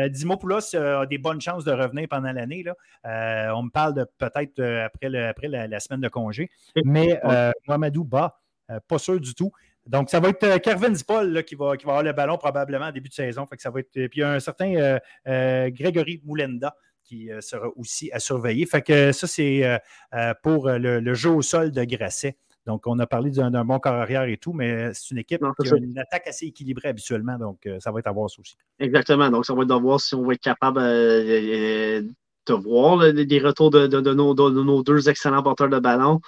Dimopoulos 0.10 0.76
a 0.76 1.06
des 1.06 1.18
bonnes 1.18 1.42
chances 1.42 1.66
de 1.66 1.72
revenir 1.72 2.08
pendant 2.10 2.32
l'année. 2.32 2.64
on 3.04 3.64
me 3.64 3.70
parle 3.70 3.94
de 3.94 4.06
peut-être 4.18 4.62
après, 4.62 5.28
après 5.28 5.48
la, 5.48 5.80
semaine 5.80 6.02
de 6.02 6.10
congé. 6.10 6.50
Mais 6.86 7.20
Mohamedou 7.68 8.06
Ba, 8.06 8.40
pas 8.88 8.98
sûr 8.98 9.20
du 9.20 9.36
tout. 9.36 9.52
Donc, 9.92 10.10
ça 10.10 10.22
va 10.22 10.30
être 10.30 10.44
euh, 10.44 10.58
Kervin 10.58 10.94
Paul 11.06 11.44
qui, 11.44 11.56
va, 11.56 11.76
qui 11.76 11.86
va 11.86 11.92
avoir 11.92 12.04
le 12.04 12.14
ballon 12.14 12.38
probablement 12.38 12.86
en 12.86 12.92
début 12.94 13.10
de 13.10 13.14
saison. 13.14 13.46
Fait 13.46 13.58
que 13.58 13.62
ça 13.62 13.70
va 13.70 13.82
être, 13.82 13.92
puis 13.92 14.10
il 14.16 14.20
y 14.20 14.24
a 14.24 14.32
un 14.32 14.40
certain 14.40 14.74
euh, 14.76 14.98
euh, 15.28 15.70
Grégory 15.70 16.22
Moulenda 16.24 16.74
qui 17.04 17.30
sera 17.42 17.68
aussi 17.76 18.10
à 18.14 18.20
surveiller. 18.20 18.66
Fait 18.66 18.82
que 18.82 19.12
ça, 19.12 19.28
c'est 19.28 19.82
pour 20.44 20.70
le, 20.70 21.14
jeu 21.14 21.30
au 21.30 21.42
sol 21.42 21.72
de 21.72 21.84
Grasset. 21.84 22.38
Donc, 22.66 22.88
on 22.88 22.98
a 23.00 23.06
parlé 23.06 23.32
d'un 23.32 23.66
bon 23.66 23.80
corps 23.80 23.96
arrière 23.96 24.24
et 24.24 24.38
tout, 24.38 24.54
mais 24.54 24.94
c'est 24.94 25.12
une 25.12 25.18
équipe 25.18 25.42
qui 25.62 25.74
a 25.74 25.76
une 25.76 26.00
attaque 26.00 26.28
assez 26.28 26.46
équilibrée 26.46 26.88
habituellement. 26.88 27.38
Donc, 27.38 27.68
ça 27.80 27.92
va 27.92 28.00
être 28.00 28.08
à 28.08 28.14
voir 28.14 28.30
ça 28.30 28.40
aussi. 28.40 28.56
Exactement. 28.80 29.30
Donc, 29.30 29.46
ça 29.46 29.54
va 29.54 29.64
être 29.64 29.72
à 29.72 29.78
voir 29.78 30.00
si 30.00 30.16
on 30.16 30.24
va 30.26 30.36
être 30.36 30.42
capable 30.42 30.80
de 30.80 32.54
voir 32.54 32.98
les 33.00 33.40
retours 33.40 33.72
de, 33.72 33.88
nos, 34.14 34.34
de, 34.34 34.64
nos, 34.64 34.82
deux 34.82 35.10
excellents 35.10 35.44
porteurs 35.44 35.70
de 35.70 35.80
ballon. 35.80 36.22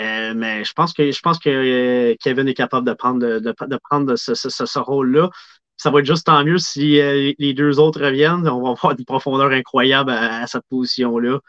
Euh, 0.00 0.34
mais 0.34 0.64
je 0.64 0.72
pense 0.72 0.92
que 0.92 1.10
je 1.10 1.20
pense 1.20 1.38
que 1.38 1.50
euh, 1.50 2.14
Kevin 2.20 2.48
est 2.48 2.54
capable 2.54 2.86
de 2.86 2.94
prendre, 2.94 3.38
de, 3.38 3.78
prendre 3.82 4.16
ce, 4.16 4.78
rôle-là. 4.78 5.30
Ça 5.76 5.90
va 5.90 6.00
être 6.00 6.06
juste 6.06 6.26
tant 6.26 6.44
mieux 6.44 6.58
si 6.58 7.00
euh, 7.00 7.32
les 7.38 7.54
deux 7.54 7.78
autres 7.78 8.00
reviennent. 8.02 8.48
On 8.48 8.62
va 8.62 8.70
avoir 8.70 8.92
une 8.98 9.04
profondeur 9.04 9.50
incroyable 9.50 10.10
à, 10.10 10.46
cette 10.46 10.64
position-là. 10.70 11.40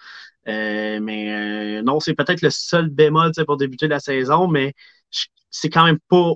mais 0.45 1.81
non, 1.83 1.99
c'est 1.99 2.15
peut-être 2.15 2.41
le 2.41 2.49
seul 2.49 2.89
bémol 2.89 3.31
pour 3.45 3.57
débuter 3.57 3.87
la 3.87 3.99
saison, 3.99 4.47
mais 4.47 4.73
c'est 5.51 5.69
quand 5.69 5.85
même 5.85 5.99
pas 6.09 6.33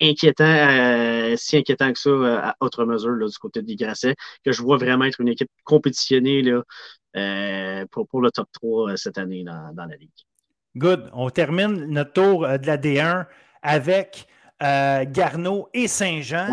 inquiétant, 0.00 1.34
si 1.36 1.56
inquiétant 1.58 1.92
que 1.92 1.98
ça 1.98 2.10
à 2.50 2.56
autre 2.60 2.84
mesure 2.84 3.16
du 3.28 3.38
côté 3.38 3.62
de 3.62 3.74
Grasset, 3.74 4.14
que 4.44 4.52
je 4.52 4.62
vois 4.62 4.76
vraiment 4.78 5.04
être 5.04 5.20
une 5.20 5.28
équipe 5.28 5.50
compétitionnée 5.64 6.42
là, 6.42 6.62
pour, 7.90 8.20
le 8.22 8.30
top 8.30 8.48
3 8.52 8.96
cette 8.96 9.18
année 9.18 9.44
dans 9.44 9.86
la 9.86 9.96
Ligue. 9.96 10.27
Good. 10.76 11.10
On 11.12 11.30
termine 11.30 11.86
notre 11.86 12.12
tour 12.12 12.44
euh, 12.44 12.58
de 12.58 12.66
la 12.66 12.76
D1 12.76 13.26
avec 13.62 14.26
euh, 14.62 15.04
Garneau 15.06 15.68
et 15.72 15.88
Saint-Jean. 15.88 16.48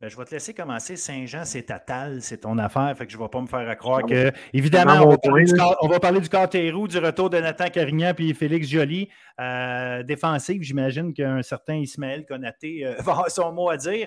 Ben, 0.00 0.10
je 0.10 0.16
vais 0.16 0.24
te 0.24 0.32
laisser 0.32 0.52
commencer. 0.52 0.96
Saint-Jean, 0.96 1.44
c'est 1.44 1.62
ta 1.62 1.78
talle, 1.78 2.20
c'est 2.20 2.38
ton 2.38 2.58
affaire. 2.58 2.92
Fait 2.98 3.06
que 3.06 3.12
je 3.12 3.16
ne 3.16 3.22
vais 3.22 3.28
pas 3.28 3.40
me 3.40 3.46
faire 3.46 3.78
croire 3.78 4.02
que. 4.04 4.30
Évidemment, 4.52 5.06
on 5.06 5.10
va, 5.10 5.16
parler 5.16 5.44
du, 5.44 5.54
on 5.80 5.88
va 5.88 6.00
parler 6.00 6.20
du 6.20 6.28
du 6.28 6.98
retour 6.98 7.30
de 7.30 7.38
Nathan 7.38 7.68
Carignan 7.70 8.12
puis 8.14 8.34
Félix 8.34 8.68
Joly. 8.68 9.08
Euh, 9.40 10.02
défensif, 10.02 10.60
j'imagine 10.62 11.14
qu'un 11.14 11.42
certain 11.42 11.76
Ismaël 11.76 12.26
Konaté 12.26 12.84
va 12.98 13.12
avoir 13.12 13.30
son 13.30 13.52
mot 13.52 13.70
à 13.70 13.76
dire. 13.76 14.06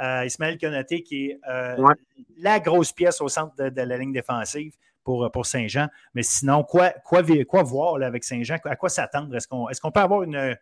Ismaël 0.00 0.58
Konaté, 0.58 1.02
qui 1.02 1.26
est 1.26 1.40
la 2.38 2.58
grosse 2.58 2.92
pièce 2.92 3.20
au 3.20 3.28
centre 3.28 3.54
de, 3.56 3.82
la 3.82 3.96
ligne 3.96 4.12
défensive 4.12 4.72
pour, 5.04 5.30
pour 5.30 5.46
Saint-Jean. 5.46 5.88
Mais 6.14 6.22
sinon, 6.22 6.64
quoi, 6.64 6.90
quoi, 7.04 7.22
quoi 7.46 7.62
voir 7.62 8.02
avec 8.02 8.24
Saint-Jean? 8.24 8.56
À 8.64 8.76
quoi 8.76 8.88
s'attendre? 8.88 9.34
Est-ce 9.34 9.48
qu'on 9.48 9.68
est 9.68 9.92
peut 9.92 10.00
avoir 10.00 10.22
une, 10.22 10.56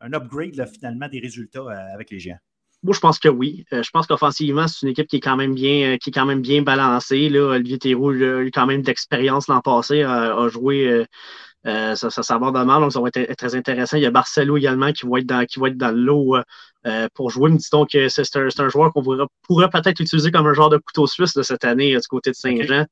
un 0.00 0.12
upgrade 0.12 0.66
finalement 0.72 1.08
des 1.08 1.20
résultats 1.20 1.64
avec 1.92 2.10
les 2.10 2.18
Géants? 2.18 2.38
Moi, 2.82 2.94
je 2.94 3.00
pense 3.00 3.18
que 3.20 3.28
oui. 3.28 3.64
Euh, 3.72 3.82
je 3.82 3.90
pense 3.90 4.06
qu'offensivement, 4.08 4.66
c'est 4.66 4.82
une 4.82 4.88
équipe 4.88 5.06
qui 5.06 5.16
est 5.16 5.20
quand 5.20 5.36
même 5.36 5.54
bien, 5.54 5.92
euh, 5.92 5.96
qui 5.98 6.10
est 6.10 6.12
quand 6.12 6.26
même 6.26 6.42
bien 6.42 6.62
balancée. 6.62 7.28
Là. 7.28 7.54
Olivier 7.54 7.78
Théroux 7.78 8.10
a 8.10 8.42
eu 8.42 8.50
quand 8.52 8.66
même 8.66 8.82
d'expérience 8.82 9.46
l'an 9.46 9.60
passé, 9.60 10.02
a, 10.02 10.48
joué 10.48 11.06
euh, 11.66 11.94
ça, 11.94 12.10
ça, 12.10 12.38
va 12.38 12.50
de 12.50 12.64
mal, 12.64 12.80
donc 12.80 12.92
ça 12.92 13.00
va 13.00 13.08
être 13.14 13.36
très 13.36 13.54
intéressant. 13.54 13.98
Il 13.98 14.02
y 14.02 14.06
a 14.06 14.10
Barcelo 14.10 14.56
également 14.56 14.92
qui 14.92 15.06
va 15.06 15.20
être 15.20 15.26
dans, 15.26 15.46
qui 15.46 15.60
va 15.60 15.68
être 15.68 15.76
dans 15.76 15.96
l'eau 15.96 16.36
pour 17.14 17.30
jouer. 17.30 17.52
Disons 17.52 17.86
que 17.86 18.08
c'est 18.08 18.36
un, 18.36 18.48
un, 18.58 18.68
joueur 18.68 18.92
qu'on 18.92 19.04
pourrait, 19.46 19.70
peut-être 19.70 20.00
utiliser 20.00 20.32
comme 20.32 20.48
un 20.48 20.54
genre 20.54 20.70
de 20.70 20.78
couteau 20.78 21.06
suisse 21.06 21.34
de 21.34 21.42
cette 21.44 21.64
année 21.64 21.94
du 21.94 22.08
côté 22.08 22.30
de 22.30 22.36
Saint-Jean. 22.36 22.80
Euh, 22.80 22.84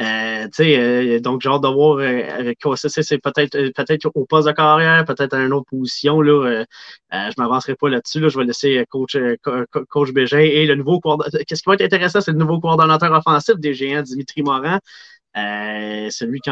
euh, 0.00 1.20
donc, 1.20 1.42
j'ai 1.42 1.48
hâte 1.48 1.62
de 1.62 1.68
voir 1.68 1.98
euh, 1.98 2.52
c'est 2.76 3.18
peut-être 3.18 3.72
peut-être 3.74 4.10
au 4.14 4.24
poste 4.26 4.46
de 4.46 4.52
carrière, 4.52 5.04
peut-être 5.04 5.34
à 5.34 5.40
une 5.40 5.52
autre 5.52 5.66
position. 5.68 6.20
Là, 6.20 6.32
euh, 6.32 6.64
je 7.10 7.16
ne 7.16 7.42
m'avancerai 7.42 7.74
pas 7.74 7.88
là-dessus. 7.88 8.20
Là, 8.20 8.28
je 8.28 8.38
vais 8.38 8.44
laisser 8.44 8.84
coach, 8.88 9.16
coach 9.88 10.12
Bégin 10.12 10.38
et 10.38 10.66
le 10.66 10.76
nouveau 10.76 11.00
Qu'est-ce 11.00 11.62
qui 11.62 11.68
va 11.68 11.74
être 11.74 11.82
intéressant, 11.82 12.20
c'est 12.20 12.32
le 12.32 12.38
nouveau 12.38 12.60
coordonnateur 12.60 13.12
offensif 13.12 13.56
des 13.56 13.74
géants, 13.74 14.02
Dimitri 14.02 14.42
Morin. 14.42 14.78
Euh, 15.36 16.08
celui 16.10 16.40
qui, 16.40 16.50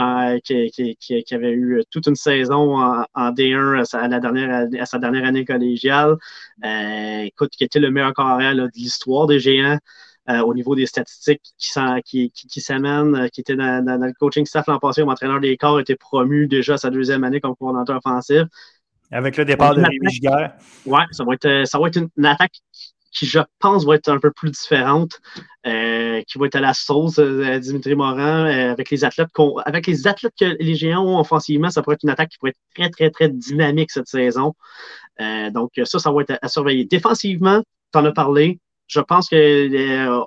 qui, 0.70 0.96
qui, 1.00 1.24
qui, 1.24 1.34
avait 1.34 1.52
eu 1.52 1.82
toute 1.90 2.06
une 2.06 2.14
saison 2.14 2.78
en, 2.78 3.04
en 3.14 3.32
D1 3.32 3.80
à 3.80 3.84
sa, 3.84 4.06
dernière, 4.06 4.68
à 4.78 4.86
sa 4.86 4.98
dernière 4.98 5.24
année 5.24 5.44
collégiale. 5.44 6.16
Euh, 6.64 7.22
écoute, 7.22 7.50
qui 7.56 7.64
était 7.64 7.80
le 7.80 7.90
meilleur 7.90 8.12
carrière 8.14 8.54
de 8.54 8.68
l'histoire 8.74 9.26
des 9.26 9.40
géants. 9.40 9.78
Euh, 10.28 10.40
au 10.40 10.54
niveau 10.54 10.74
des 10.74 10.86
statistiques 10.86 11.40
qui, 11.56 11.70
qui, 12.04 12.30
qui, 12.32 12.48
qui 12.48 12.60
s'amènent, 12.60 13.14
euh, 13.14 13.28
qui 13.28 13.42
était 13.42 13.54
dans, 13.54 13.84
dans, 13.84 14.04
le 14.04 14.12
coaching 14.12 14.44
staff 14.44 14.66
l'an 14.66 14.80
passé, 14.80 15.02
comme 15.02 15.10
entraîneur 15.10 15.38
des 15.38 15.56
corps, 15.56 15.78
était 15.78 15.94
promu 15.94 16.48
déjà 16.48 16.76
sa 16.76 16.90
deuxième 16.90 17.22
année 17.22 17.40
comme 17.40 17.54
coordinateur 17.54 17.98
offensif. 18.04 18.42
Avec 19.12 19.36
le 19.36 19.44
départ 19.44 19.76
de 19.76 19.82
Rémi 19.82 20.10
Giguère. 20.10 20.56
Oui, 20.84 20.98
ça 21.12 21.22
va 21.22 21.34
être, 21.34 21.64
ça 21.68 21.78
va 21.78 21.86
être 21.86 22.00
une, 22.16 22.26
attaque 22.26 22.54
qui, 23.12 23.24
je 23.24 23.38
pense, 23.60 23.86
va 23.86 23.94
être 23.94 24.08
un 24.08 24.18
peu 24.18 24.32
plus 24.32 24.50
différente, 24.50 25.20
euh, 25.64 26.20
qui 26.26 26.38
va 26.38 26.46
être 26.46 26.56
à 26.56 26.60
la 26.60 26.74
sauce 26.74 27.20
Dimitri 27.20 27.94
Morin, 27.94 28.46
avec 28.72 28.90
les 28.90 29.04
athlètes 29.04 29.28
avec 29.64 29.86
les 29.86 30.08
athlètes 30.08 30.34
que 30.38 30.56
les 30.58 30.74
géants 30.74 31.04
ont 31.04 31.20
offensivement, 31.20 31.70
ça 31.70 31.82
pourrait 31.82 31.94
être 31.94 32.02
une 32.02 32.10
attaque 32.10 32.30
qui 32.30 32.38
pourrait 32.38 32.50
être 32.50 32.74
très, 32.74 32.90
très, 32.90 33.10
très 33.10 33.28
dynamique 33.28 33.92
cette 33.92 34.08
saison. 34.08 34.54
donc, 35.52 35.70
ça, 35.84 36.00
ça 36.00 36.10
va 36.10 36.22
être 36.22 36.36
à, 36.42 36.48
surveiller. 36.48 36.84
Défensivement, 36.84 37.62
tu 37.92 37.98
en 38.00 38.04
as 38.04 38.12
parlé, 38.12 38.58
je 38.86 39.00
pense 39.00 39.28
que 39.28 39.36
euh, 39.36 40.24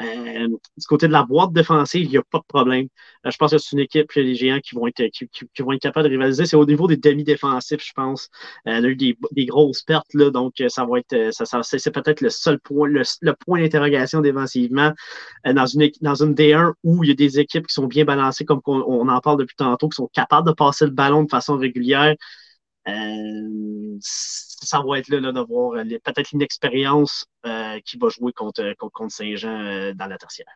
euh, 0.00 0.48
du 0.48 0.86
côté 0.88 1.06
de 1.06 1.12
la 1.12 1.22
boîte 1.22 1.52
défensive, 1.52 2.02
il 2.02 2.10
n'y 2.10 2.16
a 2.16 2.22
pas 2.22 2.38
de 2.38 2.44
problème. 2.48 2.88
Euh, 3.26 3.30
je 3.30 3.36
pense 3.36 3.52
que 3.52 3.58
c'est 3.58 3.72
une 3.72 3.78
équipe, 3.80 4.12
les 4.14 4.34
géants, 4.34 4.58
qui 4.58 4.74
vont 4.74 4.88
être, 4.88 5.04
qui, 5.08 5.62
vont 5.62 5.72
être 5.72 5.82
capables 5.82 6.08
de 6.08 6.10
rivaliser. 6.10 6.46
C'est 6.46 6.56
au 6.56 6.66
niveau 6.66 6.88
des 6.88 6.96
demi-défensifs, 6.96 7.84
je 7.84 7.92
pense. 7.92 8.28
Euh, 8.66 8.78
il 8.78 8.86
a 8.86 8.88
eu 8.88 8.96
des, 8.96 9.46
grosses 9.46 9.82
pertes, 9.82 10.12
là, 10.14 10.30
donc 10.30 10.54
ça 10.68 10.84
va 10.84 10.98
être, 10.98 11.32
ça 11.32 11.62
c'est 11.62 11.90
peut-être 11.92 12.22
le 12.22 12.30
seul 12.30 12.58
point, 12.58 12.88
le, 12.88 13.32
point 13.34 13.60
d'interrogation 13.60 14.20
défensivement 14.20 14.92
dans, 15.44 15.66
une, 15.66 15.88
dans 16.00 16.14
une 16.14 16.34
D1 16.34 16.72
où 16.82 17.04
il 17.04 17.08
y 17.08 17.12
a 17.12 17.14
des 17.14 17.38
équipes 17.38 17.66
qui 17.66 17.74
sont 17.74 17.86
bien 17.86 18.04
balancées, 18.04 18.44
comme 18.44 18.60
on 18.66 19.08
en 19.08 19.20
parle 19.20 19.38
depuis 19.38 19.56
tantôt, 19.56 19.88
qui 19.88 19.96
sont 19.96 20.08
capables 20.12 20.48
de 20.48 20.52
passer 20.54 20.86
le 20.86 20.90
ballon 20.90 21.22
de 21.22 21.30
façon 21.30 21.56
régulière. 21.56 22.16
Euh, 22.88 23.96
ça 24.00 24.82
va 24.86 24.98
être 24.98 25.08
là, 25.08 25.20
là 25.20 25.32
d'avoir 25.32 25.82
peut-être 25.82 26.32
une 26.32 26.42
expérience 26.42 27.26
euh, 27.46 27.78
qui 27.84 27.96
va 27.98 28.08
jouer 28.08 28.32
contre, 28.32 28.74
contre, 28.78 29.12
Saint-Jean 29.12 29.60
euh, 29.60 29.94
dans 29.94 30.06
la 30.06 30.18
tertiaire. 30.18 30.46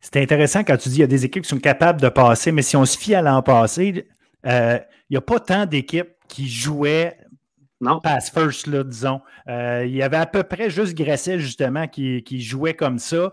C'est 0.00 0.16
intéressant 0.22 0.64
quand 0.64 0.76
tu 0.76 0.88
dis 0.88 0.96
qu'il 0.96 1.00
y 1.00 1.04
a 1.04 1.08
des 1.08 1.24
équipes 1.24 1.44
qui 1.44 1.48
sont 1.48 1.58
capables 1.58 2.00
de 2.00 2.08
passer, 2.08 2.52
mais 2.52 2.62
si 2.62 2.76
on 2.76 2.84
se 2.84 2.98
fie 2.98 3.14
à 3.14 3.22
l'an 3.22 3.42
passé, 3.42 4.06
il 4.44 4.84
n'y 5.10 5.16
a 5.16 5.20
pas 5.20 5.40
tant 5.40 5.64
d'équipes 5.64 6.10
qui 6.28 6.48
jouaient 6.48 7.16
non. 7.80 8.00
pass 8.00 8.30
first, 8.30 8.66
là, 8.66 8.84
disons. 8.84 9.20
il 9.46 9.94
y 9.94 10.02
avait 10.02 10.18
à 10.18 10.26
peu 10.26 10.42
près 10.42 10.68
juste 10.68 10.94
Gressel, 10.94 11.40
justement, 11.40 11.88
qui, 11.88 12.22
qui 12.22 12.42
jouait 12.42 12.74
comme 12.74 12.98
ça. 12.98 13.30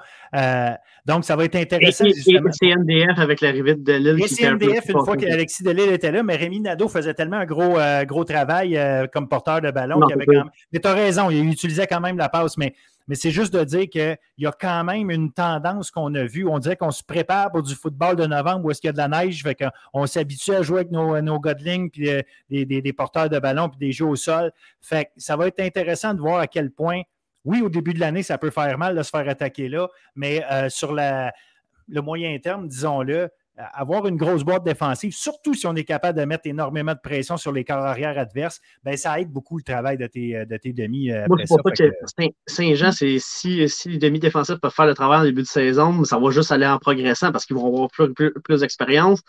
Donc, 1.06 1.26
ça 1.26 1.36
va 1.36 1.46
être 1.46 1.56
intéressant. 1.56 2.06
Et, 2.06 2.14
CNDF 2.14 3.18
avec 3.18 3.42
l'arrivée 3.42 3.76
de 3.76 3.82
Delille. 3.82 4.24
Et 4.24 4.28
CNDF, 4.28 4.90
une 4.90 5.04
fois 5.04 5.18
qu'Alexis 5.18 5.64
Delille 5.64 5.90
était 5.90 6.12
là, 6.12 6.24
mais 6.24 6.36
Rémi 6.36 6.60
Nadeau 6.60 6.88
faisait 6.88 7.14
tellement 7.14 7.38
un 7.38 7.46
gros, 7.46 7.80
euh, 7.80 8.04
gros 8.06 8.24
travail 8.24 8.78
euh, 8.78 9.08
comme 9.08 9.28
porteur 9.28 9.62
de 9.62 9.72
ballon. 9.72 10.02
avait 10.02 10.26
quand 10.26 10.46
Mais 10.72 10.80
tu 10.80 10.88
as 10.88 10.94
raison, 10.94 11.30
il 11.30 11.50
utilisait 11.50 11.88
quand 11.88 12.02
même 12.02 12.18
la 12.18 12.30
passe, 12.30 12.58
mais, 12.58 12.76
mais 13.08 13.16
c'est 13.16 13.32
juste 13.32 13.54
de 13.54 13.64
dire 13.64 13.90
qu'il 13.90 14.18
y 14.38 14.46
a 14.46 14.52
quand 14.52 14.84
même 14.84 15.10
une 15.10 15.32
tendance 15.32 15.90
qu'on 15.90 16.14
a 16.14 16.24
vue. 16.24 16.48
On 16.48 16.60
dirait 16.60 16.78
qu'on 16.78 16.92
se 16.92 17.04
prépare 17.04 17.52
pour 17.52 17.64
du 17.64 17.74
football 17.74 18.16
de 18.16 18.26
novembre 18.26 18.66
où 18.66 18.72
est-ce 18.72 18.80
qu'il 18.80 18.90
y 18.90 18.90
a 18.90 18.94
de 18.94 18.98
la 18.98 19.08
neige, 19.08 19.42
fait 19.42 19.58
on 19.94 20.06
s'habitue 20.06 20.54
à 20.54 20.62
jouer 20.62 20.80
avec 20.80 20.92
nos, 20.92 21.20
nos 21.22 21.40
gars 21.40 21.56
puis 21.56 22.10
euh, 22.10 22.22
des, 22.50 22.66
des, 22.66 22.82
des, 22.82 22.94
porteurs 22.94 23.30
de 23.30 23.40
ballon, 23.40 23.70
puis 23.70 23.80
des 23.80 23.92
jeux 23.92 24.06
au 24.06 24.16
sol. 24.16 24.52
Fait 24.82 25.10
ça 25.18 25.36
va 25.36 25.48
être 25.48 25.60
intéressant 25.60 26.14
de 26.14 26.20
voir 26.20 26.40
à 26.40 26.48
quel 26.48 26.72
point 26.72 27.02
oui, 27.46 27.62
au 27.62 27.70
début 27.70 27.94
de 27.94 28.00
l'année, 28.00 28.24
ça 28.24 28.38
peut 28.38 28.52
faire 28.52 28.78
mal 28.78 28.96
de 28.96 29.04
se 29.04 29.10
faire 29.10 29.28
attaquer 29.28 29.70
là, 29.70 29.88
mais 30.16 30.44
euh, 30.52 30.70
sur 30.70 30.94
le 30.94 32.02
moyen 32.02 32.38
terme, 32.40 32.68
disons-le, 32.68 33.30
avoir 33.74 34.08
une 34.08 34.16
grosse 34.16 34.44
boîte 34.44 34.64
défensive, 34.64 35.14
surtout 35.14 35.54
si 35.54 35.68
on 35.68 35.76
est 35.76 35.84
capable 35.84 36.18
de 36.18 36.26
mettre 36.26 36.48
énormément 36.48 36.94
de 36.94 37.00
pression 37.00 37.38
sur 37.38 37.52
les 37.52 37.64
corps 37.64 37.84
arrière 37.84 38.18
adverses, 38.18 38.60
ben, 38.84 38.96
ça 38.98 39.20
aide 39.20 39.30
beaucoup 39.30 39.58
le 39.58 39.64
travail 39.64 39.98
de 39.98 40.08
tes, 40.08 40.46
de 40.46 40.58
tes 40.58 40.74
demi. 40.74 41.12
Euh, 41.12 41.26
Moi, 41.28 41.38
je 41.40 41.54
ne 41.54 41.62
pas 41.62 41.72
que, 41.72 42.32
Saint-Jean, 42.48 42.92
si, 42.92 43.20
si 43.20 43.90
les 43.90 43.98
demi 43.98 44.20
défensifs 44.20 44.60
peuvent 44.60 44.74
faire 44.74 44.86
le 44.86 44.94
travail 44.94 45.20
en 45.20 45.24
début 45.24 45.42
de 45.42 45.48
saison, 45.48 46.04
ça 46.04 46.18
va 46.18 46.32
juste 46.32 46.52
aller 46.52 46.66
en 46.66 46.78
progressant 46.80 47.32
parce 47.32 47.46
qu'ils 47.46 47.56
vont 47.56 47.68
avoir 47.68 47.90
plus 47.90 48.60
d'expérience 48.60 49.22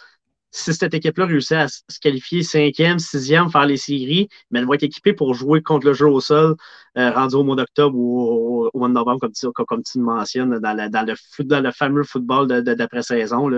si 0.53 0.75
cette 0.75 0.95
équipe-là 0.95 1.27
réussit 1.27 1.53
à 1.53 1.69
se 1.69 1.81
qualifier 2.01 2.43
cinquième, 2.43 2.99
sixième, 2.99 3.51
faire 3.51 3.67
les 3.67 3.79
séries, 3.79 4.29
mais 4.51 4.61
elle 4.61 4.67
va 4.67 4.75
être 4.75 4.83
équipée 4.83 5.15
pour 5.15 5.35
jouer 5.35 5.63
contre 5.63 5.87
le 5.87 5.95
jeu 5.95 6.07
au 6.07 6.21
sol, 6.21 6.57
euh, 6.99 7.11
rendu 7.11 7.37
au 7.37 7.43
mois 7.43 7.57
d'octobre 7.57 7.97
ou 7.99 8.69
au, 8.73 8.79
mois 8.79 8.89
de 8.89 8.95
novembre, 8.95 9.21
comme 9.21 9.33
tu, 9.33 9.51
comme, 9.53 9.83
tu 9.83 9.99
le 9.99 10.05
mentionnes, 10.05 10.59
dans, 10.59 10.91
dans, 10.91 11.07
le, 11.07 11.45
dans 11.45 11.61
le 11.61 11.73
fameux 11.73 12.05
football 12.05 12.47
d'après-saison. 12.63 13.49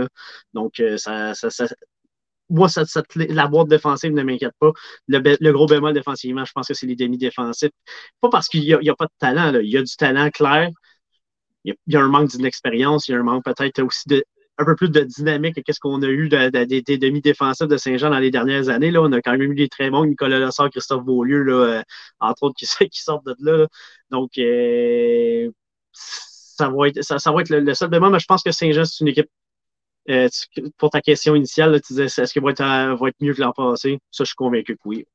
Donc, 0.55 0.79
euh, 0.81 0.97
ça, 0.97 1.35
ça, 1.35 1.51
ça, 1.51 1.67
moi, 2.49 2.69
la 3.17 3.49
boîte 3.49 3.69
défensive 3.69 4.13
ne 4.13 4.23
m'inquiète 4.23 4.55
pas. 4.61 4.71
Le, 5.09 5.51
gros 5.53 5.67
bémol 5.67 5.95
défensivement, 5.95 6.45
je 6.45 6.53
pense 6.53 6.69
que 6.69 6.75
c'est 6.75 6.87
les 6.87 6.97
demi-défensifs. 6.97 7.71
Pas 8.21 8.29
parce 8.29 8.49
qu'il 8.49 8.63
n'y 8.63 8.73
a, 8.73 8.95
pas 8.95 9.07
de 9.07 9.13
talent, 9.19 9.51
là. 9.51 9.61
il 9.63 9.71
y 9.71 9.77
a 9.77 9.83
du 9.83 9.97
talent 9.97 10.31
clair. 10.31 10.71
Il 11.65 11.75
y, 11.87 11.97
a, 11.97 12.01
un 12.01 12.09
manque 12.09 12.29
d'inexpérience, 12.29 13.09
il 13.09 13.13
y 13.13 13.15
a 13.15 13.19
un 13.19 13.23
manque 13.23 13.45
peut-être 13.45 13.83
aussi 13.83 14.07
de, 14.07 14.23
un 14.59 14.65
peu 14.65 14.77
plus 14.77 14.91
de 14.91 15.01
dynamique 15.01 15.63
qu'est-ce 15.65 15.81
qu'on 15.81 16.03
a 16.03 16.07
eu 16.07 16.29
des 16.29 16.99
demi-défensifs 16.99 17.67
de 17.67 17.77
Saint-Jean 17.77 18.11
dans 18.11 18.19
les 18.19 18.31
dernières 18.31 18.69
années. 18.69 18.91
Là. 18.91 19.03
On 19.03 19.13
a 19.13 19.21
quand 19.21 19.33
même 19.33 19.53
eu 19.53 19.55
des 19.55 19.69
très 19.69 19.91
bons, 19.91 20.05
Nicolas 20.05 20.39
Lessard, 20.39 20.71
Christophe 20.71 21.05
Beaulieu, 21.05 21.43
là, 21.43 21.53
euh, 21.53 21.83
entre 22.21 22.45
autres, 22.45 22.55
qui, 22.57 22.67
qui, 22.89 23.03
sortent 23.03 23.27
de 23.27 23.35
là. 23.41 23.67
Donc, 24.11 24.39
euh, 24.39 25.51
ça, 25.93 26.69
va 26.69 26.89
être, 26.89 27.03
ça, 27.03 27.33
va 27.33 27.41
être 27.41 27.51
le, 27.51 27.75
seul 27.75 27.91
bémol, 27.91 28.13
mais 28.13 28.21
je 28.21 28.27
pense 28.27 28.43
que 28.43 28.53
Saint-Jean, 28.53 28.85
c'est 28.85 29.01
une 29.01 29.09
équipe. 29.09 29.29
Euh, 30.11 30.29
pour 30.77 30.91
ta 30.91 31.01
question 31.01 31.35
initiale, 31.35 31.81
tu 31.81 31.95
disais 31.95 32.05
est-ce 32.05 32.31
qu'il 32.31 32.43
va 32.43 32.51
être, 32.51 32.63
va 32.63 33.09
être 33.09 33.17
mieux 33.23 33.33
que 33.33 33.41
l'an 33.41 33.53
passé? 33.53 33.99
Ça, 34.11 34.23
je 34.23 34.27
suis 34.27 34.35
convaincu 34.35 34.77
que 34.77 34.83
oui. 34.85 35.07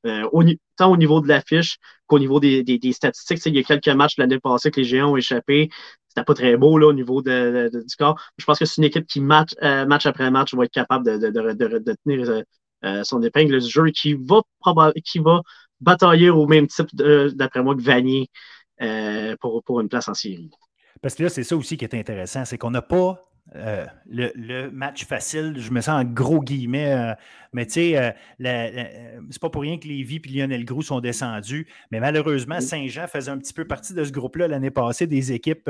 tant 0.76 0.90
au 0.90 0.96
niveau 0.96 1.20
de 1.20 1.28
l'affiche 1.28 1.78
qu'au 2.08 2.18
niveau 2.18 2.40
des, 2.40 2.64
des, 2.64 2.76
des 2.76 2.92
statistiques, 2.92 3.40
il 3.46 3.54
y 3.54 3.60
a 3.60 3.62
quelques 3.62 3.86
matchs 3.86 4.18
l'année 4.18 4.40
passée 4.40 4.72
que 4.72 4.80
les 4.80 4.84
géants 4.84 5.12
ont 5.12 5.16
échappé 5.16 5.70
c'était 6.10 6.24
pas 6.24 6.34
très 6.34 6.56
beau 6.56 6.76
là, 6.76 6.88
au 6.88 6.92
niveau 6.92 7.22
de, 7.22 7.70
du 7.72 7.96
corps. 7.96 8.20
Je 8.36 8.44
pense 8.44 8.58
que 8.58 8.64
c'est 8.64 8.78
une 8.78 8.84
équipe 8.84 9.06
qui, 9.06 9.20
match, 9.20 9.54
euh, 9.62 9.86
match 9.86 10.06
après 10.06 10.28
match, 10.30 10.52
va 10.54 10.64
être 10.64 10.72
capable 10.72 11.06
de, 11.06 11.30
de 11.30 11.96
tenir 12.04 12.28
euh, 12.28 12.42
euh, 12.84 13.04
son 13.04 13.22
épingle 13.22 13.60
du 13.60 13.68
jeu 13.68 13.86
et 13.88 13.92
qui 13.92 14.14
va, 14.14 14.42
qui 15.04 15.20
va 15.20 15.40
batailler 15.80 16.30
au 16.30 16.48
même 16.48 16.66
type, 16.66 16.88
d'après 16.96 17.62
moi, 17.62 17.76
que 17.76 17.82
Vanier 17.82 18.28
pour, 19.40 19.62
pour 19.62 19.80
une 19.80 19.88
place 19.88 20.08
en 20.08 20.14
série. 20.14 20.50
Parce 21.00 21.14
que 21.14 21.22
là, 21.22 21.28
c'est 21.28 21.44
ça 21.44 21.56
aussi 21.56 21.76
qui 21.76 21.84
est 21.84 21.94
intéressant, 21.94 22.44
c'est 22.44 22.58
qu'on 22.58 22.72
n'a 22.72 22.82
pas 22.82 23.29
euh, 23.56 23.84
le, 24.08 24.68
match 24.70 25.04
facile, 25.04 25.54
je 25.58 25.72
me 25.72 25.80
sens 25.80 26.02
en 26.02 26.04
gros 26.04 26.40
guillemets, 26.40 26.92
euh, 26.92 27.14
mais 27.52 27.66
tu 27.66 27.72
sais, 27.72 27.96
euh, 27.96 29.20
c'est 29.30 29.40
pas 29.40 29.50
pour 29.50 29.62
rien 29.62 29.76
que 29.78 29.88
Lévis 29.88 30.20
et 30.24 30.28
Lionel 30.28 30.64
Groux 30.64 30.82
sont 30.82 31.00
descendus, 31.00 31.66
mais 31.90 31.98
malheureusement, 31.98 32.60
Saint-Jean 32.60 33.08
faisait 33.08 33.30
un 33.30 33.38
petit 33.38 33.52
peu 33.52 33.66
partie 33.66 33.92
de 33.92 34.04
ce 34.04 34.12
groupe-là 34.12 34.46
l'année 34.46 34.70
passée, 34.70 35.08
des 35.08 35.32
équipes 35.32 35.68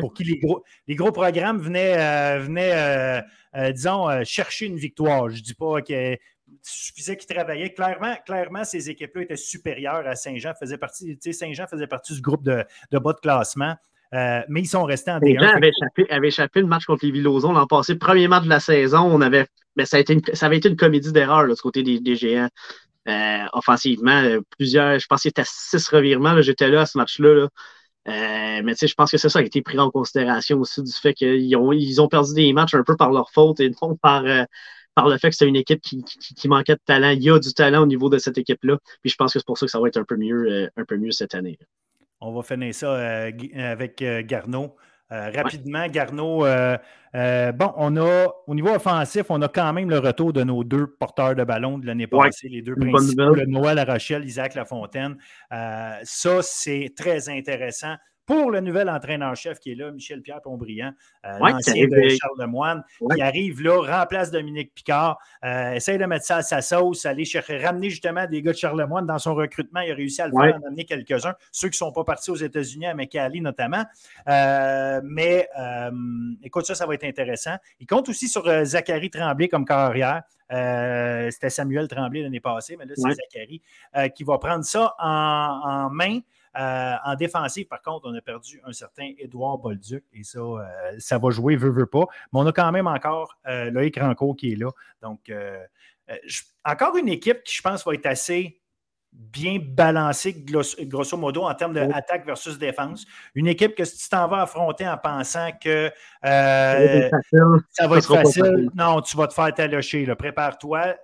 pour 0.00 0.12
qui 0.12 0.24
les 0.24 0.38
gros, 0.38 0.64
les 0.86 0.96
gros 0.96 1.12
programmes 1.12 1.58
venaient, 1.58 2.38
venaient 2.40 3.22
disons, 3.72 4.22
chercher 4.24 4.66
une 4.66 4.76
victoire. 4.76 5.30
Je 5.30 5.42
dis 5.42 5.54
pas 5.54 5.80
qu'il 5.80 6.18
suffisait 6.62 7.16
qu'ils 7.16 7.34
travaillaient. 7.34 7.72
Clairement, 7.72 8.16
clairement, 8.26 8.64
ces 8.64 8.90
équipes-là 8.90 9.22
étaient 9.22 9.36
supérieures 9.36 10.06
à 10.06 10.14
Saint-Jean, 10.14 10.52
faisait 10.60 10.78
partie, 10.78 11.18
Saint-Jean 11.32 11.66
faisait 11.66 11.86
partie 11.86 12.14
du 12.14 12.20
groupe 12.20 12.44
de, 12.44 12.64
de 12.90 12.98
bas 12.98 13.14
de 13.14 13.20
classement. 13.20 13.76
Euh, 14.14 14.40
mais 14.48 14.60
ils 14.60 14.66
sont 14.66 14.84
restés 14.84 15.10
en 15.10 15.18
D1. 15.18 15.38
Avait 15.42 15.68
échappé, 15.68 16.10
avait 16.10 16.28
échappé 16.28 16.60
le 16.60 16.66
match 16.66 16.84
contre 16.86 17.04
les 17.04 17.12
Villozons 17.12 17.52
l'an 17.52 17.66
passé. 17.66 17.94
Premier 17.96 18.28
match 18.28 18.44
de 18.44 18.48
la 18.48 18.60
saison, 18.60 19.00
on 19.00 19.20
avait, 19.20 19.46
mais 19.76 19.82
ben, 19.82 19.86
ça, 19.86 19.98
a 19.98 20.00
été 20.00 20.14
une, 20.14 20.22
ça 20.32 20.46
avait 20.46 20.56
été 20.56 20.68
une 20.68 20.76
comédie 20.76 21.12
d'erreur 21.12 21.46
du 21.46 21.60
côté 21.60 21.82
des, 21.82 22.00
des 22.00 22.16
géants. 22.16 22.48
Euh, 23.08 23.44
offensivement, 23.52 24.22
plusieurs, 24.56 24.98
je 24.98 25.06
pense 25.06 25.22
qu'il 25.22 25.28
y 25.28 25.30
était 25.30 25.44
six 25.46 25.88
revirements. 25.88 26.40
J'étais 26.40 26.68
là 26.68 26.82
à 26.82 26.86
ce 26.86 26.98
match-là. 26.98 27.48
Euh, 28.08 28.62
mais 28.64 28.74
je 28.80 28.94
pense 28.94 29.10
que 29.10 29.18
c'est 29.18 29.28
ça 29.28 29.40
qui 29.40 29.44
a 29.44 29.46
été 29.46 29.62
pris 29.62 29.78
en 29.78 29.90
considération 29.90 30.58
aussi 30.60 30.82
du 30.82 30.92
fait 30.92 31.12
qu'ils 31.12 31.54
ont, 31.56 31.72
ils 31.72 32.00
ont 32.00 32.08
perdu 32.08 32.32
des 32.32 32.52
matchs 32.54 32.74
un 32.74 32.82
peu 32.82 32.96
par 32.96 33.12
leur 33.12 33.30
faute 33.30 33.60
et 33.60 33.70
non 33.82 33.96
par, 33.96 34.24
euh, 34.24 34.44
par 34.94 35.08
le 35.08 35.18
fait 35.18 35.28
que 35.28 35.36
c'est 35.36 35.46
une 35.46 35.56
équipe 35.56 35.82
qui, 35.82 36.02
qui, 36.02 36.48
manquait 36.48 36.74
de 36.74 36.80
talent. 36.84 37.10
Il 37.10 37.22
y 37.22 37.30
a 37.30 37.38
du 37.38 37.52
talent 37.52 37.82
au 37.82 37.86
niveau 37.86 38.08
de 38.08 38.16
cette 38.18 38.38
équipe-là. 38.38 38.78
Puis 39.02 39.10
je 39.10 39.16
pense 39.16 39.34
que 39.34 39.38
c'est 39.40 39.46
pour 39.46 39.58
ça 39.58 39.66
que 39.66 39.72
ça 39.72 39.80
va 39.80 39.88
être 39.88 39.98
un 39.98 40.04
peu 40.04 40.16
mieux, 40.16 40.46
euh, 40.50 40.68
un 40.76 40.84
peu 40.84 40.96
mieux 40.96 41.10
cette 41.10 41.34
année. 41.34 41.58
On 42.20 42.32
va 42.32 42.42
finir 42.42 42.74
ça 42.74 42.94
avec 42.94 44.04
Garneau. 44.26 44.76
rapidement, 45.10 45.86
Garneau, 45.88 46.40
bon, 46.42 47.72
on 47.76 47.96
a 47.96 48.26
au 48.46 48.54
niveau 48.54 48.70
offensif, 48.70 49.26
on 49.28 49.40
a 49.42 49.48
quand 49.48 49.72
même 49.72 49.88
le 49.88 49.98
retour 49.98 50.32
de 50.32 50.42
nos 50.42 50.64
deux 50.64 50.86
porteurs 50.86 51.34
de 51.34 51.44
ballon 51.44 51.78
de 51.78 51.86
l'année 51.86 52.06
passée, 52.06 52.48
les 52.48 52.62
deux 52.62 52.74
principaux, 52.74 53.34
le 53.34 53.46
Noël 53.46 53.78
Rochelle, 53.88 54.24
Isaac 54.24 54.54
Lafontaine. 54.54 55.16
ça, 55.50 56.42
c'est 56.42 56.92
très 56.96 57.28
intéressant 57.28 57.94
pour 58.28 58.50
le 58.50 58.60
nouvel 58.60 58.90
entraîneur-chef 58.90 59.58
qui 59.58 59.72
est 59.72 59.74
là, 59.74 59.90
Michel-Pierre 59.90 60.42
Pombriand, 60.42 60.92
euh, 61.24 61.38
l'ancien 61.38 61.86
de 61.86 62.08
Charles 62.10 62.38
Lemoine, 62.38 62.84
qui 63.14 63.22
arrive 63.22 63.62
là, 63.62 64.00
remplace 64.00 64.30
Dominique 64.30 64.74
Picard, 64.74 65.18
euh, 65.46 65.72
essaye 65.72 65.96
de 65.96 66.04
mettre 66.04 66.26
ça 66.26 66.36
à 66.36 66.42
sa 66.42 66.60
sauce, 66.60 67.06
aller 67.06 67.24
chercher, 67.24 67.56
ramener 67.56 67.88
justement 67.88 68.26
des 68.26 68.42
gars 68.42 68.52
de 68.52 68.56
Charles 68.58 68.78
Lemoine 68.78 69.06
dans 69.06 69.18
son 69.18 69.34
recrutement. 69.34 69.80
Il 69.80 69.92
a 69.92 69.94
réussi 69.94 70.20
à 70.20 70.26
le 70.26 70.34
faire, 70.38 70.60
en 70.62 70.66
amener 70.66 70.84
quelques-uns, 70.84 71.34
ceux 71.50 71.68
qui 71.68 71.76
ne 71.76 71.86
sont 71.86 71.92
pas 71.92 72.04
partis 72.04 72.30
aux 72.30 72.36
États-Unis, 72.36 72.84
à 72.84 72.94
McAllen 72.94 73.42
notamment. 73.42 73.84
Euh, 74.28 75.00
mais 75.02 75.48
écoute, 76.42 76.66
ça, 76.66 76.74
ça 76.74 76.84
va 76.84 76.92
être 76.94 77.04
intéressant. 77.04 77.56
Il 77.80 77.86
compte 77.86 78.10
aussi 78.10 78.28
sur 78.28 78.44
Zachary 78.62 79.08
Tremblay 79.08 79.48
comme 79.48 79.64
carrière. 79.64 80.22
C'était 80.50 81.48
Samuel 81.48 81.88
Tremblay 81.88 82.20
l'année 82.20 82.40
passée, 82.40 82.76
mais 82.78 82.84
là, 82.84 82.92
c'est 82.94 83.10
Zachary 83.10 83.62
qui 84.14 84.24
va 84.24 84.36
prendre 84.36 84.66
ça 84.66 84.94
en 84.98 85.88
main. 85.88 86.20
Euh, 86.56 86.94
en 87.04 87.14
défensive, 87.14 87.66
par 87.66 87.82
contre, 87.82 88.08
on 88.08 88.14
a 88.14 88.20
perdu 88.20 88.60
un 88.64 88.72
certain 88.72 89.12
Édouard 89.18 89.58
Bolduc 89.58 90.04
et 90.12 90.24
ça, 90.24 90.38
euh, 90.38 90.64
ça 90.98 91.18
va 91.18 91.30
jouer, 91.30 91.56
veut, 91.56 91.70
veut 91.70 91.86
pas. 91.86 92.06
Mais 92.32 92.40
on 92.40 92.46
a 92.46 92.52
quand 92.52 92.70
même 92.72 92.86
encore 92.86 93.38
euh, 93.46 93.70
Loïc 93.70 93.98
Rancourt 93.98 94.36
qui 94.36 94.52
est 94.52 94.56
là. 94.56 94.70
Donc, 95.02 95.30
encore 96.64 96.96
une 96.96 97.08
équipe 97.08 97.42
qui, 97.42 97.54
je 97.54 97.62
pense, 97.62 97.84
va 97.84 97.94
être 97.94 98.06
assez 98.06 98.60
bien 99.18 99.58
balancée, 99.60 100.32
grosso 100.44 101.16
modo, 101.16 101.42
en 101.42 101.54
termes 101.54 101.74
d'attaque 101.74 102.24
versus 102.24 102.56
défense. 102.58 103.04
Une 103.34 103.48
équipe 103.48 103.74
que 103.74 103.84
si 103.84 103.98
tu 103.98 104.08
t'en 104.08 104.28
vas 104.28 104.42
affronter 104.42 104.88
en 104.88 104.96
pensant 104.96 105.50
que 105.60 105.90
ça 106.22 107.86
va 107.86 107.98
être 107.98 108.06
facile, 108.06 108.70
non, 108.74 109.00
tu 109.02 109.16
vas 109.16 109.26
te 109.26 109.34
faire 109.34 109.52
talocher. 109.52 110.06
Prépare-toi 110.14 110.94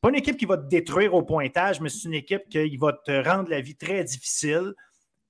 pas 0.00 0.08
une 0.08 0.16
équipe 0.16 0.36
qui 0.36 0.46
va 0.46 0.56
te 0.56 0.66
détruire 0.66 1.14
au 1.14 1.22
pointage, 1.22 1.80
mais 1.80 1.88
c'est 1.88 2.08
une 2.08 2.14
équipe 2.14 2.48
qui 2.48 2.76
va 2.76 2.92
te 2.92 3.28
rendre 3.28 3.48
la 3.48 3.60
vie 3.60 3.76
très 3.76 4.02
difficile 4.02 4.72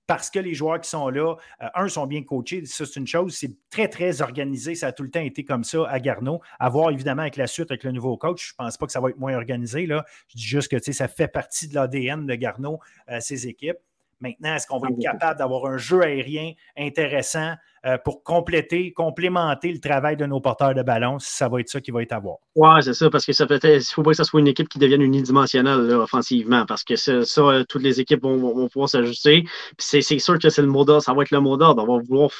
parce 0.06 0.30
que 0.30 0.38
les 0.38 0.54
joueurs 0.54 0.80
qui 0.80 0.90
sont 0.90 1.08
là, 1.08 1.36
euh, 1.62 1.66
un, 1.74 1.88
sont 1.88 2.06
bien 2.06 2.22
coachés, 2.22 2.64
ça 2.66 2.84
c'est 2.86 2.98
une 2.98 3.06
chose, 3.06 3.34
c'est 3.34 3.50
très, 3.70 3.88
très 3.88 4.20
organisé, 4.22 4.74
ça 4.74 4.88
a 4.88 4.92
tout 4.92 5.02
le 5.02 5.10
temps 5.10 5.20
été 5.20 5.44
comme 5.44 5.64
ça 5.64 5.86
à 5.88 6.00
Garneau. 6.00 6.40
À 6.58 6.68
voir 6.68 6.90
évidemment 6.90 7.22
avec 7.22 7.36
la 7.36 7.46
suite, 7.46 7.70
avec 7.70 7.84
le 7.84 7.92
nouveau 7.92 8.16
coach, 8.16 8.48
je 8.48 8.52
ne 8.54 8.64
pense 8.64 8.76
pas 8.76 8.86
que 8.86 8.92
ça 8.92 9.00
va 9.00 9.10
être 9.10 9.18
moins 9.18 9.34
organisé. 9.34 9.86
Là. 9.86 10.04
Je 10.28 10.36
dis 10.36 10.44
juste 10.44 10.68
que 10.68 10.92
ça 10.92 11.08
fait 11.08 11.28
partie 11.28 11.68
de 11.68 11.74
l'ADN 11.74 12.26
de 12.26 12.34
Garneau, 12.34 12.80
euh, 13.08 13.18
ces 13.20 13.46
équipes. 13.46 13.78
Maintenant, 14.22 14.54
est-ce 14.54 14.68
qu'on 14.68 14.78
va 14.78 14.88
être 14.88 15.00
capable 15.00 15.38
d'avoir 15.38 15.66
un 15.66 15.76
jeu 15.78 16.00
aérien 16.00 16.52
intéressant 16.78 17.54
euh, 17.84 17.98
pour 17.98 18.22
compléter, 18.22 18.92
complémenter 18.92 19.72
le 19.72 19.80
travail 19.80 20.16
de 20.16 20.24
nos 20.26 20.40
porteurs 20.40 20.74
de 20.74 20.82
ballon? 20.82 21.18
Ça 21.18 21.48
va 21.48 21.58
être 21.58 21.68
ça 21.68 21.80
qui 21.80 21.90
va 21.90 22.02
être 22.02 22.12
à 22.12 22.20
voir? 22.20 22.36
Oui, 22.54 22.82
c'est 22.82 22.94
ça, 22.94 23.10
parce 23.10 23.26
que 23.26 23.32
ça 23.32 23.46
peut 23.46 23.58
il 23.64 23.74
ne 23.74 23.80
faut 23.80 24.04
pas 24.04 24.12
que 24.12 24.16
ce 24.16 24.22
soit 24.22 24.38
une 24.38 24.46
équipe 24.46 24.68
qui 24.68 24.78
devienne 24.78 25.02
unidimensionnelle 25.02 25.90
offensivement, 25.94 26.64
parce 26.66 26.84
que 26.84 26.94
ça, 26.94 27.12
euh, 27.12 27.64
toutes 27.68 27.82
les 27.82 27.98
équipes 28.00 28.22
vont, 28.22 28.68
pouvoir 28.68 28.88
s'ajuster. 28.88 29.44
C'est 29.76 30.00
sûr 30.00 30.38
que 30.38 30.48
c'est 30.50 30.62
le 30.62 30.68
mot 30.68 30.84
d'ordre, 30.84 31.02
ça 31.02 31.14
va 31.14 31.22
être 31.22 31.32
le 31.32 31.40
mot 31.40 31.56
d'ordre. 31.56 31.82
On 31.82 31.96
va 31.96 32.02
vouloir 32.02 32.30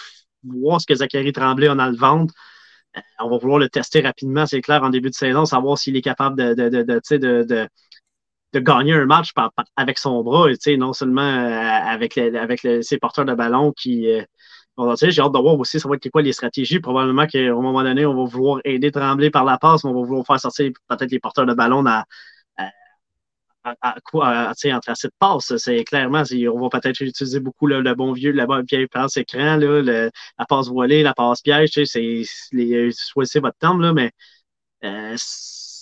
voir 0.45 0.81
ce 0.81 0.87
que 0.87 0.95
Zachary 0.95 1.33
Tremblay 1.33 1.67
a 1.67 1.75
dans 1.75 1.91
le 1.91 1.97
ventre. 1.97 2.33
Euh, 2.97 3.01
on 3.19 3.29
va 3.29 3.39
vouloir 3.39 3.59
le 3.59 3.69
tester 3.69 4.03
rapidement, 4.03 4.47
c'est 4.47 4.61
clair, 4.61 4.85
en 4.85 4.91
début 4.91 5.11
de 5.11 5.17
saison, 5.17 5.47
savoir 5.47 5.79
s'il 5.79 5.97
est 5.97 6.03
capable 6.03 6.37
de, 6.37 6.55
de, 6.55 6.69
de 6.69 7.45
de 7.45 7.69
gagner 8.61 8.95
un 8.95 9.07
match 9.07 9.31
avec 9.77 9.99
son 9.99 10.23
bras, 10.23 10.49
et, 10.51 10.77
non 10.77 10.93
seulement 10.93 11.23
euh, 11.23 11.61
avec, 11.61 12.19
avec 12.19 12.61
ses 12.83 12.99
porteurs 12.99 13.25
de 13.25 13.35
ballon 13.35 13.73
qui. 13.73 14.11
Euh, 14.11 14.25
j'ai 15.03 15.21
hâte 15.21 15.33
de 15.33 15.39
voir 15.39 15.59
aussi 15.59 15.79
ça 15.79 15.89
va 15.89 15.97
être 15.97 16.09
quoi 16.09 16.23
les 16.23 16.33
stratégies. 16.33 16.81
Probablement 16.81 17.27
qu'à 17.27 17.39
un 17.41 17.53
moment 17.53 17.83
donné, 17.83 18.07
on 18.07 18.15
va 18.15 18.25
vouloir 18.25 18.61
aider 18.65 18.91
Tremblay 18.91 19.31
par 19.31 19.45
la 19.45 19.59
passe, 19.59 19.85
mais 19.85 19.91
on 19.91 19.95
va 20.01 20.07
vouloir 20.07 20.27
faire 20.27 20.41
sortir 20.41 20.71
peut-être 20.89 21.11
les 21.11 21.21
porteurs 21.21 21.45
de 21.47 21.55
ballon 21.55 21.85
à, 21.87 22.05
à, 23.65 23.97
quoi, 24.05 24.51
en 24.51 24.81
tracé 24.81 25.09
de 25.09 25.13
passe. 25.19 25.57
C'est 25.57 25.85
clairement, 25.85 26.23
on 26.53 26.61
va 26.61 26.81
peut-être 26.81 27.01
utiliser 27.01 27.41
beaucoup 27.41 27.67
le, 27.67 27.95
bon 27.95 28.13
vieux, 28.13 28.33
la 28.33 28.47
bonne 28.47 28.65
vieille 28.67 28.87
passe 28.87 29.17
écran, 29.17 29.57
là, 29.57 29.83
la 29.83 30.47
passe 30.49 30.69
voilée, 30.69 31.03
la 31.03 31.15
passe 31.15 31.43
piège, 31.43 31.71
c'est 31.85 32.23
choisissez 33.13 33.41
votre 33.41 33.59
temps, 33.59 33.77
là, 33.79 33.93
mais 33.93 34.11
euh, 34.85 35.17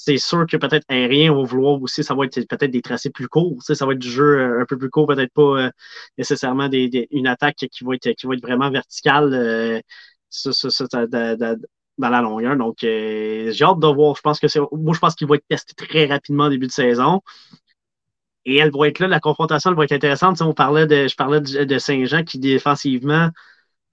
c'est 0.04 0.18
sûr 0.18 0.46
que 0.46 0.56
peut-être 0.56 0.84
aérien, 0.88 1.32
on 1.32 1.42
va 1.42 1.48
vouloir 1.48 1.82
aussi, 1.82 2.02
ça 2.02 2.14
va 2.14 2.24
être 2.24 2.40
peut-être 2.48 2.70
des 2.70 2.80
tracés 2.82 3.10
plus 3.10 3.28
courts. 3.28 3.62
Ça 3.62 3.84
va 3.84 3.92
être 3.92 3.98
du 3.98 4.10
jeu 4.10 4.38
euh, 4.38 4.62
un 4.62 4.64
peu 4.64 4.78
plus 4.78 4.88
court, 4.90 5.06
peut-être 5.06 5.32
pas 5.32 5.42
euh, 5.66 5.70
nécessairement 6.16 6.70
une 6.72 7.26
attaque 7.26 7.56
qui 7.70 7.84
va 7.84 7.94
être, 7.94 8.10
qui 8.12 8.26
va 8.26 8.34
être 8.34 8.42
vraiment 8.42 8.70
verticale 8.70 9.34
euh, 9.34 9.80
dans 11.98 12.08
la 12.08 12.22
longueur. 12.22 12.56
Donc, 12.56 12.78
j'ai 12.80 13.62
hâte 13.62 13.78
de 13.78 13.86
voir. 13.88 14.16
Je 14.16 14.22
pense 14.22 14.40
que 14.40 14.48
c'est. 14.48 14.60
Moi, 14.72 14.94
je 14.94 15.00
pense 15.00 15.14
qu'il 15.14 15.26
va 15.28 15.36
être 15.36 15.46
testé 15.48 15.74
très 15.74 16.06
rapidement 16.06 16.46
au 16.46 16.50
début 16.50 16.66
de 16.66 16.72
saison. 16.72 17.20
Et 18.46 18.56
elle 18.56 18.70
va 18.72 18.88
être 18.88 19.00
là, 19.00 19.06
la 19.08 19.20
confrontation 19.20 19.70
elle 19.70 19.76
va 19.76 19.84
être 19.84 19.92
intéressante. 19.92 20.40
on 20.40 20.54
parlait 20.54 20.86
de, 20.86 21.08
je 21.08 21.14
parlais 21.16 21.40
de 21.40 21.78
Saint-Jean 21.78 22.24
qui 22.24 22.38
défensivement 22.38 23.30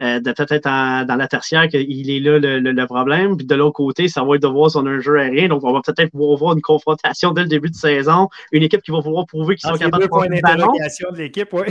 euh, 0.04 0.20
de 0.20 0.32
peut-être 0.32 0.66
dans 0.66 1.16
la 1.16 1.28
tertiaire 1.28 1.68
qu'il 1.68 2.12
est 2.12 2.20
là 2.20 2.38
le, 2.38 2.86
problème. 2.86 3.36
Puis 3.36 3.48
de 3.48 3.56
l'autre 3.56 3.74
côté, 3.74 4.08
ça 4.08 4.24
va 4.24 4.36
être 4.36 4.44
de 4.44 4.48
voir 4.48 4.70
si 4.70 4.78
on 4.78 4.86
a 4.86 4.90
un 4.92 5.00
jeu 5.00 5.18
aérien. 5.18 5.48
Donc, 5.48 5.64
on 5.64 5.74
va 5.74 5.82
peut-être 5.82 6.12
pouvoir 6.12 6.38
voir 6.38 6.54
une 6.54 6.62
confrontation 6.62 7.32
dès 7.32 7.42
le 7.42 7.48
début 7.48 7.72
de 7.72 7.76
saison. 7.76 8.30
Une 8.52 8.62
équipe 8.62 8.84
qui 8.84 8.92
va 8.92 9.02
pouvoir 9.02 9.26
prouver 9.26 9.56
qu'ils 9.56 9.68
sont 9.68 9.76
capables 9.76 10.04
de 10.04 10.08
passer 10.10 10.30
le 10.30 10.42
ballon. 10.42 10.72
De 10.72 11.18
l'équipe, 11.18 11.52
ouais. 11.52 11.66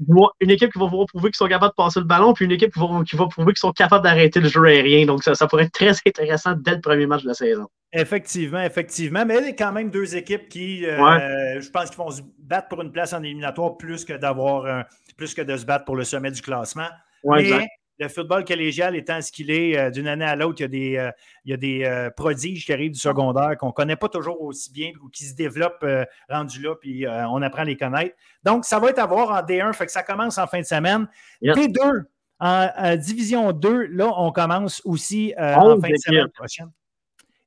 une 0.40 0.50
équipe 0.50 0.72
qui 0.72 0.78
va 0.78 0.86
pouvoir 0.86 1.06
prouver 1.06 1.30
qu'ils 1.30 1.36
sont 1.36 1.46
capables 1.46 1.70
de 1.70 1.82
passer 1.82 2.00
le 2.00 2.06
ballon, 2.06 2.32
puis 2.32 2.46
une 2.46 2.52
équipe 2.52 2.72
qui 2.72 2.80
va, 2.80 2.86
qui 3.08 3.14
va 3.14 3.26
prouver 3.28 3.52
qu'ils 3.52 3.58
sont 3.58 3.72
capables 3.72 4.02
d'arrêter 4.02 4.40
le 4.40 4.48
jeu 4.48 4.64
aérien. 4.64 5.06
Donc, 5.06 5.22
ça, 5.22 5.36
ça 5.36 5.46
pourrait 5.46 5.64
être 5.64 5.72
très 5.72 5.92
intéressant 6.04 6.54
dès 6.58 6.74
le 6.74 6.80
premier 6.80 7.06
match 7.06 7.22
de 7.22 7.28
la 7.28 7.34
saison. 7.34 7.68
Effectivement, 7.92 8.60
effectivement. 8.60 9.24
Mais 9.24 9.38
il 9.38 9.44
y 9.46 9.48
a 9.50 9.52
quand 9.52 9.72
même 9.72 9.90
deux 9.90 10.16
équipes 10.16 10.48
qui, 10.48 10.84
euh, 10.84 11.60
je 11.60 11.70
pense, 11.70 11.90
qu'ils 11.90 11.98
vont 11.98 12.10
se 12.10 12.22
battre 12.40 12.66
pour 12.68 12.82
une 12.82 12.90
place 12.90 13.12
en 13.12 13.22
éliminatoire 13.22 13.76
plus 13.76 14.04
que 14.04 14.14
d'avoir 14.14 14.84
plus 15.16 15.32
que 15.32 15.42
de 15.42 15.56
se 15.56 15.64
battre 15.64 15.84
pour 15.84 15.96
le 15.96 16.04
sommet 16.04 16.30
du 16.30 16.42
classement 16.42 16.88
mais 17.24 17.68
le 17.98 18.08
football 18.08 18.44
collégial 18.44 18.96
étant 18.96 19.20
ce 19.20 19.32
qu'il 19.32 19.50
est, 19.50 19.76
euh, 19.76 19.90
d'une 19.90 20.06
année 20.06 20.24
à 20.24 20.36
l'autre, 20.36 20.60
il 20.60 20.62
y 20.62 20.64
a 20.64 20.68
des, 20.68 20.96
euh, 20.96 21.10
il 21.44 21.50
y 21.50 21.54
a 21.54 21.56
des 21.56 21.84
euh, 21.84 22.10
prodiges 22.10 22.64
qui 22.64 22.72
arrivent 22.72 22.92
du 22.92 23.00
secondaire 23.00 23.56
qu'on 23.58 23.68
ne 23.68 23.72
connaît 23.72 23.96
pas 23.96 24.08
toujours 24.08 24.40
aussi 24.42 24.72
bien 24.72 24.92
ou 25.02 25.08
qui 25.08 25.24
se 25.24 25.34
développent 25.34 25.86
rendus 26.28 26.62
là, 26.62 26.74
puis 26.76 27.06
on 27.08 27.42
apprend 27.42 27.62
à 27.62 27.64
les 27.64 27.76
connaître. 27.76 28.14
Donc, 28.42 28.64
ça 28.64 28.78
va 28.78 28.90
être 28.90 28.98
à 28.98 29.06
voir 29.06 29.30
en 29.30 29.44
D1, 29.44 29.72
fait 29.72 29.86
que 29.86 29.92
ça 29.92 30.02
commence 30.02 30.38
en 30.38 30.46
fin 30.46 30.60
de 30.60 30.66
semaine. 30.66 31.08
D2, 31.42 32.04
en 32.40 32.96
Division 32.96 33.52
2, 33.52 33.86
là, 33.86 34.12
on 34.16 34.30
commence 34.32 34.80
aussi 34.84 35.34
en 35.38 35.80
fin 35.80 35.88
de 35.88 35.96
semaine 35.96 36.28
prochaine. 36.28 36.70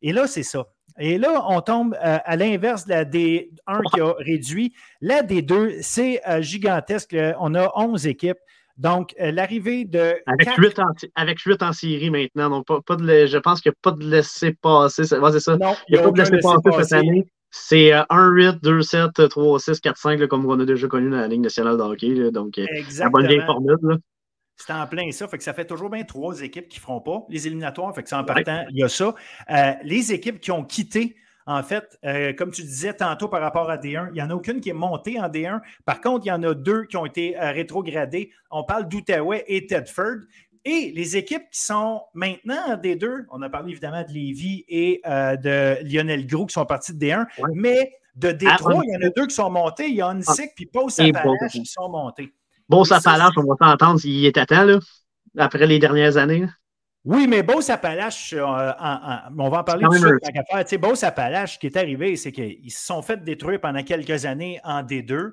Et 0.02 0.14
là, 0.14 0.28
c'est 0.28 0.44
ça. 0.44 0.66
Et 1.00 1.18
là, 1.18 1.46
on 1.48 1.62
tombe 1.62 1.96
à 2.00 2.36
l'inverse 2.36 2.86
de 2.86 2.90
la 2.90 3.06
D1 3.06 3.50
qui 3.94 4.02
a 4.02 4.14
réduit. 4.18 4.74
La 5.00 5.24
D2, 5.24 5.82
c'est 5.82 6.22
gigantesque. 6.42 7.16
On 7.40 7.56
a 7.56 7.72
11 7.76 8.08
équipes. 8.08 8.40
Donc, 8.78 9.14
euh, 9.20 9.32
l'arrivée 9.32 9.86
de. 9.86 10.16
Avec, 10.26 10.56
huit 10.58 10.80
en, 10.80 10.92
avec 11.16 11.40
en 11.62 11.74
série 11.74 12.10
maintenant. 12.10 12.50
Donc, 12.50 12.66
pas, 12.86 12.96
de, 12.96 13.26
je 13.26 13.38
pense 13.38 13.62
qu'il 13.62 13.72
n'y 13.72 13.76
a 13.76 13.80
pas 13.82 13.92
de 13.92 14.10
laisser 14.10 14.54
passer. 14.54 15.04
C'est 15.04 15.40
ça. 15.40 15.58
Non, 15.58 15.76
il 15.88 15.96
n'y 15.96 16.00
a, 16.00 16.04
pas 16.04 16.12
de 16.12 16.18
laisser 16.20 16.40
passer 16.42 16.84
cette 16.84 16.94
année. 16.94 17.28
C'est 17.54 17.92
1-8, 17.92 18.62
2-7, 18.62 19.12
3-6, 19.28 19.82
4-5, 19.82 20.28
comme 20.28 20.46
on 20.46 20.58
a 20.60 20.66
déjà 20.66 20.88
connu 20.88 21.10
dans 21.10 21.18
la 21.18 21.28
Ligue 21.28 21.42
nationale 21.42 21.78
de 21.78 21.82
hockey. 21.84 22.32
donc, 22.32 22.58
euh, 22.58 22.66
la 22.98 23.10
bonne 23.10 23.28
vieille 23.28 23.46
formule. 23.46 24.00
C'est 24.56 24.74
en 24.74 24.88
plein 24.88 25.12
ça. 25.12 25.28
Fait 25.28 25.38
que 25.38 25.44
ça 25.44 25.54
fait 25.54 25.66
toujours 25.66 25.90
bien 25.90 26.04
trois 26.04 26.42
équipes 26.42 26.70
qui 26.70 26.78
ne 26.78 26.82
feront 26.82 27.02
pas 27.02 27.26
les 27.30 27.48
éliminatoires. 27.48 27.94
Fait 27.96 28.04
que 28.04 28.10
c'est 28.10 28.16
en 28.16 28.24
partant, 28.24 28.64
il 28.70 28.78
y 28.78 28.84
a 28.84 28.90
ça. 28.90 29.16
Euh, 29.50 29.74
les 29.84 30.14
équipes 30.14 30.40
qui 30.40 30.52
ont 30.52 30.64
quitté 30.64 31.16
en 31.58 31.64
fait, 31.64 31.98
euh, 32.06 32.34
comme 32.34 32.52
tu 32.52 32.62
disais 32.62 32.94
tantôt 32.94 33.28
par 33.28 33.42
rapport 33.42 33.70
à 33.70 33.78
D1, 33.78 34.10
il 34.10 34.14
n'y 34.14 34.22
en 34.22 34.30
a 34.30 34.34
aucune 34.34 34.62
qui 34.62 34.70
est 34.70 34.74
montée 34.74 35.20
en 35.20 35.28
D1. 35.28 35.62
Par 35.86 36.02
contre, 36.02 36.26
il 36.26 36.30
y 36.30 36.32
en 36.32 36.44
a 36.44 36.54
deux 36.54 36.86
qui 36.86 36.98
ont 36.98 37.06
été 37.06 37.40
euh, 37.40 37.52
rétrogradées. 37.52 38.32
On 38.50 38.64
parle 38.64 38.88
d'Outaouais 38.88 39.44
et 39.48 39.66
Tedford. 39.68 40.22
Et 40.64 40.92
les 40.96 41.18
équipes 41.18 41.50
qui 41.52 41.62
sont 41.62 42.04
maintenant 42.14 42.62
en 42.68 42.76
D2, 42.76 43.26
on 43.32 43.42
a 43.42 43.50
parlé 43.50 43.72
évidemment 43.72 44.04
de 44.04 44.14
Lévis 44.14 44.64
et 44.68 45.02
euh, 45.08 45.36
de 45.36 45.78
Lionel 45.84 46.28
Gros 46.28 46.46
qui 46.46 46.54
sont 46.54 46.66
partis 46.66 46.94
de 46.94 47.04
D1, 47.04 47.26
mais 47.54 47.94
de 48.16 48.30
D3, 48.30 48.78
ah, 48.78 48.82
il 48.84 48.94
y 48.94 48.98
en 48.98 49.08
a 49.08 49.10
deux 49.10 49.26
qui 49.26 49.34
sont 49.34 49.50
montés. 49.50 49.88
Il 49.88 49.96
y 49.96 50.02
a 50.02 50.10
Onsic 50.10 50.52
et 50.60 50.66
Paul 50.68 50.92
Sapalache 50.92 51.52
qui 51.52 51.66
sont 51.66 51.90
montés. 51.90 52.32
Bon, 52.70 52.84
Sapalache, 52.84 53.34
on 53.38 53.44
va 53.44 53.56
s'entendre 53.60 54.00
s'il 54.00 54.24
est 54.26 54.38
à 54.38 54.46
temps, 54.46 54.64
là, 54.64 54.80
après 55.38 55.66
les 55.66 55.80
dernières 55.80 56.18
années. 56.18 56.46
Oui, 57.04 57.26
mais 57.28 57.42
Beau 57.42 57.62
Sapalache, 57.62 58.34
euh, 58.34 58.44
on 58.44 59.50
va 59.50 59.60
en 59.60 59.64
parler 59.64 59.86
tout 59.86 59.92
de 59.92 60.20
suite. 60.68 60.80
Beau 60.82 60.94
Sapalache, 60.94 61.56
ce 61.56 61.60
qui 61.60 61.68
est 61.68 61.78
arrivé, 61.78 62.16
c'est 62.16 62.32
qu'ils 62.32 62.72
se 62.72 62.86
sont 62.86 63.02
fait 63.02 63.24
détruire 63.24 63.60
pendant 63.60 63.82
quelques 63.82 64.26
années 64.26 64.60
en 64.64 64.84
D2. 64.84 65.32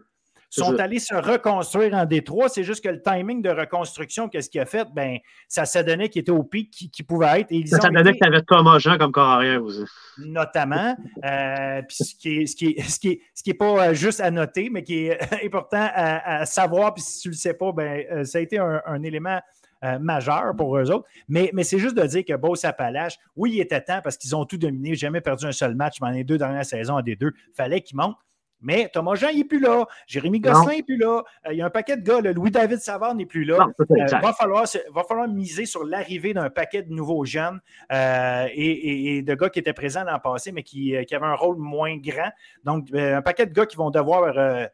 sont 0.49 0.78
allés 0.81 0.99
se 0.99 1.15
reconstruire 1.15 1.93
en 1.93 2.07
Détroit. 2.07 2.49
C'est 2.49 2.65
juste 2.65 2.82
que 2.82 2.89
le 2.89 3.03
timing 3.03 3.43
de 3.43 3.51
reconstruction, 3.51 4.31
qu'est-ce 4.31 4.49
qu'il 4.49 4.62
a 4.62 4.65
fait? 4.65 4.89
Ben, 4.95 5.19
ça 5.47 5.66
s'est 5.66 5.85
donné 5.85 6.09
qu'il 6.09 6.20
était 6.23 6.32
au 6.32 6.43
pic 6.43 6.70
qui, 6.70 7.03
pouvait 7.03 7.40
être. 7.43 7.66
ça 7.66 7.81
s'est 7.82 7.90
donné 7.90 8.12
que 8.12 8.19
tu 8.19 8.27
avais 8.27 8.40
Thomas 8.40 8.78
Jean 8.78 8.97
comme 8.97 9.12
corps 9.12 9.28
arrière 9.28 9.62
aussi. 9.62 9.85
Notamment. 10.19 10.97
Euh, 11.24 11.82
puis 11.82 11.97
ce 11.97 12.15
qui 12.15 12.39
n'est 12.39 12.47
ce 12.47 12.57
qui 12.57 12.81
ce 12.81 12.99
qui 12.99 13.20
ce 13.35 13.43
qui 13.43 13.51
est 13.51 13.55
pas 13.55 13.89
euh, 13.89 13.95
juste 13.95 14.20
à 14.20 14.31
noter, 14.31 14.70
mais 14.70 14.85
qui 14.85 15.07
est 15.07 15.19
important 15.45 15.90
à, 15.93 16.47
savoir. 16.47 16.95
Puis 16.95 17.03
si 17.03 17.20
tu 17.20 17.28
ne 17.28 17.32
le 17.32 17.36
sais 17.36 17.55
pas, 17.55 17.73
ben, 17.73 18.05
euh, 18.11 18.24
ça 18.24 18.39
a 18.39 18.40
été 18.40 18.59
un, 18.59 19.03
élément. 19.03 19.40
Majeur 20.00 20.55
pour 20.56 20.76
eux 20.76 20.90
autres. 20.90 21.06
Mais, 21.28 21.50
mais 21.55 21.64
c'est 21.64 21.78
juste 21.78 21.96
de 21.96 22.05
dire 22.05 22.24
que 22.24 22.34
Beauce 22.34 22.64
Appalache, 22.64 23.18
oui, 23.36 23.52
il 23.55 23.60
était 23.60 23.80
temps 23.80 24.00
parce 24.02 24.16
qu'ils 24.16 24.34
ont 24.34 24.44
tout 24.44 24.59
dominé, 24.59 24.94
jamais 24.94 25.20
perdu 25.20 25.46
un 25.46 25.52
seul 25.52 25.74
match 25.74 25.98
dans 26.00 26.10
les 26.10 26.24
deux 26.24 26.38
dernières 26.38 26.64
saisons 26.64 26.96
à 26.96 27.02
des 27.02 27.16
deux. 27.16 27.32
Il 27.48 27.55
fallait 27.55 27.80
qu'ils 27.80 27.96
montent. 27.96 28.16
Mais 28.60 28.88
Thomas 28.92 29.14
Jean, 29.14 29.28
il 29.28 29.38
n'est 29.38 29.44
plus 29.44 29.60
là. 29.60 29.86
Jérémy 30.06 30.40
Gosselin 30.40 30.76
n'est 30.76 30.82
plus 30.82 30.96
là. 30.96 31.22
Euh, 31.46 31.52
il 31.52 31.59
y 31.59 31.62
a 31.62 31.66
un 31.66 31.70
paquet 31.70 31.96
de 31.96 32.02
gars. 32.02 32.20
Louis-David 32.20 32.78
Savard 32.78 33.14
n'est 33.14 33.26
plus 33.26 33.44
là. 33.44 33.68
Il 33.90 34.02
euh, 34.02 34.18
va, 34.20 34.32
falloir, 34.32 34.64
va 34.92 35.05
falloir 35.05 35.28
miser 35.28 35.64
sur 35.64 35.84
l'arrivée 35.84 36.34
d'un 36.34 36.50
paquet 36.50 36.82
de 36.82 36.92
nouveaux 36.92 37.24
jeunes 37.24 37.60
euh, 37.92 38.48
et, 38.52 39.22
de 39.22 39.34
gars 39.34 39.48
qui 39.48 39.60
étaient 39.60 39.72
présents 39.72 40.05
l'an 40.05 40.18
passé, 40.18 40.50
mais 40.50 40.62
qui, 40.62 40.96
avaient 40.96 41.26
un 41.26 41.34
rôle 41.34 41.56
moins 41.56 41.96
grand. 41.96 42.30
Donc, 42.64 42.92
un 42.92 43.22
paquet 43.22 43.46
de 43.46 43.52
gars 43.52 43.66
qui 43.66 43.76
vont 43.76 43.90
devoir 43.90 44.68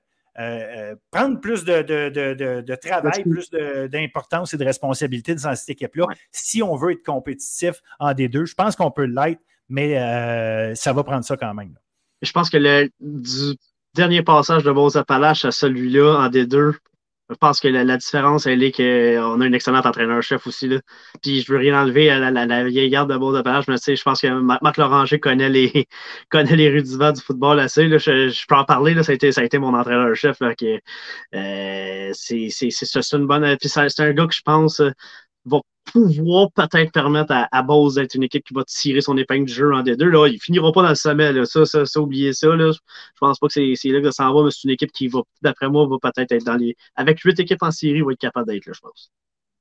prendre 1.11 1.41
plus 1.41 1.65
de, 1.65 2.75
travail, 2.77 3.23
plus 3.23 3.51
d'importance 3.51 4.55
et 4.55 4.57
de 4.57 4.65
responsabilité 4.65 5.35
dans 5.35 5.55
cette 5.55 5.71
équipe-là 5.71 6.07
si 6.33 6.63
on 6.63 6.77
veut 6.77 6.93
être 6.93 7.05
compétitif 7.05 7.81
en 7.99 8.13
D2. 8.13 8.47
Je 8.47 8.55
pense 8.55 8.77
qu'on 8.77 8.91
peut 8.91 9.05
l'être, 9.05 9.41
mais 9.69 9.95
ça 10.75 10.93
va 10.93 11.05
prendre 11.05 11.25
ça 11.25 11.37
quand 11.37 11.55
même. 11.55 11.75
Je 12.23 12.33
pense 12.33 12.51
que 12.51 12.57
le, 12.57 12.91
du 13.01 13.57
dernier 13.95 14.23
passage 14.23 14.65
de 14.65 14.73
Beaux 14.73 14.97
Appalaches 14.97 15.45
à 15.45 15.53
celui-là 15.53 16.19
en 16.19 16.29
D2, 16.29 16.75
je 17.31 17.35
pense 17.37 17.61
que 17.61 17.69
la, 17.69 17.97
différence, 17.97 18.47
elle 18.47 18.63
est 18.63 18.73
qu'on 18.73 19.41
a 19.41 19.45
un 19.45 19.53
excellent 19.53 19.79
entraîneur-chef 19.79 20.47
aussi. 20.47 20.69
Là. 20.69 20.81
Puis 21.23 21.41
je 21.41 21.51
veux 21.53 21.59
rien 21.59 21.81
enlever 21.81 22.11
à 22.11 22.31
la, 22.31 22.65
vieille 22.65 22.91
garde 22.91 23.11
de 23.11 23.17
Beaux 23.17 23.35
Appalaches, 23.35 23.67
mais 23.69 23.77
je 23.79 24.03
pense 24.03 24.21
que 24.21 24.29
Marc 24.29 24.77
Loranger 24.77 25.19
connaît 25.19 25.49
les, 25.49 25.87
connaît 26.31 26.57
les 26.57 26.69
rudiments 26.69 27.13
du 27.13 27.21
football 27.23 27.61
assez. 27.61 27.89
Là. 27.89 27.97
Je, 27.99 28.47
peux 28.47 28.55
en 28.55 28.65
parler, 28.65 28.95
là, 28.95 29.03
ça, 29.03 29.13
a 29.13 29.15
été, 29.15 29.33
ça 29.33 29.41
a 29.41 29.45
été 29.45 29.59
mon 29.59 29.75
entraîneur-chef. 29.75 30.37
Euh, 30.43 32.11
c'est 32.13 33.13
une 33.13 33.27
bonne. 33.27 33.57
Puis 33.59 33.69
c'est 33.71 34.01
un 34.01 34.13
gars 34.13 34.27
que 34.27 34.35
je 34.35 34.43
pense 34.43 34.83
va 35.45 35.61
pouvoir 35.85 36.51
peut-être 36.53 36.93
permettre 36.93 37.33
à, 37.33 37.49
à 37.53 37.63
Bose 37.63 37.95
d'être 37.97 38.15
une 38.15 38.23
équipe 38.23 38.45
qui 38.45 38.55
va 38.55 38.65
tirer 38.65 39.01
son 39.01 39.17
épingle 39.17 39.47
du 39.47 39.53
jeu 39.53 39.73
en 39.73 39.83
D2. 39.83 40.05
Là. 40.05 40.29
Ils 40.29 40.41
finiront 40.41 40.73
pas 40.73 40.83
dans 40.83 40.89
le 40.89 40.95
sommet. 40.95 41.33
Là. 41.33 41.45
Ça, 41.45 41.65
ça, 41.67 41.87
ça, 41.87 42.01
oubliez 42.01 42.33
ça. 42.33 42.55
Là. 42.55 42.73
Je 42.73 43.19
pense 43.21 43.39
pas 43.39 43.49
que 43.49 43.53
c'est 43.53 43.89
là 43.89 44.01
que 44.01 44.11
ça 44.11 44.25
s'en 44.25 44.35
va, 44.35 44.45
mais 44.45 44.51
c'est 44.51 44.65
une 44.65 44.71
équipe 44.71 44.93
qui 44.93 45.09
va, 45.09 45.21
d'après 45.43 45.69
moi, 45.69 45.87
va 45.87 45.97
peut-être 46.11 46.33
être 46.33 46.45
dans 46.45 46.57
les. 46.57 46.77
Avec 46.97 47.21
huit 47.21 47.39
équipes 47.39 47.63
en 47.63 47.71
série, 47.71 48.01
va 48.03 48.13
être 48.13 48.19
capable 48.19 48.51
d'être 48.51 48.67
là, 48.67 48.73
je 48.75 48.81
pense. 48.81 49.13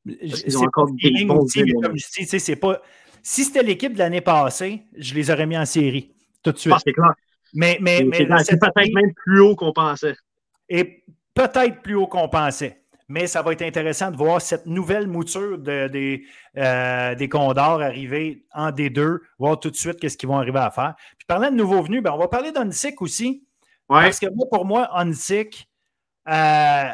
Ils 0.05 0.57
ont 0.57 0.63
encore 0.63 0.89
des 1.01 1.25
bons 1.25 1.45
comme 1.81 1.97
je 1.97 2.23
dis, 2.23 2.39
c'est 2.39 2.55
pas. 2.55 2.81
Si 3.21 3.45
c'était 3.45 3.63
l'équipe 3.63 3.93
de 3.93 3.99
l'année 3.99 4.19
passée, 4.19 4.83
je 4.97 5.13
les 5.13 5.31
aurais 5.31 5.45
mis 5.45 5.57
en 5.57 5.65
série 5.65 6.11
tout 6.43 6.51
de 6.51 6.57
suite. 6.57 6.75
c'est 6.83 6.91
clair. 6.91 7.13
Mais, 7.53 7.77
mais, 7.79 8.03
mais 8.03 8.27
c'est 8.43 8.59
peut-être 8.59 8.93
même 8.93 9.13
plus 9.13 9.39
haut 9.39 9.55
qu'on 9.55 9.71
pensait. 9.71 10.15
Et 10.67 11.03
peut-être 11.33 11.81
plus 11.81 11.95
haut 11.95 12.07
qu'on 12.07 12.27
pensait 12.27 12.82
mais 13.07 13.27
ça 13.27 13.41
va 13.41 13.51
être 13.53 13.61
intéressant 13.61 14.11
de 14.11 14.17
voir 14.17 14.41
cette 14.41 14.65
nouvelle 14.65 15.07
mouture 15.07 15.57
des, 15.57 16.23
euh, 16.57 17.15
des 17.15 17.29
Condors 17.29 17.81
arriver 17.81 18.45
en 18.53 18.71
D2, 18.71 19.19
voir 19.37 19.59
tout 19.59 19.69
de 19.69 19.75
suite 19.75 19.99
qu'est-ce 19.99 20.17
qu'ils 20.17 20.29
vont 20.29 20.37
arriver 20.37 20.59
à 20.59 20.71
faire. 20.71 20.95
Puis 21.17 21.25
parlant 21.25 21.51
de 21.51 21.55
nouveaux 21.55 21.81
venus, 21.81 22.01
ben, 22.01 22.11
on 22.11 22.17
va 22.17 22.27
parler 22.27 22.51
d'Onsic 22.51 23.01
aussi. 23.01 23.45
Parce 23.87 24.19
que 24.19 24.27
moi, 24.33 24.47
pour 24.51 24.65
moi, 24.65 24.89
Onsic, 24.95 25.69
euh, 26.27 26.89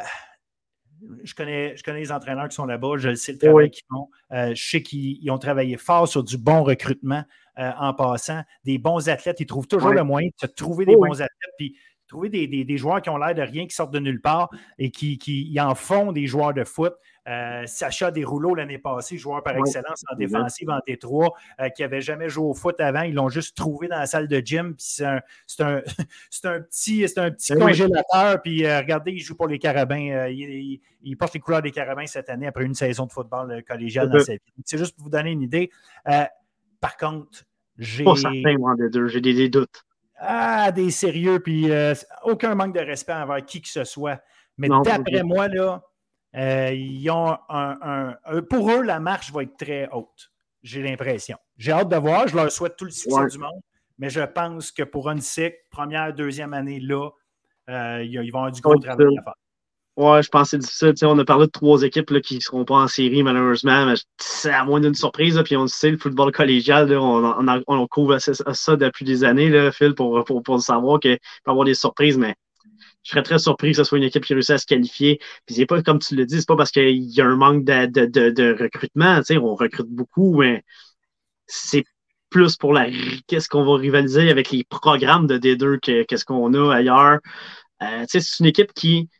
je, 1.24 1.34
connais, 1.34 1.76
je 1.76 1.82
connais 1.82 2.00
les 2.00 2.12
entraîneurs 2.12 2.48
qui 2.48 2.56
sont 2.56 2.66
là-bas, 2.66 2.98
je 2.98 3.14
sais 3.14 3.32
le 3.32 3.38
travail 3.38 3.70
qu'ils 3.70 3.84
font. 3.88 4.10
Euh, 4.32 4.54
je 4.54 4.62
sais 4.62 4.82
qu'ils 4.82 5.30
ont 5.30 5.38
travaillé 5.38 5.76
fort 5.76 6.08
sur 6.08 6.22
du 6.22 6.36
bon 6.36 6.62
recrutement 6.62 7.24
en 7.56 7.92
passant, 7.92 8.42
des 8.64 8.78
bons 8.78 9.10
athlètes. 9.10 9.38
Ils 9.40 9.46
trouvent 9.46 9.66
toujours 9.66 9.92
le 9.92 10.02
moyen 10.02 10.30
de 10.42 10.46
trouver 10.46 10.86
des 10.86 10.96
bons 10.96 11.20
athlètes. 11.20 11.54
Puis 11.58 11.76
trouver 12.10 12.28
des, 12.28 12.76
joueurs 12.76 13.00
qui 13.00 13.08
ont 13.08 13.16
l'air 13.16 13.34
de 13.34 13.42
rien, 13.42 13.66
qui 13.66 13.74
sortent 13.74 13.92
de 13.92 14.00
nulle 14.00 14.20
part 14.20 14.50
et 14.78 14.90
qui, 14.90 15.56
en 15.60 15.74
font 15.74 16.12
des 16.12 16.26
joueurs 16.26 16.52
de 16.52 16.64
foot. 16.64 16.92
Euh, 17.28 17.64
Sacha 17.66 18.10
Desrouleaux 18.10 18.54
l'année 18.56 18.78
passée, 18.78 19.16
joueur 19.16 19.42
par 19.44 19.56
excellence 19.56 20.02
en 20.10 20.16
défensive 20.16 20.68
en 20.70 20.80
Détroit, 20.84 21.32
euh, 21.60 21.68
qui 21.68 21.82
n'avait 21.82 22.00
jamais 22.00 22.28
joué 22.28 22.46
au 22.46 22.54
foot 22.54 22.80
avant. 22.80 23.02
Ils 23.02 23.14
l'ont 23.14 23.28
juste 23.28 23.56
trouvé 23.56 23.86
dans 23.86 23.98
la 23.98 24.06
salle 24.06 24.26
de 24.26 24.40
gym. 24.44 24.74
C'est 24.78 25.04
un, 25.04 25.20
un, 25.60 25.76
un, 26.44 26.60
petit, 26.60 27.04
un 27.16 27.30
petit 27.30 27.54
ben 27.54 27.60
congélateur. 27.60 28.42
Puis 28.42 28.64
euh, 28.64 28.78
regardez, 28.78 29.12
il 29.12 29.20
joue 29.20 29.36
pour 29.36 29.46
les 29.46 29.60
Carabins. 29.60 30.26
Il, 30.28 31.16
porte 31.16 31.34
les 31.34 31.40
couleurs 31.40 31.62
des 31.62 31.70
Carabins 31.70 32.06
cette 32.06 32.28
année 32.28 32.48
après 32.48 32.64
une 32.64 32.74
saison 32.74 33.06
de 33.06 33.12
football 33.12 33.62
collégial 33.62 34.10
dans 34.10 34.18
sa 34.18 34.32
vie. 34.32 34.40
C'est 34.64 34.78
juste 34.78 34.96
pour 34.96 35.04
vous 35.04 35.10
donner 35.10 35.30
une 35.30 35.42
idée. 35.42 35.70
par 36.80 36.96
contre, 36.96 37.44
j'ai. 37.78 38.02
Pas 38.02 38.16
certain, 38.16 38.58
moi, 38.58 38.74
deux. 38.76 39.06
J'ai 39.06 39.20
des 39.20 39.48
doutes 39.48 39.84
ah, 40.20 40.70
des 40.70 40.90
sérieux, 40.90 41.40
puis 41.40 41.70
euh, 41.70 41.94
aucun 42.24 42.54
manque 42.54 42.74
de 42.74 42.80
respect 42.80 43.14
envers 43.14 43.44
qui 43.44 43.62
que 43.62 43.68
ce 43.68 43.84
soit. 43.84 44.20
Mais 44.58 44.68
d'après 44.84 45.22
moi, 45.22 45.48
là, 45.48 45.82
euh, 46.36 46.72
ils 46.72 47.10
ont 47.10 47.36
un, 47.48 48.14
Pour 48.48 48.70
eux, 48.70 48.82
la 48.82 49.00
marche 49.00 49.32
va 49.32 49.42
être 49.42 49.56
très 49.56 49.88
haute. 49.90 50.30
J'ai 50.62 50.82
l'impression. 50.82 51.38
J'ai 51.56 51.72
hâte 51.72 51.88
de 51.88 51.96
voir. 51.96 52.28
Je 52.28 52.36
leur 52.36 52.52
souhaite 52.52 52.76
tout 52.76 52.84
le 52.84 52.90
succès 52.90 53.26
du 53.30 53.38
monde. 53.38 53.60
Mais 53.98 54.10
je 54.10 54.20
pense 54.20 54.70
que 54.70 54.82
pour 54.82 55.08
un 55.08 55.20
cycle, 55.20 55.56
première, 55.70 56.12
deuxième 56.12 56.52
année, 56.52 56.80
là, 56.80 57.10
euh, 57.70 58.04
ils 58.04 58.30
vont 58.30 58.40
avoir 58.40 58.52
du 58.52 58.60
gros 58.60 58.76
travail 58.76 59.18
à 59.18 59.22
faire. 59.22 59.34
Ouais, 60.00 60.22
je 60.22 60.30
pense 60.30 60.44
que 60.44 60.50
c'est 60.52 60.58
difficile. 60.58 61.06
on 61.08 61.18
a 61.18 61.26
parlé 61.26 61.44
de 61.44 61.50
trois 61.50 61.82
équipes 61.82 62.08
là, 62.08 62.22
qui 62.22 62.36
ne 62.36 62.40
seront 62.40 62.64
pas 62.64 62.76
en 62.76 62.88
série, 62.88 63.22
malheureusement. 63.22 63.92
C'est 64.16 64.50
à 64.50 64.64
moins 64.64 64.80
d'une 64.80 64.94
surprise. 64.94 65.38
puis 65.44 65.58
on 65.58 65.66
sait, 65.66 65.90
le 65.90 65.98
football 65.98 66.32
collégial, 66.32 66.90
on, 66.96 67.62
on, 67.66 67.86
couvre 67.86 68.16
ça, 68.18 68.76
depuis 68.76 69.04
des 69.04 69.24
années, 69.24 69.50
là, 69.50 69.70
Phil, 69.70 69.94
pour, 69.94 70.24
pour, 70.24 70.42
pour 70.42 70.62
savoir 70.62 71.00
qu'il 71.00 71.18
peut 71.44 71.50
avoir 71.50 71.66
des 71.66 71.74
surprises. 71.74 72.16
Mais 72.16 72.34
je 73.02 73.10
serais 73.10 73.22
très 73.22 73.38
surpris 73.38 73.72
que 73.72 73.76
ce 73.76 73.84
soit 73.84 73.98
une 73.98 74.04
équipe 74.04 74.24
qui 74.24 74.32
réussisse 74.32 74.54
à 74.54 74.58
se 74.58 74.64
qualifier. 74.64 75.18
Puis 75.44 75.56
c'est 75.56 75.66
pas, 75.66 75.82
comme 75.82 75.98
tu 75.98 76.16
le 76.16 76.24
dis, 76.24 76.38
c'est 76.38 76.48
pas 76.48 76.56
parce 76.56 76.70
qu'il 76.70 76.96
y 76.96 77.20
a 77.20 77.26
un 77.26 77.36
manque 77.36 77.64
de, 77.64 77.84
de, 77.84 78.30
de, 78.30 78.56
recrutement. 78.58 79.20
On 79.42 79.54
recrute 79.54 79.88
beaucoup, 79.88 80.40
mais 80.40 80.64
c'est 81.46 81.84
plus 82.30 82.56
pour 82.56 82.72
la 82.72 82.88
qu'est-ce 83.26 83.50
qu'on 83.50 83.64
va 83.64 83.76
rivaliser 83.76 84.30
avec 84.30 84.50
les 84.50 84.64
programmes 84.64 85.26
de 85.26 85.36
D2 85.36 86.06
qu'est-ce 86.06 86.24
qu'on 86.24 86.54
a 86.54 86.74
ailleurs. 86.74 87.18
Euh, 87.82 88.04
c'est 88.08 88.20
une 88.40 88.46
équipe 88.46 88.72
qui 88.72 89.10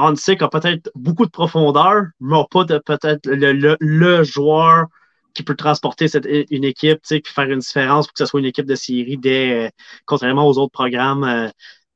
Hansik 0.00 0.42
a 0.42 0.48
peut-être 0.48 0.90
beaucoup 0.94 1.26
de 1.26 1.30
profondeur, 1.30 2.04
mais 2.20 2.42
pas 2.50 2.64
peut-être 2.64 3.26
le, 3.26 4.22
joueur 4.24 4.86
qui 5.34 5.42
peut 5.42 5.54
transporter 5.54 6.08
cette, 6.08 6.26
une 6.50 6.64
équipe, 6.64 7.00
puis 7.02 7.22
faire 7.26 7.50
une 7.50 7.60
différence 7.60 8.06
pour 8.06 8.14
que 8.14 8.18
ce 8.18 8.26
soit 8.26 8.40
une 8.40 8.46
équipe 8.46 8.66
de 8.66 8.74
série, 8.74 9.16
des, 9.16 9.66
euh, 9.66 9.68
contrairement 10.06 10.46
aux 10.46 10.58
autres 10.58 10.72
programmes 10.72 11.24
euh, 11.24 11.48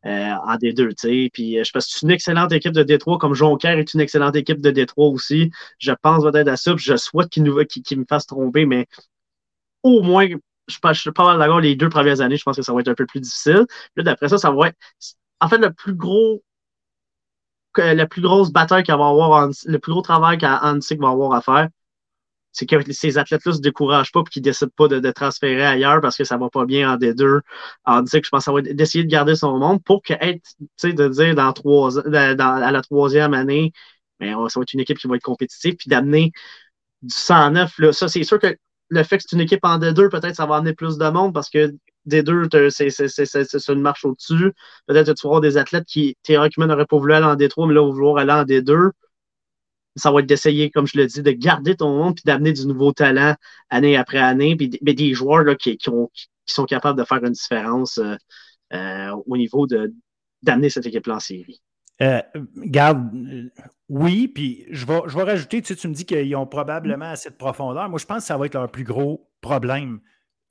euh, 0.07 0.33
en 0.47 0.57
D2. 0.57 1.31
Puis 1.33 1.65
je 1.65 1.71
pense 1.73 1.87
que 1.87 1.93
c'est 1.93 2.03
une 2.03 2.11
excellente 2.11 2.53
équipe 2.53 2.73
de 2.73 2.83
Détroit, 2.83 3.19
comme 3.19 3.35
Jonker 3.35 3.79
est 3.79 3.95
une 3.95 4.01
excellente 4.01 4.37
équipe 4.37 4.61
de 4.61 4.71
Détroit 4.71 5.09
aussi. 5.09 5.51
Je 5.79 5.93
pense 6.01 6.23
peut-être 6.23 6.49
à 6.49 6.57
ça, 6.57 6.75
je 6.77 6.97
souhaite 6.97 7.29
qu'il 7.31 7.43
me 7.45 8.05
fasse 8.09 8.27
tromper, 8.27 8.67
mais 8.67 8.87
au 9.83 10.03
moins, 10.03 10.27
je, 10.29 10.37
je 10.69 11.01
suis 11.01 11.13
pas 11.13 11.25
mal 11.25 11.39
d'accord, 11.39 11.61
les 11.61 11.77
deux 11.77 11.89
premières 11.89 12.21
années, 12.21 12.37
je 12.37 12.43
pense 12.45 12.57
que 12.57 12.63
ça 12.63 12.73
va 12.73 12.81
être 12.81 12.89
un 12.89 12.95
peu 12.95 13.07
plus 13.07 13.21
difficile. 13.21 13.67
Là, 13.97 14.03
d'après 14.03 14.29
ça, 14.29 14.39
ça 14.39 14.51
va 14.51 14.69
être. 14.69 14.79
En 15.41 15.49
fait, 15.49 15.59
le 15.59 15.73
plus 15.73 15.95
gros 15.95 16.43
la 17.83 18.07
plus 18.07 18.23
grosse 18.23 18.51
bataille 18.51 18.83
qu'il 18.83 18.95
va 18.95 19.09
avoir, 19.09 19.49
le 19.67 19.79
plus 19.79 19.93
gros 19.93 20.03
travail 20.03 20.39
qu'Hansik 20.39 21.01
va 21.01 21.09
avoir 21.11 21.33
à 21.33 21.41
faire, 21.41 21.69
c'est 22.53 22.67
que 22.67 22.77
ces 22.93 23.19
athlètes-là 23.19 23.53
se 23.53 23.61
découragent 23.61 24.13
pas 24.13 24.21
et 24.21 24.31
qu'ils 24.31 24.43
décident 24.43 24.71
pas 24.77 24.89
de, 24.89 25.11
transférer 25.11 25.67
ailleurs 25.67 26.01
parce 26.01 26.17
que 26.17 26.25
ça 26.25 26.37
va 26.37 26.49
pas 26.51 26.65
bien 26.65 26.93
en 26.93 26.97
D2. 26.97 27.41
Hansik, 27.85 28.25
je 28.25 28.31
pense 28.31 28.45
que 28.45 28.51
va 28.53 28.61
être 28.61 28.77
d'essayer 28.77 29.05
de 29.05 29.11
garder 29.11 29.35
son 29.35 29.59
monde 29.59 29.83
pour 29.83 30.03
que 30.03 30.15
être, 30.15 30.41
tu 30.59 30.67
sais, 30.77 30.93
de 30.93 31.09
dire 31.09 31.35
dans 31.35 31.53
trois, 31.53 31.99
à 31.99 32.71
la 32.73 32.83
troisième 32.83 33.35
année, 33.35 33.73
mais 34.21 34.35
ben, 34.35 34.49
ça 34.49 34.61
va 34.61 34.63
être 34.63 34.73
une 34.73 34.81
équipe 34.81 34.99
qui 34.99 35.09
va 35.09 35.17
être 35.17 35.23
compétitive, 35.23 35.77
puis 35.77 35.89
d'amener 35.89 36.33
du 37.03 37.15
109. 37.15 37.79
Là, 37.79 37.93
ça, 37.93 38.09
c'est 38.09 38.25
sûr 38.25 38.39
que 38.39 38.57
le 38.89 39.03
fait 39.03 39.19
que 39.19 39.25
c'est 39.27 39.37
une 39.37 39.43
équipe 39.43 39.65
en 39.65 39.79
D2, 39.79 40.09
peut-être 40.09 40.37
ça 40.37 40.47
va 40.47 40.57
amener 40.57 40.75
plus 40.75 40.99
de 40.99 41.09
monde 41.09 41.35
parce 41.35 41.51
que 41.51 41.75
D2, 42.07 42.71
c'est 42.71 43.73
une 43.73 43.81
marche 43.81 44.05
au-dessus. 44.05 44.53
Peut-être 44.87 45.07
que 45.07 45.13
tu 45.13 45.27
vas 45.27 45.31
avoir 45.31 45.41
des 45.41 45.57
athlètes 45.57 45.87
qui, 45.87 46.17
théoriquement, 46.23 46.67
n'auraient 46.67 46.87
pas 46.87 46.99
voulu 46.99 47.15
aller 47.15 47.27
en 47.27 47.37
D3, 47.37 47.69
mais 47.69 47.75
là, 47.75 47.81
vont 47.81 47.93
vouloir 47.93 48.19
aller 48.19 48.33
en 48.33 48.45
D2. 48.45 48.91
Ça 49.97 50.11
va 50.11 50.21
être 50.21 50.27
d'essayer, 50.27 50.71
comme 50.71 50.87
je 50.87 50.99
le 50.99 51.07
dis, 51.07 51.23
de 51.23 51.31
garder 51.31 51.77
ton 51.77 51.97
monde 51.97 52.17
puis 52.17 52.25
d'amener 52.27 52.53
du 52.53 52.67
nouveau 52.67 52.93
talent 52.93 53.37
année 53.71 53.97
après 53.97 54.19
année. 54.19 54.57
Puis 54.57 54.79
mais 54.83 54.95
des 54.95 55.15
joueurs 55.15 55.45
là, 55.45 55.55
qui, 55.55 55.77
qui, 55.77 55.89
ont, 55.89 56.11
qui, 56.13 56.29
sont 56.47 56.65
capables 56.65 56.99
de 56.99 57.05
faire 57.05 57.23
une 57.23 57.33
différence 57.33 57.99
euh, 57.99 58.17
euh, 58.73 59.17
au 59.27 59.37
niveau 59.37 59.67
d'amener 60.43 60.69
cette 60.69 60.87
équipe-là 60.87 61.17
en 61.17 61.21
série. 61.21 61.61
Euh, 62.03 62.21
garde, 62.57 63.09
oui, 63.89 64.27
puis 64.27 64.67
je 64.71 64.85
vais, 64.85 65.01
je 65.07 65.17
vais 65.17 65.23
rajouter, 65.23 65.63
tu, 65.63 65.69
sais, 65.69 65.77
tu 65.81 65.87
me 65.87 65.95
dis 65.95 66.05
qu'ils 66.05 66.35
ont 66.35 66.47
probablement 66.47 67.11
assez 67.11 67.31
de 67.31 67.37
profondeur. 67.37 67.89
Moi, 67.89 68.01
je 68.01 68.07
pense 68.07 68.19
que 68.19 68.25
ça 68.25 68.37
va 68.37 68.47
être 68.47 68.55
leur 68.55 68.69
plus 68.69 68.83
gros 68.83 69.31
problème 69.41 70.01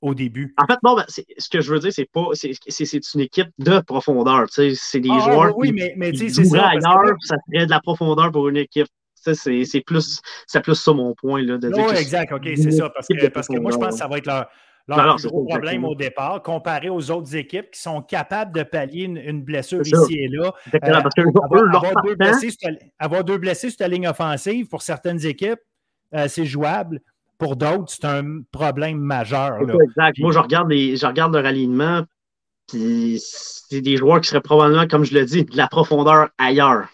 au 0.00 0.14
début. 0.14 0.54
En 0.58 0.66
fait, 0.66 0.78
non, 0.82 0.96
ben, 0.96 1.04
ce 1.08 1.48
que 1.48 1.60
je 1.60 1.72
veux 1.72 1.78
dire, 1.78 1.92
c'est 1.92 2.10
pas. 2.10 2.28
C'est 2.34 3.14
une 3.14 3.20
équipe 3.20 3.48
de 3.58 3.80
profondeur. 3.80 4.46
C'est 4.50 5.00
des 5.00 5.08
ah, 5.10 5.20
joueurs 5.20 5.58
oui, 5.58 5.68
qui, 5.68 5.74
mais, 5.74 5.94
mais 5.96 6.12
qui 6.12 6.30
ça, 6.30 6.68
ailleurs, 6.68 7.16
ça 7.20 7.36
serait 7.50 7.66
de 7.66 7.70
la 7.70 7.80
profondeur 7.80 8.30
pour 8.30 8.48
une 8.48 8.58
équipe. 8.58 8.88
C'est 9.16 9.80
plus, 9.86 10.20
plus 10.62 10.74
ça 10.74 10.92
mon 10.92 11.14
point. 11.14 11.42
Là, 11.42 11.56
de 11.56 11.68
oui, 11.68 11.96
exact, 11.96 12.32
OK, 12.32 12.46
c'est 12.56 12.72
ça. 12.72 12.90
Parce 12.90 13.08
que, 13.08 13.28
parce 13.28 13.48
que 13.48 13.58
moi, 13.58 13.70
je 13.70 13.78
pense 13.78 13.94
que 13.94 13.98
ça 13.98 14.06
va 14.06 14.18
être 14.18 14.26
leur, 14.26 14.46
leur 14.86 15.16
plus 15.16 15.28
gros 15.28 15.44
problème 15.46 15.84
au 15.84 15.94
départ, 15.94 16.42
comparé 16.42 16.90
aux 16.90 17.10
autres 17.10 17.34
équipes 17.34 17.70
qui 17.70 17.80
sont 17.80 18.02
capables 18.02 18.54
de 18.54 18.62
pallier 18.62 19.04
une, 19.04 19.42
blessure 19.42 19.80
ici 19.80 20.18
et 20.18 20.28
là. 20.28 20.52
Euh, 20.74 20.78
parce 20.80 21.14
avoir, 21.16 22.02
deux 22.04 22.14
blessés, 22.16 22.50
avoir, 22.98 23.24
deux 23.24 23.38
blessés, 23.38 23.70
sur 23.70 23.78
ta 23.78 23.88
ligne 23.88 24.08
offensive, 24.08 24.68
pour 24.68 24.82
certaines 24.82 25.24
équipes, 25.24 25.60
euh, 26.14 26.28
c'est 26.28 26.44
jouable. 26.44 27.00
Pour 27.38 27.56
d'autres, 27.56 27.88
c'est 27.88 28.04
un 28.04 28.42
problème 28.52 28.98
majeur. 28.98 29.58
Exact. 29.60 30.18
Moi, 30.18 30.32
je 30.32 30.38
regarde, 30.38 30.70
les, 30.70 30.96
je 30.96 31.06
regarde 31.06 31.34
leur 31.34 31.46
alignement, 31.46 32.02
puis 32.68 33.20
c'est 33.20 33.80
des 33.80 33.96
joueurs 33.96 34.20
qui 34.20 34.28
seraient 34.28 34.40
probablement, 34.40 34.86
comme 34.86 35.04
je 35.04 35.14
le 35.14 35.24
dis, 35.24 35.44
de 35.44 35.56
la 35.56 35.68
profondeur 35.68 36.28
ailleurs 36.38 36.88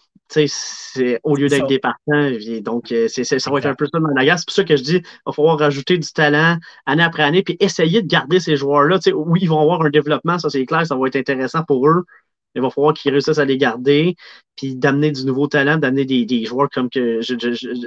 au 1.25 1.37
lieu 1.37 1.49
d'être 1.49 1.67
des 1.67 1.79
partants. 1.79 2.31
Donc, 2.63 2.93
euh, 2.93 3.09
ça 3.09 3.51
va 3.51 3.59
être 3.59 3.67
un 3.67 3.75
peu 3.75 3.87
ça 3.87 3.99
dans 3.99 4.09
la 4.15 4.37
C'est 4.37 4.47
pour 4.47 4.55
ça 4.55 4.65
que 4.65 4.77
je 4.77 4.83
dis 4.83 4.97
il 4.97 5.23
va 5.27 5.33
falloir 5.33 5.59
rajouter 5.59 5.99
du 5.99 6.09
talent 6.13 6.57
année 6.87 7.03
après 7.03 7.23
année, 7.23 7.43
puis 7.43 7.57
essayer 7.61 8.03
de 8.03 8.07
garder 8.07 8.41
ces 8.41 8.57
joueurs-là. 8.57 8.99
Oui, 9.15 9.41
ils 9.43 9.49
vont 9.49 9.61
avoir 9.61 9.83
un 9.83 9.91
développement, 9.91 10.39
ça 10.39 10.51
c'est 10.51 10.65
clair, 10.67 10.87
ça 10.87 10.97
va 10.97 11.07
être 11.07 11.17
intéressant 11.17 11.63
pour 11.65 11.87
eux. 11.89 12.05
Il 12.55 12.63
va 12.63 12.71
falloir 12.71 12.95
qu'ils 12.95 13.13
réussissent 13.13 13.39
à 13.39 13.45
les 13.45 13.59
garder, 13.59 14.17
puis 14.57 14.77
d'amener 14.77 15.13
du 15.13 15.25
nouveau 15.25 15.47
talent, 15.47 15.77
d'amener 15.77 16.05
des, 16.05 16.45
joueurs 16.45 16.69
comme 16.71 16.91
que 16.91 17.21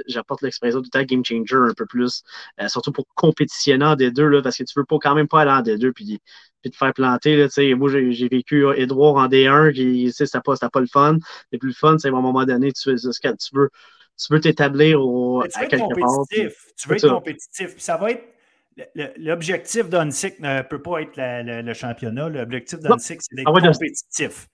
j'apporte 0.06 0.42
l'expression 0.42 0.80
du 0.80 0.90
temps 0.90 1.02
game 1.02 1.24
changer 1.24 1.56
un 1.56 1.74
peu 1.76 1.86
plus, 1.86 2.22
euh, 2.60 2.68
surtout 2.68 2.92
pour 2.92 3.06
compétitionner 3.14 3.84
en 3.84 3.94
D2, 3.94 4.22
là, 4.22 4.42
parce 4.42 4.56
que 4.56 4.64
tu 4.64 4.72
veux 4.76 4.84
pas 4.84 4.96
quand 5.00 5.14
même 5.14 5.28
pas 5.28 5.42
aller 5.42 5.50
en 5.50 5.62
D2 5.62 5.92
puis, 5.92 6.20
puis 6.62 6.70
te 6.70 6.76
faire 6.76 6.94
planter. 6.94 7.36
Là, 7.36 7.76
moi, 7.76 7.90
j'ai 7.90 8.28
vécu 8.28 8.64
Edouard 8.76 9.16
en 9.16 9.28
D1, 9.28 9.72
qui 9.72 10.12
c'était 10.12 10.40
pas, 10.40 10.56
pas 10.56 10.80
le 10.80 10.86
fun. 10.86 11.18
Le 11.52 11.58
plus 11.58 11.68
le 11.68 11.74
fun, 11.74 11.96
c'est 11.98 12.08
à 12.08 12.10
un 12.10 12.20
moment 12.20 12.44
donné, 12.44 12.72
tu, 12.72 12.94
tu 12.94 13.48
veux 13.52 13.70
tu 14.16 14.32
veux 14.32 14.40
t'établir 14.40 15.00
au, 15.00 15.42
tu 15.42 15.58
veux 15.58 15.64
à 15.64 15.68
quelque 15.68 16.00
part. 16.00 16.24
Tu 16.30 16.88
veux 16.88 16.96
être 16.96 17.08
compétitif. 17.08 17.74
ça 17.78 17.96
va 17.96 18.12
être 18.12 18.24
L'objectif 19.16 19.88
d'Unsick 19.88 20.40
ne 20.40 20.62
peut 20.62 20.82
pas 20.82 21.02
être 21.02 21.12
le, 21.16 21.72
championnat. 21.74 22.28
L'objectif 22.28 22.80
d'Unsick, 22.80 23.20
c'est 23.22 23.36
d'être 23.36 23.44
compétitif. 23.44 24.48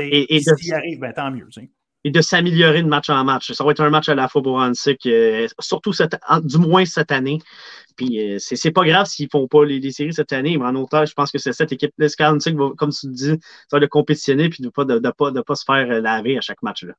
Et, 0.00 0.40
s'il 0.40 0.74
arrive, 0.74 0.98
ben, 1.00 1.12
tant 1.12 1.30
mieux. 1.30 1.48
Et 2.06 2.10
de 2.10 2.20
s'améliorer 2.20 2.82
de 2.82 2.88
match 2.88 3.08
en 3.08 3.24
match. 3.24 3.52
Ça 3.52 3.64
va 3.64 3.70
être 3.70 3.80
un 3.80 3.90
match 3.90 4.08
à 4.08 4.14
la 4.14 4.28
fois 4.28 4.42
pour 4.42 4.56
Hansik, 4.56 5.06
euh, 5.06 5.48
surtout 5.58 5.92
cette, 5.92 6.16
du 6.42 6.58
moins 6.58 6.84
cette 6.84 7.12
année. 7.12 7.38
Puis 7.96 8.34
euh, 8.34 8.38
c'est 8.38 8.72
pas 8.72 8.84
grave 8.84 9.06
s'ils 9.06 9.26
ne 9.26 9.30
font 9.30 9.46
pas 9.46 9.64
les, 9.64 9.90
séries 9.92 10.12
cette 10.12 10.32
année, 10.32 10.58
mais 10.58 10.64
en 10.64 10.74
autant, 10.74 11.06
je 11.06 11.14
pense 11.14 11.30
que 11.30 11.38
c'est 11.38 11.52
cette 11.52 11.72
équipe 11.72 11.92
là 11.96 12.08
comme 12.76 12.90
tu 12.90 13.06
dis, 13.06 13.38
ça 13.68 13.76
va 13.76 13.80
de 13.80 13.86
compétitionner 13.86 14.44
et 14.44 14.48
de 14.48 14.64
ne 14.64 14.68
pas, 14.68 14.84
de, 14.84 14.98
pas, 15.10 15.30
de 15.30 15.40
pas 15.40 15.54
se 15.54 15.64
faire 15.64 15.90
euh, 15.90 16.00
laver 16.00 16.36
à 16.36 16.40
chaque 16.40 16.62
match. 16.62 16.82
Là? 16.82 16.94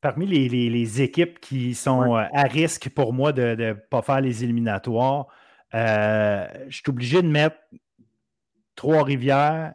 Parmi 0.00 0.26
les, 0.26 1.00
équipes 1.00 1.38
qui 1.40 1.74
sont 1.74 2.14
à 2.14 2.42
risque 2.42 2.90
pour 2.90 3.14
moi 3.14 3.32
de 3.32 3.54
ne 3.54 3.72
pas 3.72 4.02
faire 4.02 4.20
les 4.20 4.44
éliminatoires, 4.44 5.28
je 5.72 6.48
suis 6.70 6.82
obligé 6.88 7.22
de 7.22 7.28
mettre 7.28 7.56
Trois-Rivières, 8.74 9.74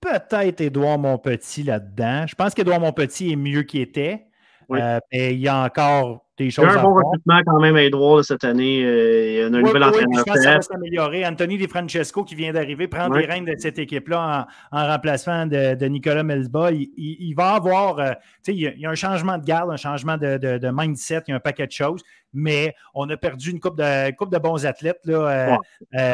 peut-être 0.00 0.60
Édouard 0.60 0.98
Montpetit 0.98 1.62
là-dedans. 1.62 2.26
Je 2.26 2.34
pense 2.34 2.54
qu'Édouard 2.54 2.80
Montpetit 2.80 3.32
est 3.32 3.36
mieux 3.36 3.62
qu'il 3.62 3.80
était. 3.80 4.26
Euh, 4.72 5.00
mais 5.12 5.34
il 5.34 5.40
y 5.40 5.48
a 5.48 5.64
encore 5.64 6.26
des 6.38 6.50
choses. 6.50 6.66
Il 6.68 6.74
y 6.74 6.76
a 6.76 6.80
un 6.80 6.82
bon 6.82 6.94
recrutement 6.94 7.40
quand 7.44 7.60
même 7.60 7.74
à 7.74 7.82
Edouard 7.82 8.24
cette 8.24 8.44
année. 8.44 8.84
Euh, 8.84 9.26
il 9.26 9.34
y 9.34 9.42
a 9.42 9.46
un 9.46 9.50
nouvel 9.50 9.82
entraîneur. 9.82 10.18
je 10.18 10.22
pense 10.22 10.36
que 10.36 10.42
ça 10.42 10.54
va 10.54 10.62
s'améliorer. 10.62 11.26
Anthony 11.26 11.58
Di 11.58 11.66
Francesco 11.66 12.22
qui 12.22 12.36
vient 12.36 12.52
d'arriver 12.52 12.86
prend 12.86 13.08
les 13.08 13.26
rênes 13.26 13.46
de 13.46 13.54
cette 13.58 13.78
équipe-là 13.78 14.46
en, 14.70 14.86
remplacement 14.86 15.46
de, 15.46 15.84
Nicolas 15.86 16.22
Melsba. 16.22 16.70
Il, 16.72 17.34
va 17.34 17.54
avoir. 17.54 17.98
Euh, 17.98 18.12
il, 18.46 18.60
y 18.60 18.86
a 18.86 18.90
un 18.90 18.94
changement 18.94 19.38
de 19.38 19.44
garde, 19.44 19.72
un 19.72 19.76
changement 19.76 20.16
de, 20.16 20.70
mindset, 20.72 21.22
il 21.26 21.30
y 21.30 21.32
a 21.32 21.36
un 21.36 21.40
paquet 21.40 21.66
de 21.66 21.72
choses. 21.72 22.02
Mais 22.32 22.74
on 22.94 23.10
a 23.10 23.16
perdu 23.16 23.50
une 23.50 23.58
coupe 23.58 23.76
de, 23.76 24.14
coupe 24.14 24.32
de 24.32 24.38
bons 24.38 24.64
athlètes 24.66 25.00
là, 25.04 25.58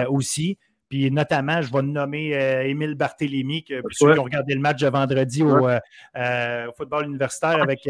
aussi. 0.08 0.58
Puis 0.88 1.10
notamment, 1.10 1.62
je 1.62 1.72
vais 1.72 1.82
nommer 1.82 2.36
euh, 2.36 2.62
Émile 2.62 2.94
Barthélémy, 2.94 3.64
que 3.64 3.82
ceux 3.90 4.12
qui 4.12 4.18
ont 4.20 4.24
regardé 4.24 4.54
le 4.54 4.60
match 4.60 4.80
de 4.80 4.88
vendredi 4.88 5.42
au, 5.42 5.68
euh, 5.68 5.80
euh, 6.16 6.70
football 6.76 7.06
universitaire 7.06 7.60
avec, 7.60 7.88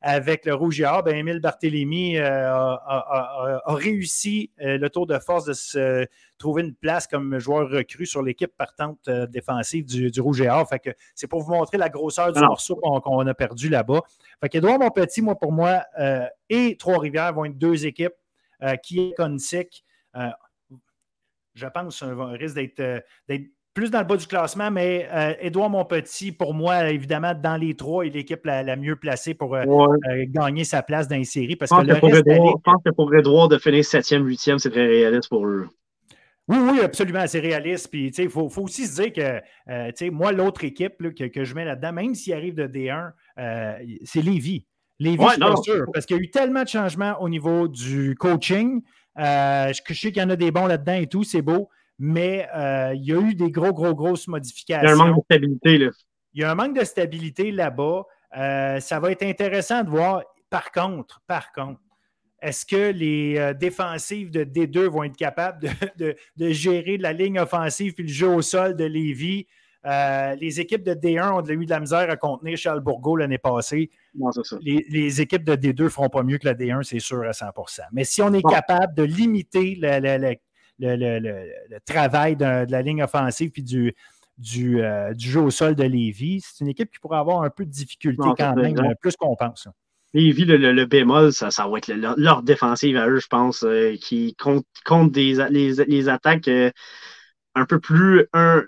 avec 0.00 0.46
le 0.46 0.54
Rouge 0.54 0.80
et 0.80 0.86
Or, 0.86 1.02
ben, 1.02 1.14
Émile 1.14 1.40
Barthélémy 1.40 2.18
a, 2.18 3.60
réussi 3.66 4.50
le 4.58 4.88
tour 4.88 5.06
de 5.06 5.18
force 5.18 5.44
de 5.44 5.52
se 5.52 6.06
trouver 6.38 6.62
une 6.62 6.74
place 6.74 7.06
comme 7.06 7.38
joueur 7.38 7.68
recru 7.68 8.06
sur 8.06 8.22
l'équipe 8.22 8.56
partante 8.56 9.10
défensive 9.28 9.84
du, 9.84 10.20
Rouge 10.20 10.40
et 10.40 10.48
Or. 10.48 10.66
Fait 10.66 10.78
que 10.78 10.90
c'est 11.14 11.26
pour 11.26 11.42
vous 11.42 11.52
montrer 11.52 11.76
la 11.76 11.90
grosseur 11.90 12.32
du 12.32 12.40
morceau 12.40 12.76
qu'on 12.76 13.26
a 13.26 13.34
perdu 13.34 13.68
là-bas. 13.68 14.00
Fait 14.40 14.48
qu'Edouard 14.48 14.78
Monpetit, 14.78 15.20
moi, 15.20 15.34
pour 15.38 15.52
moi, 15.52 15.82
et 16.48 16.76
Trois-Rivières 16.78 17.34
vont 17.34 17.44
être 17.44 17.58
deux 17.58 17.84
équipes 17.84 18.14
qui 18.82 19.00
est 19.00 19.14
Consic 19.14 19.84
je 21.60 21.66
pense, 21.66 22.02
un 22.02 22.32
risque 22.32 22.58
euh, 22.80 23.00
d'être 23.28 23.44
plus 23.72 23.90
dans 23.90 24.00
le 24.00 24.04
bas 24.04 24.16
du 24.16 24.26
classement, 24.26 24.70
mais 24.70 25.08
euh, 25.12 25.34
Édouard 25.40 25.70
Monpetit, 25.70 26.32
pour 26.32 26.54
moi, 26.54 26.90
évidemment, 26.90 27.34
dans 27.34 27.56
les 27.56 27.74
trois, 27.76 28.04
est 28.04 28.10
l'équipe 28.10 28.44
la, 28.44 28.76
mieux 28.76 28.96
placée 28.96 29.34
pour 29.34 29.54
euh, 29.54 29.64
gagner 30.26 30.64
sa 30.64 30.82
place 30.82 31.06
dans 31.06 31.16
les 31.16 31.24
séries. 31.24 31.54
Parce 31.54 31.70
je, 31.70 31.92
pense 31.92 32.10
que, 32.10 32.16
je 32.16 32.62
pense 32.64 32.82
que 32.84 32.90
pour 32.90 33.14
Édouard, 33.14 33.48
de 33.48 33.58
finir 33.58 33.82
7e, 33.82 34.24
8e, 34.24 34.58
c'est 34.58 34.70
très 34.70 34.86
réaliste 34.86 35.28
pour 35.28 35.46
eux. 35.46 35.68
Oui, 36.48 36.58
oui, 36.58 36.80
absolument, 36.80 37.24
c'est 37.28 37.38
réaliste. 37.38 37.88
Puis, 37.92 38.08
il 38.08 38.28
faut, 38.28 38.50
aussi 38.56 38.86
se 38.86 39.00
dire 39.00 39.12
que, 39.12 40.10
moi, 40.10 40.32
l'autre 40.32 40.64
équipe 40.64 40.96
que, 41.14 41.44
je 41.44 41.54
mets 41.54 41.64
là-dedans, 41.64 41.92
même 41.92 42.14
s'il 42.16 42.32
arrive 42.32 42.56
de 42.56 42.66
D1, 42.66 43.12
c'est 44.04 44.22
Lévis. 44.22 44.66
Lévis, 44.98 45.24
je 45.24 45.46
suis 45.46 45.62
sûr, 45.62 45.86
parce 45.94 46.06
qu'il 46.06 46.16
y 46.16 46.20
a 46.20 46.22
eu 46.22 46.30
tellement 46.30 46.64
de 46.64 46.68
changements 46.68 47.16
au 47.20 47.28
niveau 47.28 47.68
du 47.68 48.16
coaching. 48.16 48.82
Euh, 49.18 49.72
je, 49.72 49.94
sais 49.94 50.12
qu'il 50.12 50.22
y 50.22 50.24
en 50.24 50.30
a 50.30 50.36
des 50.36 50.50
bons 50.50 50.66
là-dedans 50.66 50.94
et 50.94 51.06
tout, 51.06 51.24
c'est 51.24 51.42
beau, 51.42 51.68
mais 51.98 52.48
euh, 52.54 52.92
il 52.94 53.04
y 53.04 53.12
a 53.12 53.20
eu 53.20 53.34
des 53.34 53.50
gros, 53.50 53.72
gros, 53.72 53.94
grosses 53.94 54.28
modifications. 54.28 54.86
Il 54.86 54.88
y 54.88 55.00
a 55.00 55.02
un 55.02 55.06
manque 55.06 55.16
de 55.16 55.24
stabilité. 55.24 55.78
Là. 55.78 55.90
Il 56.34 56.40
y 56.40 56.44
a 56.44 56.50
un 56.50 56.54
manque 56.54 56.78
de 56.78 56.84
stabilité 56.84 57.52
là-bas. 57.52 58.04
Euh, 58.36 58.80
ça 58.80 59.00
va 59.00 59.10
être 59.10 59.22
intéressant 59.22 59.82
de 59.82 59.90
voir. 59.90 60.22
Par 60.48 60.72
contre, 60.72 61.20
par 61.26 61.52
contre, 61.52 61.80
est-ce 62.42 62.64
que 62.64 62.90
les 62.90 63.52
défensives 63.54 64.30
de 64.30 64.44
D2 64.44 64.86
vont 64.86 65.04
être 65.04 65.16
capables 65.16 65.68
de, 65.96 66.16
gérer 66.50 66.96
la 66.96 67.12
ligne 67.12 67.38
offensive 67.38 67.94
et 67.98 68.02
le 68.02 68.08
jeu 68.08 68.28
au 68.28 68.42
sol 68.42 68.74
de 68.74 68.84
Lévis? 68.84 69.46
Euh, 69.86 70.34
les 70.34 70.60
équipes 70.60 70.82
de 70.82 70.92
D1 70.92 71.32
ont 71.32 71.44
eu 71.44 71.64
de 71.64 71.70
la 71.70 71.80
misère 71.80 72.10
à 72.10 72.16
contenir 72.16 72.56
Charles 72.56 72.80
Bourgault 72.80 73.16
l'année 73.16 73.38
passée. 73.38 73.90
Les, 74.62 75.20
équipes 75.20 75.44
de 75.44 75.54
D2 75.54 75.84
ne 75.84 75.88
feront 75.88 76.08
pas 76.08 76.22
mieux 76.22 76.38
que 76.38 76.46
la 76.46 76.54
D1, 76.54 76.82
c'est 76.82 76.98
sûr 76.98 77.22
à 77.22 77.30
100% 77.30 77.82
Mais 77.92 78.04
si 78.04 78.22
on 78.22 78.32
est 78.32 78.42
capable 78.42 78.94
de 78.94 79.02
limiter 79.02 79.78
le, 79.80 80.34
travail 81.86 82.36
de, 82.36 82.70
la 82.70 82.82
ligne 82.82 83.02
offensive 83.02 83.52
et 83.56 83.62
du, 83.62 83.94
euh, 84.82 85.14
du, 85.14 85.30
jeu 85.30 85.40
au 85.40 85.50
sol 85.50 85.74
de 85.74 85.84
Lévis, 85.84 86.42
c'est 86.42 86.64
une 86.64 86.70
équipe 86.70 86.90
qui 86.90 86.98
pourrait 86.98 87.18
avoir 87.18 87.42
un 87.42 87.50
peu 87.50 87.64
de 87.64 87.70
difficulté 87.70 88.28
quand 88.36 88.56
même, 88.56 88.74
plus 89.00 89.16
qu'on 89.16 89.36
pense. 89.36 89.68
Lévis, 90.12 90.44
le, 90.44 90.84
bémol, 90.86 91.32
ça, 91.32 91.48
va 91.68 91.78
être 91.78 91.88
leur, 91.88 92.42
défensive 92.42 92.96
à 92.96 93.08
eux, 93.08 93.20
je 93.20 93.28
pense, 93.28 93.62
euh, 93.62 93.94
qui 94.00 94.34
compte, 94.36 95.12
des, 95.12 95.46
les, 95.50 96.08
attaques 96.08 96.50
un 97.54 97.66
peu 97.66 97.78
plus 97.78 98.26
un, 98.32 98.64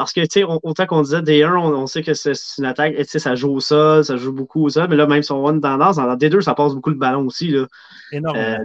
parce 0.00 0.14
que, 0.14 0.22
tu 0.22 0.40
sais, 0.40 0.44
autant 0.44 0.86
qu'on 0.86 1.02
disait 1.02 1.20
D1, 1.20 1.58
on, 1.58 1.86
sait 1.86 2.02
que 2.02 2.14
c'est 2.14 2.32
une 2.56 2.64
attaque, 2.64 2.96
tu 2.96 3.04
sais, 3.04 3.18
ça 3.18 3.34
joue 3.34 3.50
au 3.52 3.60
sol, 3.60 4.02
ça 4.02 4.16
joue 4.16 4.32
beaucoup 4.32 4.64
au 4.64 4.70
sol, 4.70 4.86
mais 4.88 4.96
là, 4.96 5.06
même 5.06 5.22
si 5.22 5.30
on 5.30 5.40
voit 5.40 5.52
une 5.52 5.60
tendance, 5.60 5.96
dans 5.96 6.16
D2, 6.16 6.40
ça 6.40 6.54
passe 6.54 6.72
beaucoup 6.72 6.90
de 6.90 6.98
ballon 6.98 7.26
aussi. 7.26 7.48
Là. 7.48 7.66
Euh, 8.14 8.56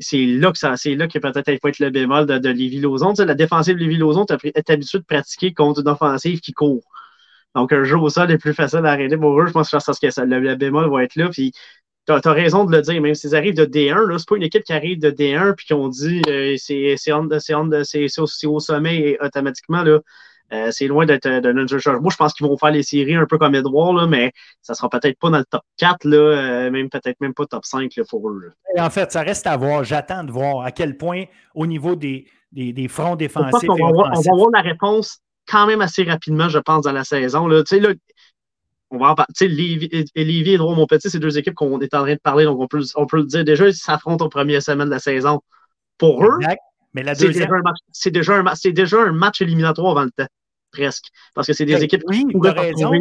c'est 0.00 0.24
là 0.24 0.50
que 0.50 0.56
ça, 0.56 0.78
c'est 0.78 0.94
là 0.94 1.06
que 1.06 1.18
peut-être 1.18 1.48
il 1.48 1.58
faut 1.60 1.68
être 1.68 1.78
le 1.78 1.90
bémol 1.90 2.24
de, 2.24 2.38
de 2.38 2.48
Lévi-Lauzon. 2.48 3.10
Tu 3.10 3.16
sais, 3.16 3.26
la 3.26 3.34
défensive 3.34 3.74
de 3.74 3.80
Lévi-Lauzon 3.80 4.24
est 4.44 4.70
habituée 4.70 4.98
de 5.00 5.04
pratiquer 5.04 5.52
contre 5.52 5.82
une 5.82 5.88
offensive 5.88 6.40
qui 6.40 6.54
court. 6.54 6.82
Donc, 7.54 7.70
un 7.74 7.84
jeu 7.84 7.98
au 7.98 8.08
sol 8.08 8.30
est 8.30 8.38
plus 8.38 8.54
facile 8.54 8.86
à 8.86 8.92
arrêter 8.92 9.18
pour 9.18 9.38
eux. 9.38 9.46
Je 9.46 9.52
pense 9.52 9.70
que, 9.70 10.06
que 10.06 10.10
ça, 10.10 10.24
le, 10.24 10.54
bémol 10.54 10.90
va 10.90 11.04
être 11.04 11.16
là. 11.16 11.28
Puis, 11.28 11.52
tu 12.06 12.12
as, 12.14 12.32
raison 12.32 12.64
de 12.64 12.74
le 12.74 12.80
dire, 12.80 13.02
même 13.02 13.14
s'ils 13.14 13.36
arrivent 13.36 13.56
de 13.56 13.66
D1, 13.66 14.16
c'est 14.16 14.26
pas 14.26 14.36
une 14.36 14.42
équipe 14.42 14.64
qui 14.64 14.72
arrive 14.72 15.00
de 15.00 15.10
D1 15.10 15.54
puis 15.54 15.66
qu'on 15.66 15.88
dit 15.88 16.22
euh, 16.30 16.54
c'est, 16.56 16.94
c'est, 16.96 17.12
au 17.12 18.60
sommet 18.60 18.96
et 19.00 19.18
automatiquement, 19.20 19.82
là, 19.82 20.00
euh, 20.52 20.70
c'est 20.70 20.86
loin 20.86 21.04
d'être 21.06 21.28
jeu. 21.68 21.98
Moi, 21.98 22.10
je 22.10 22.16
pense 22.16 22.32
qu'ils 22.32 22.46
vont 22.46 22.56
faire 22.56 22.70
les 22.70 22.82
séries 22.82 23.16
un 23.16 23.26
peu 23.26 23.38
comme 23.38 23.54
Edouard, 23.54 23.92
là, 23.92 24.06
mais 24.06 24.32
ça 24.62 24.74
sera 24.74 24.88
peut-être 24.88 25.18
pas 25.18 25.30
dans 25.30 25.38
le 25.38 25.44
top 25.44 25.62
4, 25.76 26.04
là, 26.04 26.16
euh, 26.16 26.70
même 26.70 26.88
peut-être 26.88 27.20
même 27.20 27.34
pas 27.34 27.46
top 27.46 27.64
5 27.64 27.94
là, 27.96 28.04
pour 28.08 28.28
eux. 28.30 28.52
En 28.78 28.90
fait, 28.90 29.12
ça 29.12 29.22
reste 29.22 29.46
à 29.46 29.56
voir. 29.56 29.84
J'attends 29.84 30.24
de 30.24 30.32
voir 30.32 30.64
à 30.64 30.70
quel 30.70 30.96
point, 30.96 31.24
au 31.54 31.66
niveau 31.66 31.96
des, 31.96 32.26
des, 32.52 32.72
des 32.72 32.88
fronts 32.88 33.16
défensifs. 33.16 33.68
On 33.68 33.74
va, 33.74 33.84
on 33.86 34.20
va, 34.20 34.34
voir, 34.34 34.50
la 34.52 34.62
réponse 34.62 35.18
quand 35.46 35.66
même 35.66 35.80
assez 35.80 36.04
rapidement, 36.04 36.48
je 36.48 36.58
pense, 36.58 36.84
dans 36.84 36.92
la 36.92 37.04
saison. 37.04 37.46
Là. 37.46 37.62
Tu 37.62 37.76
sais, 37.76 37.80
là, 37.80 37.92
on 38.90 38.98
va 38.98 39.10
en 39.10 39.14
parler. 39.14 39.32
Lévi, 39.40 40.54
et 40.54 40.58
mon 40.58 40.86
petit, 40.86 41.10
c'est 41.10 41.18
deux 41.18 41.38
équipes 41.38 41.54
qu'on 41.54 41.80
est 41.80 41.94
en 41.94 42.02
train 42.02 42.14
de 42.14 42.20
parler, 42.20 42.44
donc 42.44 42.58
on 42.60 42.66
peut, 42.66 42.82
on 42.96 43.06
peut 43.06 43.18
le 43.18 43.24
dire 43.24 43.44
déjà, 43.44 43.66
ils 43.68 43.74
s'affrontent 43.74 44.24
aux 44.24 44.28
premières 44.30 44.62
semaines 44.62 44.86
de 44.86 44.92
la 44.92 44.98
saison. 44.98 45.40
Pour 45.98 46.24
eux, 46.24 46.38
Mais 46.94 47.02
la 47.02 47.14
C'est 47.14 47.26
deuxième. 47.26 47.46
déjà, 47.46 47.56
un 47.56 47.62
match- 47.62 47.78
c'est 47.92 48.10
déjà, 48.10 48.44
déjà 48.70 49.02
un 49.02 49.12
match 49.12 49.42
éliminatoire 49.42 49.90
avant 49.90 50.04
le 50.04 50.10
temps, 50.10 50.30
presque. 50.70 51.06
Parce 51.34 51.46
que 51.46 51.52
c'est 51.52 51.64
des 51.64 51.82
équipes 51.82 52.02
oui, 52.06 52.24
qui 52.26 52.32
pourraient 52.32 52.52
raison. 52.52 52.92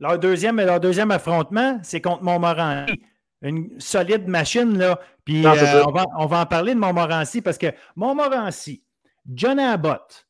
Leur, 0.00 0.18
deuxième, 0.18 0.56
leur 0.56 0.80
deuxième 0.80 1.10
affrontement, 1.10 1.78
c'est 1.82 2.00
contre 2.00 2.22
Montmorency. 2.22 3.00
Une 3.42 3.80
solide 3.80 4.26
machine, 4.26 4.76
là. 4.76 4.98
Puis 5.24 5.42
Non, 5.42 5.56
euh, 5.56 5.84
on, 5.86 5.92
va, 5.92 6.04
on 6.18 6.26
va 6.26 6.40
en 6.40 6.46
parler 6.46 6.74
de 6.74 6.78
Montmorency 6.78 7.40
parce 7.40 7.58
que 7.58 7.68
Montmorency, 7.94 8.82
John 9.32 9.58
Abbott, 9.58 10.26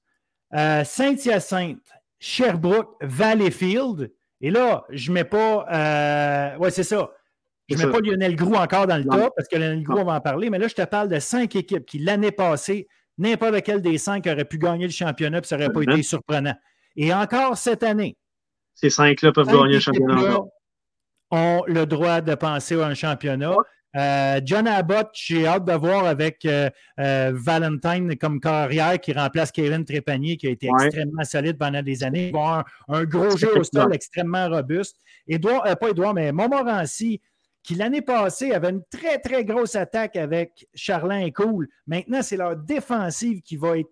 euh, 0.54 0.84
Saint-Hyacinthe, 0.84 1.92
Sherbrooke, 2.18 2.96
Valleyfield. 3.00 4.12
Et 4.40 4.50
là, 4.50 4.84
je 4.90 5.10
ne 5.10 5.14
mets 5.14 5.24
pas. 5.24 5.66
Euh, 5.70 6.56
ouais, 6.58 6.70
c'est 6.70 6.82
ça. 6.82 7.10
Je 7.68 7.76
ne 7.76 7.84
mets 7.84 7.92
pas 7.92 8.00
Lionel 8.00 8.36
Groux 8.36 8.54
encore 8.54 8.86
dans 8.86 8.96
le 8.96 9.04
Non. 9.04 9.16
top 9.16 9.34
parce 9.36 9.48
que 9.48 9.56
Lionel 9.56 9.82
Groux, 9.82 9.98
on 9.98 10.04
va 10.04 10.14
en 10.14 10.20
parler. 10.20 10.48
Mais 10.48 10.58
là, 10.58 10.68
je 10.68 10.74
te 10.74 10.84
parle 10.84 11.08
de 11.08 11.18
cinq 11.18 11.54
équipes 11.56 11.84
qui, 11.84 11.98
l'année 11.98 12.32
passée, 12.32 12.88
n'importe 13.18 13.52
lequel 13.54 13.82
des 13.82 13.98
cinq 13.98 14.26
aurait 14.26 14.44
pu 14.44 14.58
gagner 14.58 14.86
le 14.86 14.92
championnat 14.92 15.40
puis 15.40 15.48
ça 15.48 15.56
n'aurait 15.56 15.72
pas 15.72 15.82
été 15.82 16.02
surprenant. 16.02 16.54
Et 16.96 17.12
encore 17.12 17.56
cette 17.56 17.82
année, 17.82 18.16
Ces 18.74 18.90
cinq-là 18.90 19.32
peuvent 19.32 19.46
cinq 19.46 19.52
gagner 19.62 19.74
le 19.74 19.80
championnat. 19.80 20.38
ont 21.30 21.62
le 21.66 21.84
droit 21.86 22.20
de 22.20 22.34
penser 22.34 22.80
à 22.80 22.86
un 22.86 22.94
championnat. 22.94 23.54
Euh, 23.96 24.40
John 24.44 24.66
Abbott, 24.68 25.08
j'ai 25.14 25.46
hâte 25.46 25.64
de 25.64 25.72
voir 25.72 26.06
avec 26.06 26.44
euh, 26.44 26.68
euh, 27.00 27.32
Valentine 27.34 28.16
comme 28.18 28.38
carrière 28.38 29.00
qui 29.00 29.12
remplace 29.14 29.50
Kevin 29.50 29.84
Trépanier, 29.84 30.36
qui 30.36 30.46
a 30.46 30.50
été 30.50 30.68
Ouais. 30.70 30.86
extrêmement 30.86 31.24
solide 31.24 31.56
pendant 31.58 31.82
des 31.82 32.04
années. 32.04 32.28
Avoir 32.28 32.66
un, 32.88 32.94
un 33.00 33.04
gros 33.04 33.36
jeu 33.36 33.48
au 33.58 33.64
sol 33.64 33.92
extrêmement 33.94 34.48
robuste. 34.48 34.96
Édouard, 35.26 35.66
euh, 35.66 35.74
pas 35.74 35.88
Édouard, 35.90 36.12
mais 36.14 36.32
Montmorency, 36.32 37.20
qui 37.62 37.74
l'année 37.74 38.02
passée 38.02 38.52
avait 38.52 38.70
une 38.70 38.82
très, 38.90 39.18
très 39.18 39.44
grosse 39.44 39.76
attaque 39.76 40.16
avec 40.16 40.66
Charlin 40.74 41.20
et 41.20 41.32
Cool. 41.32 41.68
Maintenant, 41.86 42.22
c'est 42.22 42.36
leur 42.36 42.56
défensive 42.56 43.42
qui 43.42 43.56
va 43.56 43.78
être 43.78 43.90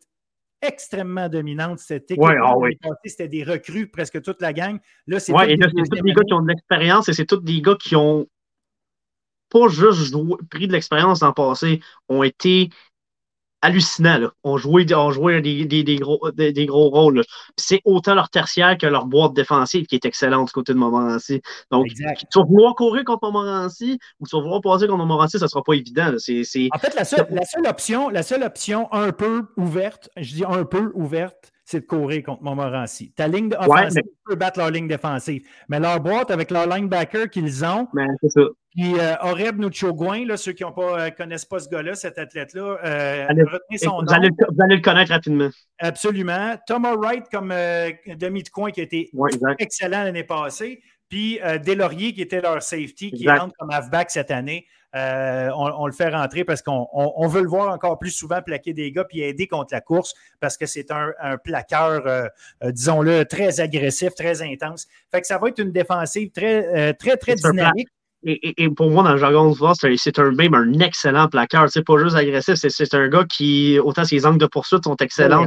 extrêmement 0.62 1.28
dominante. 1.28 1.78
Cette 1.80 2.10
équipe, 2.10 2.22
Ouais, 2.22 2.34
ah 2.42 2.56
oui. 2.56 2.78
c'était 3.04 3.28
des 3.28 3.44
recrues, 3.44 3.88
presque 3.88 4.22
toute 4.22 4.40
la 4.40 4.52
gang. 4.52 4.78
Là, 5.06 5.20
c'est 5.20 5.32
Ouais, 5.32 5.42
toutes 5.42 5.50
et 5.50 5.56
là, 5.56 5.66
des 5.66 5.72
c'est 5.84 5.90
tous 5.96 6.02
des 6.02 6.12
gars 6.12 6.22
qui 6.26 6.32
ont 6.32 6.42
de 6.42 6.48
l'expérience 6.48 7.08
et 7.08 7.12
c'est 7.12 7.26
tous 7.26 7.42
des 7.42 7.60
gars 7.60 7.76
qui 7.78 7.94
ont 7.96 8.26
pas 9.50 9.68
juste 9.68 10.12
joué- 10.12 10.38
pris 10.50 10.66
de 10.66 10.72
l'expérience 10.72 11.20
dans 11.20 11.28
le 11.28 11.34
passé, 11.34 11.80
ont 12.08 12.22
été 12.22 12.70
hallucinants. 13.62 14.18
Là. 14.18 14.30
Ont 14.44 14.56
joué, 14.56 14.86
ont 14.94 15.10
joué 15.10 15.40
des, 15.40 15.64
des, 15.64 15.82
des 15.82 15.96
gros, 15.96 16.30
des, 16.32 16.66
gros 16.66 16.88
rôles. 16.90 17.22
C'est 17.56 17.80
autant 17.84 18.14
leur 18.14 18.30
tertiaire 18.30 18.76
que 18.78 18.86
leur 18.86 19.06
boîte 19.06 19.34
défensive 19.34 19.86
qui 19.86 19.94
est 19.94 20.04
excellente 20.04 20.48
du 20.48 20.52
côté 20.52 20.72
de 20.72 20.78
Montmorency. 20.78 21.40
Donc, 21.70 21.86
Exact. 21.86 22.24
tu 22.30 22.38
vas 22.38 22.44
vouloir 22.44 22.74
courir 22.74 23.04
contre 23.04 23.24
Montmorency 23.24 23.98
ou 24.20 24.26
tu 24.26 24.36
vas 24.36 24.42
vouloir 24.42 24.60
passer 24.60 24.86
contre 24.86 24.98
Montmorency, 24.98 25.38
ça 25.38 25.48
sera 25.48 25.62
pas 25.62 25.74
évident. 25.74 26.06
En 26.06 26.78
fait, 26.78 26.94
la 26.94 27.04
seule, 27.04 27.26
la 27.30 27.44
seule 27.44 27.66
option, 27.66 28.08
la 28.08 28.22
seule 28.22 28.42
option 28.42 28.92
un 28.92 29.12
peu 29.12 29.44
ouverte, 29.56 30.08
je 30.16 30.34
dis 30.34 30.44
un 30.44 30.64
peu 30.64 30.90
ouverte, 30.94 31.52
c'est 31.68 31.80
de 31.80 31.84
courir 31.86 32.22
contre 32.22 32.42
Montmorency. 32.44 33.12
Ta 33.16 33.26
ligne 33.26 33.48
de- 33.48 33.56
Ouais, 33.56 33.66
offensive 33.80 34.02
peut 34.24 34.36
battre 34.36 34.60
leur 34.60 34.70
ligne 34.70 34.86
défensive. 34.86 35.42
Mais 35.68 35.80
leur 35.80 35.98
boîte 36.00 36.30
avec 36.30 36.52
leur 36.52 36.66
linebacker 36.68 37.28
qu'ils 37.28 37.64
ont, 37.64 37.88
Mais 37.92 38.06
c'est 38.22 38.30
ça. 38.30 38.40
puis 38.70 38.94
euh, 39.00 39.14
Oreb 39.22 39.58
Nuchogouin, 39.58 40.24
là, 40.26 40.36
ceux 40.36 40.52
qui 40.52 40.62
ne 40.64 40.68
euh, 40.70 41.10
connaissent 41.10 41.44
pas 41.44 41.58
ce 41.58 41.68
gars-là, 41.68 41.96
cet 41.96 42.18
athlète-là, 42.18 42.78
euh, 42.84 43.26
Allez, 43.28 43.42
retenez 43.42 43.78
son 43.78 43.96
Vous 43.96 44.02
nom. 44.04 44.12
allez, 44.12 44.28
vous 44.30 44.62
allez 44.62 44.76
le 44.76 44.80
connaître 44.82 45.10
rapidement. 45.12 45.50
Absolument. 45.80 46.54
Thomas 46.68 46.94
Wright 46.94 47.24
comme 47.30 47.50
euh, 47.52 47.90
demi 48.16 48.42
de 48.44 48.48
coin 48.48 48.70
qui 48.70 48.80
a 48.80 48.84
été 48.84 49.10
Ouais, 49.12 49.30
excellent 49.58 50.04
l'année 50.04 50.24
passée. 50.24 50.80
Puis 51.08 51.40
euh, 51.44 51.58
Deslauriers, 51.58 52.12
qui 52.12 52.22
était 52.22 52.40
leur 52.40 52.62
safety, 52.62 53.10
qui 53.10 53.22
Exact. 53.24 53.38
rentre 53.40 53.54
comme 53.58 53.70
halfback 53.70 54.10
cette 54.10 54.30
année. 54.30 54.66
Euh, 54.96 55.50
on, 55.54 55.70
on 55.82 55.86
le 55.86 55.92
fait 55.92 56.08
rentrer 56.08 56.44
parce 56.44 56.62
qu'on 56.62 56.88
on- 56.92 57.12
on 57.16 57.26
veut 57.28 57.42
le 57.42 57.48
voir 57.48 57.70
encore 57.72 57.98
plus 57.98 58.10
souvent 58.10 58.40
plaquer 58.40 58.72
des 58.72 58.90
gars 58.92 59.04
puis 59.04 59.20
aider 59.20 59.46
contre 59.46 59.74
la 59.74 59.80
course 59.82 60.14
parce 60.40 60.56
que 60.56 60.64
c'est 60.64 60.90
un, 60.90 61.12
un 61.20 61.36
plaqueur, 61.36 62.06
euh, 62.06 62.26
euh, 62.64 62.72
disons-le, 62.72 63.24
très 63.26 63.60
agressif, 63.60 64.14
très 64.14 64.40
intense. 64.42 64.86
Fait 65.10 65.20
que 65.20 65.26
ça 65.26 65.36
va 65.38 65.48
être 65.48 65.58
une 65.58 65.72
défensive 65.72 66.30
très, 66.30 66.66
euh, 66.66 66.92
très, 66.92 67.16
très 67.18 67.32
dynamique. 67.52 67.88
Et, 68.28 68.68
pour 68.70 68.90
moi, 68.90 69.04
dans 69.04 69.12
le 69.12 69.18
jargon 69.18 69.50
de 69.50 69.54
football, 69.54 69.96
c'est 69.98 70.18
un- 70.18 70.32
même 70.32 70.54
un 70.54 70.72
excellent 70.80 71.28
plaqueur. 71.28 71.70
C'est 71.70 71.84
pas 71.84 71.96
juste 71.98 72.16
agressif, 72.16 72.54
c'est- 72.56 72.94
un 72.94 73.08
gars 73.08 73.24
qui, 73.24 73.78
autant 73.78 74.04
ses 74.04 74.26
angles 74.26 74.38
de 74.38 74.46
poursuite 74.46 74.82
sont 74.84 74.96
excellents. 74.96 75.46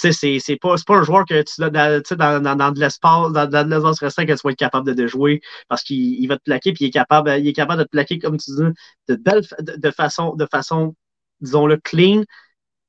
Tu 0.00 0.12
sais, 0.12 0.38
C'est 0.40 0.56
pas, 0.56 0.74
pas 0.86 0.96
un 0.96 1.02
joueur 1.02 1.24
que 1.26 1.42
tu 1.42 1.60
dans, 1.60 2.40
dans, 2.42 2.56
dans, 2.56 2.70
de 2.72 2.80
l'espace, 2.80 3.32
dans, 3.32 3.46
dans 3.46 3.64
de 3.68 3.70
l'espace 3.74 4.00
restreint 4.00 4.24
que 4.26 4.32
tu 4.32 4.38
vas 4.44 4.50
être 4.52 4.58
capable 4.58 4.86
de 4.86 4.92
déjouer 4.94 5.40
parce 5.68 5.82
qu'il 5.82 6.14
il 6.22 6.26
va 6.28 6.36
te 6.38 6.42
plaquer 6.44 6.72
puis 6.72 6.84
il 6.86 6.88
est 6.88 6.90
capable, 6.90 7.30
il 7.38 7.46
est 7.48 7.52
capable 7.52 7.80
de 7.80 7.84
te 7.84 7.90
plaquer, 7.90 8.18
comme 8.18 8.38
tu 8.38 8.50
dis, 8.52 8.62
de, 9.08 9.16
belle, 9.16 9.42
de, 9.60 9.76
de 9.76 9.90
façon, 9.90 10.34
de 10.34 10.46
façon, 10.50 10.94
disons-le, 11.40 11.76
clean, 11.78 12.22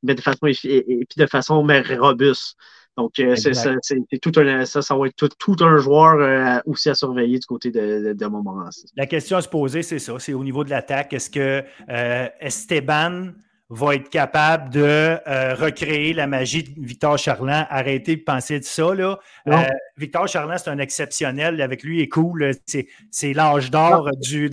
mais 0.03 0.15
de 0.15 0.21
façon, 0.21 0.47
et 0.47 0.53
puis 0.63 1.07
de 1.17 1.25
façon 1.27 1.63
mais 1.63 1.81
robuste. 1.97 2.55
Donc, 2.97 3.19
euh, 3.19 3.35
c'est 3.35 4.19
tout 4.19 4.31
un, 4.37 4.65
ça, 4.65 4.81
ça 4.81 4.95
va 4.95 5.05
être 5.05 5.15
tout, 5.15 5.29
tout 5.37 5.55
un 5.63 5.77
joueur 5.77 6.15
euh, 6.15 6.59
aussi 6.65 6.89
à 6.89 6.95
surveiller 6.95 7.37
du 7.37 7.45
côté 7.45 7.69
de, 7.69 8.07
de, 8.07 8.13
de 8.13 8.25
Montmorency. 8.25 8.87
La 8.95 9.05
question 9.05 9.37
à 9.37 9.41
se 9.41 9.49
poser, 9.49 9.83
c'est 9.83 9.99
ça. 9.99 10.13
C'est 10.17 10.33
au 10.33 10.43
niveau 10.43 10.63
de 10.63 10.71
l'attaque. 10.71 11.13
Est-ce 11.13 11.29
que 11.29 11.63
euh, 11.89 12.27
Esteban 12.39 13.33
va 13.69 13.95
être 13.95 14.09
capable 14.09 14.69
de 14.69 15.19
euh, 15.27 15.53
recréer 15.55 16.13
la 16.13 16.25
magie 16.25 16.63
de 16.63 16.69
Victor 16.77 17.17
Charland? 17.17 17.65
Arrêtez 17.69 18.15
de 18.15 18.21
penser 18.21 18.59
de 18.59 18.63
ça. 18.63 18.93
Là. 18.93 19.19
Euh, 19.47 19.63
Victor 19.97 20.27
Charland, 20.27 20.57
c'est 20.57 20.69
un 20.69 20.79
exceptionnel. 20.79 21.61
Avec 21.61 21.83
lui, 21.83 21.97
il 21.97 22.01
est 22.03 22.07
cool. 22.07 22.51
C'est, 22.65 23.33
l'âge 23.33 23.69
d'or 23.69 24.09
du, 24.21 24.49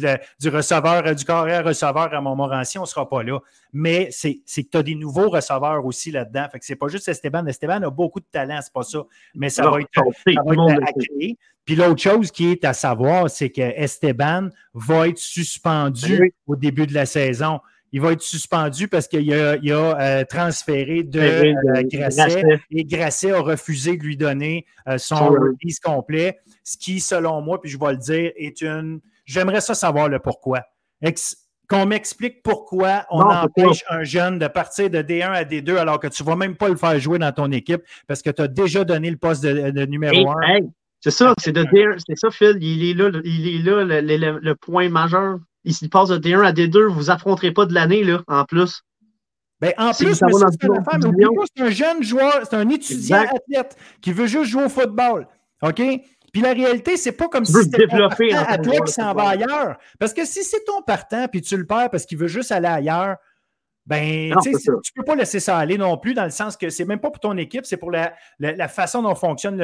receveur, 0.46 1.06
euh, 1.06 1.14
du 1.14 1.24
carrière 1.24 1.64
receveur 1.64 2.12
à 2.12 2.20
Montmorency. 2.20 2.78
On 2.78 2.82
ne 2.82 2.86
sera 2.86 3.08
pas 3.08 3.22
là. 3.22 3.38
Mais 3.72 4.08
c'est, 4.10 4.34
que 4.46 4.68
tu 4.70 4.78
as 4.78 4.82
des 4.82 4.96
nouveaux 4.96 5.28
receveurs 5.28 5.84
aussi 5.86 6.10
là-dedans. 6.10 6.46
Fait 6.50 6.58
que 6.58 6.64
c'est 6.64 6.76
pas 6.76 6.88
juste 6.88 7.08
Esteban. 7.08 7.46
Esteban 7.46 7.82
a 7.82 7.90
beaucoup 7.90 8.20
de 8.20 8.26
talent, 8.30 8.58
c'est 8.62 8.72
pas 8.72 8.82
ça. 8.82 9.02
Mais 9.34 9.48
ça 9.48 9.62
Non, 9.62 9.70
va 9.72 9.80
être 9.80 9.88
ça 9.94 10.02
va 10.02 10.72
être 10.72 10.82
à 10.82 10.92
créer. 10.92 11.38
Puis 11.64 11.76
l'autre 11.76 12.00
chose 12.00 12.30
qui 12.30 12.50
est 12.50 12.64
à 12.64 12.74
savoir, 12.74 13.30
c'est 13.30 13.50
que 13.50 13.62
Esteban 13.62 14.50
va 14.74 15.08
être 15.08 15.18
suspendu 15.18 16.18
Oui. 16.20 16.34
au 16.46 16.56
début 16.56 16.86
de 16.86 16.94
la 16.94 17.06
saison. 17.06 17.60
Il 17.94 18.00
va 18.00 18.10
être 18.10 18.22
suspendu 18.22 18.88
parce 18.88 19.06
qu'il 19.06 19.32
a, 19.32 19.54
il 19.62 19.72
a, 19.72 20.00
euh, 20.00 20.24
transféré 20.24 21.04
de 21.04 21.20
euh, 21.20 21.82
Grasset 21.84 22.42
et 22.72 22.84
Grasset 22.84 23.30
a 23.30 23.38
refusé 23.40 23.96
de 23.96 24.02
lui 24.02 24.16
donner 24.16 24.66
euh, 24.88 24.98
son 24.98 25.14
release 25.30 25.78
complet, 25.78 26.40
ce 26.64 26.76
qui, 26.76 26.98
selon 26.98 27.40
moi, 27.40 27.60
puis 27.60 27.70
je 27.70 27.78
vais 27.78 27.92
le 27.92 27.98
dire, 27.98 28.32
est 28.36 28.62
une. 28.62 29.00
J'aimerais 29.26 29.60
ça 29.60 29.74
savoir 29.74 30.08
le 30.08 30.18
pourquoi. 30.18 30.62
Ex- 31.02 31.36
Qu'on 31.68 31.86
m'explique 31.86 32.42
pourquoi 32.42 33.06
on 33.10 33.20
Non, 33.20 33.30
empêche 33.30 33.84
un 33.88 34.02
jeune 34.02 34.38
de 34.40 34.48
partir 34.48 34.90
de 34.90 34.98
D1 34.98 35.30
à 35.30 35.44
D2 35.44 35.76
alors 35.78 35.98
que 36.00 36.08
tu 36.08 36.22
ne 36.22 36.26
vas 36.28 36.36
même 36.36 36.56
pas 36.56 36.68
le 36.68 36.76
faire 36.76 36.98
jouer 36.98 37.18
dans 37.18 37.32
ton 37.32 37.50
équipe 37.52 37.80
parce 38.06 38.20
que 38.22 38.28
tu 38.30 38.42
as 38.42 38.48
déjà 38.48 38.82
donné 38.84 39.08
le 39.10 39.16
poste 39.16 39.42
de, 39.44 39.70
de 39.70 39.86
numéro 39.86 40.14
Hey, 40.14 40.26
1. 40.26 40.54
hey, 40.56 40.62
c'est 41.00 41.10
ça, 41.10 41.32
c'est 41.40 41.52
de 41.52 41.62
D1, 41.64 42.02
c'est 42.06 42.16
ça, 42.18 42.30
Phil. 42.30 42.58
Il 42.60 42.90
est 42.90 42.94
là, 42.94 43.10
il 43.24 43.48
est 43.48 43.62
là 43.62 43.82
le, 43.84 44.00
le- 44.02 44.16
le- 44.16 44.38
le 44.42 44.54
point 44.56 44.88
majeur. 44.90 45.38
Il 45.64 45.74
s'il 45.74 45.90
passe 45.90 46.10
de 46.10 46.18
D1 46.18 46.44
à 46.44 46.52
D2, 46.52 46.86
vous 46.86 47.10
affronterez 47.10 47.52
pas 47.52 47.66
de 47.66 47.74
l'année, 47.74 48.04
là, 48.04 48.22
en 48.26 48.44
plus. 48.44 48.82
Ben, 49.60 49.72
en 49.78 49.92
Si 49.92 50.04
plus, 50.04 50.14
c'est 50.14 51.62
un 51.62 51.70
jeune 51.70 52.02
joueur, 52.02 52.40
c'est 52.42 52.56
un 52.56 52.68
étudiant 52.68 53.22
Exact. 53.22 53.36
athlète 53.36 53.76
qui 54.02 54.12
veut 54.12 54.26
juste 54.26 54.50
jouer 54.50 54.64
au 54.64 54.68
football. 54.68 55.26
OK? 55.62 55.80
Puis 56.32 56.42
la 56.42 56.52
réalité, 56.52 56.96
c'est 56.96 57.12
pas 57.12 57.28
comme 57.28 57.44
si 57.44 57.52
c'était 57.52 57.86
ton 57.86 58.08
partant 58.08 58.62
joueur 58.62 58.84
qui 58.84 58.92
s'en 58.92 59.14
va 59.14 59.28
ailleurs. 59.28 59.76
Parce 60.00 60.12
que 60.12 60.24
si 60.24 60.42
c'est 60.42 60.64
ton 60.64 60.82
partant 60.82 61.28
puis 61.28 61.40
tu 61.40 61.56
le 61.56 61.64
perds 61.64 61.90
parce 61.90 62.04
qu'il 62.04 62.18
veut 62.18 62.26
juste 62.26 62.50
aller 62.50 62.66
ailleurs, 62.66 63.16
ben, 63.86 64.30
Non, 64.30 64.40
tu 64.40 64.52
tu 64.52 64.92
peux 64.94 65.04
pas 65.04 65.14
laisser 65.14 65.40
ça 65.40 65.58
aller 65.58 65.76
non 65.76 65.96
plus, 65.98 66.14
dans 66.14 66.24
le 66.24 66.30
sens 66.30 66.56
que 66.56 66.70
c'est 66.70 66.84
même 66.84 67.00
pas 67.00 67.10
pour 67.10 67.20
ton 67.20 67.36
équipe, 67.36 67.66
c'est 67.66 67.76
pour 67.76 67.90
la, 67.90 68.14
la, 68.38 68.52
la 68.52 68.68
façon 68.68 69.02
dont 69.02 69.14
fonctionne 69.14 69.60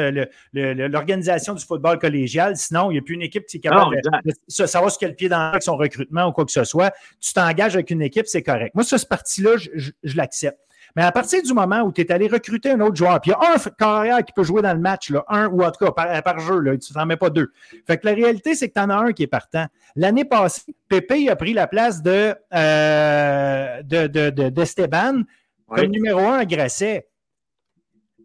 l'organisation 0.53 1.55
du 1.55 1.65
football 1.65 1.99
collégial. 1.99 2.57
Sinon, 2.57 2.91
il 2.91 2.95
n'y 2.95 2.99
a 2.99 3.03
plus 3.03 3.15
une 3.15 3.23
équipe 3.23 3.47
qui 3.47 3.59
est 3.59 3.61
capable 3.61 3.97
Non, 4.05 4.19
de, 4.25 4.67
savoir 4.67 4.91
ce 4.91 4.99
qu'elle 4.99 5.15
pied 5.17 5.29
dans 5.29 5.39
avec 5.51 5.63
son 5.63 5.77
recrutement 5.77 6.27
ou 6.27 6.33
quoi 6.33 6.45
que 6.45 6.53
ce 6.53 6.65
soit. 6.65 6.93
Tu 7.21 7.33
t'engages 7.33 7.75
avec 7.75 7.91
une 7.91 8.03
équipe, 8.03 8.27
c'est 8.27 8.43
correct. 8.43 8.75
Moi, 8.75 8.85
ce 8.85 8.97
parti-là, 9.07 9.57
je, 9.57 9.71
je- 9.75 9.91
je 10.03 10.17
l'accepte. 10.17 10.59
Mais 10.97 11.03
à 11.03 11.13
partir 11.13 11.43
du 11.43 11.53
moment 11.53 11.83
où 11.83 11.93
tu 11.93 12.01
es 12.01 12.11
allé 12.13 12.27
recruter 12.27 12.71
un 12.73 12.81
autre 12.81 12.97
joueur, 12.97 13.21
puis 13.21 13.31
il 13.31 13.35
y 13.41 13.47
a 13.47 13.55
un 13.55 13.71
carrière 13.79 14.25
qui 14.25 14.33
peut 14.33 14.43
jouer 14.43 14.61
dans 14.63 14.73
le 14.73 14.81
match, 14.81 15.11
là, 15.11 15.25
un 15.29 15.47
ou 15.49 15.63
en 15.63 15.71
tout 15.71 15.85
cas 15.85 15.93
par, 15.93 16.23
par 16.23 16.39
jeu, 16.41 16.59
là, 16.61 16.77
tu 16.77 16.93
n'en 16.97 17.07
mets 17.07 17.17
pas 17.17 17.31
deux. 17.31 17.53
Fait 17.87 17.97
que 17.99 18.07
la 18.07 18.15
réalité, 18.15 18.55
c'est 18.55 18.69
que 18.69 18.75
tu 18.75 18.81
en 18.81 18.91
as 18.91 18.97
un 18.97 19.13
qui 19.13 19.23
est 19.23 19.29
partant. 19.29 19.67
L'année 19.97 20.25
passée, 20.25 20.75
Pépé 20.89 21.29
a 21.29 21.37
pris 21.37 21.53
la 21.53 21.67
place 21.67 22.03
de, 22.03 22.35
euh, 22.55 23.83
de, 23.83 24.07
de- 24.07 24.31
de- 24.31 24.49
d'Esteban 24.49 25.23
comme 25.69 25.87
numéro 25.91 26.21
un 26.21 26.39
à 26.39 26.45
Grasset. 26.45 27.07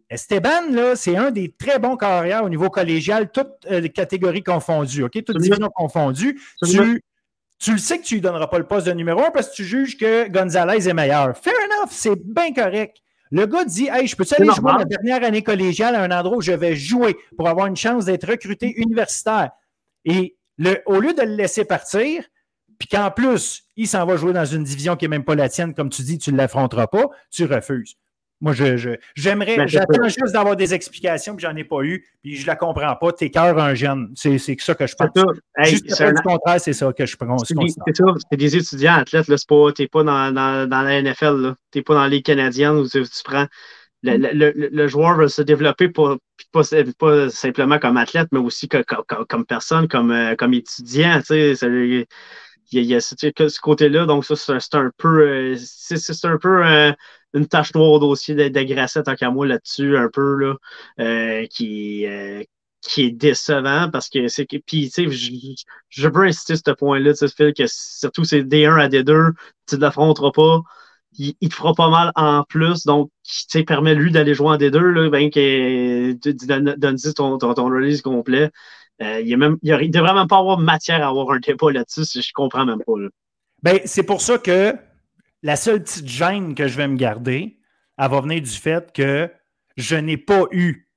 Esteban, 0.08 0.70
là, 0.70 0.94
c'est 0.94 1.16
un 1.16 1.30
des 1.32 1.52
très 1.52 1.78
bons 1.80 1.96
carrières 1.96 2.44
au 2.44 2.48
niveau 2.48 2.70
collégial, 2.70 3.30
toutes 3.32 3.66
euh, 3.70 3.80
les 3.80 3.90
catégories 3.90 4.42
confondues, 4.44 5.02
OK? 5.02 5.12
Toutes 5.24 5.36
divisions 5.42 5.70
confondues. 5.74 6.40
Tu, 6.64 7.02
tu 7.58 7.72
le 7.72 7.78
sais 7.78 7.98
que 7.98 8.04
tu 8.04 8.14
ne 8.14 8.18
lui 8.18 8.22
donneras 8.22 8.46
pas 8.48 8.58
le 8.58 8.66
poste 8.66 8.86
de 8.86 8.92
numéro 8.92 9.20
un 9.24 9.30
parce 9.30 9.50
que 9.50 9.54
tu 9.54 9.64
juges 9.64 9.96
que 9.96 10.28
Gonzalez 10.28 10.88
est 10.88 10.94
meilleur. 10.94 11.36
Fair 11.36 11.54
enough, 11.54 11.90
c'est 11.90 12.16
bien 12.16 12.52
correct. 12.52 12.98
Le 13.30 13.46
gars 13.46 13.64
dit 13.64 13.88
Hey, 13.90 14.06
je 14.06 14.14
peux-tu 14.14 14.34
aller 14.34 14.50
jouer 14.54 14.72
ma 14.72 14.84
dernière 14.84 15.24
année 15.24 15.42
collégiale 15.42 15.94
à 15.94 16.02
un 16.02 16.10
endroit 16.10 16.38
où 16.38 16.42
je 16.42 16.52
vais 16.52 16.76
jouer 16.76 17.16
pour 17.36 17.48
avoir 17.48 17.66
une 17.66 17.76
chance 17.76 18.04
d'être 18.04 18.28
recruté 18.28 18.74
universitaire? 18.76 19.50
Et 20.04 20.36
le, 20.58 20.80
au 20.86 21.00
lieu 21.00 21.12
de 21.12 21.22
le 21.22 21.34
laisser 21.34 21.64
partir, 21.64 22.24
puis 22.78 22.88
qu'en 22.88 23.10
plus, 23.10 23.64
il 23.76 23.88
s'en 23.88 24.04
va 24.04 24.16
jouer 24.16 24.32
dans 24.32 24.44
une 24.44 24.62
division 24.62 24.96
qui 24.96 25.04
n'est 25.04 25.10
même 25.10 25.24
pas 25.24 25.34
la 25.34 25.48
tienne, 25.48 25.74
comme 25.74 25.88
tu 25.88 26.02
dis, 26.02 26.18
tu 26.18 26.32
ne 26.32 26.36
l'affronteras 26.36 26.86
pas, 26.86 27.06
tu 27.30 27.44
refuses. 27.44 27.96
Moi, 28.40 28.52
je, 28.52 28.96
j'aimerais, 29.14 29.56
ben, 29.56 29.66
j'attends 29.66 30.04
juste 30.04 30.32
d'avoir 30.32 30.56
des 30.56 30.74
explications, 30.74 31.34
puis 31.34 31.46
j'en 31.46 31.56
ai 31.56 31.64
pas 31.64 31.82
eu, 31.82 32.04
puis 32.22 32.36
je 32.36 32.42
ne 32.42 32.46
la 32.48 32.56
comprends 32.56 32.94
pas. 32.94 33.12
T'es 33.12 33.30
cœur 33.30 33.58
un 33.58 33.74
jeune. 33.74 34.12
C'est, 34.14 34.36
c'est 34.36 34.56
ça 34.60 34.74
que 34.74 34.86
je 34.86 34.94
pense. 34.94 35.08
juste 35.64 35.94
c'est 35.94 36.12
du 36.12 36.22
contraire, 36.22 36.60
c'est 36.60 36.74
ça 36.74 36.92
que 36.92 37.06
je 37.06 37.16
pense. 37.16 37.44
C'est, 37.46 37.54
ça, 37.94 38.04
c'est 38.30 38.36
des 38.36 38.56
étudiants 38.56 38.96
athlètes, 38.96 39.28
là, 39.28 39.38
c'est 39.38 39.48
pas, 39.48 39.72
t'es 39.72 39.88
pas 39.88 40.02
dans, 40.02 40.32
dans, 40.32 40.68
dans 40.68 40.82
la 40.82 41.00
NFL, 41.00 41.54
Tu 41.72 41.78
n'es 41.78 41.82
pas 41.82 41.94
dans 41.94 42.06
les 42.06 42.20
Canadiennes 42.20 42.76
où 42.76 42.86
tu, 42.86 43.02
prends. 43.24 43.46
Le, 44.02 44.16
le, 44.18 44.52
le, 44.52 44.88
joueur 44.88 45.16
veut 45.16 45.28
se 45.28 45.42
développer 45.42 45.88
pas, 45.88 46.16
pas, 46.52 46.62
pas, 46.98 47.30
simplement 47.30 47.78
comme 47.78 47.96
athlète, 47.96 48.28
mais 48.32 48.38
aussi 48.38 48.68
comme, 48.68 48.84
comme, 48.84 49.46
personne, 49.46 49.88
comme, 49.88 50.10
euh, 50.10 50.36
comme 50.36 50.52
étudiant. 50.52 51.18
Tu 51.20 51.54
sais, 51.54 52.06
il 52.72 52.82
y 52.82 52.94
a, 52.94 53.00
ce, 53.00 53.60
côté-là, 53.60 54.06
donc 54.06 54.24
ça, 54.24 54.36
c'est 54.36 54.74
un 54.74 54.90
peu, 54.96 55.20
euh, 55.20 55.56
c'est, 55.56 56.24
un 56.24 56.38
peu 56.38 56.66
euh, 56.66 56.92
une 57.36 57.46
tache 57.46 57.74
noire 57.74 57.90
au 57.90 57.98
dossier 57.98 58.34
de, 58.34 59.02
tant 59.02 59.14
qu'à 59.14 59.30
moi 59.30 59.46
là-dessus, 59.46 59.96
un 59.96 60.08
peu, 60.08 60.36
là, 60.36 60.54
euh, 61.00 61.46
qui, 61.46 62.06
euh, 62.06 62.42
qui 62.80 63.04
est 63.04 63.10
décevant 63.10 63.90
parce 63.90 64.08
que 64.08 64.28
c'est 64.28 64.46
que. 64.46 64.56
Puis, 64.56 64.90
tu 64.90 65.10
sais, 65.10 65.10
je, 65.10 65.32
je, 65.88 66.08
veux 66.08 66.24
insister 66.24 66.56
sur 66.56 66.64
ce 66.66 66.72
point-là, 66.72 67.12
tu 67.14 67.28
sais, 67.28 67.52
que 67.52 67.64
surtout 67.66 68.24
c'est 68.24 68.42
D1 68.42 68.80
à 68.80 68.88
D2, 68.88 69.32
tu 69.68 69.76
ne 69.76 69.80
l'affronteras 69.80 70.32
pas. 70.32 70.62
Il, 71.18 71.34
te 71.48 71.54
fera 71.54 71.72
pas 71.72 71.88
mal 71.88 72.12
en 72.14 72.44
plus, 72.44 72.84
donc 72.84 73.10
tu 73.22 73.64
permet 73.64 73.94
lui 73.94 74.12
d'aller 74.12 74.34
jouer 74.34 74.48
en 74.48 74.56
D2, 74.58 74.78
là, 74.78 75.08
ben 75.08 75.30
que 75.30 76.12
donne 76.76 76.96
ton, 77.16 77.38
ton, 77.38 77.54
ton, 77.54 77.64
release 77.66 78.02
complet. 78.02 78.50
Euh, 79.02 79.20
il, 79.20 79.28
y 79.28 79.90
devrait 79.90 80.14
même 80.14 80.28
pas 80.28 80.38
avoir 80.38 80.58
matière 80.58 81.02
à 81.02 81.08
avoir 81.08 81.30
un 81.30 81.38
débat 81.38 81.72
là-dessus, 81.72 82.04
si 82.04 82.20
je 82.20 82.32
comprends 82.34 82.66
même 82.66 82.82
pas. 82.86 82.92
Ben, 83.62 83.80
c'est 83.86 84.02
pour 84.02 84.20
ça 84.20 84.36
que 84.36 84.74
la 85.46 85.54
seule 85.54 85.80
petite 85.80 86.08
gêne 86.08 86.56
que 86.56 86.66
je 86.66 86.76
vais 86.76 86.88
me 86.88 86.96
garder, 86.96 87.60
elle 87.98 88.10
va 88.10 88.20
venir 88.20 88.42
du 88.42 88.50
fait 88.50 88.92
que 88.92 89.30
je 89.76 89.94
n'ai 89.94 90.16
pas 90.16 90.46
eu 90.50 90.90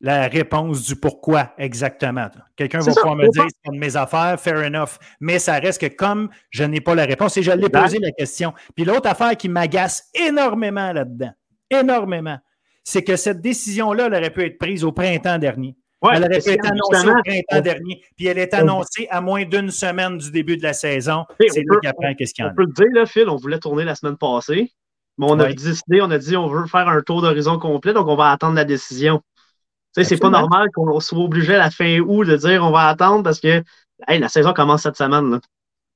la 0.00 0.28
réponse 0.28 0.86
du 0.86 0.94
pourquoi 0.94 1.52
exactement. 1.58 2.28
Quelqu'un 2.54 2.78
va 2.78 2.92
pouvoir 2.92 3.16
me 3.16 3.28
dire 3.28 3.44
c'est 3.64 3.72
de 3.72 3.78
mes 3.78 3.96
affaires, 3.96 4.38
fair 4.40 4.64
enough. 4.64 5.00
Mais 5.20 5.40
ça 5.40 5.58
reste 5.58 5.80
que 5.80 5.92
comme 5.92 6.30
je 6.50 6.62
n'ai 6.62 6.80
pas 6.80 6.94
la 6.94 7.06
réponse, 7.06 7.36
et 7.36 7.42
je 7.42 7.50
l'ai 7.50 7.68
posé 7.68 7.98
la 7.98 8.12
question. 8.12 8.54
Puis 8.76 8.84
l'autre 8.84 9.08
affaire 9.08 9.36
qui 9.36 9.48
m'agace 9.48 10.08
énormément 10.14 10.92
là-dedans, 10.92 11.32
énormément, 11.68 12.38
c'est 12.84 13.02
que 13.02 13.16
cette 13.16 13.40
décision-là 13.40 14.06
elle 14.06 14.14
aurait 14.14 14.30
pu 14.30 14.44
être 14.44 14.58
prise 14.58 14.84
au 14.84 14.92
printemps 14.92 15.38
dernier 15.38 15.76
elle 16.10 16.24
aurait 16.24 16.38
été 16.38 16.58
annoncée 16.62 17.08
au 17.08 17.22
printemps 17.24 17.60
dernier, 17.60 18.02
puis 18.16 18.26
elle 18.26 18.38
est 18.38 18.54
annoncée 18.54 19.06
à 19.10 19.20
moins 19.20 19.44
d'une 19.44 19.70
semaine 19.70 20.18
du 20.18 20.30
début 20.30 20.56
de 20.56 20.62
la 20.62 20.72
saison. 20.72 21.24
C'est 21.38 21.64
là 21.66 21.78
qu'après, 21.82 22.14
qu'est-ce 22.14 22.34
qu'il 22.34 22.44
y 22.44 22.48
a. 22.48 22.50
On 22.50 22.54
peut 22.54 22.64
le 22.64 22.72
dire, 22.72 22.88
là, 22.92 23.06
Phil, 23.06 23.28
on 23.28 23.36
voulait 23.36 23.58
tourner 23.58 23.84
la 23.84 23.94
semaine 23.94 24.16
passée, 24.16 24.72
mais 25.18 25.26
on 25.28 25.38
a 25.38 25.52
décidé, 25.52 26.00
on 26.02 26.10
a 26.10 26.18
dit 26.18 26.36
on 26.36 26.48
veut 26.48 26.66
faire 26.66 26.88
un 26.88 27.00
tour 27.02 27.22
d'horizon 27.22 27.58
complet, 27.58 27.92
donc 27.92 28.08
on 28.08 28.16
va 28.16 28.30
attendre 28.30 28.56
la 28.56 28.64
décision. 28.64 29.20
Tu 29.94 30.02
sais, 30.02 30.08
c'est 30.08 30.20
pas 30.20 30.30
normal 30.30 30.68
qu'on 30.74 30.98
soit 31.00 31.18
obligé 31.18 31.54
à 31.54 31.58
la 31.58 31.70
fin 31.70 31.98
août 31.98 32.24
de 32.24 32.36
dire 32.36 32.64
on 32.64 32.70
va 32.70 32.88
attendre 32.88 33.22
parce 33.22 33.40
que 33.40 33.62
la 34.08 34.28
saison 34.28 34.52
commence 34.52 34.82
cette 34.82 34.96
semaine. 34.96 35.30
Là. 35.30 35.40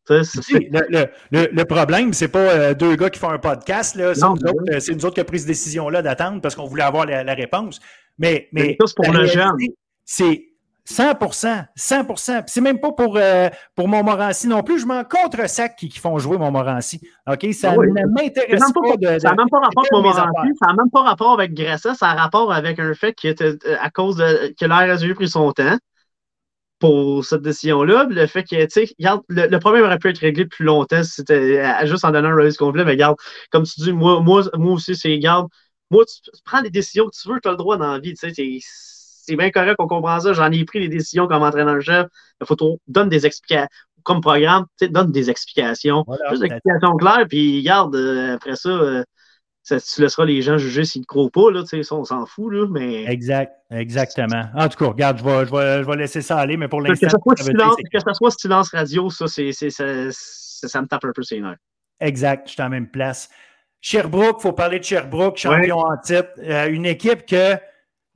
Le, 0.08 1.06
le, 1.32 1.48
le, 1.50 1.64
problème, 1.64 2.12
c'est 2.12 2.28
pas 2.28 2.38
euh, 2.38 2.74
deux 2.74 2.94
gars 2.94 3.10
qui 3.10 3.18
font 3.18 3.30
un 3.30 3.38
podcast. 3.38 3.96
C'est 3.96 4.94
nous, 4.94 5.04
autres 5.04 5.14
qui 5.14 5.20
avons 5.20 5.26
pris 5.26 5.40
cette 5.40 5.48
décision-là 5.48 6.00
d'attendre 6.02 6.40
parce 6.40 6.54
qu'on 6.54 6.66
voulait 6.66 6.84
avoir 6.84 7.06
la, 7.06 7.34
réponse. 7.34 7.80
Mais, 8.18 8.48
mais 8.52 8.76
pour 8.94 9.12
le 9.12 9.26
jeune 9.26 9.56
c'est 10.06 10.46
100% 10.88 11.66
100% 11.76 12.44
C'est 12.46 12.60
même 12.60 12.78
pas 12.78 12.92
pour, 12.92 13.16
euh, 13.16 13.48
pour 13.74 13.88
Montmorency 13.88 14.46
non 14.46 14.62
plus. 14.62 14.78
Je 14.78 14.86
m'en 14.86 15.02
contre 15.02 15.48
sac 15.48 15.76
qui, 15.76 15.88
qui, 15.88 15.98
font 15.98 16.16
jouer 16.18 16.38
Montmorency. 16.38 17.00
OK? 17.26 17.52
Ça 17.52 17.72
ah 17.72 17.76
ne 17.76 18.06
m'intéresse 18.14 18.72
pas, 18.72 18.96
de, 18.96 19.18
Ça 19.18 19.30
n'a 19.30 19.34
même 19.34 19.50
pas 19.50 19.58
rapport 19.58 19.84
avec 19.84 19.92
Montmorency. 19.92 20.52
Ça 20.60 20.66
n'a 20.68 20.74
même 20.74 20.90
pas 20.92 21.02
rapport 21.02 21.32
avec 21.32 21.54
Grassa. 21.54 21.94
Ça 21.94 22.10
a 22.10 22.14
rapport 22.14 22.52
avec 22.52 22.78
un 22.78 22.94
fait 22.94 23.14
qui 23.14 23.26
était 23.26 23.56
euh, 23.66 23.76
à 23.80 23.90
cause 23.90 24.16
de 24.16 24.54
que 24.58 24.64
l'RSU 24.64 25.10
a 25.10 25.14
pris 25.14 25.28
son 25.28 25.50
temps 25.52 25.76
pour 26.78 27.24
cette 27.24 27.42
décision-là. 27.42 28.06
Le 28.08 28.26
fait 28.28 28.44
que, 28.44 28.64
tu 28.66 28.86
sais, 28.86 28.94
le, 28.98 29.58
problème 29.58 29.84
aurait 29.84 29.98
pu 29.98 30.08
être 30.08 30.18
réglé 30.18 30.46
plus 30.46 30.64
longtemps 30.64 31.02
si 31.02 31.10
c'était 31.10 31.64
euh, 31.64 31.86
juste 31.86 32.04
en 32.04 32.12
donnant 32.12 32.28
un 32.28 32.36
release 32.36 32.56
complet. 32.56 32.84
Mais 32.84 32.92
regarde, 32.92 33.16
comme 33.50 33.64
tu 33.64 33.80
dis, 33.80 33.92
moi, 33.92 34.20
moi, 34.20 34.44
moi 34.54 34.74
aussi, 34.74 34.94
c'est, 34.94 35.10
regarde, 35.10 35.48
moi, 35.90 36.04
tu, 36.04 36.30
prends 36.44 36.60
les 36.60 36.70
décisions 36.70 37.06
que 37.06 37.16
tu 37.20 37.28
veux, 37.28 37.40
tu 37.40 37.48
as 37.48 37.52
le 37.52 37.56
droit 37.56 37.76
dans 37.76 37.92
la 37.92 37.98
vie. 37.98 38.14
Tu 38.14 38.32
sais, 38.32 38.60
c'est 39.26 39.36
bien 39.36 39.50
correct, 39.50 39.76
on 39.78 39.86
comprend 39.86 40.20
ça. 40.20 40.32
J'en 40.32 40.50
ai 40.52 40.64
pris 40.64 40.80
des 40.80 40.88
décisions 40.88 41.26
comme 41.26 41.42
entraîneur-chef. 41.42 42.06
Il 42.40 42.46
faut 42.46 42.56
donne 42.86 43.08
des 43.08 43.26
explications. 43.26 43.68
Comme 44.04 44.20
programme, 44.20 44.66
donne 44.90 45.10
des 45.10 45.30
explications. 45.30 46.04
Juste 46.30 46.42
des 46.42 46.46
explications 46.46 46.96
claires, 46.96 47.26
puis 47.28 47.60
garde, 47.64 47.96
euh, 47.96 48.36
après 48.36 48.52
euh, 48.66 49.02
ça, 49.64 49.80
tu 49.80 50.00
laisseras 50.00 50.24
les 50.24 50.42
gens 50.42 50.58
juger 50.58 50.84
s'ils 50.84 51.00
ne 51.00 51.06
croient 51.06 51.28
pas, 51.28 51.50
là, 51.50 51.64
ça, 51.66 51.94
on 51.96 52.04
s'en 52.04 52.24
fout, 52.24 52.52
là, 52.52 52.68
mais... 52.70 53.04
Exact, 53.06 53.52
exactement. 53.68 54.44
En 54.54 54.68
tout 54.68 54.78
cas, 54.78 54.90
regarde, 54.90 55.18
je 55.18 55.24
vais, 55.24 55.44
je 55.44 55.50
vais, 55.50 55.82
je 55.82 55.90
vais 55.90 55.96
laisser 55.96 56.22
ça 56.22 56.38
aller, 56.38 56.56
mais 56.56 56.68
pour 56.68 56.82
l'instant... 56.82 57.08
Que, 57.08 57.98
ça 57.98 58.14
soit 58.14 58.30
silence 58.30 58.70
radio, 58.70 59.10
ça, 59.10 59.26
c'est, 59.26 59.50
ça, 59.50 59.84
ça, 60.12 60.82
me 60.82 60.86
tape 60.86 61.04
un 61.04 61.12
peu 61.12 61.24
ses 61.24 61.40
nerfs. 61.40 61.56
Exact, 61.98 62.46
je 62.46 62.52
suis 62.52 62.62
en 62.62 62.68
même 62.68 62.88
place. 62.88 63.28
Sherbrooke, 63.80 64.36
il 64.38 64.42
faut 64.42 64.52
parler 64.52 64.78
de 64.78 64.84
Sherbrooke, 64.84 65.36
champion 65.36 65.78
en 65.78 65.96
titre. 65.96 66.30
Euh, 66.38 66.68
une 66.68 66.86
équipe 66.86 67.26
que 67.26 67.56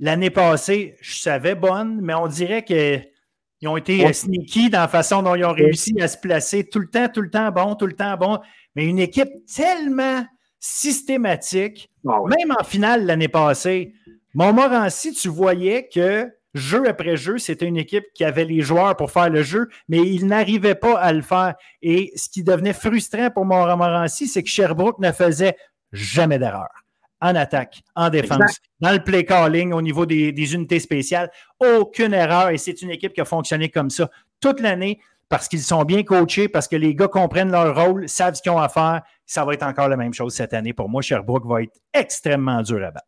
L'année 0.03 0.31
passée, 0.31 0.97
je 1.03 1.19
savais 1.19 1.55
bonne, 1.55 2.01
mais 2.01 2.15
on 2.15 2.27
dirait 2.27 2.65
qu'ils 2.65 3.69
ont 3.69 3.77
été 3.77 4.11
sneaky 4.11 4.71
dans 4.71 4.81
la 4.81 4.89
façon 4.89 5.23
dont 5.23 5.35
ils 5.35 5.45
ont 5.45 5.53
réussi 5.53 5.95
à 6.01 6.09
se 6.09 6.17
placer. 6.17 6.65
Tout 6.65 6.79
le 6.79 6.87
temps, 6.89 7.09
tout 7.13 7.21
le 7.21 7.29
temps 7.29 7.53
bon, 7.53 7.75
tout 7.75 7.87
le 7.87 7.93
temps 7.93 8.17
bon. 8.17 8.39
Mais 8.75 8.87
une 8.87 8.99
équipe 8.99 9.29
tellement 9.55 10.25
systématique, 10.59 11.91
ah 12.09 12.19
même 12.27 12.57
en 12.59 12.65
finale 12.65 13.05
l'année 13.05 13.29
passée, 13.29 13.93
Montmorency, 14.33 15.13
tu 15.13 15.29
voyais 15.29 15.87
que 15.93 16.31
jeu 16.55 16.89
après 16.89 17.19
jeu, 17.19 17.37
c'était 17.37 17.67
une 17.67 17.77
équipe 17.77 18.05
qui 18.15 18.25
avait 18.25 18.47
les 18.47 18.63
joueurs 18.63 18.97
pour 18.97 19.11
faire 19.11 19.29
le 19.29 19.43
jeu, 19.43 19.69
mais 19.89 19.99
ils 19.99 20.27
n'arrivaient 20.27 20.75
pas 20.75 20.99
à 20.99 21.13
le 21.13 21.21
faire. 21.21 21.57
Et 21.83 22.11
ce 22.17 22.31
qui 22.31 22.43
devenait 22.43 22.73
frustrant 22.73 23.31
pour 23.31 23.45
Montmorency, 23.45 24.29
c'est 24.29 24.43
que 24.43 24.49
Sherbrooke 24.49 24.99
ne 24.99 25.13
faisait 25.13 25.57
jamais 25.93 26.39
d'erreur 26.39 26.69
en 27.21 27.35
attaque, 27.35 27.83
en 27.95 28.09
défense, 28.11 28.59
dans 28.81 28.93
le 28.93 29.03
play 29.03 29.25
calling 29.25 29.73
au 29.73 29.83
niveau 29.83 30.07
des, 30.07 30.55
unités 30.55 30.81
spéciales. 30.81 31.31
Aucune 31.61 32.15
erreur 32.15 32.51
et 32.51 32.59
c'est 32.59 32.83
une 32.83 32.91
équipe 32.91 33.13
qui 33.13 33.21
a 33.21 33.25
fonctionné 33.25 33.69
comme 33.69 33.91
ça 33.91 34.11
toute 34.41 34.61
l'année 34.61 35.01
parce 35.29 35.47
qu'ils 35.47 35.63
sont 35.63 35.85
bien 35.85 36.03
coachés, 36.03 36.49
parce 36.49 36.67
que 36.67 36.75
les 36.75 36.95
gars 36.95 37.07
comprennent 37.07 37.53
leur 37.53 37.75
rôle, 37.77 38.09
savent 38.09 38.35
ce 38.35 38.43
qu'ils 38.43 38.51
ont 38.51 38.59
à 38.59 38.69
faire. 38.69 39.03
Ça 39.27 39.45
va 39.45 39.55
être 39.55 39.63
encore 39.63 39.89
la 39.89 39.97
même 39.97 40.13
chose 40.13 40.35
cette 40.35 40.53
année. 40.53 40.73
Pour 40.73 40.89
moi, 40.89 41.03
Sherbrooke 41.03 41.47
va 41.47 41.63
être 41.63 41.79
extrêmement 41.95 42.63
dur 42.63 42.85
à 42.85 42.91
battre. 42.91 43.07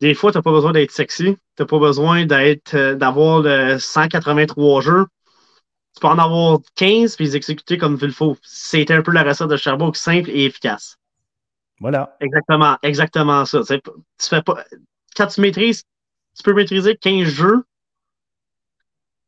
Des 0.00 0.12
fois, 0.12 0.30
tu 0.30 0.36
n'as 0.36 0.42
pas 0.42 0.50
besoin 0.50 0.72
d'être 0.72 0.90
sexy. 0.90 1.36
Tu 1.56 1.62
n'as 1.62 1.66
pas 1.66 1.78
besoin 1.78 2.26
d'être, 2.26 2.74
euh, 2.74 2.94
d'avoir 2.94 3.40
le 3.40 3.78
183 3.78 4.82
jeux. 4.82 5.06
Tu 5.94 6.00
peux 6.00 6.08
en 6.08 6.18
avoir 6.18 6.58
15 6.74 7.16
puis 7.16 7.24
les 7.24 7.36
exécuter 7.36 7.78
comme 7.78 7.96
il 8.02 8.12
faut. 8.12 8.36
C'est 8.42 8.90
un 8.90 9.00
peu 9.00 9.12
la 9.12 9.22
recette 9.22 9.48
de 9.48 9.56
Sherbrooke, 9.56 9.96
simple 9.96 10.28
et 10.28 10.44
efficace. 10.44 10.98
Voilà. 11.84 12.16
Exactement, 12.18 12.78
exactement 12.82 13.44
ça. 13.44 13.60
Tu 13.62 13.78
fais 14.18 14.40
pas, 14.40 14.64
quand 15.14 15.26
tu 15.26 15.42
maîtrises, 15.42 15.82
tu 16.34 16.42
peux 16.42 16.54
maîtriser 16.54 16.96
15 16.96 17.28
jeux. 17.28 17.62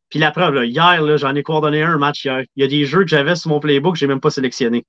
Puis 0.09 0.19
la 0.19 0.31
preuve, 0.31 0.65
hier, 0.65 1.19
j'en 1.19 1.35
ai 1.35 1.43
coordonné 1.43 1.83
un, 1.83 1.99
match 1.99 2.25
hier. 2.25 2.45
Il 2.57 2.63
y 2.63 2.65
a 2.65 2.67
des 2.67 2.87
jeux 2.87 3.03
que 3.03 3.09
j'avais 3.09 3.37
sur 3.37 3.51
mon 3.51 3.61
playbook 3.61 3.93
que 3.93 3.99
je 3.99 4.07
n'ai 4.07 4.09
même 4.09 4.23
pas 4.23 4.31
sélectionné. 4.31 4.87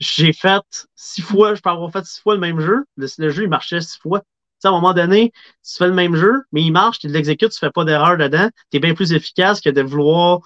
J'ai 0.00 0.34
fait 0.34 0.60
six 0.94 1.22
fois, 1.22 1.54
je 1.54 1.62
peux 1.62 1.70
avoir 1.70 1.90
fait 1.90 2.04
six 2.04 2.20
fois 2.20 2.34
le 2.34 2.40
même 2.40 2.60
jeu. 2.60 2.84
Le, 2.98 3.30
jeu, 3.30 3.44
il 3.44 3.48
marchait 3.48 3.80
six 3.80 3.98
fois. 3.98 4.20
Tu 4.60 4.66
à 4.66 4.68
un 4.68 4.72
moment 4.74 4.92
donné, 4.92 5.32
tu 5.66 5.78
fais 5.78 5.86
le 5.86 5.94
même 5.94 6.14
jeu, 6.14 6.42
mais 6.52 6.60
il 6.60 6.72
marche, 6.72 6.98
tu 6.98 7.08
l'exécutes, 7.08 7.52
tu 7.52 7.58
fais 7.58 7.70
pas 7.70 7.86
d'erreur 7.86 8.18
dedans. 8.18 8.50
Tu 8.70 8.76
es 8.76 8.80
bien 8.80 8.92
plus 8.92 9.14
efficace 9.14 9.62
que 9.62 9.70
de 9.70 9.80
vouloir 9.80 10.40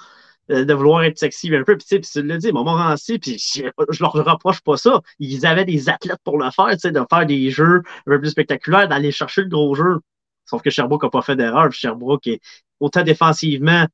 de 0.52 0.74
vouloir 0.74 1.04
être 1.04 1.18
sexy 1.18 1.54
un 1.54 1.64
peu. 1.64 1.76
Puis, 1.76 2.00
tu 2.00 2.22
le 2.22 2.38
dit, 2.38 2.52
Montmorency, 2.52 3.18
puis 3.18 3.38
je, 3.38 3.62
je 3.90 4.02
leur 4.02 4.12
reproche 4.12 4.60
pas 4.60 4.76
ça. 4.76 5.00
Ils 5.18 5.46
avaient 5.46 5.64
des 5.64 5.88
athlètes 5.88 6.20
pour 6.24 6.38
le 6.38 6.50
faire, 6.50 6.70
tu 6.72 6.78
sais, 6.80 6.92
de 6.92 7.00
faire 7.08 7.26
des 7.26 7.50
jeux 7.50 7.82
un 8.06 8.10
peu 8.12 8.20
plus 8.20 8.30
spectaculaires, 8.30 8.88
d'aller 8.88 9.12
chercher 9.12 9.42
le 9.42 9.48
gros 9.48 9.74
jeu. 9.74 10.00
Sauf 10.44 10.62
que 10.62 10.70
Sherbrooke 10.70 11.04
n'a 11.04 11.10
pas 11.10 11.22
fait 11.22 11.36
d'erreur. 11.36 11.72
Sherbrooke, 11.72 12.26
est, 12.26 12.40
autant 12.80 13.02
défensivement, 13.02 13.86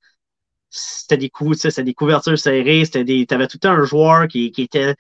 c'était 0.70 1.16
des 1.16 1.30
coups, 1.30 1.66
des 1.66 1.94
couvertures 1.94 2.39
serrées, 2.39 2.85
c'était 2.85 3.05
des. 3.05 3.26
T'avais 3.26 3.47
tout 3.47 3.60
un 3.64 3.82
joueur 3.85 4.28
qui, 4.28 4.51
qui 4.52 4.62
était. 4.62 4.94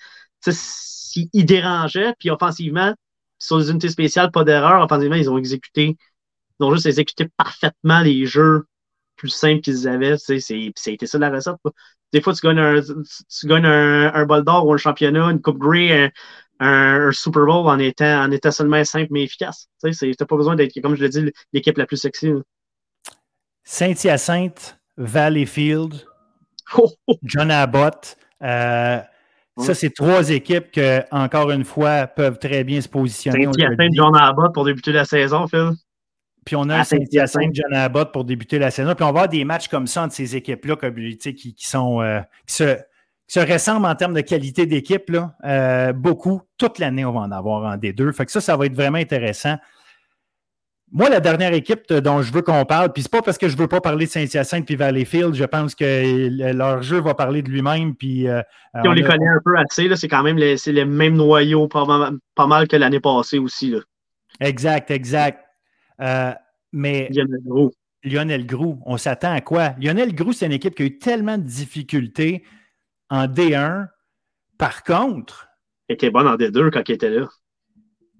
Il 1.32 1.46
dérangeait, 1.46 2.14
puis 2.18 2.30
offensivement, 2.30 2.94
sur 3.38 3.58
les 3.58 3.70
unités 3.70 3.88
spéciales, 3.88 4.30
pas 4.30 4.44
d'erreur. 4.44 4.82
Offensivement, 4.82 5.16
ils 5.16 5.30
ont 5.30 5.38
exécuté. 5.38 5.96
Ils 6.60 6.64
ont 6.64 6.74
juste 6.74 6.86
exécuté 6.86 7.28
parfaitement 7.36 8.00
les 8.00 8.26
jeux 8.26 8.66
plus 9.18 9.28
simple 9.28 9.60
qu'ils 9.60 9.86
avaient. 9.86 10.16
C'était 10.16 11.06
ça 11.06 11.18
la 11.18 11.30
recette. 11.30 11.56
Des 12.12 12.22
fois, 12.22 12.32
tu 12.32 12.46
gagnes 12.46 12.58
un, 12.58 12.80
tu, 12.80 13.46
gagnes 13.46 13.66
un, 13.66 14.24
bol 14.24 14.44
d'or 14.44 14.66
ou 14.66 14.72
un 14.72 14.78
championnat, 14.78 15.26
une 15.30 15.42
Coupe 15.42 15.58
Grey, 15.58 16.10
un, 16.60 17.12
Super 17.12 17.44
Bowl 17.44 17.66
en 17.66 17.78
étant, 17.78 18.24
en 18.24 18.30
étant 18.30 18.50
seulement 18.50 18.82
simple 18.84 19.08
mais 19.10 19.24
efficace. 19.24 19.68
Tu 19.84 19.90
n'as 19.90 20.26
pas 20.26 20.36
besoin 20.36 20.56
d'être, 20.56 20.80
comme 20.80 20.96
je 20.96 21.02
l'ai 21.02 21.10
dit, 21.10 21.32
l'équipe 21.52 21.76
la 21.76 21.86
plus 21.86 21.98
sexy. 21.98 22.32
Saint-Hyacinthe, 23.64 24.78
Valleyfield, 24.96 26.06
John 27.22 27.50
Abbott, 27.50 28.16
Ça, 28.40 29.74
c'est 29.74 29.90
trois 29.90 30.30
équipes 30.30 30.70
qui, 30.70 30.80
encore 31.10 31.50
une 31.50 31.64
fois, 31.64 32.06
peuvent 32.06 32.38
très 32.38 32.64
bien 32.64 32.80
se 32.80 32.88
positionner. 32.88 33.44
Saint-Hyacinthe, 33.44 33.92
John 33.92 34.16
Abbott 34.16 34.54
pour 34.54 34.64
débuter 34.64 34.92
la 34.92 35.04
saison, 35.04 35.46
Phil. 35.46 35.72
Puis 36.48 36.56
on 36.56 36.70
a 36.70 36.82
Saint-Hyacinthe, 36.82 37.54
John 37.54 37.74
Abbott 37.74 38.10
pour 38.10 38.24
débuter 38.24 38.58
la 38.58 38.70
saison. 38.70 38.94
Puis 38.94 39.04
on 39.04 39.12
va 39.12 39.20
avoir 39.20 39.28
des 39.28 39.44
matchs 39.44 39.68
comme 39.68 39.86
ça 39.86 40.04
entre 40.04 40.14
ces 40.14 40.34
équipes-là 40.34 40.76
qui, 41.20 41.34
qui, 41.34 41.66
sont, 41.66 42.00
qui 42.46 42.54
se, 42.54 42.78
se 43.28 43.40
ressemblent 43.40 43.86
en 43.86 43.94
termes 43.94 44.14
de 44.14 44.22
qualité 44.22 44.66
d'équipe, 44.66 45.14
euh, 45.44 45.92
beaucoup. 45.92 46.40
Toute 46.56 46.78
l'année, 46.78 47.04
on 47.04 47.12
va 47.12 47.20
en 47.20 47.30
avoir 47.30 47.70
en 47.70 47.76
D2. 47.76 48.12
Fait 48.12 48.24
que 48.24 48.32
ça, 48.32 48.40
ça 48.40 48.56
va 48.56 48.66
être 48.66 48.74
vraiment 48.74 48.98
intéressant. 48.98 49.56
Moi, 50.90 51.10
la 51.10 51.20
dernière 51.20 51.52
équipe 51.52 51.92
dont 51.92 52.22
je 52.22 52.32
veux 52.32 52.40
qu'on 52.40 52.64
parle, 52.64 52.94
puis 52.94 53.02
c'est 53.02 53.12
pas 53.12 53.20
parce 53.20 53.36
que 53.36 53.50
je 53.50 53.58
veux 53.58 53.68
pas 53.68 53.82
parler 53.82 54.06
de 54.06 54.10
Saint-Hyacinthe 54.10 54.64
puis 54.64 54.74
Valleyfield, 54.74 55.34
je 55.34 55.44
pense 55.44 55.74
que 55.74 56.28
leur 56.54 56.82
jeu 56.82 56.98
va 56.98 57.12
parler 57.12 57.42
de 57.42 57.50
lui-même. 57.50 57.94
Puis, 57.94 58.26
euh, 58.26 58.40
on, 58.72 58.92
les 58.92 59.02
connaît 59.02 59.28
un 59.28 59.40
peu 59.44 59.58
assez, 59.58 59.94
c'est 59.96 60.08
quand 60.08 60.22
même 60.22 60.38
les, 60.38 60.56
les 60.64 60.84
mêmes 60.86 61.14
noyaux 61.14 61.68
pas 61.68 61.84
mal, 62.46 62.68
que 62.68 62.76
l'année 62.76 63.00
passée 63.00 63.38
aussi. 63.38 63.72
Là. 63.72 63.80
Exact, 64.40 64.90
exact. 64.90 65.44
Euh, 66.00 66.32
mais 66.72 67.08
Lionel 67.10 67.40
Grou. 67.44 67.70
Lionel 68.04 68.46
Grou, 68.46 68.80
on 68.86 68.96
s'attend 68.96 69.32
à 69.32 69.40
quoi? 69.40 69.74
Lionel 69.80 70.14
Grou, 70.14 70.32
c'est 70.32 70.46
une 70.46 70.52
équipe 70.52 70.74
qui 70.74 70.82
a 70.82 70.86
eu 70.86 70.98
tellement 70.98 71.38
de 71.38 71.42
difficultés 71.42 72.44
en 73.10 73.26
D1. 73.26 73.88
Par 74.56 74.82
contre. 74.82 75.48
Il 75.88 75.94
était 75.94 76.10
bon 76.10 76.26
en 76.26 76.36
D2 76.36 76.70
quand 76.70 76.82
il 76.88 76.92
était 76.92 77.10
là. 77.10 77.26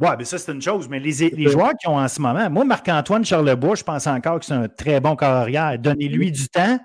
Oui, 0.01 0.09
mais 0.17 0.25
ça, 0.25 0.39
c'est 0.39 0.53
une 0.53 0.63
chose. 0.63 0.89
Mais 0.89 1.01
les, 1.01 1.31
les 1.31 1.51
joueurs 1.51 1.73
qui 1.81 1.89
ont 1.89 1.99
en 1.99 2.07
ce 2.07 2.21
moment, 2.21 2.49
moi, 2.49 2.65
Marc-Antoine 2.65 3.25
Charlebois, 3.25 3.75
je 3.75 3.83
pense 3.83 4.07
encore 4.07 4.39
que 4.39 4.47
c'est 4.47 4.55
un 4.55 4.69
très 4.69 5.01
bon 5.01 5.17
carrière. 5.17 5.77
Donnez-lui 5.79 6.31
du 6.31 6.49
temps 6.49 6.79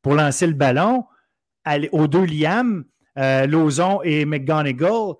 pour 0.00 0.14
lancer 0.14 0.46
le 0.46 0.54
ballon 0.54 1.04
aux 1.92 2.06
deux 2.06 2.24
Liam, 2.24 2.84
euh, 3.18 3.46
Lozon 3.46 4.00
et 4.04 4.24
McGonigal. 4.24 5.14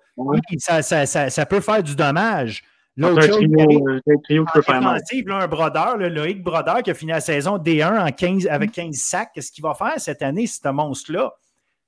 ça, 0.57 0.81
ça, 0.81 1.45
peut 1.45 1.59
faire 1.59 1.83
du 1.83 1.95
dommage. 1.95 2.63
L'autre 2.97 3.21
chose, 3.21 3.43
un 3.43 4.17
trio. 4.23 4.45
Là, 4.45 5.37
un 5.37 5.47
brodeur, 5.47 5.97
le 5.97 6.09
Loïc 6.09 6.43
Brodeur, 6.43 6.81
qui 6.81 6.91
a 6.91 6.93
fini 6.93 7.11
la 7.11 7.21
saison 7.21 7.57
D1 7.57 8.07
en 8.07 8.11
15, 8.11 8.47
avec 8.47 8.71
15 8.71 8.95
sacs. 8.95 9.29
Qu'est-ce 9.33 9.51
qu'il 9.51 9.63
va 9.63 9.73
faire 9.75 9.93
cette 9.97 10.21
année, 10.21 10.47
ce 10.47 10.67
monstre-là? 10.67 11.31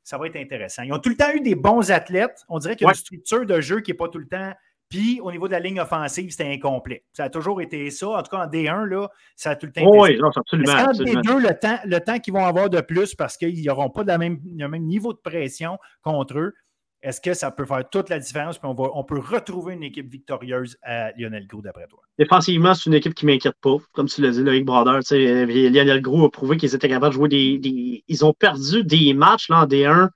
ça 0.10 0.18
va 0.18 0.26
être 0.26 0.38
intéressant. 0.38 0.82
Ils 0.82 0.92
ont 0.92 0.98
tout 0.98 1.10
le 1.10 1.16
temps 1.16 1.32
eu 1.36 1.40
des 1.40 1.54
bons 1.54 1.92
athlètes. 1.92 2.44
On 2.50 2.58
dirait 2.58 2.76
qu'il 2.76 2.86
y 2.86 2.88
a 2.88 2.94
une 2.94 2.96
structure 2.96 3.46
de 3.46 3.62
jeu 3.62 3.82
qui 3.82 3.92
n'est 3.92 3.98
pas 3.98 4.08
tout 4.08 4.18
le 4.18 4.28
temps. 4.28 4.54
Puis 4.90 5.20
au 5.22 5.32
niveau 5.32 5.48
de 5.48 5.52
la 5.52 5.60
ligne 5.60 5.80
offensive, 5.80 6.32
c'était 6.32 6.52
incomplet. 6.52 7.04
Ça 7.14 7.26
a 7.26 7.30
toujours 7.30 7.62
été 7.62 7.92
ça. 7.92 8.10
En 8.10 8.24
tout 8.24 8.36
cas, 8.36 8.44
en 8.44 8.48
D1, 8.48 8.86
là, 8.86 9.08
ça 9.36 9.52
a 9.52 9.56
tout 9.56 9.68
le 9.68 9.72
temps 9.72 9.82
été 9.82 10.00
oui, 10.00 10.20
absolument. 10.36 10.72
En 10.72 10.92
D2, 10.94 11.38
le 11.40 11.60
temps, 11.60 11.78
le 11.86 12.00
temps 12.00 12.18
qu'ils 12.18 12.34
vont 12.34 12.44
avoir 12.44 12.72
de 12.72 12.82
plus 12.82 13.14
parce 13.14 13.38
qu'ils 13.38 13.64
n'auront 13.64 13.92
pas 13.92 14.04
même, 14.18 14.40
le 14.44 14.68
même 14.68 14.86
niveau 14.86 15.14
de 15.14 15.20
pression 15.20 15.78
contre 16.02 16.40
eux, 16.40 16.56
est-ce 17.02 17.22
que 17.22 17.34
ça 17.34 17.52
peut 17.52 17.66
faire 17.66 17.90
toute 17.90 18.10
la 18.10 18.20
différence? 18.20 18.60
On, 18.64 19.04
peut 19.04 19.20
retrouver 19.20 19.74
une 19.74 19.84
équipe 19.84 20.12
victorieuse 20.12 20.78
à 20.84 21.12
Lionel 21.14 21.48
Gros, 21.48 21.62
d'après 21.62 21.88
toi? 21.88 22.00
Défensivement, 22.18 22.74
c'est 22.74 22.88
une 22.88 22.94
équipe 22.94 23.14
qui 23.14 23.26
ne 23.26 23.32
m'inquiète 23.32 23.56
pas. 23.62 23.78
Comme 23.94 24.08
tu 24.08 24.22
l'as 24.22 24.32
dit, 24.32 24.44
Loïc 24.44 24.66
Broder, 24.66 25.00
Lionel 25.10 26.02
Gros 26.02 26.26
a 26.26 26.32
prouvé 26.32 26.58
qu'ils 26.58 26.76
étaient 26.76 26.90
capables 26.90 27.14
de 27.14 27.20
jouer 27.20 27.30
des, 27.30 28.04
Ils 28.08 28.26
ont 28.26 28.34
perdu 28.34 28.84
des 28.84 29.14
matchs 29.14 29.50
là, 29.50 29.64
en 29.64 29.66
D1 29.66 30.10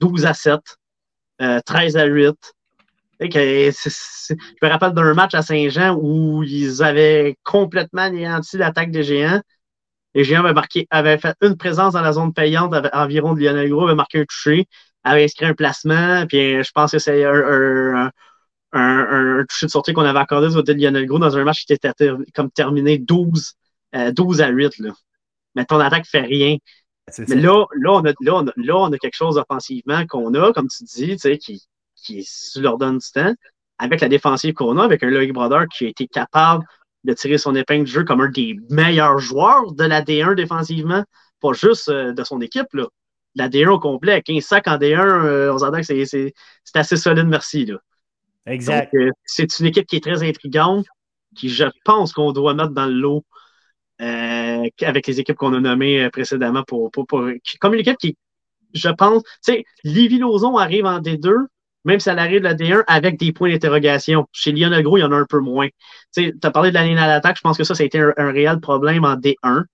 12 0.00 0.26
à 0.26 0.34
7, 0.34 0.60
13 1.64 1.96
euh, 1.96 2.00
à 2.00 2.04
8. 2.06 2.36
je 3.20 4.34
me 4.62 4.68
rappelle 4.68 4.92
d'un 4.92 5.14
match 5.14 5.34
à 5.34 5.42
Saint-Jean 5.42 5.96
où 6.00 6.42
ils 6.42 6.82
avaient 6.82 7.36
complètement 7.42 8.02
anéanti 8.02 8.56
l'attaque 8.56 8.90
des 8.90 9.02
Géants. 9.02 9.40
Les 10.14 10.24
Géants 10.24 10.44
avaient, 10.44 10.54
marqué, 10.54 10.86
avaient 10.90 11.18
fait 11.18 11.34
une 11.42 11.56
présence 11.56 11.94
dans 11.94 12.00
la 12.00 12.12
zone 12.12 12.32
payante 12.32 12.74
environ 12.92 13.34
de 13.34 13.40
Lionel 13.40 13.68
Gros, 13.68 13.84
avaient 13.86 13.94
marqué 13.94 14.20
un 14.20 14.24
toucher, 14.24 14.66
avaient 15.04 15.24
inscrit 15.24 15.46
un 15.46 15.54
placement, 15.54 16.26
puis 16.26 16.62
je 16.62 16.70
pense 16.72 16.92
que 16.92 16.98
c'est 16.98 17.24
un, 17.24 18.10
toucher 19.48 19.66
de 19.66 19.70
sortie 19.70 19.92
qu'on 19.92 20.02
avait 20.02 20.18
accordé 20.18 20.48
de 20.48 20.72
Lionel 20.72 21.06
Gros 21.06 21.18
dans 21.18 21.36
un 21.36 21.44
match 21.44 21.64
qui 21.64 21.72
était 21.72 21.92
comme 22.34 22.50
terminé 22.50 22.98
12, 22.98 23.54
12 24.12 24.40
euh, 24.40 24.44
à 24.44 24.48
8. 24.48 24.78
Là. 24.78 24.92
Mais 25.54 25.64
ton 25.64 25.78
attaque 25.78 26.06
fait 26.06 26.22
rien. 26.22 26.56
Mais 27.28 27.36
là, 27.36 27.66
là, 27.76 27.92
on 27.92 28.04
a, 28.04 28.12
là, 28.56 28.76
on 28.76 28.92
a, 28.92 28.98
quelque 28.98 29.14
chose 29.14 29.36
offensivement 29.36 30.06
qu'on 30.06 30.32
a, 30.34 30.52
comme 30.52 30.68
tu 30.68 30.84
dis, 30.84 31.16
qui, 31.38 31.62
qui 31.94 32.26
leur 32.56 32.78
donne 32.78 32.98
du 32.98 33.10
temps, 33.12 33.34
avec 33.78 34.00
la 34.00 34.08
défensive 34.08 34.54
qu'on 34.54 34.78
a, 34.78 34.84
avec 34.84 35.02
un 35.02 35.10
Loïc 35.10 35.32
Brother 35.32 35.66
qui 35.68 35.84
a 35.84 35.88
été 35.88 36.06
capable 36.06 36.64
de 37.04 37.12
tirer 37.12 37.38
son 37.38 37.54
épingle 37.54 37.84
du 37.84 37.92
jeu 37.92 38.04
comme 38.04 38.22
un 38.22 38.30
des 38.30 38.56
meilleurs 38.70 39.18
joueurs 39.18 39.72
de 39.72 39.84
la 39.84 40.00
D1 40.02 40.34
défensivement, 40.34 41.04
pas 41.40 41.52
juste 41.52 41.88
euh, 41.90 42.12
de 42.12 42.24
son 42.24 42.40
équipe. 42.40 42.72
Là. 42.72 42.86
La 43.34 43.48
D1 43.48 43.68
au 43.68 43.78
complet, 43.78 44.22
15 44.22 44.42
sacs 44.42 44.68
en 44.68 44.76
D1, 44.76 45.00
euh, 45.00 45.52
on 45.52 45.58
s'entend 45.58 45.80
que 45.80 46.04
c'est 46.04 46.32
assez 46.74 46.96
solide, 46.96 47.26
merci. 47.26 47.66
Là. 47.66 47.78
Exact. 48.46 48.94
Euh, 48.94 49.10
c'est 49.24 49.58
une 49.58 49.66
équipe 49.66 49.86
qui 49.86 49.96
est 49.96 50.04
très 50.04 50.22
intrigante, 50.22 50.86
qui, 51.34 51.48
je 51.48 51.64
pense, 51.84 52.12
qu'on 52.12 52.32
doit 52.32 52.54
mettre 52.54 52.70
dans 52.70 52.86
le 52.86 52.92
lot 52.92 53.24
euh, 54.00 54.68
avec 54.82 55.06
les 55.06 55.20
équipes 55.20 55.36
qu'on 55.36 55.54
a 55.54 55.60
nommées 55.60 56.04
euh, 56.04 56.10
précédemment 56.10 56.62
pour, 56.64 56.90
pour, 56.90 57.06
comme 57.60 57.74
une 57.74 57.80
équipe 57.80 57.96
qui, 57.98 58.16
je 58.74 58.88
pense, 58.88 59.22
tu 59.22 59.52
sais, 59.52 59.64
Livy 59.84 60.18
Lozon 60.18 60.56
arrive 60.56 60.84
en 60.84 61.00
D2, 61.00 61.46
même 61.84 62.00
si 62.00 62.08
elle 62.08 62.18
arrive 62.18 62.40
de 62.40 62.44
la 62.44 62.54
D1 62.54 62.82
avec 62.86 63.18
des 63.18 63.32
points 63.32 63.50
d'interrogation. 63.50 64.26
Chez 64.32 64.52
Lionel 64.52 64.82
Gros, 64.82 64.98
il 64.98 65.02
y 65.02 65.04
en 65.04 65.12
a 65.12 65.16
un 65.16 65.26
peu 65.26 65.38
moins. 65.38 65.68
Tu 66.14 66.36
as 66.42 66.50
parlé 66.50 66.70
de 66.70 66.74
la 66.74 66.84
ligne 66.84 66.98
à 66.98 67.06
l'attaque, 67.06 67.36
je 67.36 67.42
pense 67.42 67.56
que 67.56 67.64
ça, 67.64 67.74
ça 67.74 67.82
a 67.82 67.86
été 67.86 67.98
un, 68.00 68.32
réel 68.32 68.60
problème 68.60 69.04
en 69.04 69.14
D1. 69.14 69.64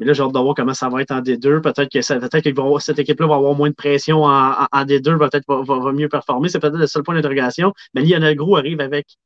Mais 0.00 0.06
là, 0.06 0.14
j'ai 0.14 0.22
hâte 0.22 0.32
de 0.32 0.38
voir 0.38 0.54
comment 0.54 0.72
ça 0.72 0.88
va 0.88 1.02
être 1.02 1.10
en 1.10 1.20
D2. 1.20 1.60
Peut-être 1.60 1.90
que, 1.90 1.98
que 1.98 2.80
cette 2.80 2.98
équipe-là 2.98 3.26
va 3.26 3.34
avoir 3.34 3.54
moins 3.54 3.68
de 3.68 3.74
pression 3.74 4.24
en, 4.24 4.66
en, 4.72 4.84
D2, 4.84 5.18
peut-être 5.18 5.44
va, 5.46 5.78
va, 5.78 5.92
mieux 5.92 6.08
performer. 6.08 6.48
C'est 6.48 6.58
peut-être 6.58 6.78
le 6.78 6.86
seul 6.86 7.02
point 7.02 7.14
d'interrogation. 7.14 7.74
Mais 7.92 8.02
Lionel 8.02 8.34
Gros 8.34 8.56
arrive 8.56 8.80
avec 8.80 9.18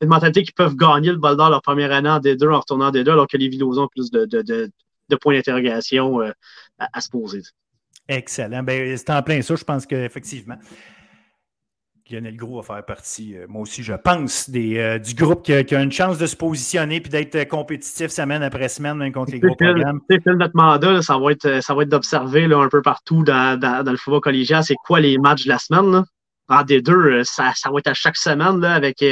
une 0.00 0.08
mentalité 0.08 0.42
qu'ils 0.42 0.54
peuvent 0.54 0.74
gagner 0.74 1.10
le 1.10 1.18
bol 1.18 1.36
d'or 1.36 1.50
leur 1.50 1.62
première 1.62 1.92
année 1.92 2.10
en 2.10 2.18
D2 2.18 2.52
en 2.52 2.58
retournant 2.58 2.88
en 2.88 2.90
D2, 2.90 3.08
alors 3.08 3.28
que 3.28 3.36
les 3.36 3.48
Villos 3.48 3.78
ont 3.78 3.86
plus 3.86 4.10
de, 4.10 4.70
points 5.20 5.34
d'interrogation 5.34 6.20
euh, 6.20 6.32
à, 6.78 7.00
se 7.00 7.08
poser. 7.08 7.42
Excellent. 8.08 8.64
Ben, 8.64 8.96
c'est 8.96 9.10
en 9.10 9.22
plein 9.22 9.40
ça, 9.40 9.54
je 9.54 9.64
pense 9.64 9.86
qu'effectivement. 9.86 10.56
Lionel 12.10 12.36
Gros 12.36 12.60
va 12.60 12.74
faire 12.74 12.84
partie, 12.84 13.36
euh, 13.36 13.46
moi 13.48 13.62
aussi, 13.62 13.82
je 13.82 13.92
pense, 13.92 14.48
des, 14.48 14.78
euh, 14.78 14.98
du 14.98 15.14
groupe 15.14 15.44
qui 15.44 15.52
a, 15.52 15.64
qui 15.64 15.74
a, 15.74 15.82
une 15.82 15.90
chance 15.90 16.18
de 16.18 16.26
se 16.26 16.36
positionner 16.36 16.96
et 16.96 17.00
d'être 17.00 17.48
compétitif 17.48 18.10
semaine 18.10 18.42
après 18.42 18.68
semaine, 18.68 18.96
même 18.96 19.12
contre 19.12 19.32
les 19.32 19.40
gros 19.40 19.56
programmes. 19.56 20.00
notre 20.26 20.54
mandat, 20.56 21.02
ça 21.02 21.18
va 21.18 21.32
être, 21.32 21.62
ça 21.62 21.74
va 21.74 21.82
être 21.82 21.88
d'observer 21.88 22.44
un 22.44 22.68
peu 22.68 22.80
partout 22.80 23.24
dans, 23.24 23.58
dans, 23.58 23.82
dans, 23.82 23.90
le 23.90 23.96
football 23.96 24.20
collégial, 24.20 24.62
c'est 24.62 24.76
quoi 24.76 25.00
les 25.00 25.18
matchs 25.18 25.44
de 25.44 25.48
la 25.48 25.58
semaine. 25.58 25.90
Là. 25.90 26.04
En 26.48 26.62
D2, 26.62 27.24
ça, 27.24 27.52
ça 27.56 27.70
va 27.70 27.78
être 27.80 27.88
à 27.88 27.94
chaque 27.94 28.16
semaine 28.16 28.60
là, 28.60 28.74
avec 28.74 29.02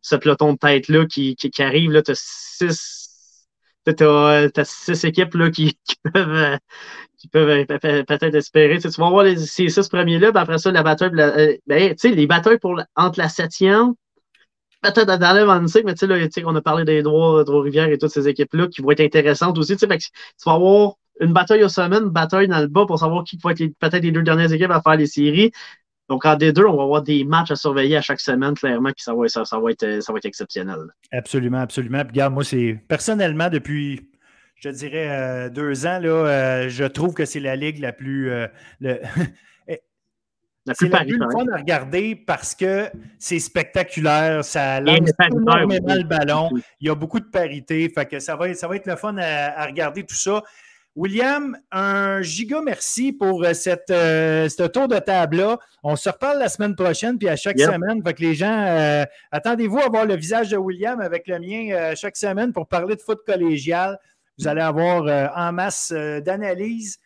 ce 0.00 0.14
peloton 0.14 0.52
de 0.52 0.58
tête-là 0.58 1.06
qui, 1.06 1.34
qui, 1.34 1.62
arrive. 1.62 1.90
Tu 2.02 2.10
as 2.12 2.14
six, 2.14 3.08
six 4.64 5.04
équipes 5.04 5.34
là, 5.34 5.50
qui, 5.50 5.76
peuvent, 6.14 6.30
euh, 6.30 6.56
qui 7.26 7.30
peuvent 7.30 7.48
euh, 7.48 8.02
peut-être 8.04 8.34
espérer. 8.34 8.78
Tu, 8.78 8.88
vas 8.88 9.10
voir 9.10 9.24
les, 9.24 9.36
ces 9.36 9.68
six 9.68 9.88
premiers-là, 9.88 10.30
après 10.34 10.58
ça, 10.58 10.70
la 10.70 10.82
bataille, 10.82 11.10
euh, 11.18 11.56
ben, 11.66 11.94
les 12.02 12.26
batailles 12.26 12.58
pour, 12.58 12.80
entre 12.94 13.18
la 13.18 13.28
septième, 13.28 13.94
peut-être 14.82 15.18
dans 15.18 15.36
le 15.36 15.44
25, 15.44 15.84
mais 15.84 15.94
tu 15.94 16.06
sais, 16.06 16.44
on 16.44 16.54
a 16.54 16.62
parlé 16.62 16.84
des 16.84 17.02
droits, 17.02 17.44
Trois-Rivières 17.44 17.88
et 17.88 17.98
toutes 17.98 18.10
ces 18.10 18.28
équipes-là 18.28 18.68
qui 18.68 18.82
vont 18.82 18.90
être 18.90 19.00
intéressantes 19.00 19.58
aussi. 19.58 19.76
Tu 19.76 19.86
vas 19.86 20.52
avoir 20.52 20.94
une 21.20 21.32
bataille 21.32 21.64
au 21.64 21.68
sommet, 21.68 21.96
une 21.96 22.10
bataille 22.10 22.48
dans 22.48 22.60
le 22.60 22.68
bas 22.68 22.84
pour 22.86 22.98
savoir 22.98 23.24
qui 23.24 23.38
va 23.42 23.52
être 23.52 23.64
peut-être 23.78 24.02
les 24.02 24.12
deux 24.12 24.22
dernières 24.22 24.52
équipes 24.52 24.70
à 24.70 24.80
faire 24.80 24.96
les 24.96 25.06
séries. 25.06 25.50
Donc, 26.08 26.24
en 26.24 26.36
D2, 26.36 26.64
on 26.66 26.76
va 26.76 26.84
avoir 26.84 27.02
des 27.02 27.24
matchs 27.24 27.50
à 27.50 27.56
surveiller 27.56 27.96
à 27.96 28.00
chaque 28.00 28.20
semaine, 28.20 28.54
clairement, 28.54 28.90
qui 28.90 29.02
ça 29.02 29.12
va, 29.12 29.26
ça, 29.26 29.42
être, 29.42 30.02
ça 30.02 30.12
va 30.12 30.18
être 30.18 30.24
exceptionnel. 30.24 30.78
Absolument, 31.10 31.58
absolument. 31.58 32.02
Puis, 32.02 32.12
regarde, 32.12 32.32
moi, 32.32 32.44
c'est 32.44 32.78
personnellement, 32.86 33.48
depuis, 33.48 34.08
je 34.56 34.68
dirais, 34.70 35.08
euh, 35.10 35.48
deux 35.48 35.86
ans, 35.86 35.98
là, 35.98 36.08
euh, 36.08 36.68
je 36.68 36.84
trouve 36.84 37.14
que 37.14 37.24
c'est 37.24 37.40
la 37.40 37.56
ligue 37.56 37.78
la 37.78 37.92
plus. 37.92 38.30
Euh, 38.30 38.46
le... 38.80 39.00
la 40.66 40.74
plus, 40.74 40.88
la 40.88 41.04
plus 41.04 41.18
fun 41.18 41.46
à 41.52 41.58
regarder 41.58 42.16
parce 42.16 42.54
que 42.54 42.90
c'est 43.20 43.38
spectaculaire, 43.38 44.44
ça 44.44 44.80
lance 44.80 45.10
énormément 45.30 45.94
le 45.94 46.02
ballon, 46.02 46.50
il 46.80 46.88
y 46.88 46.90
a 46.90 46.94
beaucoup 46.96 47.20
de 47.20 47.26
parité, 47.26 47.88
fait 47.88 48.06
que 48.06 48.18
ça 48.18 48.34
va, 48.34 48.52
ça 48.52 48.66
va 48.66 48.74
être 48.74 48.88
le 48.88 48.96
fun 48.96 49.16
à 49.16 49.64
regarder 49.64 50.02
tout 50.02 50.16
ça. 50.16 50.42
William, 50.96 51.54
un 51.70 52.22
giga 52.22 52.62
merci 52.62 53.12
pour 53.12 53.44
cette, 53.52 53.90
euh, 53.90 54.48
ce 54.48 54.62
tour 54.62 54.88
de 54.88 54.98
table-là. 54.98 55.58
On 55.82 55.94
se 55.94 56.08
reparle 56.08 56.38
la 56.38 56.48
semaine 56.48 56.74
prochaine, 56.74 57.18
puis 57.18 57.28
à 57.28 57.36
chaque 57.36 57.60
semaine. 57.60 58.02
Fait 58.02 58.14
que 58.14 58.22
les 58.22 58.34
gens, 58.34 58.64
euh, 58.66 59.04
attendez-vous 59.30 59.78
à 59.78 59.90
voir 59.90 60.06
le 60.06 60.16
visage 60.16 60.48
de 60.48 60.56
William 60.56 60.98
avec 61.02 61.28
le 61.28 61.38
mien 61.38 61.94
chaque 61.94 62.16
semaine 62.16 62.54
pour 62.54 62.66
parler 62.66 62.96
de 62.96 63.02
foot 63.02 63.20
collégial. 63.26 63.98
Vous 64.38 64.48
allez 64.48 64.60
avoir 64.60 65.04
en 65.36 65.52
masse 65.52 65.92
d'analyses. 65.92 66.98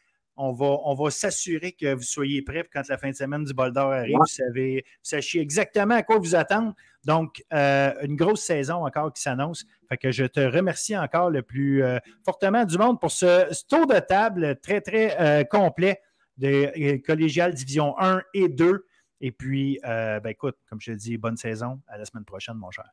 On 0.42 0.52
va, 0.52 0.78
on 0.84 0.94
va 0.94 1.10
s'assurer 1.10 1.72
que 1.72 1.92
vous 1.92 2.02
soyez 2.02 2.40
prêts 2.40 2.66
quand 2.72 2.88
la 2.88 2.96
fin 2.96 3.10
de 3.10 3.14
semaine 3.14 3.44
du 3.44 3.52
bol 3.52 3.72
d'or 3.72 3.92
arrive. 3.92 4.16
Vous, 4.16 4.24
savez, 4.24 4.84
vous 4.86 5.00
sachiez 5.02 5.42
exactement 5.42 5.96
à 5.96 6.02
quoi 6.02 6.18
vous 6.18 6.34
attendre. 6.34 6.74
Donc, 7.04 7.42
une 7.50 8.16
grosse 8.16 8.42
saison 8.42 8.86
encore 8.86 9.12
qui 9.12 9.22
s'annonce. 9.22 9.64
Fait 9.88 9.98
que 9.98 10.10
je 10.10 10.24
te 10.24 10.40
remercie 10.40 10.96
encore 10.96 11.30
le 11.30 11.42
plus 11.42 11.82
euh, 11.82 11.98
fortement 12.24 12.64
du 12.64 12.78
monde 12.78 13.00
pour 13.00 13.10
ce, 13.10 13.52
tour 13.68 13.86
de 13.86 13.98
table 13.98 14.58
très, 14.60 14.80
très 14.80 15.20
euh, 15.20 15.44
complet 15.44 16.00
de 16.38 16.96
collégial 17.04 17.52
division 17.52 17.98
1 17.98 18.22
et 18.34 18.48
2. 18.48 18.86
Et 19.20 19.32
puis, 19.32 19.78
ben 19.82 20.26
écoute, 20.26 20.56
comme 20.68 20.80
je 20.80 20.92
te 20.92 20.96
dis, 20.96 21.18
bonne 21.18 21.36
saison. 21.36 21.80
À 21.86 21.98
la 21.98 22.06
semaine 22.06 22.24
prochaine, 22.24 22.54
mon 22.54 22.70
cher. 22.70 22.90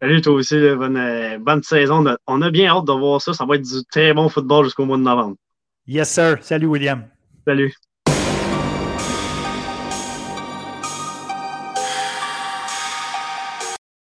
Salut, 0.00 0.20
toi 0.20 0.34
aussi. 0.34 0.56
bonne, 0.76 1.38
bonne 1.38 1.62
saison. 1.62 2.04
On 2.26 2.42
a 2.42 2.50
bien 2.50 2.70
hâte 2.70 2.86
de 2.86 2.92
voir 2.92 3.20
ça. 3.20 3.32
Ça 3.32 3.46
va 3.46 3.56
être 3.56 3.62
du 3.62 3.84
très 3.90 4.12
bon 4.12 4.28
football 4.28 4.64
jusqu'au 4.64 4.84
mois 4.84 4.98
de 4.98 5.02
novembre. 5.02 5.36
Yes, 5.86 6.10
sir. 6.10 6.38
Salut, 6.42 6.66
William. 6.66 7.04
Salut. 7.46 7.74